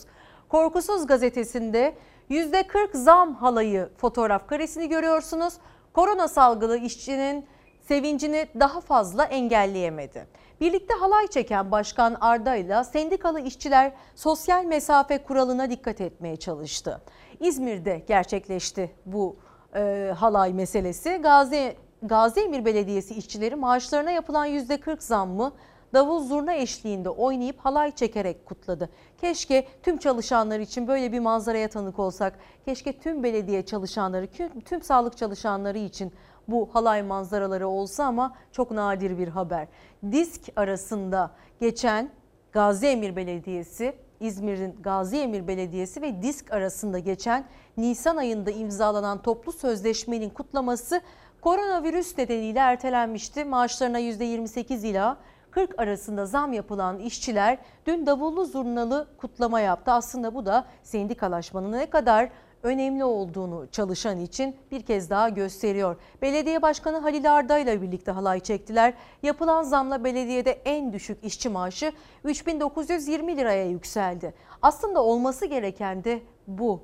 Korkusuz 0.50 1.08
gazetesinde 1.08 1.96
%40 2.30 2.98
zam 2.98 3.36
halayı 3.36 3.90
fotoğraf 3.98 4.48
karesini 4.48 4.90
görüyorsunuz. 4.90 5.54
Korona 5.94 6.28
salgını 6.28 6.78
işçinin 6.78 7.46
sevincini 7.88 8.48
daha 8.60 8.82
fazla 8.82 9.26
engelleyemedi. 9.26 10.28
Birlikte 10.62 10.94
halay 10.94 11.28
çeken 11.28 11.72
Başkan 11.72 12.18
Arda 12.22 12.56
ile 12.56 12.84
sendikalı 12.84 13.40
işçiler 13.40 13.92
sosyal 14.16 14.66
mesafe 14.66 15.18
kuralına 15.18 15.70
dikkat 15.70 16.02
etmeye 16.02 16.36
çalıştı. 16.36 17.02
İzmir'de 17.40 18.04
gerçekleşti 18.08 18.92
bu 19.06 19.36
e, 19.76 20.14
halay 20.18 20.54
meselesi. 20.54 21.10
Gazi 21.10 21.76
Gazi 22.04 22.40
Emir 22.40 22.66
Belediyesi 22.66 23.16
işçileri 23.16 23.56
maaşlarına 23.56 24.12
yapılan 24.12 24.48
%40 24.48 24.96
zammı 25.00 25.54
davul 25.94 26.24
zurna 26.24 26.54
eşliğinde 26.54 27.10
oynayıp 27.10 27.60
halay 27.60 27.96
çekerek 27.96 28.46
kutladı. 28.46 28.90
Keşke 29.22 29.68
tüm 29.84 29.98
çalışanlar 29.98 30.60
için 30.60 30.88
böyle 30.88 31.12
bir 31.12 31.20
manzaraya 31.20 31.68
tanık 31.68 32.00
olsak. 32.00 32.40
Keşke 32.66 33.00
tüm 33.00 33.24
belediye 33.24 33.66
çalışanları, 33.66 34.28
tüm, 34.66 34.82
sağlık 34.82 35.18
çalışanları 35.18 35.78
için 35.78 36.14
bu 36.48 36.70
halay 36.74 37.04
manzaraları 37.04 37.68
olsa 37.68 38.06
ama 38.06 38.36
çok 38.52 38.72
nadir 38.72 39.18
bir 39.18 39.28
haber. 39.28 39.68
Disk 40.12 40.42
arasında 40.56 41.32
geçen 41.60 42.10
Gazi 42.52 42.88
Emir 42.88 43.16
Belediyesi, 43.16 43.96
İzmir'in 44.20 44.76
Gazi 44.82 45.18
Emir 45.18 45.48
Belediyesi 45.48 46.02
ve 46.02 46.22
Disk 46.22 46.52
arasında 46.52 47.00
geçen 47.00 47.46
Nisan 47.78 48.18
ayında 48.18 48.52
imzalanan 48.52 49.22
toplu 49.22 49.52
sözleşmenin 49.52 50.30
kutlaması 50.30 51.02
koronavirüs 51.42 52.18
nedeniyle 52.18 52.60
ertelenmişti. 52.60 53.46
Maaşlarına 53.46 54.00
%28 54.00 54.88
ila 54.88 55.18
40 55.52 55.80
arasında 55.80 56.26
zam 56.26 56.54
yapılan 56.54 57.00
işçiler 57.00 57.58
dün 57.86 58.06
davullu 58.06 58.46
zurnalı 58.46 59.08
kutlama 59.18 59.60
yaptı. 59.60 59.92
Aslında 59.92 60.36
bu 60.36 60.46
da 60.46 60.66
sendikalaşmanın 60.84 61.72
ne 61.72 61.90
kadar 61.90 62.30
önemli 62.66 63.04
olduğunu 63.04 63.68
çalışan 63.72 64.20
için 64.20 64.56
bir 64.72 64.82
kez 64.82 65.10
daha 65.10 65.30
gösteriyor. 65.30 65.96
Belediye 66.22 66.62
Başkanı 66.62 66.98
Halil 66.98 67.34
Arda 67.34 67.60
ile 67.60 67.82
birlikte 67.82 68.12
halay 68.12 68.40
çektiler. 68.40 68.94
Yapılan 69.24 69.64
zamla 69.64 70.04
belediyede 70.04 70.52
en 70.52 70.94
düşük 70.94 71.24
işçi 71.24 71.50
maaşı 71.50 71.92
3920 72.24 73.38
liraya 73.38 73.66
yükseldi. 73.66 74.34
Aslında 74.62 75.04
olması 75.04 75.46
gereken 75.46 76.04
de 76.04 76.22
bu. 76.48 76.82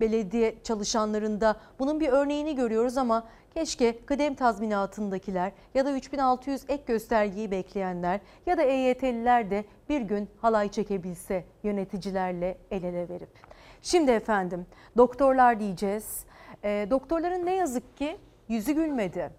Belediye 0.00 0.54
çalışanlarında 0.62 1.56
bunun 1.78 2.00
bir 2.00 2.08
örneğini 2.08 2.54
görüyoruz 2.54 2.96
ama 2.96 3.24
Keşke 3.54 4.04
kıdem 4.06 4.34
tazminatındakiler 4.34 5.52
ya 5.74 5.86
da 5.86 5.92
3600 5.92 6.62
ek 6.68 6.82
göstergeyi 6.86 7.50
bekleyenler 7.50 8.20
ya 8.46 8.58
da 8.58 8.62
EYT'liler 8.62 9.50
de 9.50 9.64
bir 9.88 10.00
gün 10.00 10.28
halay 10.40 10.70
çekebilse 10.70 11.44
yöneticilerle 11.62 12.58
el 12.70 12.82
ele 12.82 13.08
verip. 13.08 13.49
Şimdi 13.82 14.10
efendim 14.10 14.66
doktorlar 14.96 15.60
diyeceğiz. 15.60 16.24
E, 16.64 16.86
doktorların 16.90 17.46
ne 17.46 17.54
yazık 17.54 17.96
ki 17.96 18.16
yüzü 18.48 18.72
gülmedi. 18.72 19.30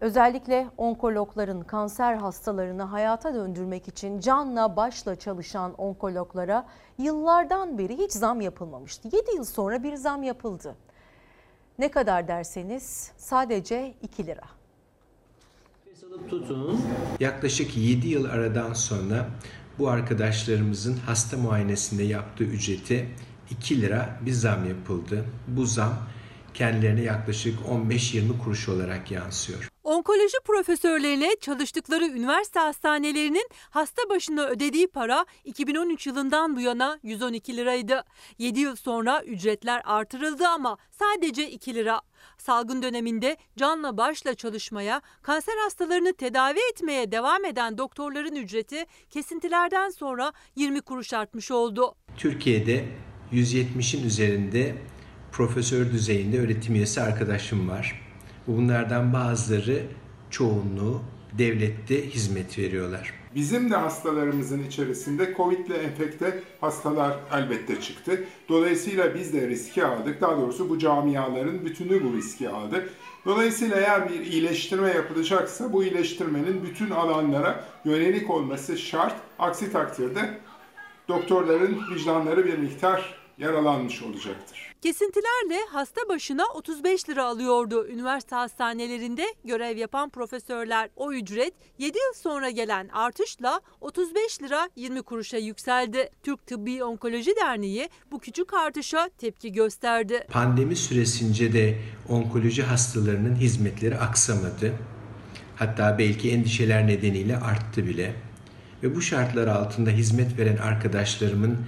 Özellikle 0.00 0.66
onkologların 0.76 1.62
kanser 1.62 2.14
hastalarını 2.14 2.82
hayata 2.82 3.34
döndürmek 3.34 3.88
için 3.88 4.20
canla 4.20 4.76
başla 4.76 5.16
çalışan 5.16 5.74
onkologlara 5.74 6.66
yıllardan 6.98 7.78
beri 7.78 7.98
hiç 7.98 8.12
zam 8.12 8.40
yapılmamıştı. 8.40 9.08
7 9.16 9.36
yıl 9.36 9.44
sonra 9.44 9.82
bir 9.82 9.94
zam 9.94 10.22
yapıldı. 10.22 10.76
Ne 11.78 11.90
kadar 11.90 12.28
derseniz 12.28 13.12
sadece 13.16 13.94
2 14.02 14.26
lira. 14.26 14.44
tutun. 16.30 16.80
Yaklaşık 17.20 17.76
7 17.76 18.08
yıl 18.08 18.24
aradan 18.24 18.72
sonra 18.72 19.26
bu 19.78 19.88
arkadaşlarımızın 19.88 20.96
hasta 20.96 21.36
muayenesinde 21.36 22.02
yaptığı 22.02 22.44
ücreti 22.44 23.08
2 23.50 23.80
lira 23.80 24.18
bir 24.26 24.32
zam 24.32 24.68
yapıldı. 24.68 25.24
Bu 25.48 25.66
zam 25.66 25.94
kendilerine 26.54 27.02
yaklaşık 27.02 27.58
15-20 27.60 28.38
kuruş 28.38 28.68
olarak 28.68 29.10
yansıyor. 29.10 29.68
Onkoloji 29.84 30.36
profesörlerine 30.44 31.36
çalıştıkları 31.40 32.04
üniversite 32.04 32.60
hastanelerinin 32.60 33.48
hasta 33.70 34.02
başına 34.10 34.46
ödediği 34.46 34.86
para 34.86 35.26
2013 35.44 36.06
yılından 36.06 36.56
bu 36.56 36.60
yana 36.60 36.98
112 37.02 37.56
liraydı. 37.56 38.04
7 38.38 38.60
yıl 38.60 38.76
sonra 38.76 39.22
ücretler 39.22 39.82
artırıldı 39.84 40.46
ama 40.48 40.78
sadece 40.90 41.50
2 41.50 41.74
lira. 41.74 42.00
Salgın 42.38 42.82
döneminde 42.82 43.36
canla 43.56 43.96
başla 43.96 44.34
çalışmaya, 44.34 45.02
kanser 45.22 45.56
hastalarını 45.56 46.12
tedavi 46.12 46.58
etmeye 46.72 47.12
devam 47.12 47.44
eden 47.44 47.78
doktorların 47.78 48.36
ücreti 48.36 48.86
kesintilerden 49.10 49.90
sonra 49.90 50.32
20 50.56 50.80
kuruş 50.80 51.12
artmış 51.12 51.50
oldu. 51.50 51.94
Türkiye'de 52.16 52.88
170'in 53.32 54.04
üzerinde 54.04 54.74
profesör 55.32 55.92
düzeyinde 55.92 56.40
öğretim 56.40 56.74
üyesi 56.74 57.00
arkadaşım 57.00 57.68
var. 57.68 58.00
Bunlardan 58.46 59.12
bazıları 59.12 59.82
çoğunluğu 60.30 61.02
devlette 61.38 62.10
hizmet 62.10 62.58
veriyorlar. 62.58 63.14
Bizim 63.34 63.70
de 63.70 63.76
hastalarımızın 63.76 64.62
içerisinde 64.62 65.34
Covid 65.36 65.66
ile 65.66 65.76
enfekte 65.76 66.42
hastalar 66.60 67.16
elbette 67.32 67.80
çıktı. 67.80 68.24
Dolayısıyla 68.48 69.14
biz 69.14 69.32
de 69.32 69.48
riski 69.48 69.84
aldık. 69.84 70.20
Daha 70.20 70.36
doğrusu 70.36 70.68
bu 70.68 70.78
camiaların 70.78 71.64
bütünü 71.64 72.04
bu 72.04 72.16
riski 72.16 72.48
aldı. 72.48 72.88
Dolayısıyla 73.24 73.76
eğer 73.76 74.08
bir 74.08 74.20
iyileştirme 74.20 74.88
yapılacaksa 74.88 75.72
bu 75.72 75.84
iyileştirmenin 75.84 76.64
bütün 76.64 76.90
alanlara 76.90 77.64
yönelik 77.84 78.30
olması 78.30 78.78
şart. 78.78 79.14
Aksi 79.38 79.72
takdirde 79.72 80.38
doktorların 81.08 81.78
vicdanları 81.94 82.44
bir 82.44 82.58
miktar 82.58 83.19
yaralanmış 83.40 84.02
olacaktır. 84.02 84.74
Kesintilerle 84.82 85.60
hasta 85.72 86.00
başına 86.08 86.42
35 86.54 87.08
lira 87.08 87.24
alıyordu 87.24 87.88
üniversite 87.88 88.36
hastanelerinde 88.36 89.24
görev 89.44 89.76
yapan 89.76 90.10
profesörler. 90.10 90.90
O 90.96 91.12
ücret 91.12 91.54
7 91.78 91.98
yıl 91.98 92.14
sonra 92.14 92.50
gelen 92.50 92.88
artışla 92.88 93.60
35 93.80 94.42
lira 94.42 94.68
20 94.76 95.02
kuruşa 95.02 95.36
yükseldi. 95.36 96.10
Türk 96.22 96.46
Tıbbi 96.46 96.84
Onkoloji 96.84 97.36
Derneği 97.36 97.88
bu 98.10 98.18
küçük 98.18 98.54
artışa 98.54 99.10
tepki 99.18 99.52
gösterdi. 99.52 100.26
Pandemi 100.30 100.76
süresince 100.76 101.52
de 101.52 101.78
onkoloji 102.08 102.62
hastalarının 102.62 103.34
hizmetleri 103.34 103.98
aksamadı. 103.98 104.72
Hatta 105.56 105.98
belki 105.98 106.30
endişeler 106.30 106.86
nedeniyle 106.86 107.36
arttı 107.36 107.86
bile. 107.86 108.14
Ve 108.82 108.96
bu 108.96 109.02
şartlar 109.02 109.46
altında 109.46 109.90
hizmet 109.90 110.38
veren 110.38 110.56
arkadaşlarımın 110.56 111.58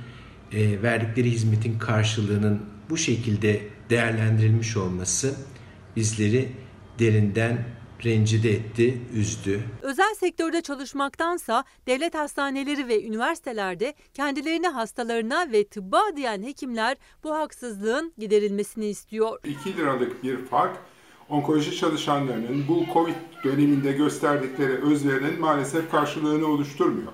e, 0.52 0.82
verdikleri 0.82 1.30
hizmetin 1.30 1.78
karşılığının 1.78 2.62
bu 2.90 2.96
şekilde 2.96 3.60
değerlendirilmiş 3.90 4.76
olması 4.76 5.34
bizleri 5.96 6.48
derinden 6.98 7.64
rencide 8.04 8.50
etti, 8.50 8.98
üzdü. 9.14 9.64
Özel 9.82 10.14
sektörde 10.14 10.62
çalışmaktansa 10.62 11.64
devlet 11.86 12.14
hastaneleri 12.14 12.88
ve 12.88 13.06
üniversitelerde 13.06 13.94
kendilerini 14.14 14.68
hastalarına 14.68 15.52
ve 15.52 15.64
tıbba 15.64 16.00
adayan 16.12 16.42
hekimler 16.42 16.96
bu 17.24 17.34
haksızlığın 17.34 18.12
giderilmesini 18.18 18.86
istiyor. 18.86 19.38
2 19.44 19.76
liralık 19.76 20.22
bir 20.22 20.36
fark 20.36 20.76
onkoloji 21.28 21.76
çalışanlarının 21.76 22.68
bu 22.68 22.84
Covid 22.92 23.14
döneminde 23.44 23.92
gösterdikleri 23.92 24.72
özverinin 24.72 25.40
maalesef 25.40 25.90
karşılığını 25.90 26.46
oluşturmuyor. 26.46 27.12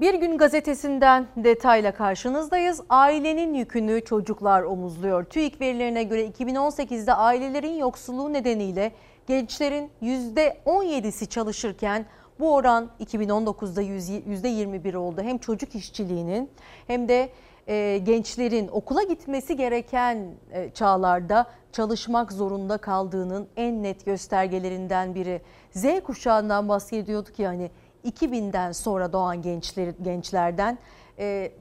Bir 0.00 0.14
gün 0.14 0.38
gazetesinden 0.38 1.26
detayla 1.36 1.94
karşınızdayız. 1.94 2.80
Ailenin 2.88 3.54
yükünü 3.54 4.04
çocuklar 4.04 4.62
omuzluyor. 4.62 5.24
TÜİK 5.24 5.60
verilerine 5.60 6.02
göre 6.02 6.26
2018'de 6.26 7.14
ailelerin 7.14 7.74
yoksulluğu 7.74 8.32
nedeniyle 8.32 8.92
gençlerin 9.26 9.90
%17'si 10.02 11.28
çalışırken 11.28 12.06
bu 12.40 12.54
oran 12.54 12.90
2019'da 13.00 13.82
%21 13.82 14.96
oldu. 14.96 15.22
Hem 15.22 15.38
çocuk 15.38 15.74
işçiliğinin 15.74 16.50
hem 16.86 17.08
de 17.08 17.28
e, 17.66 17.98
gençlerin 17.98 18.68
okula 18.68 19.02
gitmesi 19.02 19.56
gereken 19.56 20.34
e, 20.52 20.70
çağlarda 20.70 21.46
çalışmak 21.72 22.32
zorunda 22.32 22.78
kaldığının 22.78 23.48
en 23.56 23.82
net 23.82 24.04
göstergelerinden 24.04 25.14
biri. 25.14 25.40
Z 25.70 25.84
kuşağından 26.04 26.68
bahsediyorduk 26.68 27.38
yani 27.38 27.70
2000'den 28.04 28.72
sonra 28.72 29.12
doğan 29.12 29.42
gençler, 29.42 29.94
gençlerden 30.02 30.78
e, 31.18 31.52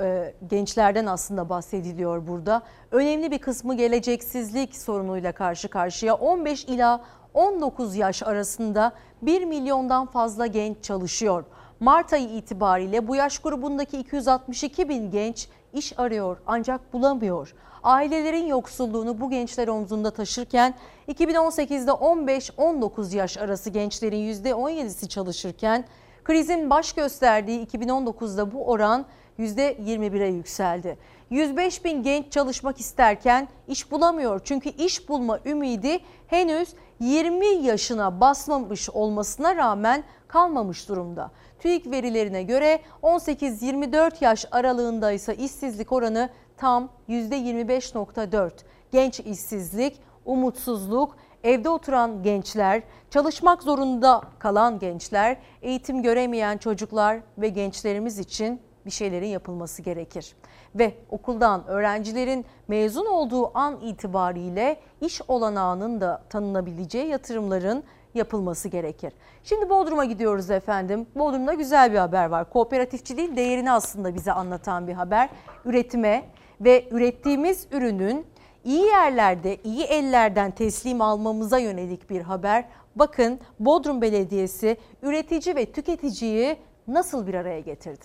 e, 0.00 0.34
gençlerden 0.50 1.06
aslında 1.06 1.48
bahsediliyor 1.48 2.26
burada. 2.26 2.62
Önemli 2.90 3.30
bir 3.30 3.38
kısmı 3.38 3.76
geleceksizlik 3.76 4.76
sorunuyla 4.76 5.32
karşı 5.32 5.68
karşıya 5.68 6.14
15 6.14 6.64
ila 6.64 7.04
19 7.34 7.96
yaş 7.96 8.22
arasında 8.22 8.92
1 9.22 9.44
milyondan 9.44 10.06
fazla 10.06 10.46
genç 10.46 10.82
çalışıyor. 10.82 11.44
Mart 11.80 12.12
ayı 12.12 12.28
itibariyle 12.28 13.08
bu 13.08 13.16
yaş 13.16 13.38
grubundaki 13.38 13.98
262 13.98 14.88
bin 14.88 15.10
genç 15.10 15.48
iş 15.72 15.98
arıyor 15.98 16.36
ancak 16.46 16.92
bulamıyor. 16.92 17.54
Ailelerin 17.86 18.46
yoksulluğunu 18.46 19.20
bu 19.20 19.30
gençler 19.30 19.68
omzunda 19.68 20.10
taşırken 20.10 20.74
2018'de 21.08 21.90
15-19 21.90 23.16
yaş 23.16 23.38
arası 23.38 23.70
gençlerin 23.70 24.32
%17'si 24.32 25.08
çalışırken 25.08 25.84
krizin 26.24 26.70
baş 26.70 26.92
gösterdiği 26.92 27.66
2019'da 27.66 28.52
bu 28.52 28.66
oran 28.66 29.06
%21'e 29.38 30.26
yükseldi. 30.26 30.98
105 31.30 31.84
bin 31.84 32.02
genç 32.02 32.32
çalışmak 32.32 32.80
isterken 32.80 33.48
iş 33.68 33.90
bulamıyor. 33.90 34.40
Çünkü 34.44 34.68
iş 34.68 35.08
bulma 35.08 35.38
ümidi 35.44 35.98
henüz 36.26 36.68
20 37.00 37.46
yaşına 37.46 38.20
basmamış 38.20 38.90
olmasına 38.90 39.56
rağmen 39.56 40.04
kalmamış 40.28 40.88
durumda. 40.88 41.30
TÜİK 41.58 41.90
verilerine 41.90 42.42
göre 42.42 42.80
18-24 43.02 44.12
yaş 44.20 44.44
aralığında 44.50 45.12
ise 45.12 45.36
işsizlik 45.36 45.92
oranı 45.92 46.30
tam 46.56 46.88
%25.4. 47.08 48.50
Genç 48.92 49.20
işsizlik, 49.20 50.00
umutsuzluk, 50.24 51.16
evde 51.44 51.68
oturan 51.68 52.22
gençler, 52.22 52.82
çalışmak 53.10 53.62
zorunda 53.62 54.22
kalan 54.38 54.78
gençler, 54.78 55.36
eğitim 55.62 56.02
göremeyen 56.02 56.58
çocuklar 56.58 57.20
ve 57.38 57.48
gençlerimiz 57.48 58.18
için 58.18 58.60
bir 58.86 58.90
şeylerin 58.90 59.26
yapılması 59.26 59.82
gerekir. 59.82 60.36
Ve 60.74 60.94
okuldan 61.10 61.66
öğrencilerin 61.66 62.44
mezun 62.68 63.06
olduğu 63.06 63.58
an 63.58 63.80
itibariyle 63.80 64.80
iş 65.00 65.20
olanağının 65.28 66.00
da 66.00 66.22
tanınabileceği 66.30 67.06
yatırımların 67.06 67.84
yapılması 68.14 68.68
gerekir. 68.68 69.12
Şimdi 69.44 69.70
Bodrum'a 69.70 70.04
gidiyoruz 70.04 70.50
efendim. 70.50 71.06
Bodrum'da 71.14 71.54
güzel 71.54 71.92
bir 71.92 71.98
haber 71.98 72.26
var. 72.26 72.50
Kooperatifçiliğin 72.50 73.36
değerini 73.36 73.72
aslında 73.72 74.14
bize 74.14 74.32
anlatan 74.32 74.88
bir 74.88 74.92
haber. 74.92 75.28
Üretime 75.64 76.24
ve 76.60 76.88
ürettiğimiz 76.90 77.66
ürünün 77.72 78.26
iyi 78.64 78.84
yerlerde, 78.84 79.56
iyi 79.64 79.82
ellerden 79.82 80.50
teslim 80.50 81.00
almamıza 81.00 81.58
yönelik 81.58 82.10
bir 82.10 82.20
haber. 82.20 82.64
Bakın 82.96 83.40
Bodrum 83.60 84.02
Belediyesi 84.02 84.76
üretici 85.02 85.56
ve 85.56 85.66
tüketiciyi 85.66 86.56
nasıl 86.88 87.26
bir 87.26 87.34
araya 87.34 87.60
getirdi? 87.60 88.04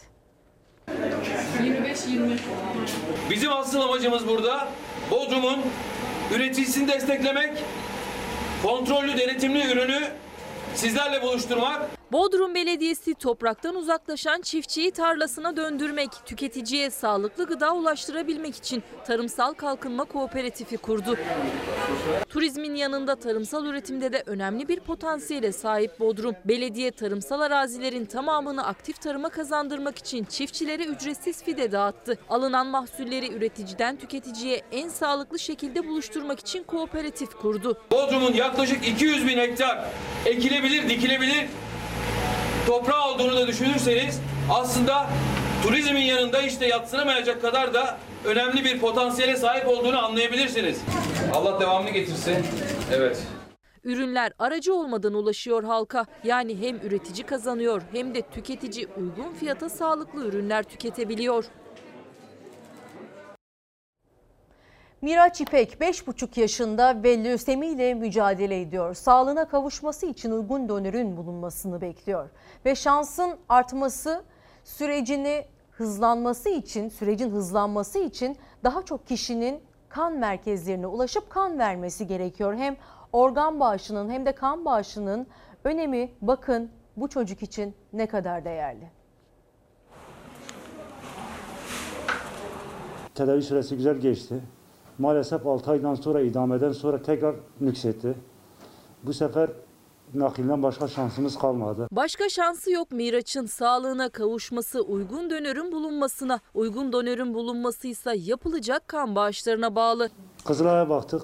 25-20. 0.87 2.37
Bizim 3.29 3.51
asıl 3.51 3.81
amacımız 3.81 4.27
burada 4.27 4.67
Bodrum'un 5.11 5.59
üreticisini 6.35 6.87
desteklemek, 6.87 7.63
kontrollü 8.63 9.17
denetimli 9.17 9.71
ürünü 9.71 9.99
sizlerle 10.75 11.21
buluşturmak. 11.21 12.00
Bodrum 12.11 12.55
Belediyesi 12.55 13.13
topraktan 13.13 13.75
uzaklaşan 13.75 14.41
çiftçiyi 14.41 14.91
tarlasına 14.91 15.57
döndürmek, 15.57 16.09
tüketiciye 16.25 16.89
sağlıklı 16.89 17.45
gıda 17.45 17.75
ulaştırabilmek 17.75 18.55
için 18.55 18.83
Tarımsal 19.07 19.53
Kalkınma 19.53 20.05
Kooperatifi 20.05 20.77
kurdu. 20.77 21.17
Turizmin 22.29 22.75
yanında 22.75 23.15
tarımsal 23.15 23.65
üretimde 23.65 24.13
de 24.13 24.23
önemli 24.25 24.67
bir 24.67 24.79
potansiyele 24.79 25.51
sahip 25.51 25.99
Bodrum. 25.99 26.35
Belediye 26.45 26.91
tarımsal 26.91 27.41
arazilerin 27.41 28.05
tamamını 28.05 28.65
aktif 28.65 29.01
tarıma 29.01 29.29
kazandırmak 29.29 29.97
için 29.97 30.23
çiftçilere 30.23 30.83
ücretsiz 30.83 31.43
fide 31.43 31.71
dağıttı. 31.71 32.17
Alınan 32.29 32.67
mahsulleri 32.67 33.33
üreticiden 33.33 33.95
tüketiciye 33.95 34.61
en 34.71 34.89
sağlıklı 34.89 35.39
şekilde 35.39 35.87
buluşturmak 35.87 36.39
için 36.39 36.63
kooperatif 36.63 37.33
kurdu. 37.33 37.77
Bodrum'un 37.91 38.33
yaklaşık 38.33 38.87
200 38.87 39.27
bin 39.27 39.37
hektar 39.37 39.85
ekilebilir, 40.25 40.89
dikilebilir 40.89 41.47
toprağı 42.67 43.07
olduğunu 43.09 43.35
da 43.35 43.47
düşünürseniz 43.47 44.19
aslında 44.51 45.07
turizmin 45.63 46.01
yanında 46.01 46.41
işte 46.41 46.67
yatsınamayacak 46.67 47.41
kadar 47.41 47.73
da 47.73 47.97
önemli 48.25 48.65
bir 48.65 48.79
potansiyele 48.79 49.37
sahip 49.37 49.67
olduğunu 49.67 50.05
anlayabilirsiniz. 50.05 50.81
Allah 51.33 51.59
devamını 51.59 51.89
getirsin. 51.89 52.37
Evet. 52.93 53.23
Ürünler 53.83 54.33
aracı 54.39 54.73
olmadan 54.73 55.13
ulaşıyor 55.13 55.63
halka. 55.63 56.05
Yani 56.23 56.61
hem 56.61 56.75
üretici 56.75 57.25
kazanıyor 57.25 57.81
hem 57.91 58.15
de 58.15 58.21
tüketici 58.21 58.87
uygun 58.97 59.33
fiyata 59.33 59.69
sağlıklı 59.69 60.25
ürünler 60.25 60.63
tüketebiliyor. 60.63 61.45
Miraç 65.01 65.41
İpek 65.41 65.73
5,5 65.73 66.39
yaşında 66.39 67.03
ve 67.03 67.23
lösemiyle 67.23 67.93
mücadele 67.93 68.61
ediyor. 68.61 68.93
Sağlığına 68.93 69.47
kavuşması 69.47 70.05
için 70.05 70.31
uygun 70.31 70.69
donörün 70.69 71.17
bulunmasını 71.17 71.81
bekliyor. 71.81 72.29
Ve 72.65 72.75
şansın 72.75 73.37
artması 73.49 74.23
sürecini 74.63 75.45
hızlanması 75.71 76.49
için, 76.49 76.89
sürecin 76.89 77.31
hızlanması 77.31 77.99
için 77.99 78.37
daha 78.63 78.85
çok 78.85 79.07
kişinin 79.07 79.59
kan 79.89 80.13
merkezlerine 80.13 80.87
ulaşıp 80.87 81.29
kan 81.29 81.59
vermesi 81.59 82.07
gerekiyor. 82.07 82.55
Hem 82.55 82.77
organ 83.13 83.59
bağışının 83.59 84.09
hem 84.09 84.25
de 84.25 84.31
kan 84.31 84.65
bağışının 84.65 85.27
önemi 85.63 86.11
bakın 86.21 86.71
bu 86.97 87.07
çocuk 87.07 87.43
için 87.43 87.75
ne 87.93 88.07
kadar 88.07 88.45
değerli. 88.45 88.89
Tedavi 93.15 93.41
süresi 93.41 93.75
güzel 93.75 93.97
geçti. 93.97 94.41
Maalesef 94.99 95.45
6 95.47 95.71
aydan 95.71 95.95
sonra 95.95 96.21
idameden 96.21 96.71
sonra 96.71 97.01
tekrar 97.01 97.35
nüksetti. 97.61 98.13
Bu 99.03 99.13
sefer 99.13 99.49
nakilden 100.13 100.63
başka 100.63 100.87
şansımız 100.87 101.39
kalmadı. 101.39 101.87
Başka 101.91 102.29
şansı 102.29 102.71
yok 102.71 102.91
Miraç'ın 102.91 103.45
sağlığına 103.45 104.09
kavuşması 104.09 104.81
uygun 104.81 105.29
donörün 105.29 105.71
bulunmasına. 105.71 106.39
Uygun 106.53 106.93
donörün 106.93 107.33
bulunması 107.33 107.87
ise 107.87 108.13
yapılacak 108.17 108.87
kan 108.87 109.15
bağışlarına 109.15 109.75
bağlı. 109.75 110.09
Kızılay'a 110.45 110.89
baktık. 110.89 111.21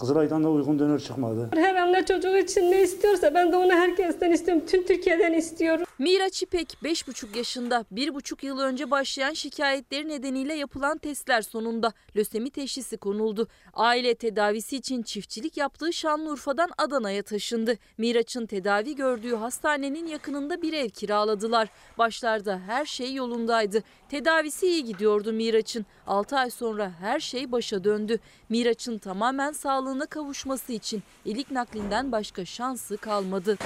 Kızılay'dan 0.00 0.44
da 0.44 0.50
uygun 0.50 0.78
dönür 0.78 1.00
çıkmadı. 1.00 1.50
Her 1.54 1.74
anne 1.74 2.04
çocuğu 2.06 2.36
için 2.36 2.60
ne 2.72 2.82
istiyorsa 2.82 3.34
ben 3.34 3.52
de 3.52 3.56
onu 3.56 3.72
herkesten 3.72 4.30
istiyorum. 4.30 4.62
Tüm 4.66 4.86
Türkiye'den 4.86 5.32
istiyorum. 5.32 5.86
Miraç 5.98 6.42
İpek 6.42 6.76
5,5 6.82 7.36
yaşında 7.36 7.84
1,5 7.94 8.46
yıl 8.46 8.58
önce 8.58 8.90
başlayan 8.90 9.32
şikayetleri 9.32 10.08
nedeniyle 10.08 10.54
yapılan 10.54 10.98
testler 10.98 11.42
sonunda 11.42 11.92
lösemi 12.16 12.50
teşhisi 12.50 12.96
konuldu. 12.96 13.48
Aile 13.72 14.14
tedavisi 14.14 14.76
için 14.76 15.02
çiftçilik 15.02 15.56
yaptığı 15.56 15.92
Şanlıurfa'dan 15.92 16.70
Adana'ya 16.78 17.22
taşındı. 17.22 17.78
Miraç'ın 17.98 18.46
tedavi 18.46 18.94
gördüğü 18.96 19.34
hastanenin 19.34 20.06
yakınında 20.06 20.62
bir 20.62 20.72
ev 20.72 20.88
kiraladılar. 20.88 21.68
Başlarda 21.98 22.58
her 22.66 22.86
şey 22.86 23.14
yolundaydı. 23.14 23.82
Tedavisi 24.08 24.66
iyi 24.66 24.84
gidiyordu 24.84 25.32
Miraç'ın. 25.32 25.86
6 26.06 26.36
ay 26.36 26.50
sonra 26.50 26.92
her 27.00 27.20
şey 27.20 27.52
başa 27.52 27.84
döndü. 27.84 28.18
Miraç'ın 28.48 28.98
tamamen 28.98 29.52
sağlığına 29.52 30.06
kavuşması 30.06 30.72
için 30.72 31.02
ilik 31.24 31.50
naklinden 31.50 32.12
başka 32.12 32.44
şansı 32.44 32.96
kalmadı. 32.96 33.58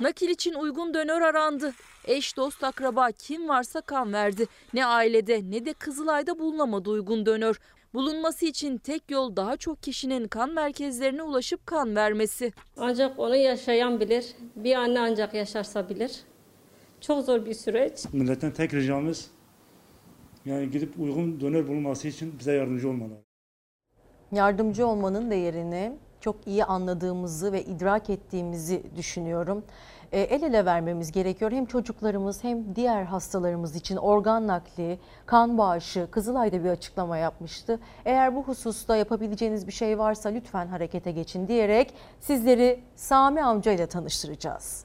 Nakil 0.00 0.28
için 0.28 0.54
uygun 0.54 0.94
donör 0.94 1.20
arandı. 1.22 1.72
Eş, 2.04 2.36
dost, 2.36 2.64
akraba 2.64 3.10
kim 3.12 3.48
varsa 3.48 3.80
kan 3.80 4.12
verdi. 4.12 4.46
Ne 4.74 4.86
ailede 4.86 5.40
ne 5.50 5.64
de 5.64 5.72
Kızılay'da 5.72 6.38
bulunamadı 6.38 6.90
uygun 6.90 7.26
donör. 7.26 7.60
Bulunması 7.94 8.46
için 8.46 8.78
tek 8.78 9.10
yol 9.10 9.36
daha 9.36 9.56
çok 9.56 9.82
kişinin 9.82 10.28
kan 10.28 10.50
merkezlerine 10.54 11.22
ulaşıp 11.22 11.66
kan 11.66 11.96
vermesi. 11.96 12.52
Ancak 12.76 13.18
onu 13.18 13.36
yaşayan 13.36 14.00
bilir. 14.00 14.26
Bir 14.56 14.74
anne 14.74 15.00
ancak 15.00 15.34
yaşarsa 15.34 15.88
bilir. 15.88 16.20
Çok 17.00 17.24
zor 17.24 17.46
bir 17.46 17.54
süreç. 17.54 18.04
Milletten 18.12 18.50
tek 18.52 18.74
ricamız 18.74 19.30
yani 20.44 20.70
gidip 20.70 21.00
uygun 21.00 21.40
donör 21.40 21.68
bulunması 21.68 22.08
için 22.08 22.38
bize 22.38 22.52
yardımcı 22.52 22.88
olmaları. 22.88 23.22
Yardımcı 24.32 24.86
olmanın 24.86 25.30
değerini 25.30 25.92
çok 26.22 26.46
iyi 26.46 26.64
anladığımızı 26.64 27.52
ve 27.52 27.64
idrak 27.64 28.10
ettiğimizi 28.10 28.82
düşünüyorum. 28.96 29.64
E, 30.12 30.20
el 30.20 30.42
ele 30.42 30.64
vermemiz 30.64 31.12
gerekiyor. 31.12 31.52
Hem 31.52 31.66
çocuklarımız 31.66 32.44
hem 32.44 32.76
diğer 32.76 33.04
hastalarımız 33.04 33.76
için 33.76 33.96
organ 33.96 34.46
nakli, 34.46 34.98
kan 35.26 35.58
bağışı, 35.58 36.08
Kızılay'da 36.10 36.64
bir 36.64 36.70
açıklama 36.70 37.16
yapmıştı. 37.16 37.80
Eğer 38.04 38.36
bu 38.36 38.42
hususta 38.42 38.96
yapabileceğiniz 38.96 39.66
bir 39.66 39.72
şey 39.72 39.98
varsa 39.98 40.28
lütfen 40.28 40.66
harekete 40.66 41.12
geçin 41.12 41.48
diyerek 41.48 41.94
sizleri 42.20 42.80
Sami 42.96 43.44
amca 43.44 43.72
ile 43.72 43.86
tanıştıracağız. 43.86 44.84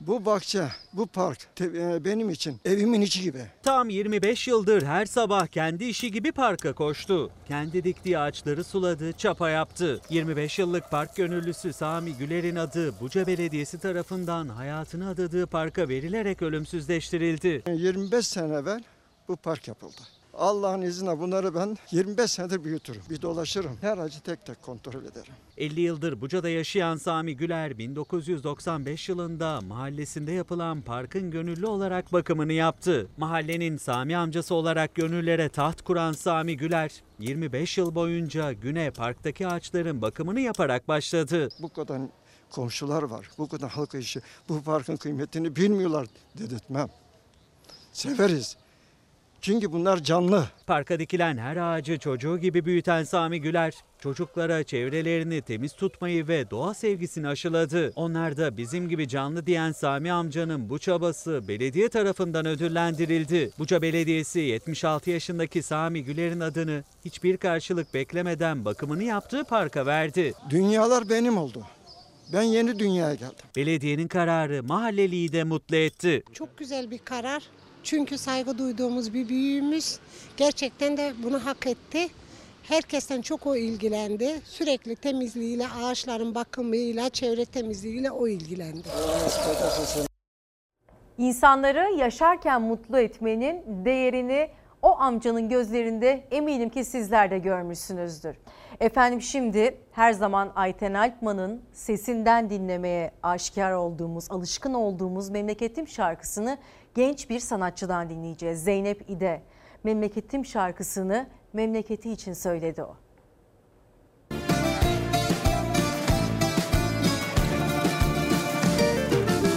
Bu 0.00 0.24
bahçe, 0.24 0.68
bu 0.92 1.06
park 1.06 1.38
te- 1.56 2.04
benim 2.04 2.30
için 2.30 2.60
evimin 2.64 3.00
içi 3.00 3.22
gibi. 3.22 3.42
Tam 3.62 3.88
25 3.88 4.48
yıldır 4.48 4.82
her 4.82 5.06
sabah 5.06 5.46
kendi 5.46 5.84
işi 5.84 6.10
gibi 6.12 6.32
parka 6.32 6.72
koştu. 6.72 7.30
Kendi 7.48 7.84
diktiği 7.84 8.18
ağaçları 8.18 8.64
suladı, 8.64 9.12
çapa 9.12 9.50
yaptı. 9.50 10.00
25 10.10 10.58
yıllık 10.58 10.90
park 10.90 11.16
gönüllüsü 11.16 11.72
Sami 11.72 12.12
Güler'in 12.14 12.56
adı 12.56 13.00
Buca 13.00 13.26
Belediyesi 13.26 13.78
tarafından 13.78 14.48
hayatını 14.48 15.08
adadığı 15.08 15.46
parka 15.46 15.88
verilerek 15.88 16.42
ölümsüzleştirildi. 16.42 17.62
25 17.68 18.26
sene 18.26 18.54
evvel 18.54 18.82
bu 19.28 19.36
park 19.36 19.68
yapıldı. 19.68 20.00
Allah'ın 20.38 20.82
izniyle 20.82 21.18
bunları 21.18 21.54
ben 21.54 21.76
25 21.90 22.30
senedir 22.30 22.64
büyütürüm. 22.64 23.02
Bir 23.10 23.22
dolaşırım. 23.22 23.78
Her 23.80 23.98
ağacı 23.98 24.20
tek 24.20 24.46
tek 24.46 24.62
kontrol 24.62 25.04
ederim. 25.04 25.32
50 25.56 25.80
yıldır 25.80 26.20
Buca'da 26.20 26.48
yaşayan 26.48 26.96
Sami 26.96 27.36
Güler 27.36 27.78
1995 27.78 29.08
yılında 29.08 29.60
mahallesinde 29.60 30.32
yapılan 30.32 30.80
parkın 30.80 31.30
gönüllü 31.30 31.66
olarak 31.66 32.12
bakımını 32.12 32.52
yaptı. 32.52 33.08
Mahallenin 33.16 33.76
Sami 33.76 34.16
amcası 34.16 34.54
olarak 34.54 34.94
gönüllere 34.94 35.48
taht 35.48 35.82
kuran 35.82 36.12
Sami 36.12 36.56
Güler 36.56 37.02
25 37.18 37.78
yıl 37.78 37.94
boyunca 37.94 38.52
güne 38.52 38.90
parktaki 38.90 39.46
ağaçların 39.46 40.02
bakımını 40.02 40.40
yaparak 40.40 40.88
başladı. 40.88 41.48
Bu 41.62 41.68
kadar 41.68 42.00
komşular 42.50 43.02
var. 43.02 43.30
Bu 43.38 43.48
kadar 43.48 43.70
halk 43.70 43.94
işi. 43.94 44.20
Bu 44.48 44.62
parkın 44.62 44.96
kıymetini 44.96 45.56
bilmiyorlar 45.56 46.06
dedirtmem. 46.38 46.88
Severiz. 47.92 48.56
Çünkü 49.40 49.72
bunlar 49.72 50.02
canlı. 50.02 50.46
Parka 50.66 50.98
dikilen 50.98 51.38
her 51.38 51.56
ağacı 51.56 51.98
çocuğu 51.98 52.38
gibi 52.38 52.64
büyüten 52.64 53.04
Sami 53.04 53.40
Güler, 53.40 53.74
çocuklara 54.00 54.64
çevrelerini 54.64 55.42
temiz 55.42 55.72
tutmayı 55.72 56.28
ve 56.28 56.50
doğa 56.50 56.74
sevgisini 56.74 57.28
aşıladı. 57.28 57.92
Onlar 57.96 58.36
da 58.36 58.56
bizim 58.56 58.88
gibi 58.88 59.08
canlı 59.08 59.46
diyen 59.46 59.72
Sami 59.72 60.12
amcanın 60.12 60.68
bu 60.68 60.78
çabası 60.78 61.48
belediye 61.48 61.88
tarafından 61.88 62.46
ödüllendirildi. 62.46 63.50
Buca 63.58 63.82
Belediyesi 63.82 64.40
76 64.40 65.10
yaşındaki 65.10 65.62
Sami 65.62 66.04
Güler'in 66.04 66.40
adını 66.40 66.84
hiçbir 67.04 67.36
karşılık 67.36 67.94
beklemeden 67.94 68.64
bakımını 68.64 69.02
yaptığı 69.02 69.44
parka 69.44 69.86
verdi. 69.86 70.34
Dünyalar 70.50 71.08
benim 71.08 71.38
oldu. 71.38 71.62
Ben 72.32 72.42
yeni 72.42 72.78
dünyaya 72.78 73.14
geldim. 73.14 73.36
Belediyenin 73.56 74.08
kararı 74.08 74.62
mahalleliyi 74.62 75.32
de 75.32 75.44
mutlu 75.44 75.76
etti. 75.76 76.22
Çok 76.32 76.58
güzel 76.58 76.90
bir 76.90 76.98
karar. 76.98 77.42
Çünkü 77.86 78.18
saygı 78.18 78.58
duyduğumuz 78.58 79.14
bir 79.14 79.28
büyüğümüz 79.28 79.98
gerçekten 80.36 80.96
de 80.96 81.12
bunu 81.22 81.46
hak 81.46 81.66
etti. 81.66 82.08
Herkesten 82.62 83.22
çok 83.22 83.46
o 83.46 83.56
ilgilendi. 83.56 84.40
Sürekli 84.44 84.96
temizliğiyle, 84.96 85.68
ağaçların 85.68 86.34
bakımıyla, 86.34 87.10
çevre 87.10 87.44
temizliğiyle 87.44 88.10
o 88.10 88.28
ilgilendi. 88.28 88.88
İnsanları 91.18 91.96
yaşarken 91.98 92.62
mutlu 92.62 92.98
etmenin 92.98 93.84
değerini 93.84 94.48
o 94.82 94.98
amcanın 94.98 95.48
gözlerinde 95.48 96.24
eminim 96.30 96.68
ki 96.68 96.84
sizler 96.84 97.30
de 97.30 97.38
görmüşsünüzdür. 97.38 98.36
Efendim 98.80 99.22
şimdi 99.22 99.78
her 99.92 100.12
zaman 100.12 100.52
Ayten 100.54 100.94
Alpman'ın 100.94 101.62
sesinden 101.72 102.50
dinlemeye 102.50 103.10
aşikar 103.22 103.72
olduğumuz, 103.72 104.30
alışkın 104.30 104.74
olduğumuz 104.74 105.28
Memleketim 105.28 105.88
şarkısını 105.88 106.58
genç 106.96 107.30
bir 107.30 107.40
sanatçıdan 107.40 108.10
dinleyeceğiz. 108.10 108.64
Zeynep 108.64 109.10
İde. 109.10 109.42
Memleketim 109.84 110.44
şarkısını 110.44 111.26
memleketi 111.52 112.12
için 112.12 112.32
söyledi 112.32 112.82
o. 112.82 112.96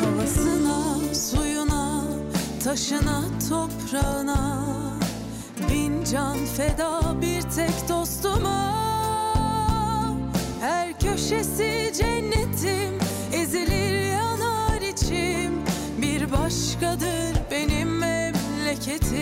Havasına, 0.03 1.13
suyuna, 1.13 2.03
taşına, 2.63 3.23
toprağına 3.49 4.65
Bin 5.69 6.03
can 6.03 6.37
feda 6.45 7.21
bir 7.21 7.41
tek 7.41 7.89
dostuma 7.89 8.73
Her 10.61 10.99
köşesi 10.99 11.91
cennetim 11.93 12.99
Ezilir 13.33 13.88
Bir 16.29 16.33
başkadır 16.37 17.37
benim 17.51 17.97
memleketim. 17.97 19.19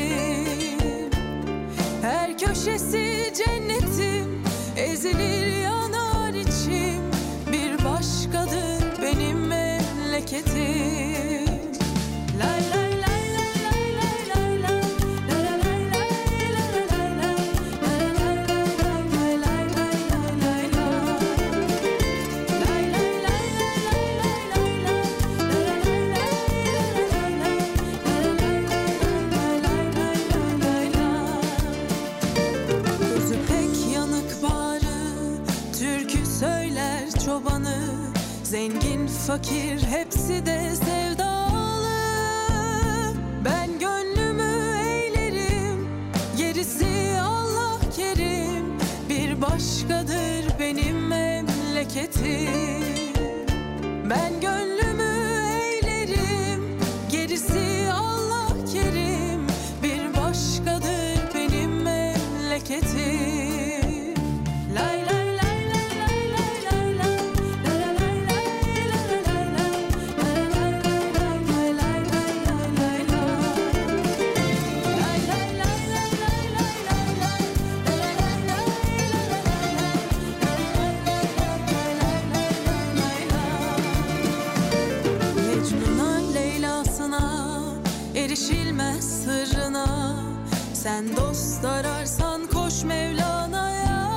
Her 2.02 2.38
köşesi 2.38 3.34
cennetim 3.38 4.44
Ezilir 4.78 5.64
yanar 5.64 6.34
içim. 6.34 7.02
Bir 7.52 7.86
başkadır 7.86 9.02
benim 9.02 9.48
memleketim 9.48 11.07
fakir 39.28 39.82
hepsi 39.82 40.46
de 40.46 40.76
sevdalı. 40.76 41.88
Ben 43.46 43.80
gönlümü 43.80 44.78
eğlerim, 44.80 45.88
gerisi 46.38 47.20
Allah 47.22 47.80
kerim. 47.96 48.66
Bir 49.10 49.42
başkadır 49.42 50.60
benim 50.60 51.08
memleketim. 51.08 52.48
Ben 54.10 54.42
gönlümü 54.42 54.77
Sen 90.88 91.16
dost 91.18 91.66
ararsan 91.66 92.48
koş 92.54 92.84
Mevlana'ya. 92.84 94.08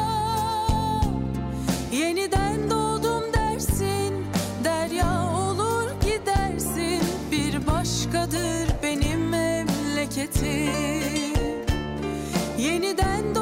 Yeniden 1.93 2.71
doğdum 2.71 3.33
dersin 3.35 4.25
Derya 4.65 5.31
olur 5.37 5.91
gidersin. 6.01 7.03
Bir 7.33 7.67
başkadır 7.67 8.83
benim 8.83 9.29
memleketim. 9.29 10.73
Yeniden 12.59 13.35
doğdum 13.35 13.40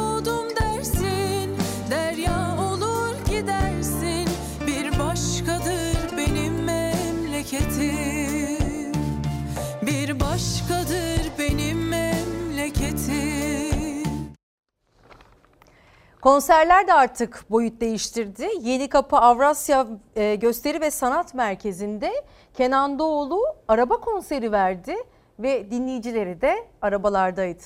Konserler 16.29 16.87
de 16.87 16.95
artık 16.95 17.45
boyut 17.51 17.81
değiştirdi. 17.81 18.49
Yeni 18.61 18.89
Kapı 18.89 19.17
Avrasya 19.17 19.87
e, 20.17 20.35
Gösteri 20.35 20.81
ve 20.81 20.91
Sanat 20.91 21.35
Merkezi'nde 21.35 22.13
Kenan 22.55 22.99
Doğulu 22.99 23.43
araba 23.69 24.01
konseri 24.01 24.53
verdi 24.53 24.97
ve 25.39 25.71
dinleyicileri 25.71 26.41
de 26.41 26.67
arabalardaydı. 26.83 27.63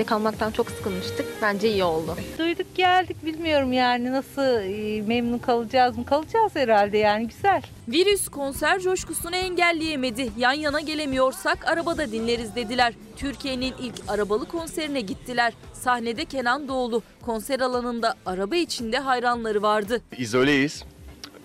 Evde 0.00 0.06
kalmaktan 0.08 0.50
çok 0.50 0.70
sıkılmıştık. 0.70 1.26
Bence 1.42 1.70
iyi 1.70 1.84
oldu. 1.84 2.16
Duyduk 2.38 2.74
geldik 2.74 3.24
bilmiyorum 3.24 3.72
yani 3.72 4.12
nasıl 4.12 4.60
e, 4.62 5.02
memnun 5.02 5.38
kalacağız 5.38 5.98
mı? 5.98 6.04
Kalacağız 6.04 6.52
herhalde 6.54 6.98
yani 6.98 7.28
güzel. 7.28 7.62
Virüs 7.88 8.28
konser 8.28 8.80
coşkusunu 8.80 9.36
engelleyemedi. 9.36 10.30
Yan 10.36 10.52
yana 10.52 10.80
gelemiyorsak 10.80 11.68
arabada 11.68 12.12
dinleriz 12.12 12.56
dediler. 12.56 12.94
Türkiye'nin 13.16 13.74
ilk 13.82 13.94
arabalı 14.08 14.48
konserine 14.48 15.00
gittiler. 15.00 15.52
Sahnede 15.72 16.24
Kenan 16.24 16.68
Doğulu. 16.68 17.02
Konser 17.22 17.60
alanında 17.60 18.14
araba 18.26 18.56
içinde 18.56 18.98
hayranları 18.98 19.62
vardı. 19.62 20.02
İzoleyiz. 20.18 20.84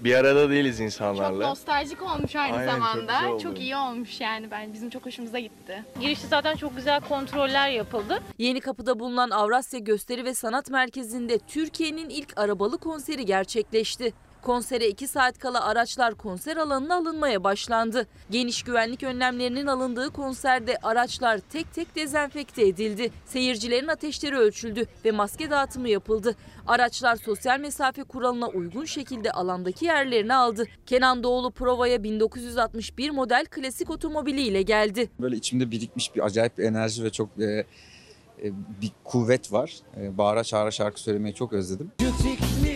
Bir 0.06 0.16
arada 0.16 0.50
değiliz 0.50 0.80
insanlarla. 0.80 1.50
Nostaljik 1.50 2.02
olmuş 2.02 2.36
aynı 2.36 2.56
Aynen, 2.58 2.66
çok 2.72 2.74
zamanda. 2.74 3.02
güzel 3.14 3.28
oldu. 3.30 3.44
Çok, 3.44 3.60
iyi 3.60 3.76
olmuş 3.76 4.22
yani 4.22 4.52
ben 4.52 4.74
bizim 4.74 4.90
çok 4.90 5.06
hoşumuza 5.06 5.40
gitti. 5.40 5.84
Girişte 6.00 6.28
zaten 6.28 6.56
çok 6.56 6.76
güzel 6.76 7.02
kontroller 7.02 7.70
yapıldı. 7.70 8.20
Yeni 8.38 8.60
Kapı'da 8.60 9.00
bulunan 9.00 9.30
Avrasya 9.30 9.80
Gösteri 9.80 10.26
ve 10.26 10.34
Sanat 10.34 10.70
Merkezi'nde 10.70 11.40
Türkiye'nin 11.40 12.10
ilk 12.10 12.38
arabalı 12.38 12.78
konseri 12.78 13.26
gerçekleşti. 13.26 14.14
Konsere 14.46 14.88
2 14.88 15.08
saat 15.08 15.40
kala 15.40 15.66
araçlar 15.66 16.16
konser 16.16 16.58
alanına 16.58 16.96
alınmaya 16.96 17.44
başlandı. 17.44 18.08
Geniş 18.32 18.64
güvenlik 18.64 19.04
önlemlerinin 19.04 19.68
alındığı 19.68 20.10
konserde 20.10 20.78
araçlar 20.84 21.38
tek 21.38 21.74
tek 21.74 21.96
dezenfekte 21.96 22.68
edildi. 22.68 23.12
Seyircilerin 23.26 23.88
ateşleri 23.88 24.38
ölçüldü 24.38 24.86
ve 25.06 25.12
maske 25.12 25.50
dağıtımı 25.50 25.90
yapıldı. 25.90 26.36
Araçlar 26.68 27.16
sosyal 27.16 27.60
mesafe 27.60 28.04
kuralına 28.04 28.48
uygun 28.48 28.86
şekilde 28.86 29.32
alandaki 29.32 29.86
yerlerini 29.86 30.34
aldı. 30.34 30.66
Kenan 30.86 31.24
Doğulu 31.24 31.52
provaya 31.52 32.04
1961 32.04 33.10
model 33.10 33.46
klasik 33.46 33.90
otomobiliyle 33.90 34.62
geldi. 34.62 35.10
Böyle 35.20 35.36
içimde 35.36 35.72
birikmiş 35.72 36.16
bir 36.16 36.26
acayip 36.26 36.58
bir 36.58 36.64
enerji 36.64 37.04
ve 37.04 37.10
çok 37.10 37.30
e, 37.40 37.44
e, 37.44 37.66
bir 38.82 38.92
kuvvet 39.04 39.52
var. 39.52 39.74
E, 39.98 40.18
bağıra 40.18 40.44
çağıra 40.44 40.72
şarkı 40.72 41.02
söylemeyi 41.02 41.36
çok 41.36 41.54
özledim. 41.54 41.92
kimyası 42.00 42.76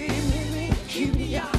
Dünyayı 0.99 1.58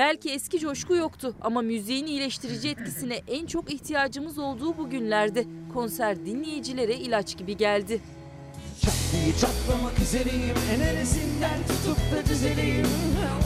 Belki 0.00 0.30
eski 0.30 0.58
coşku 0.58 0.94
yoktu 0.94 1.34
ama 1.40 1.62
müziğin 1.62 2.06
iyileştirici 2.06 2.68
etkisine 2.68 3.20
en 3.28 3.46
çok 3.46 3.72
ihtiyacımız 3.72 4.38
olduğu 4.38 4.78
bu 4.78 4.90
günlerde 4.90 5.44
konser 5.74 6.26
dinleyicilere 6.26 6.94
ilaç 6.94 7.36
gibi 7.38 7.56
geldi. 7.56 8.00
Çatlayı 8.80 9.32
çatlamak 9.32 9.98
üzereyim 9.98 10.54
Enerjisinden 10.74 11.58
tutup 11.68 11.98
da 12.16 12.30
düzeleyim 12.30 12.86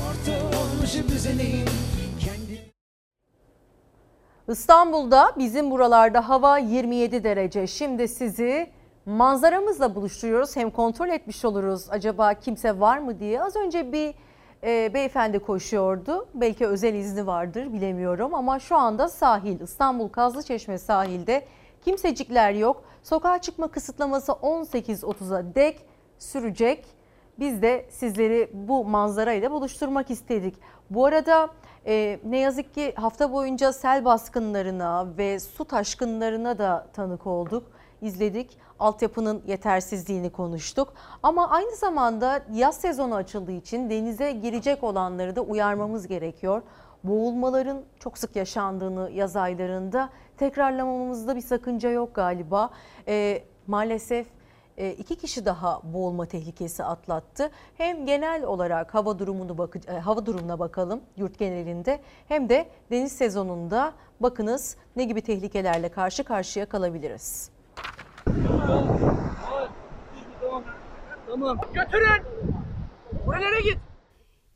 Orta 0.06 0.58
olmuşum 0.58 1.08
düzeneyim 1.08 1.68
İstanbul'da 4.48 5.32
bizim 5.38 5.70
buralarda 5.70 6.28
hava 6.28 6.58
27 6.58 7.24
derece. 7.24 7.66
Şimdi 7.66 8.08
sizi 8.08 8.70
manzaramızla 9.06 9.94
buluşturuyoruz. 9.94 10.56
Hem 10.56 10.70
kontrol 10.70 11.08
etmiş 11.08 11.44
oluruz 11.44 11.86
acaba 11.90 12.34
kimse 12.34 12.80
var 12.80 12.98
mı 12.98 13.20
diye. 13.20 13.42
Az 13.42 13.56
önce 13.56 13.92
bir 13.92 14.14
e, 14.64 14.94
beyefendi 14.94 15.38
koşuyordu. 15.38 16.26
Belki 16.34 16.66
özel 16.66 16.94
izni 16.94 17.26
vardır 17.26 17.72
bilemiyorum 17.72 18.34
ama 18.34 18.58
şu 18.58 18.76
anda 18.76 19.08
sahil 19.08 19.60
İstanbul 19.60 20.08
Kazlıçeşme 20.08 20.78
sahilde 20.78 21.46
kimsecikler 21.84 22.52
yok. 22.52 22.84
Sokağa 23.02 23.40
çıkma 23.40 23.68
kısıtlaması 23.68 24.32
18.30'a 24.32 25.54
dek 25.54 25.80
sürecek. 26.18 26.86
Biz 27.38 27.62
de 27.62 27.86
sizleri 27.90 28.50
bu 28.52 28.84
manzarayla 28.84 29.50
buluşturmak 29.50 30.10
istedik. 30.10 30.54
Bu 30.90 31.06
arada 31.06 31.48
e, 31.86 32.18
ne 32.24 32.38
yazık 32.38 32.74
ki 32.74 32.92
hafta 32.96 33.32
boyunca 33.32 33.72
sel 33.72 34.04
baskınlarına 34.04 35.06
ve 35.18 35.40
su 35.40 35.64
taşkınlarına 35.64 36.58
da 36.58 36.86
tanık 36.92 37.26
olduk, 37.26 37.70
izledik. 38.04 38.58
Altyapının 38.78 39.42
yetersizliğini 39.46 40.30
konuştuk. 40.30 40.94
Ama 41.22 41.50
aynı 41.50 41.76
zamanda 41.76 42.42
yaz 42.52 42.76
sezonu 42.76 43.14
açıldığı 43.14 43.52
için 43.52 43.90
denize 43.90 44.32
girecek 44.32 44.84
olanları 44.84 45.36
da 45.36 45.40
uyarmamız 45.40 46.06
gerekiyor. 46.06 46.62
Boğulmaların 47.04 47.82
çok 47.98 48.18
sık 48.18 48.36
yaşandığını 48.36 49.10
yaz 49.10 49.36
aylarında 49.36 50.10
tekrarlamamızda 50.36 51.36
bir 51.36 51.40
sakınca 51.40 51.90
yok 51.90 52.14
galiba. 52.14 52.70
E, 53.08 53.42
maalesef 53.66 54.26
e, 54.78 54.90
iki 54.90 55.16
kişi 55.16 55.44
daha 55.44 55.80
boğulma 55.84 56.26
tehlikesi 56.26 56.84
atlattı. 56.84 57.50
Hem 57.76 58.06
genel 58.06 58.44
olarak 58.44 58.94
hava 58.94 59.18
durumunu 59.18 59.58
bakı, 59.58 59.78
e, 59.78 59.98
hava 59.98 60.26
durumuna 60.26 60.58
bakalım 60.58 61.00
yurt 61.16 61.38
genelinde 61.38 62.00
hem 62.28 62.48
de 62.48 62.68
deniz 62.90 63.12
sezonunda 63.12 63.92
bakınız 64.20 64.76
ne 64.96 65.04
gibi 65.04 65.20
tehlikelerle 65.22 65.88
karşı 65.88 66.24
karşıya 66.24 66.66
kalabiliriz. 66.66 67.53
Tamam. 71.28 71.58
Götürün. 71.74 72.22
Buralara 73.26 73.58
git. 73.60 73.78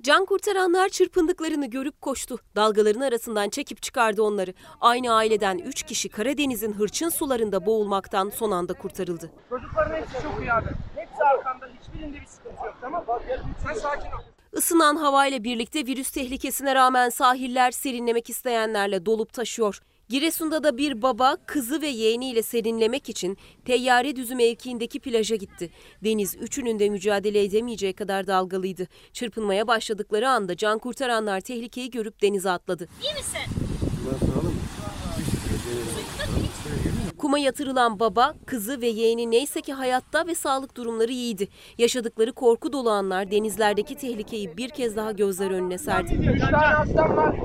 Can 0.03 0.25
kurtaranlar 0.25 0.89
çırpındıklarını 0.89 1.67
görüp 1.67 2.01
koştu. 2.01 2.39
Dalgaların 2.57 3.01
arasından 3.01 3.49
çekip 3.49 3.83
çıkardı 3.83 4.23
onları. 4.23 4.55
Aynı 4.81 5.13
aileden 5.13 5.59
3 5.59 5.83
kişi 5.83 6.09
Karadeniz'in 6.09 6.73
hırçın 6.73 7.09
sularında 7.09 7.67
boğulmaktan 7.67 8.31
son 8.31 8.51
anda 8.51 8.73
kurtarıldı. 8.75 9.31
Çocukların 9.51 9.95
hepsi 9.97 10.13
çok 10.23 10.41
iyi 10.41 10.53
abi. 10.53 10.69
Hepsi 10.97 11.23
arkanda. 11.25 11.69
Hiçbirinde 11.81 12.21
bir 12.21 12.27
sıkıntı 12.27 12.67
yok. 12.67 12.77
Tamam 12.81 13.05
mı? 13.09 13.19
Sen 13.67 13.75
sakin 13.75 14.07
ol. 14.09 14.21
Isınan 14.53 14.97
havayla 14.97 15.45
birlikte 15.45 15.87
virüs 15.87 16.11
tehlikesine 16.11 16.75
rağmen 16.75 17.09
sahiller 17.09 17.71
serinlemek 17.71 18.31
isteyenlerle 18.31 19.07
dolup 19.07 19.33
taşıyor. 19.33 19.81
Giresun'da 20.09 20.65
da 20.65 20.77
bir 20.79 21.03
baba 21.03 21.37
kızı 21.47 21.83
ve 21.83 21.87
yeğeniyle 21.87 22.43
serinlemek 22.43 23.09
için 23.09 23.39
Teyyare 23.65 24.17
Düzü 24.17 24.35
mevkiindeki 24.35 25.01
plaja 25.01 25.37
gitti. 25.37 25.71
Deniz 26.05 26.37
üçünün 26.41 26.79
de 26.79 26.89
mücadele 26.89 27.45
edemeyeceği 27.45 27.93
kadar 27.93 28.27
dalgalıydı. 28.27 28.87
Çırpınmaya 29.13 29.67
başladıkları 29.67 30.29
anda 30.29 30.57
can 30.57 30.79
kurtaranlar 30.79 31.41
tehlikeyi 31.41 31.91
görüp 31.91 32.23
denize 32.23 32.51
atladı. 32.51 32.89
İyi 33.03 33.15
misin? 33.15 33.41
Kuma 37.19 37.39
yatırılan 37.39 38.01
baba, 38.01 38.35
kızı 38.47 38.81
ve 38.81 38.89
yeğeni 38.89 39.31
neyse 39.31 39.61
ki 39.61 39.73
hayatta 39.73 40.27
ve 40.27 40.35
sağlık 40.35 40.77
durumları 40.77 41.13
iyiydi. 41.13 41.49
Yaşadıkları 41.79 42.33
korku 42.33 42.73
dolu 42.73 42.91
anlar 42.91 43.31
denizlerdeki 43.31 43.95
tehlikeyi 43.97 44.57
bir 44.57 44.69
kez 44.69 44.97
daha 44.97 45.13
gözler 45.13 45.51
önüne 45.51 45.79
serdi. 45.79 46.15
Üç 46.15 46.41
tane 46.41 46.57
hastam 46.57 47.17
var. 47.17 47.37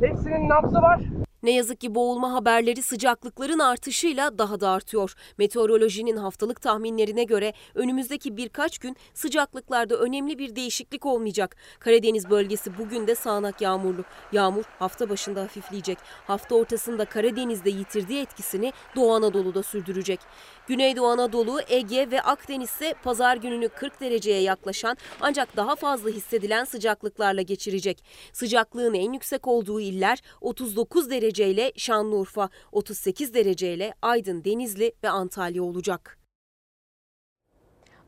Hepsinin 0.00 0.48
nabzı 0.48 0.76
var. 0.76 1.00
Ne 1.42 1.50
yazık 1.50 1.80
ki 1.80 1.94
boğulma 1.94 2.32
haberleri 2.32 2.82
sıcaklıkların 2.82 3.58
artışıyla 3.58 4.38
daha 4.38 4.60
da 4.60 4.70
artıyor. 4.70 5.14
Meteorolojinin 5.38 6.16
haftalık 6.16 6.62
tahminlerine 6.62 7.24
göre 7.24 7.52
önümüzdeki 7.74 8.36
birkaç 8.36 8.78
gün 8.78 8.96
sıcaklıklarda 9.14 9.96
önemli 9.96 10.38
bir 10.38 10.56
değişiklik 10.56 11.06
olmayacak. 11.06 11.56
Karadeniz 11.78 12.30
bölgesi 12.30 12.78
bugün 12.78 13.06
de 13.06 13.14
sağanak 13.14 13.60
yağmurlu. 13.60 14.04
Yağmur 14.32 14.64
hafta 14.78 15.10
başında 15.10 15.42
hafifleyecek. 15.42 15.98
Hafta 16.26 16.54
ortasında 16.54 17.04
Karadeniz'de 17.04 17.70
yitirdiği 17.70 18.20
etkisini 18.20 18.72
Doğu 18.96 19.12
Anadolu'da 19.12 19.62
sürdürecek. 19.62 20.20
Güneydoğu 20.68 21.06
Anadolu, 21.06 21.60
Ege 21.68 22.10
ve 22.10 22.22
Akdeniz 22.22 22.70
ise 22.70 22.94
pazar 23.04 23.36
gününü 23.36 23.68
40 23.68 24.00
dereceye 24.00 24.40
yaklaşan 24.40 24.96
ancak 25.20 25.56
daha 25.56 25.76
fazla 25.76 26.10
hissedilen 26.10 26.64
sıcaklıklarla 26.64 27.42
geçirecek. 27.42 28.04
Sıcaklığın 28.32 28.94
en 28.94 29.12
yüksek 29.12 29.46
olduğu 29.46 29.80
iller 29.80 30.22
39 30.40 31.10
dereceyle 31.10 31.72
Şanlıurfa, 31.76 32.48
38 32.72 33.34
dereceyle 33.34 33.94
Aydın, 34.02 34.44
Denizli 34.44 34.92
ve 35.04 35.08
Antalya 35.08 35.62
olacak. 35.62 36.27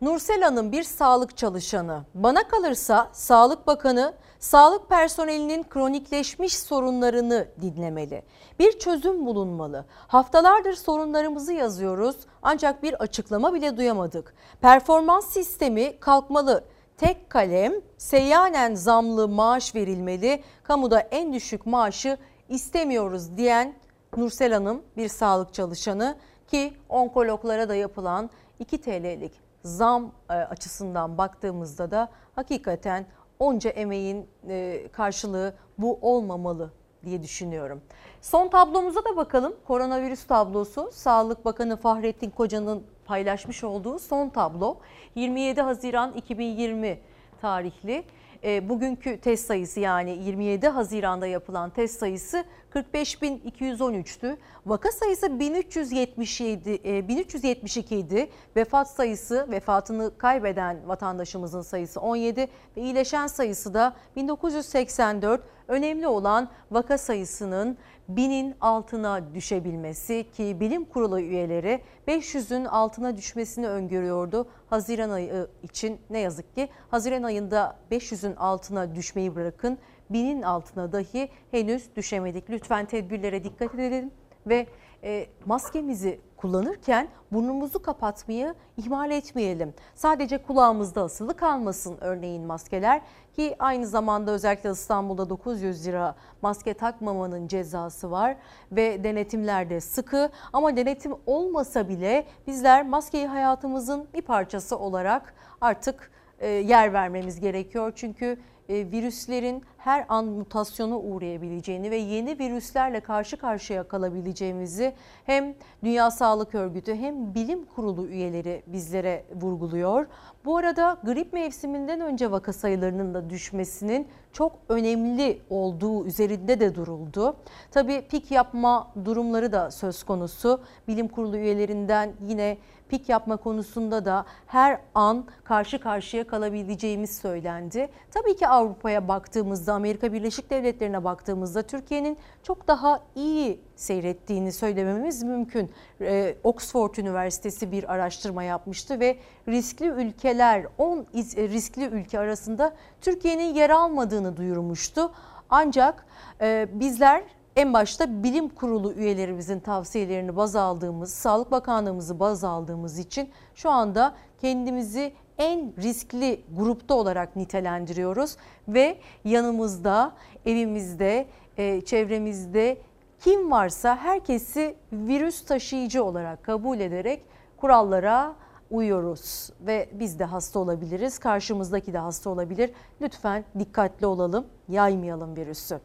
Nursel 0.01 0.43
Hanım 0.43 0.73
bir 0.73 0.83
sağlık 0.83 1.37
çalışanı. 1.37 2.05
Bana 2.15 2.49
kalırsa 2.49 3.09
Sağlık 3.13 3.67
Bakanı 3.67 4.15
sağlık 4.39 4.89
personelinin 4.89 5.63
kronikleşmiş 5.63 6.59
sorunlarını 6.59 7.49
dinlemeli. 7.61 8.23
Bir 8.59 8.79
çözüm 8.79 9.27
bulunmalı. 9.27 9.85
Haftalardır 10.07 10.73
sorunlarımızı 10.73 11.53
yazıyoruz 11.53 12.17
ancak 12.43 12.83
bir 12.83 12.95
açıklama 12.95 13.55
bile 13.55 13.77
duyamadık. 13.77 14.35
Performans 14.61 15.33
sistemi 15.33 16.01
kalkmalı. 16.01 16.65
Tek 16.97 17.31
kalem 17.31 17.73
seyyanen 17.99 18.75
zamlı 18.75 19.29
maaş 19.29 19.75
verilmeli. 19.75 20.43
Kamuda 20.63 21.01
en 21.01 21.33
düşük 21.33 21.67
maaşı 21.67 22.19
istemiyoruz 22.49 23.37
diyen 23.37 23.75
Nursel 24.17 24.53
Hanım 24.53 24.83
bir 24.97 25.09
sağlık 25.09 25.55
çalışanı 25.55 26.17
ki 26.47 26.73
onkologlara 26.89 27.69
da 27.69 27.75
yapılan 27.75 28.31
2 28.59 28.81
TL'lik 28.81 29.50
zam 29.63 30.13
e, 30.31 30.33
açısından 30.33 31.19
baktığımızda 31.19 31.91
da 31.91 32.09
hakikaten 32.35 33.07
onca 33.39 33.71
emeğin 33.71 34.27
e, 34.49 34.89
karşılığı 34.93 35.55
bu 35.79 35.99
olmamalı 36.03 36.71
diye 37.05 37.23
düşünüyorum. 37.23 37.81
Son 38.21 38.49
tablomuza 38.49 39.05
da 39.05 39.17
bakalım. 39.17 39.55
Koronavirüs 39.67 40.25
tablosu. 40.27 40.91
Sağlık 40.93 41.45
Bakanı 41.45 41.77
Fahrettin 41.77 42.31
Koca'nın 42.31 42.83
paylaşmış 43.05 43.65
olduğu 43.65 43.99
son 43.99 44.29
tablo. 44.29 44.77
27 45.15 45.61
Haziran 45.61 46.13
2020 46.13 47.01
tarihli. 47.41 48.05
E, 48.45 48.69
bugünkü 48.69 49.21
test 49.21 49.47
sayısı 49.47 49.81
yani 49.81 50.11
27 50.11 50.69
Haziran'da 50.69 51.27
yapılan 51.27 51.71
test 51.71 51.99
sayısı 51.99 52.45
45.213'tü. 52.75 54.37
Vaka 54.67 54.93
sayısı 54.93 55.41
1377 55.41 56.81
e, 56.85 57.09
1372 57.09 57.97
idi. 57.97 58.31
Vefat 58.57 58.91
sayısı 58.91 59.47
vefatını 59.51 60.19
kaybeden 60.19 60.89
vatandaşımızın 60.89 61.63
sayısı 61.63 62.01
17 62.01 62.49
ve 62.77 62.81
iyileşen 62.81 63.27
sayısı 63.27 63.75
da 63.75 63.97
1984. 64.17 65.41
Önemli 65.69 66.07
olan 66.07 66.49
vaka 66.71 66.99
sayısının 66.99 67.79
binin 68.17 68.55
altına 68.61 69.35
düşebilmesi 69.35 70.27
ki 70.33 70.57
bilim 70.61 70.85
kurulu 70.85 71.21
üyeleri 71.21 71.81
500'ün 72.09 72.65
altına 72.65 73.17
düşmesini 73.17 73.69
öngörüyordu. 73.69 74.49
Haziran 74.71 75.11
ayı 75.11 75.49
için 75.63 76.01
ne 76.11 76.19
yazık 76.19 76.55
ki 76.55 76.69
Haziran 76.91 77.23
ayında 77.23 77.77
500'ün 77.91 78.37
altına 78.37 78.95
düşmeyi 78.95 79.35
bırakın 79.35 79.79
binin 80.11 80.43
altına 80.43 80.93
dahi 80.93 81.29
henüz 81.51 81.97
düşemedik. 81.97 82.51
Lütfen 82.51 82.87
tedbirlere 82.87 83.45
dikkat 83.45 83.75
edelim 83.75 84.11
ve 84.47 84.67
e, 85.05 85.27
maskemizi 85.47 86.21
kullanırken 86.37 87.09
burnumuzu 87.33 87.83
kapatmayı 87.83 88.55
ihmal 88.77 89.11
etmeyelim. 89.11 89.75
Sadece 89.95 90.43
kulağımızda 90.43 91.03
asılı 91.03 91.37
kalmasın 91.37 91.99
örneğin 92.01 92.47
maskeler 92.47 93.03
ki 93.41 93.57
aynı 93.59 93.87
zamanda 93.87 94.31
özellikle 94.31 94.71
İstanbul'da 94.71 95.31
900 95.31 95.87
lira 95.87 96.15
maske 96.43 96.75
takmamanın 96.75 97.49
cezası 97.49 98.11
var 98.11 98.37
ve 98.73 99.05
denetimler 99.05 99.71
de 99.71 99.81
sıkı 99.81 100.31
ama 100.53 100.77
denetim 100.77 101.13
olmasa 101.27 101.89
bile 101.89 102.27
bizler 102.47 102.87
maskeyi 102.87 103.27
hayatımızın 103.27 104.09
bir 104.15 104.23
parçası 104.23 104.79
olarak 104.79 105.35
artık 105.61 106.11
e, 106.39 106.49
yer 106.49 106.93
vermemiz 106.93 107.41
gerekiyor. 107.41 107.93
Çünkü 107.97 108.39
e, 108.69 108.75
virüslerin 108.91 109.65
her 109.85 110.05
an 110.09 110.25
mutasyona 110.25 110.99
uğrayabileceğini 110.99 111.91
ve 111.91 111.97
yeni 111.97 112.39
virüslerle 112.39 113.01
karşı 113.01 113.37
karşıya 113.37 113.89
kalabileceğimizi 113.89 114.93
hem 115.25 115.55
Dünya 115.85 116.11
Sağlık 116.11 116.55
Örgütü 116.55 116.95
hem 116.95 117.35
bilim 117.35 117.65
kurulu 117.65 118.07
üyeleri 118.07 118.63
bizlere 118.67 119.25
vurguluyor. 119.35 120.07
Bu 120.45 120.57
arada 120.57 120.97
grip 121.05 121.33
mevsiminden 121.33 122.01
önce 122.01 122.31
vaka 122.31 122.53
sayılarının 122.53 123.15
da 123.15 123.31
düşmesinin 123.31 124.09
çok 124.33 124.53
önemli 124.69 125.41
olduğu 125.51 126.07
üzerinde 126.07 126.61
de 126.61 126.75
duruldu. 126.75 127.37
Tabii 127.71 128.03
pik 128.11 128.31
yapma 128.31 128.91
durumları 129.05 129.53
da 129.53 129.71
söz 129.71 130.03
konusu. 130.03 130.61
Bilim 130.89 131.09
kurulu 131.09 131.37
üyelerinden 131.37 132.13
yine 132.29 132.59
pik 132.89 133.09
yapma 133.09 133.37
konusunda 133.37 134.05
da 134.05 134.25
her 134.47 134.81
an 134.95 135.25
karşı 135.45 135.81
karşıya 135.81 136.27
kalabileceğimiz 136.27 137.19
söylendi. 137.19 137.89
Tabii 138.11 138.37
ki 138.37 138.49
Avrupa'ya 138.49 139.09
baktığımızda, 139.09 139.70
Amerika 139.73 140.13
Birleşik 140.13 140.51
Devletleri'ne 140.51 141.05
baktığımızda 141.05 141.63
Türkiye'nin 141.63 142.19
çok 142.43 142.69
daha 142.69 143.01
iyi 143.15 143.61
seyrettiğini 143.77 144.53
söylememiz 144.53 145.23
mümkün. 145.23 145.71
Ee, 146.01 146.37
Oxford 146.45 146.95
Üniversitesi 146.95 147.73
bir 147.73 147.93
araştırma 147.93 148.43
yapmıştı 148.43 149.01
ve 149.01 149.19
riskli 149.49 149.87
ülkeler 149.87 150.67
10 150.79 151.07
riskli 151.37 151.85
ülke 151.85 152.19
arasında 152.19 152.75
Türkiye'nin 153.01 153.55
yer 153.55 153.71
almadığını 153.71 154.37
duyurmuştu. 154.37 155.13
Ancak 155.51 156.07
e, 156.41 156.69
bizler 156.73 157.23
en 157.57 157.73
başta 157.73 158.23
bilim 158.23 158.49
kurulu 158.49 158.93
üyelerimizin 158.93 159.61
tavsiyelerini 159.61 160.37
baz 160.37 160.57
aldığımız, 160.57 161.15
Sağlık 161.15 161.51
Bakanlığımızı 161.51 162.21
baz 162.21 162.45
aldığımız 162.45 162.99
için 162.99 163.31
şu 163.55 163.71
anda 163.71 164.15
kendimizi 164.41 165.13
en 165.41 165.73
riskli 165.83 166.41
grupta 166.57 166.95
olarak 166.95 167.37
nitelendiriyoruz 167.37 168.37
ve 168.69 168.99
yanımızda, 169.25 170.13
evimizde, 170.47 171.27
e, 171.57 171.81
çevremizde 171.81 172.79
kim 173.21 173.51
varsa 173.51 173.97
herkesi 173.97 174.75
virüs 174.93 175.45
taşıyıcı 175.45 176.05
olarak 176.05 176.43
kabul 176.43 176.81
ederek 176.81 177.23
kurallara 177.57 178.35
uyuyoruz 178.71 179.51
ve 179.61 179.89
biz 179.93 180.19
de 180.19 180.25
hasta 180.25 180.59
olabiliriz, 180.59 181.19
karşımızdaki 181.19 181.93
de 181.93 181.99
hasta 181.99 182.31
olabilir. 182.31 182.71
Lütfen 183.01 183.45
dikkatli 183.59 184.07
olalım, 184.07 184.47
yaymayalım 184.69 185.37
virüsü. 185.37 185.81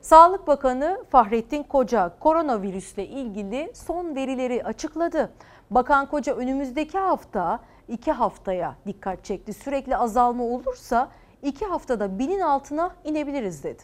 Sağlık 0.00 0.46
Bakanı 0.46 1.04
Fahrettin 1.10 1.62
Koca 1.62 2.18
koronavirüsle 2.20 3.06
ilgili 3.06 3.72
son 3.74 4.14
verileri 4.14 4.64
açıkladı. 4.64 5.32
Bakan 5.70 6.10
Koca 6.10 6.34
önümüzdeki 6.34 6.98
hafta 6.98 7.60
iki 7.88 8.12
haftaya 8.12 8.76
dikkat 8.86 9.24
çekti. 9.24 9.52
Sürekli 9.52 9.96
azalma 9.96 10.44
olursa 10.44 11.10
iki 11.42 11.64
haftada 11.64 12.18
binin 12.18 12.40
altına 12.40 12.94
inebiliriz 13.04 13.64
dedi. 13.64 13.82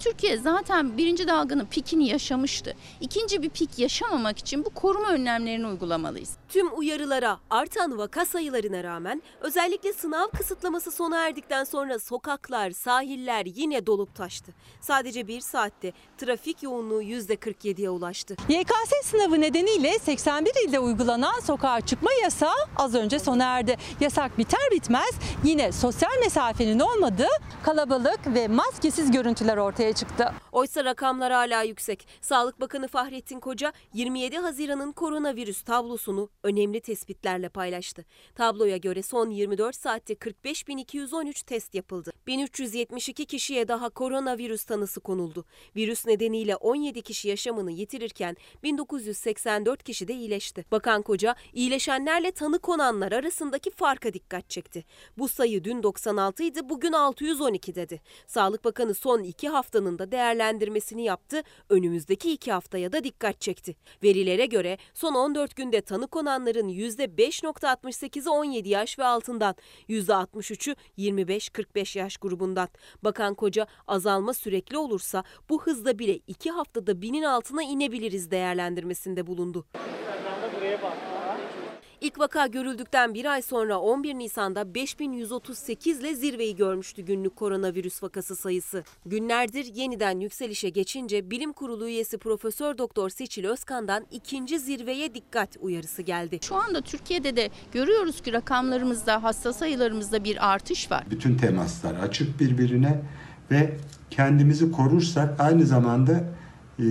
Türkiye 0.00 0.36
zaten 0.36 0.98
birinci 0.98 1.28
dalganın 1.28 1.66
pikini 1.66 2.08
yaşamıştı. 2.08 2.76
İkinci 3.00 3.42
bir 3.42 3.48
pik 3.50 3.78
yaşamamak 3.78 4.38
için 4.38 4.64
bu 4.64 4.70
koruma 4.70 5.08
önlemlerini 5.08 5.66
uygulamalıyız. 5.66 6.36
Tüm 6.48 6.78
uyarılara, 6.78 7.38
artan 7.50 7.98
vaka 7.98 8.24
sayılarına 8.24 8.84
rağmen 8.84 9.22
özellikle 9.40 9.92
sınav 9.92 10.28
kısıtlaması 10.28 10.90
sona 10.90 11.26
erdikten 11.26 11.64
sonra 11.64 11.98
sokaklar, 11.98 12.70
sahiller 12.70 13.46
yine 13.46 13.86
dolup 13.86 14.14
taştı. 14.14 14.52
Sadece 14.80 15.26
bir 15.26 15.40
saatte 15.40 15.92
trafik 16.18 16.62
yoğunluğu 16.62 17.02
%47'ye 17.02 17.90
ulaştı. 17.90 18.36
YKS 18.48 18.92
sınavı 19.04 19.40
nedeniyle 19.40 19.98
81 19.98 20.68
ilde 20.68 20.78
uygulanan 20.78 21.40
sokağa 21.40 21.80
çıkma 21.80 22.10
yasağı 22.22 22.66
az 22.76 22.94
önce 22.94 23.18
sona 23.18 23.44
erdi. 23.44 23.76
Yasak 24.00 24.38
biter 24.38 24.70
bitmez 24.70 25.14
yine 25.44 25.72
sosyal 25.72 26.18
mesafenin 26.20 26.78
olmadığı 26.78 27.28
kalabalık 27.62 28.20
ve 28.26 28.48
maskesiz 28.48 29.10
görüntüler 29.10 29.56
ortaya 29.56 29.92
çıktı. 29.92 30.32
Oysa 30.52 30.84
rakamlar 30.84 31.32
hala 31.32 31.62
yüksek. 31.62 32.08
Sağlık 32.20 32.60
Bakanı 32.60 32.88
Fahrettin 32.88 33.40
Koca 33.40 33.72
27 33.94 34.38
Haziran'ın 34.38 34.92
koronavirüs 34.92 35.62
tablosunu 35.62 36.28
önemli 36.46 36.80
tespitlerle 36.80 37.48
paylaştı. 37.48 38.04
Tabloya 38.34 38.76
göre 38.76 39.02
son 39.02 39.30
24 39.30 39.76
saatte 39.76 40.14
45.213 40.14 41.44
test 41.44 41.74
yapıldı. 41.74 42.12
1372 42.26 43.26
kişiye 43.26 43.68
daha 43.68 43.88
koronavirüs 43.90 44.64
tanısı 44.64 45.00
konuldu. 45.00 45.44
Virüs 45.76 46.06
nedeniyle 46.06 46.56
17 46.56 47.02
kişi 47.02 47.28
yaşamını 47.28 47.70
yitirirken 47.70 48.36
1984 48.62 49.82
kişi 49.82 50.08
de 50.08 50.14
iyileşti. 50.14 50.64
Bakan 50.70 51.02
Koca 51.02 51.36
iyileşenlerle 51.52 52.30
tanı 52.30 52.58
konanlar 52.58 53.12
arasındaki 53.12 53.70
farka 53.70 54.12
dikkat 54.12 54.50
çekti. 54.50 54.84
Bu 55.18 55.28
sayı 55.28 55.64
dün 55.64 55.82
96 55.82 56.42
idi 56.42 56.68
bugün 56.68 56.92
612 56.92 57.74
dedi. 57.74 58.00
Sağlık 58.26 58.64
Bakanı 58.64 58.94
son 58.94 59.22
iki 59.22 59.48
haftanın 59.48 59.98
da 59.98 60.12
değerlendirmesini 60.12 61.04
yaptı. 61.04 61.42
Önümüzdeki 61.68 62.32
iki 62.32 62.52
haftaya 62.52 62.92
da 62.92 63.04
dikkat 63.04 63.40
çekti. 63.40 63.76
Verilere 64.02 64.46
göre 64.46 64.78
son 64.94 65.14
14 65.14 65.56
günde 65.56 65.80
tanı 65.80 66.06
konanların 66.36 66.68
%5.68'i 66.68 68.30
17 68.30 68.68
yaş 68.68 68.98
ve 68.98 69.04
altından, 69.04 69.54
%63'ü 69.88 70.76
25-45 70.98 71.98
yaş 71.98 72.16
grubundan. 72.16 72.68
Bakan 73.04 73.34
Koca 73.34 73.66
azalma 73.86 74.34
sürekli 74.34 74.78
olursa 74.78 75.24
bu 75.48 75.62
hızla 75.62 75.98
bile 75.98 76.20
iki 76.26 76.50
haftada 76.50 77.02
binin 77.02 77.22
altına 77.22 77.62
inebiliriz 77.62 78.30
değerlendirmesinde 78.30 79.26
bulundu. 79.26 79.66
İlk 82.00 82.18
vaka 82.18 82.46
görüldükten 82.46 83.14
bir 83.14 83.24
ay 83.24 83.42
sonra 83.42 83.78
11 83.78 84.14
Nisan'da 84.14 84.74
5138 84.74 86.00
ile 86.00 86.14
zirveyi 86.14 86.56
görmüştü 86.56 87.02
günlük 87.02 87.36
koronavirüs 87.36 88.02
vakası 88.02 88.36
sayısı. 88.36 88.84
Günlerdir 89.06 89.74
yeniden 89.74 90.20
yükselişe 90.20 90.68
geçince 90.68 91.30
Bilim 91.30 91.52
Kurulu 91.52 91.88
üyesi 91.88 92.18
Profesör 92.18 92.78
Doktor 92.78 93.08
Seçil 93.08 93.44
Özkan'dan 93.44 94.06
ikinci 94.10 94.58
zirveye 94.58 95.14
dikkat 95.14 95.56
uyarısı 95.60 96.02
geldi. 96.02 96.38
Şu 96.42 96.54
anda 96.54 96.80
Türkiye'de 96.80 97.36
de 97.36 97.50
görüyoruz 97.72 98.22
ki 98.22 98.32
rakamlarımızda, 98.32 99.22
hasta 99.22 99.52
sayılarımızda 99.52 100.24
bir 100.24 100.52
artış 100.52 100.90
var. 100.90 101.04
Bütün 101.10 101.36
temaslar 101.36 101.94
açık 101.94 102.40
birbirine 102.40 103.02
ve 103.50 103.76
kendimizi 104.10 104.72
korursak 104.72 105.40
aynı 105.40 105.66
zamanda 105.66 106.24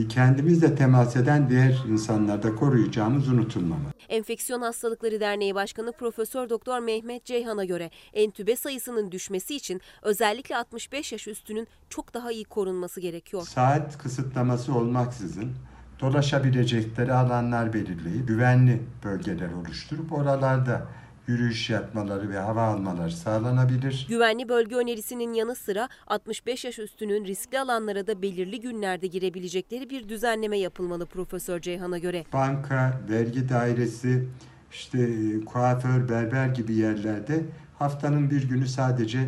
kendimizle 0.09 0.75
temas 0.75 1.15
eden 1.15 1.49
diğer 1.49 1.83
insanlarda 1.89 2.55
koruyacağımız 2.55 3.29
unutulmamalı. 3.29 3.93
Enfeksiyon 4.09 4.61
Hastalıkları 4.61 5.19
Derneği 5.19 5.55
Başkanı 5.55 5.91
Profesör 5.91 6.49
Doktor 6.49 6.79
Mehmet 6.79 7.25
Ceyhan'a 7.25 7.65
göre 7.65 7.89
entübe 8.13 8.55
sayısının 8.55 9.11
düşmesi 9.11 9.55
için 9.55 9.81
özellikle 10.01 10.57
65 10.57 11.11
yaş 11.11 11.27
üstünün 11.27 11.67
çok 11.89 12.13
daha 12.13 12.31
iyi 12.31 12.43
korunması 12.43 13.01
gerekiyor. 13.01 13.43
Saat 13.43 13.97
kısıtlaması 13.97 14.75
olmaksızın 14.75 15.51
dolaşabilecekleri 15.99 17.13
alanlar 17.13 17.73
belirleyip 17.73 18.27
güvenli 18.27 18.81
bölgeler 19.03 19.51
oluşturup 19.51 20.11
oralarda 20.13 20.87
yürüyüş 21.27 21.69
yapmaları 21.69 22.29
ve 22.29 22.37
hava 22.37 22.61
almaları 22.61 23.11
sağlanabilir. 23.11 24.05
Güvenli 24.09 24.49
bölge 24.49 24.75
önerisinin 24.75 25.33
yanı 25.33 25.55
sıra 25.55 25.89
65 26.07 26.65
yaş 26.65 26.79
üstünün 26.79 27.25
riskli 27.25 27.59
alanlara 27.59 28.07
da 28.07 28.21
belirli 28.21 28.61
günlerde 28.61 29.07
girebilecekleri 29.07 29.89
bir 29.89 30.09
düzenleme 30.09 30.57
yapılmalı 30.57 31.05
Profesör 31.05 31.61
Ceyhan'a 31.61 31.97
göre. 31.97 32.23
Banka, 32.33 33.01
vergi 33.09 33.49
dairesi, 33.49 34.27
işte 34.71 35.09
kuaför, 35.45 36.09
berber 36.09 36.47
gibi 36.47 36.75
yerlerde 36.75 37.45
haftanın 37.79 38.29
bir 38.29 38.49
günü 38.49 38.67
sadece 38.67 39.19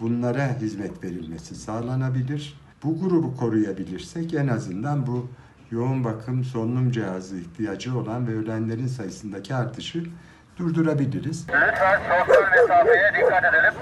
bunlara 0.00 0.60
hizmet 0.60 1.04
verilmesi 1.04 1.54
sağlanabilir. 1.54 2.60
Bu 2.82 3.00
grubu 3.00 3.36
koruyabilirsek 3.36 4.34
en 4.34 4.48
azından 4.48 5.06
bu 5.06 5.28
yoğun 5.70 6.04
bakım 6.04 6.44
solunum 6.44 6.90
cihazı 6.90 7.36
ihtiyacı 7.36 7.98
olan 7.98 8.26
ve 8.26 8.36
ölenlerin 8.36 8.86
sayısındaki 8.86 9.54
artışı 9.54 10.04
durdurabiliriz. 10.58 11.46
Lütfen 11.48 12.00
sosyal 12.26 12.50
mesafeye 12.50 13.12
dikkat 13.14 13.44
edelim. 13.44 13.74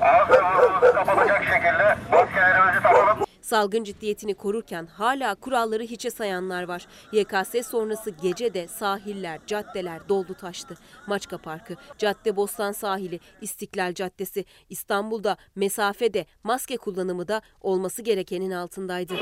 Ağzı 0.00 0.32
burnumuzu 0.32 0.94
kapatacak 0.94 1.44
şekilde 1.44 1.96
maskelerimizi 2.10 2.82
takalım. 2.82 3.18
Salgın 3.42 3.84
ciddiyetini 3.84 4.34
korurken 4.34 4.86
hala 4.86 5.34
kuralları 5.34 5.82
hiçe 5.82 6.10
sayanlar 6.10 6.62
var. 6.62 6.86
YKS 7.12 7.66
sonrası 7.70 8.10
gece 8.10 8.54
de 8.54 8.68
sahiller, 8.68 9.38
caddeler 9.46 10.08
doldu 10.08 10.34
taştı. 10.34 10.74
Maçka 11.06 11.38
Parkı, 11.38 11.74
Caddebostan 11.98 12.72
sahili, 12.72 13.20
İstiklal 13.40 13.94
Caddesi, 13.94 14.44
İstanbul'da 14.70 15.36
mesafede, 15.56 16.26
maske 16.44 16.76
kullanımı 16.76 17.28
da 17.28 17.42
olması 17.60 18.02
gerekenin 18.02 18.50
altındaydı. 18.50 19.14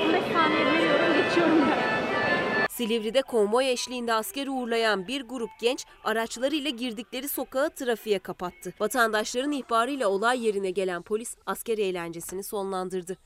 Silivri'de 2.77 3.23
konvoy 3.23 3.73
eşliğinde 3.73 4.15
asker 4.15 4.47
uğurlayan 4.47 5.09
bir 5.09 5.23
grup 5.23 5.51
genç 5.61 5.85
araçlarıyla 6.05 6.71
girdikleri 6.71 7.29
sokağı 7.29 7.71
trafiğe 7.71 8.19
kapattı. 8.19 8.75
Vatandaşların 8.81 9.53
ihbarıyla 9.53 10.09
olay 10.09 10.47
yerine 10.47 10.71
gelen 10.71 11.03
polis 11.03 11.37
asker 11.47 11.79
eğlencesini 11.79 12.43
sonlandırdı. 12.43 13.17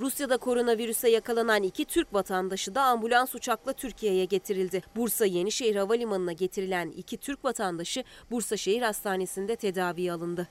Rusya'da 0.00 0.36
koronavirüse 0.36 1.10
yakalanan 1.10 1.62
iki 1.62 1.84
Türk 1.84 2.14
vatandaşı 2.14 2.74
da 2.74 2.82
ambulans 2.82 3.34
uçakla 3.34 3.72
Türkiye'ye 3.72 4.24
getirildi. 4.24 4.82
Bursa 4.96 5.26
Yenişehir 5.26 5.76
Havalimanı'na 5.76 6.32
getirilen 6.32 6.88
iki 6.88 7.16
Türk 7.16 7.44
vatandaşı 7.44 8.04
Bursa 8.30 8.56
Şehir 8.56 8.82
Hastanesi'nde 8.82 9.56
tedaviye 9.56 10.12
alındı. 10.12 10.48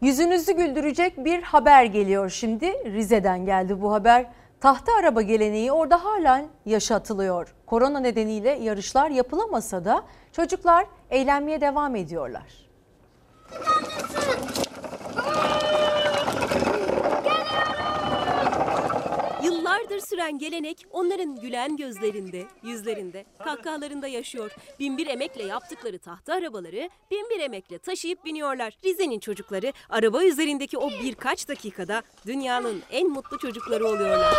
Yüzünüzü 0.00 0.52
güldürecek 0.52 1.24
bir 1.24 1.42
haber 1.42 1.84
geliyor 1.84 2.30
şimdi. 2.30 2.66
Rize'den 2.84 3.46
geldi 3.46 3.82
bu 3.82 3.92
haber. 3.92 4.26
Tahta 4.60 4.92
araba 4.94 5.22
geleneği 5.22 5.72
orada 5.72 6.04
halen 6.04 6.48
yaşatılıyor. 6.66 7.54
Korona 7.66 8.00
nedeniyle 8.00 8.50
yarışlar 8.50 9.10
yapılamasa 9.10 9.84
da 9.84 10.02
çocuklar 10.32 10.86
eğlenmeye 11.10 11.60
devam 11.60 11.96
ediyorlar. 11.96 12.67
Yıllardır 19.88 20.06
süren 20.06 20.38
gelenek 20.38 20.86
onların 20.90 21.40
gülen 21.40 21.76
gözlerinde, 21.76 22.46
yüzlerinde, 22.62 23.24
kahkahalarında 23.44 24.08
yaşıyor. 24.08 24.50
Binbir 24.80 25.06
emekle 25.06 25.44
yaptıkları 25.44 25.98
tahta 25.98 26.34
arabaları 26.34 26.90
binbir 27.10 27.40
emekle 27.40 27.78
taşıyıp 27.78 28.24
biniyorlar. 28.24 28.78
Rize'nin 28.84 29.18
çocukları 29.18 29.72
araba 29.88 30.24
üzerindeki 30.24 30.78
o 30.78 30.90
birkaç 30.90 31.48
dakikada 31.48 32.02
dünyanın 32.26 32.82
en 32.90 33.10
mutlu 33.10 33.38
çocukları 33.38 33.86
oluyorlar. 33.86 34.34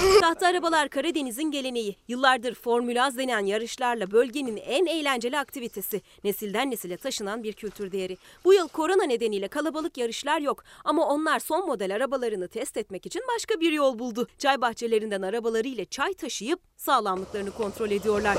Tahta 0.00 0.46
arabalar 0.46 0.88
Karadeniz'in 0.88 1.50
geleneği. 1.50 1.96
Yıllardır 2.08 2.54
Formül 2.54 3.04
Az 3.04 3.18
denen 3.18 3.46
yarışlarla 3.46 4.10
bölgenin 4.10 4.56
en 4.56 4.86
eğlenceli 4.86 5.38
aktivitesi. 5.38 6.02
Nesilden 6.24 6.70
nesile 6.70 6.96
taşınan 6.96 7.42
bir 7.42 7.52
kültür 7.52 7.92
değeri. 7.92 8.16
Bu 8.44 8.54
yıl 8.54 8.68
korona 8.68 9.04
nedeniyle 9.04 9.48
kalabalık 9.48 9.98
yarışlar 9.98 10.40
yok. 10.40 10.64
Ama 10.84 11.08
onlar 11.08 11.38
son 11.38 11.66
model 11.66 11.94
arabalarını 11.94 12.48
test 12.48 12.76
etmek 12.76 13.06
için 13.06 13.22
başka 13.34 13.60
bir 13.60 13.72
yol 13.72 13.98
buldu. 13.98 14.28
Çay 14.38 14.60
bahçelerinden 14.60 15.22
arabalarıyla 15.22 15.84
çay 15.84 16.14
taşıyıp 16.14 16.60
sağlamlıklarını 16.76 17.50
kontrol 17.50 17.90
ediyorlar. 17.90 18.38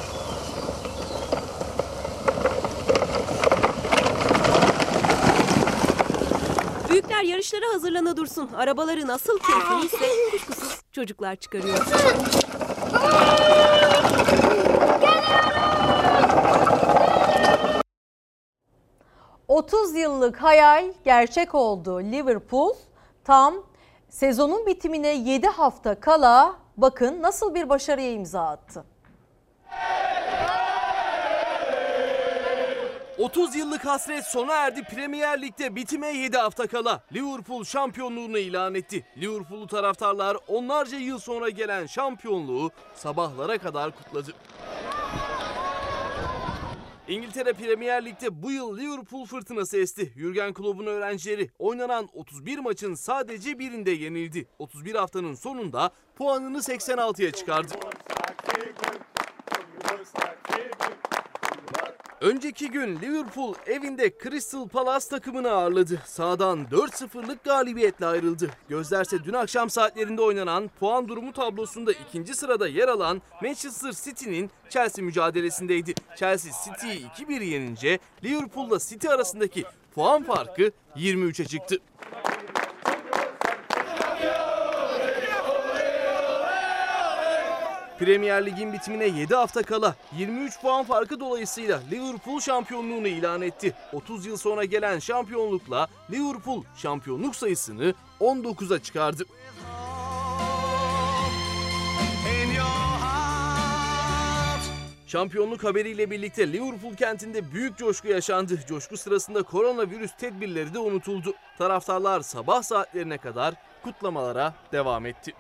Büyükler 7.21 7.33
yarışlara 7.33 7.73
hazırlana 7.73 8.17
dursun. 8.17 8.49
Arabaları 8.57 9.07
nasıl 9.07 9.39
keyifliyse 9.39 10.05
kuşkusuz 10.31 10.81
çocuklar 10.91 11.35
çıkarıyor. 11.35 11.77
30 19.47 19.95
yıllık 19.95 20.37
hayal 20.37 20.93
gerçek 21.05 21.55
oldu. 21.55 22.01
Liverpool 22.01 22.73
tam 23.23 23.55
sezonun 24.09 24.65
bitimine 24.65 25.13
7 25.15 25.47
hafta 25.47 25.99
kala 25.99 26.55
bakın 26.77 27.21
nasıl 27.21 27.55
bir 27.55 27.69
başarıya 27.69 28.11
imza 28.11 28.41
attı. 28.41 28.83
30 33.21 33.55
yıllık 33.55 33.85
hasret 33.85 34.25
sona 34.25 34.53
erdi 34.53 34.83
Premier 34.83 35.41
Lig'de 35.41 35.75
bitime 35.75 36.07
7 36.07 36.37
hafta 36.37 36.67
kala. 36.67 37.03
Liverpool 37.13 37.63
şampiyonluğunu 37.63 38.37
ilan 38.37 38.75
etti. 38.75 39.05
Liverpool'lu 39.17 39.67
taraftarlar 39.67 40.37
onlarca 40.47 40.97
yıl 40.97 41.19
sonra 41.19 41.49
gelen 41.49 41.85
şampiyonluğu 41.85 42.71
sabahlara 42.95 43.57
kadar 43.57 43.91
kutladı. 43.91 44.33
İngiltere 47.07 47.53
Premier 47.53 48.05
Lig'de 48.05 48.43
bu 48.43 48.51
yıl 48.51 48.77
Liverpool 48.77 49.25
fırtınası 49.25 49.77
esti. 49.77 50.13
Jurgen 50.17 50.53
Klopp'un 50.53 50.85
öğrencileri 50.85 51.49
oynanan 51.59 52.09
31 52.13 52.59
maçın 52.59 52.93
sadece 52.93 53.59
birinde 53.59 53.91
yenildi. 53.91 54.47
31 54.59 54.95
haftanın 54.95 55.35
sonunda 55.35 55.91
puanını 56.15 56.57
86'ya 56.57 57.31
çıkardı. 57.31 57.73
Önceki 62.21 62.71
gün 62.71 62.99
Liverpool 63.01 63.53
evinde 63.65 64.13
Crystal 64.23 64.67
Palace 64.67 65.07
takımını 65.09 65.49
ağırladı. 65.51 66.01
Sağdan 66.05 66.65
4-0'lık 66.71 67.43
galibiyetle 67.43 68.05
ayrıldı. 68.05 68.49
Gözlerse 68.69 69.23
dün 69.23 69.33
akşam 69.33 69.69
saatlerinde 69.69 70.21
oynanan 70.21 70.69
puan 70.79 71.07
durumu 71.07 71.33
tablosunda 71.33 71.91
ikinci 71.91 72.33
sırada 72.35 72.67
yer 72.67 72.87
alan 72.87 73.21
Manchester 73.41 73.91
City'nin 73.91 74.51
Chelsea 74.69 75.05
mücadelesindeydi. 75.05 75.93
Chelsea 76.15 76.51
City'yi 76.65 77.05
2-1 77.05 77.43
yenince 77.43 77.99
Liverpool'la 78.23 78.79
City 78.79 79.09
arasındaki 79.09 79.63
puan 79.95 80.23
farkı 80.23 80.71
23'e 80.95 81.45
çıktı. 81.45 81.77
Premier 88.01 88.45
Lig'in 88.45 88.73
bitimine 88.73 89.05
7 89.05 89.35
hafta 89.35 89.63
kala 89.63 89.95
23 90.17 90.61
puan 90.61 90.83
farkı 90.83 91.19
dolayısıyla 91.19 91.81
Liverpool 91.91 92.39
şampiyonluğunu 92.39 93.07
ilan 93.07 93.41
etti. 93.41 93.73
30 93.93 94.25
yıl 94.25 94.37
sonra 94.37 94.65
gelen 94.65 94.99
şampiyonlukla 94.99 95.87
Liverpool 96.11 96.63
şampiyonluk 96.75 97.35
sayısını 97.35 97.93
19'a 98.19 98.79
çıkardı. 98.79 99.25
Şampiyonluk 105.07 105.63
haberiyle 105.63 106.11
birlikte 106.11 106.53
Liverpool 106.53 106.95
kentinde 106.95 107.51
büyük 107.51 107.77
coşku 107.77 108.07
yaşandı. 108.07 108.59
Coşku 108.67 108.97
sırasında 108.97 109.43
koronavirüs 109.43 110.11
tedbirleri 110.17 110.73
de 110.73 110.79
unutuldu. 110.79 111.33
Taraftarlar 111.57 112.21
sabah 112.21 112.63
saatlerine 112.63 113.17
kadar 113.17 113.53
kutlamalara 113.83 114.53
devam 114.71 115.05
etti. 115.05 115.33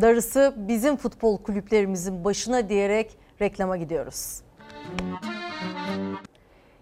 Darısı 0.00 0.54
bizim 0.56 0.96
futbol 0.96 1.38
kulüplerimizin 1.38 2.24
başına 2.24 2.68
diyerek 2.68 3.18
reklama 3.40 3.76
gidiyoruz. 3.76 4.42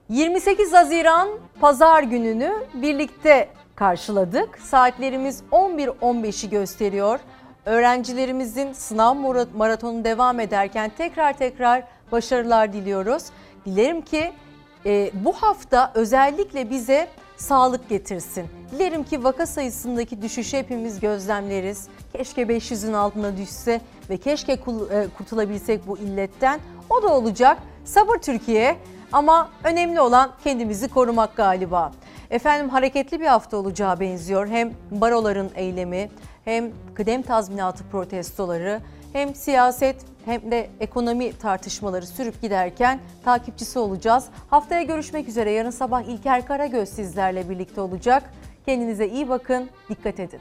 28 0.09 0.73
Haziran 0.73 1.29
pazar 1.61 2.03
gününü 2.03 2.55
birlikte 2.75 3.49
karşıladık. 3.75 4.59
Saatlerimiz 4.59 5.43
11.15'i 5.53 6.51
gösteriyor. 6.51 7.21
Öğrencilerimizin 7.67 8.73
sınav 8.73 9.15
maratonu 9.57 10.05
devam 10.05 10.41
ederken 10.41 10.91
tekrar 10.99 11.39
tekrar 11.39 11.83
başarılar 12.13 12.73
diliyoruz. 12.73 13.23
Dilerim 13.67 14.01
ki 14.01 14.33
e, 14.87 15.11
bu 15.15 15.33
hafta 15.33 15.93
özellikle 15.95 16.71
bize 16.71 17.09
sağlık 17.41 17.89
getirsin. 17.89 18.47
Dilerim 18.73 19.05
ki 19.05 19.25
vaka 19.25 19.47
sayısındaki 19.47 20.23
düşüşü 20.23 20.57
hepimiz 20.57 21.01
gözlemleriz. 21.01 21.89
Keşke 22.13 22.43
500'ün 22.43 22.93
altına 22.93 23.37
düşse 23.37 23.81
ve 24.11 24.17
keşke 24.17 24.61
kurtulabilsek 25.19 25.87
bu 25.87 25.99
illetten. 25.99 26.61
O 26.91 27.03
da 27.03 27.09
olacak. 27.15 27.59
Sabır 27.85 28.17
Türkiye 28.17 28.77
ama 29.13 29.51
önemli 29.65 30.01
olan 30.01 30.31
kendimizi 30.45 30.89
korumak 30.89 31.37
galiba. 31.37 31.93
Efendim 32.31 32.69
hareketli 32.69 33.21
bir 33.21 33.27
hafta 33.27 33.57
olacağı 33.57 34.01
benziyor. 34.01 34.49
Hem 34.49 34.73
baroların 34.91 35.51
eylemi 35.55 36.11
hem 36.45 36.71
kıdem 36.95 37.23
tazminatı 37.23 37.85
protestoları 37.85 38.81
hem 39.13 39.35
siyaset 39.35 39.97
hem 40.25 40.51
de 40.51 40.71
ekonomi 40.81 41.39
tartışmaları 41.39 42.07
sürüp 42.07 42.43
giderken 42.43 43.01
takipçisi 43.25 43.79
olacağız. 43.79 44.25
Haftaya 44.51 44.83
görüşmek 44.83 45.29
üzere. 45.29 45.51
Yarın 45.51 45.71
sabah 45.71 46.03
İlker 46.03 46.47
Karagöz 46.47 46.89
sizlerle 46.89 47.51
birlikte 47.51 47.81
olacak. 47.81 48.23
Kendinize 48.67 49.09
iyi 49.09 49.29
bakın, 49.29 49.71
dikkat 49.89 50.21
edin. 50.21 50.41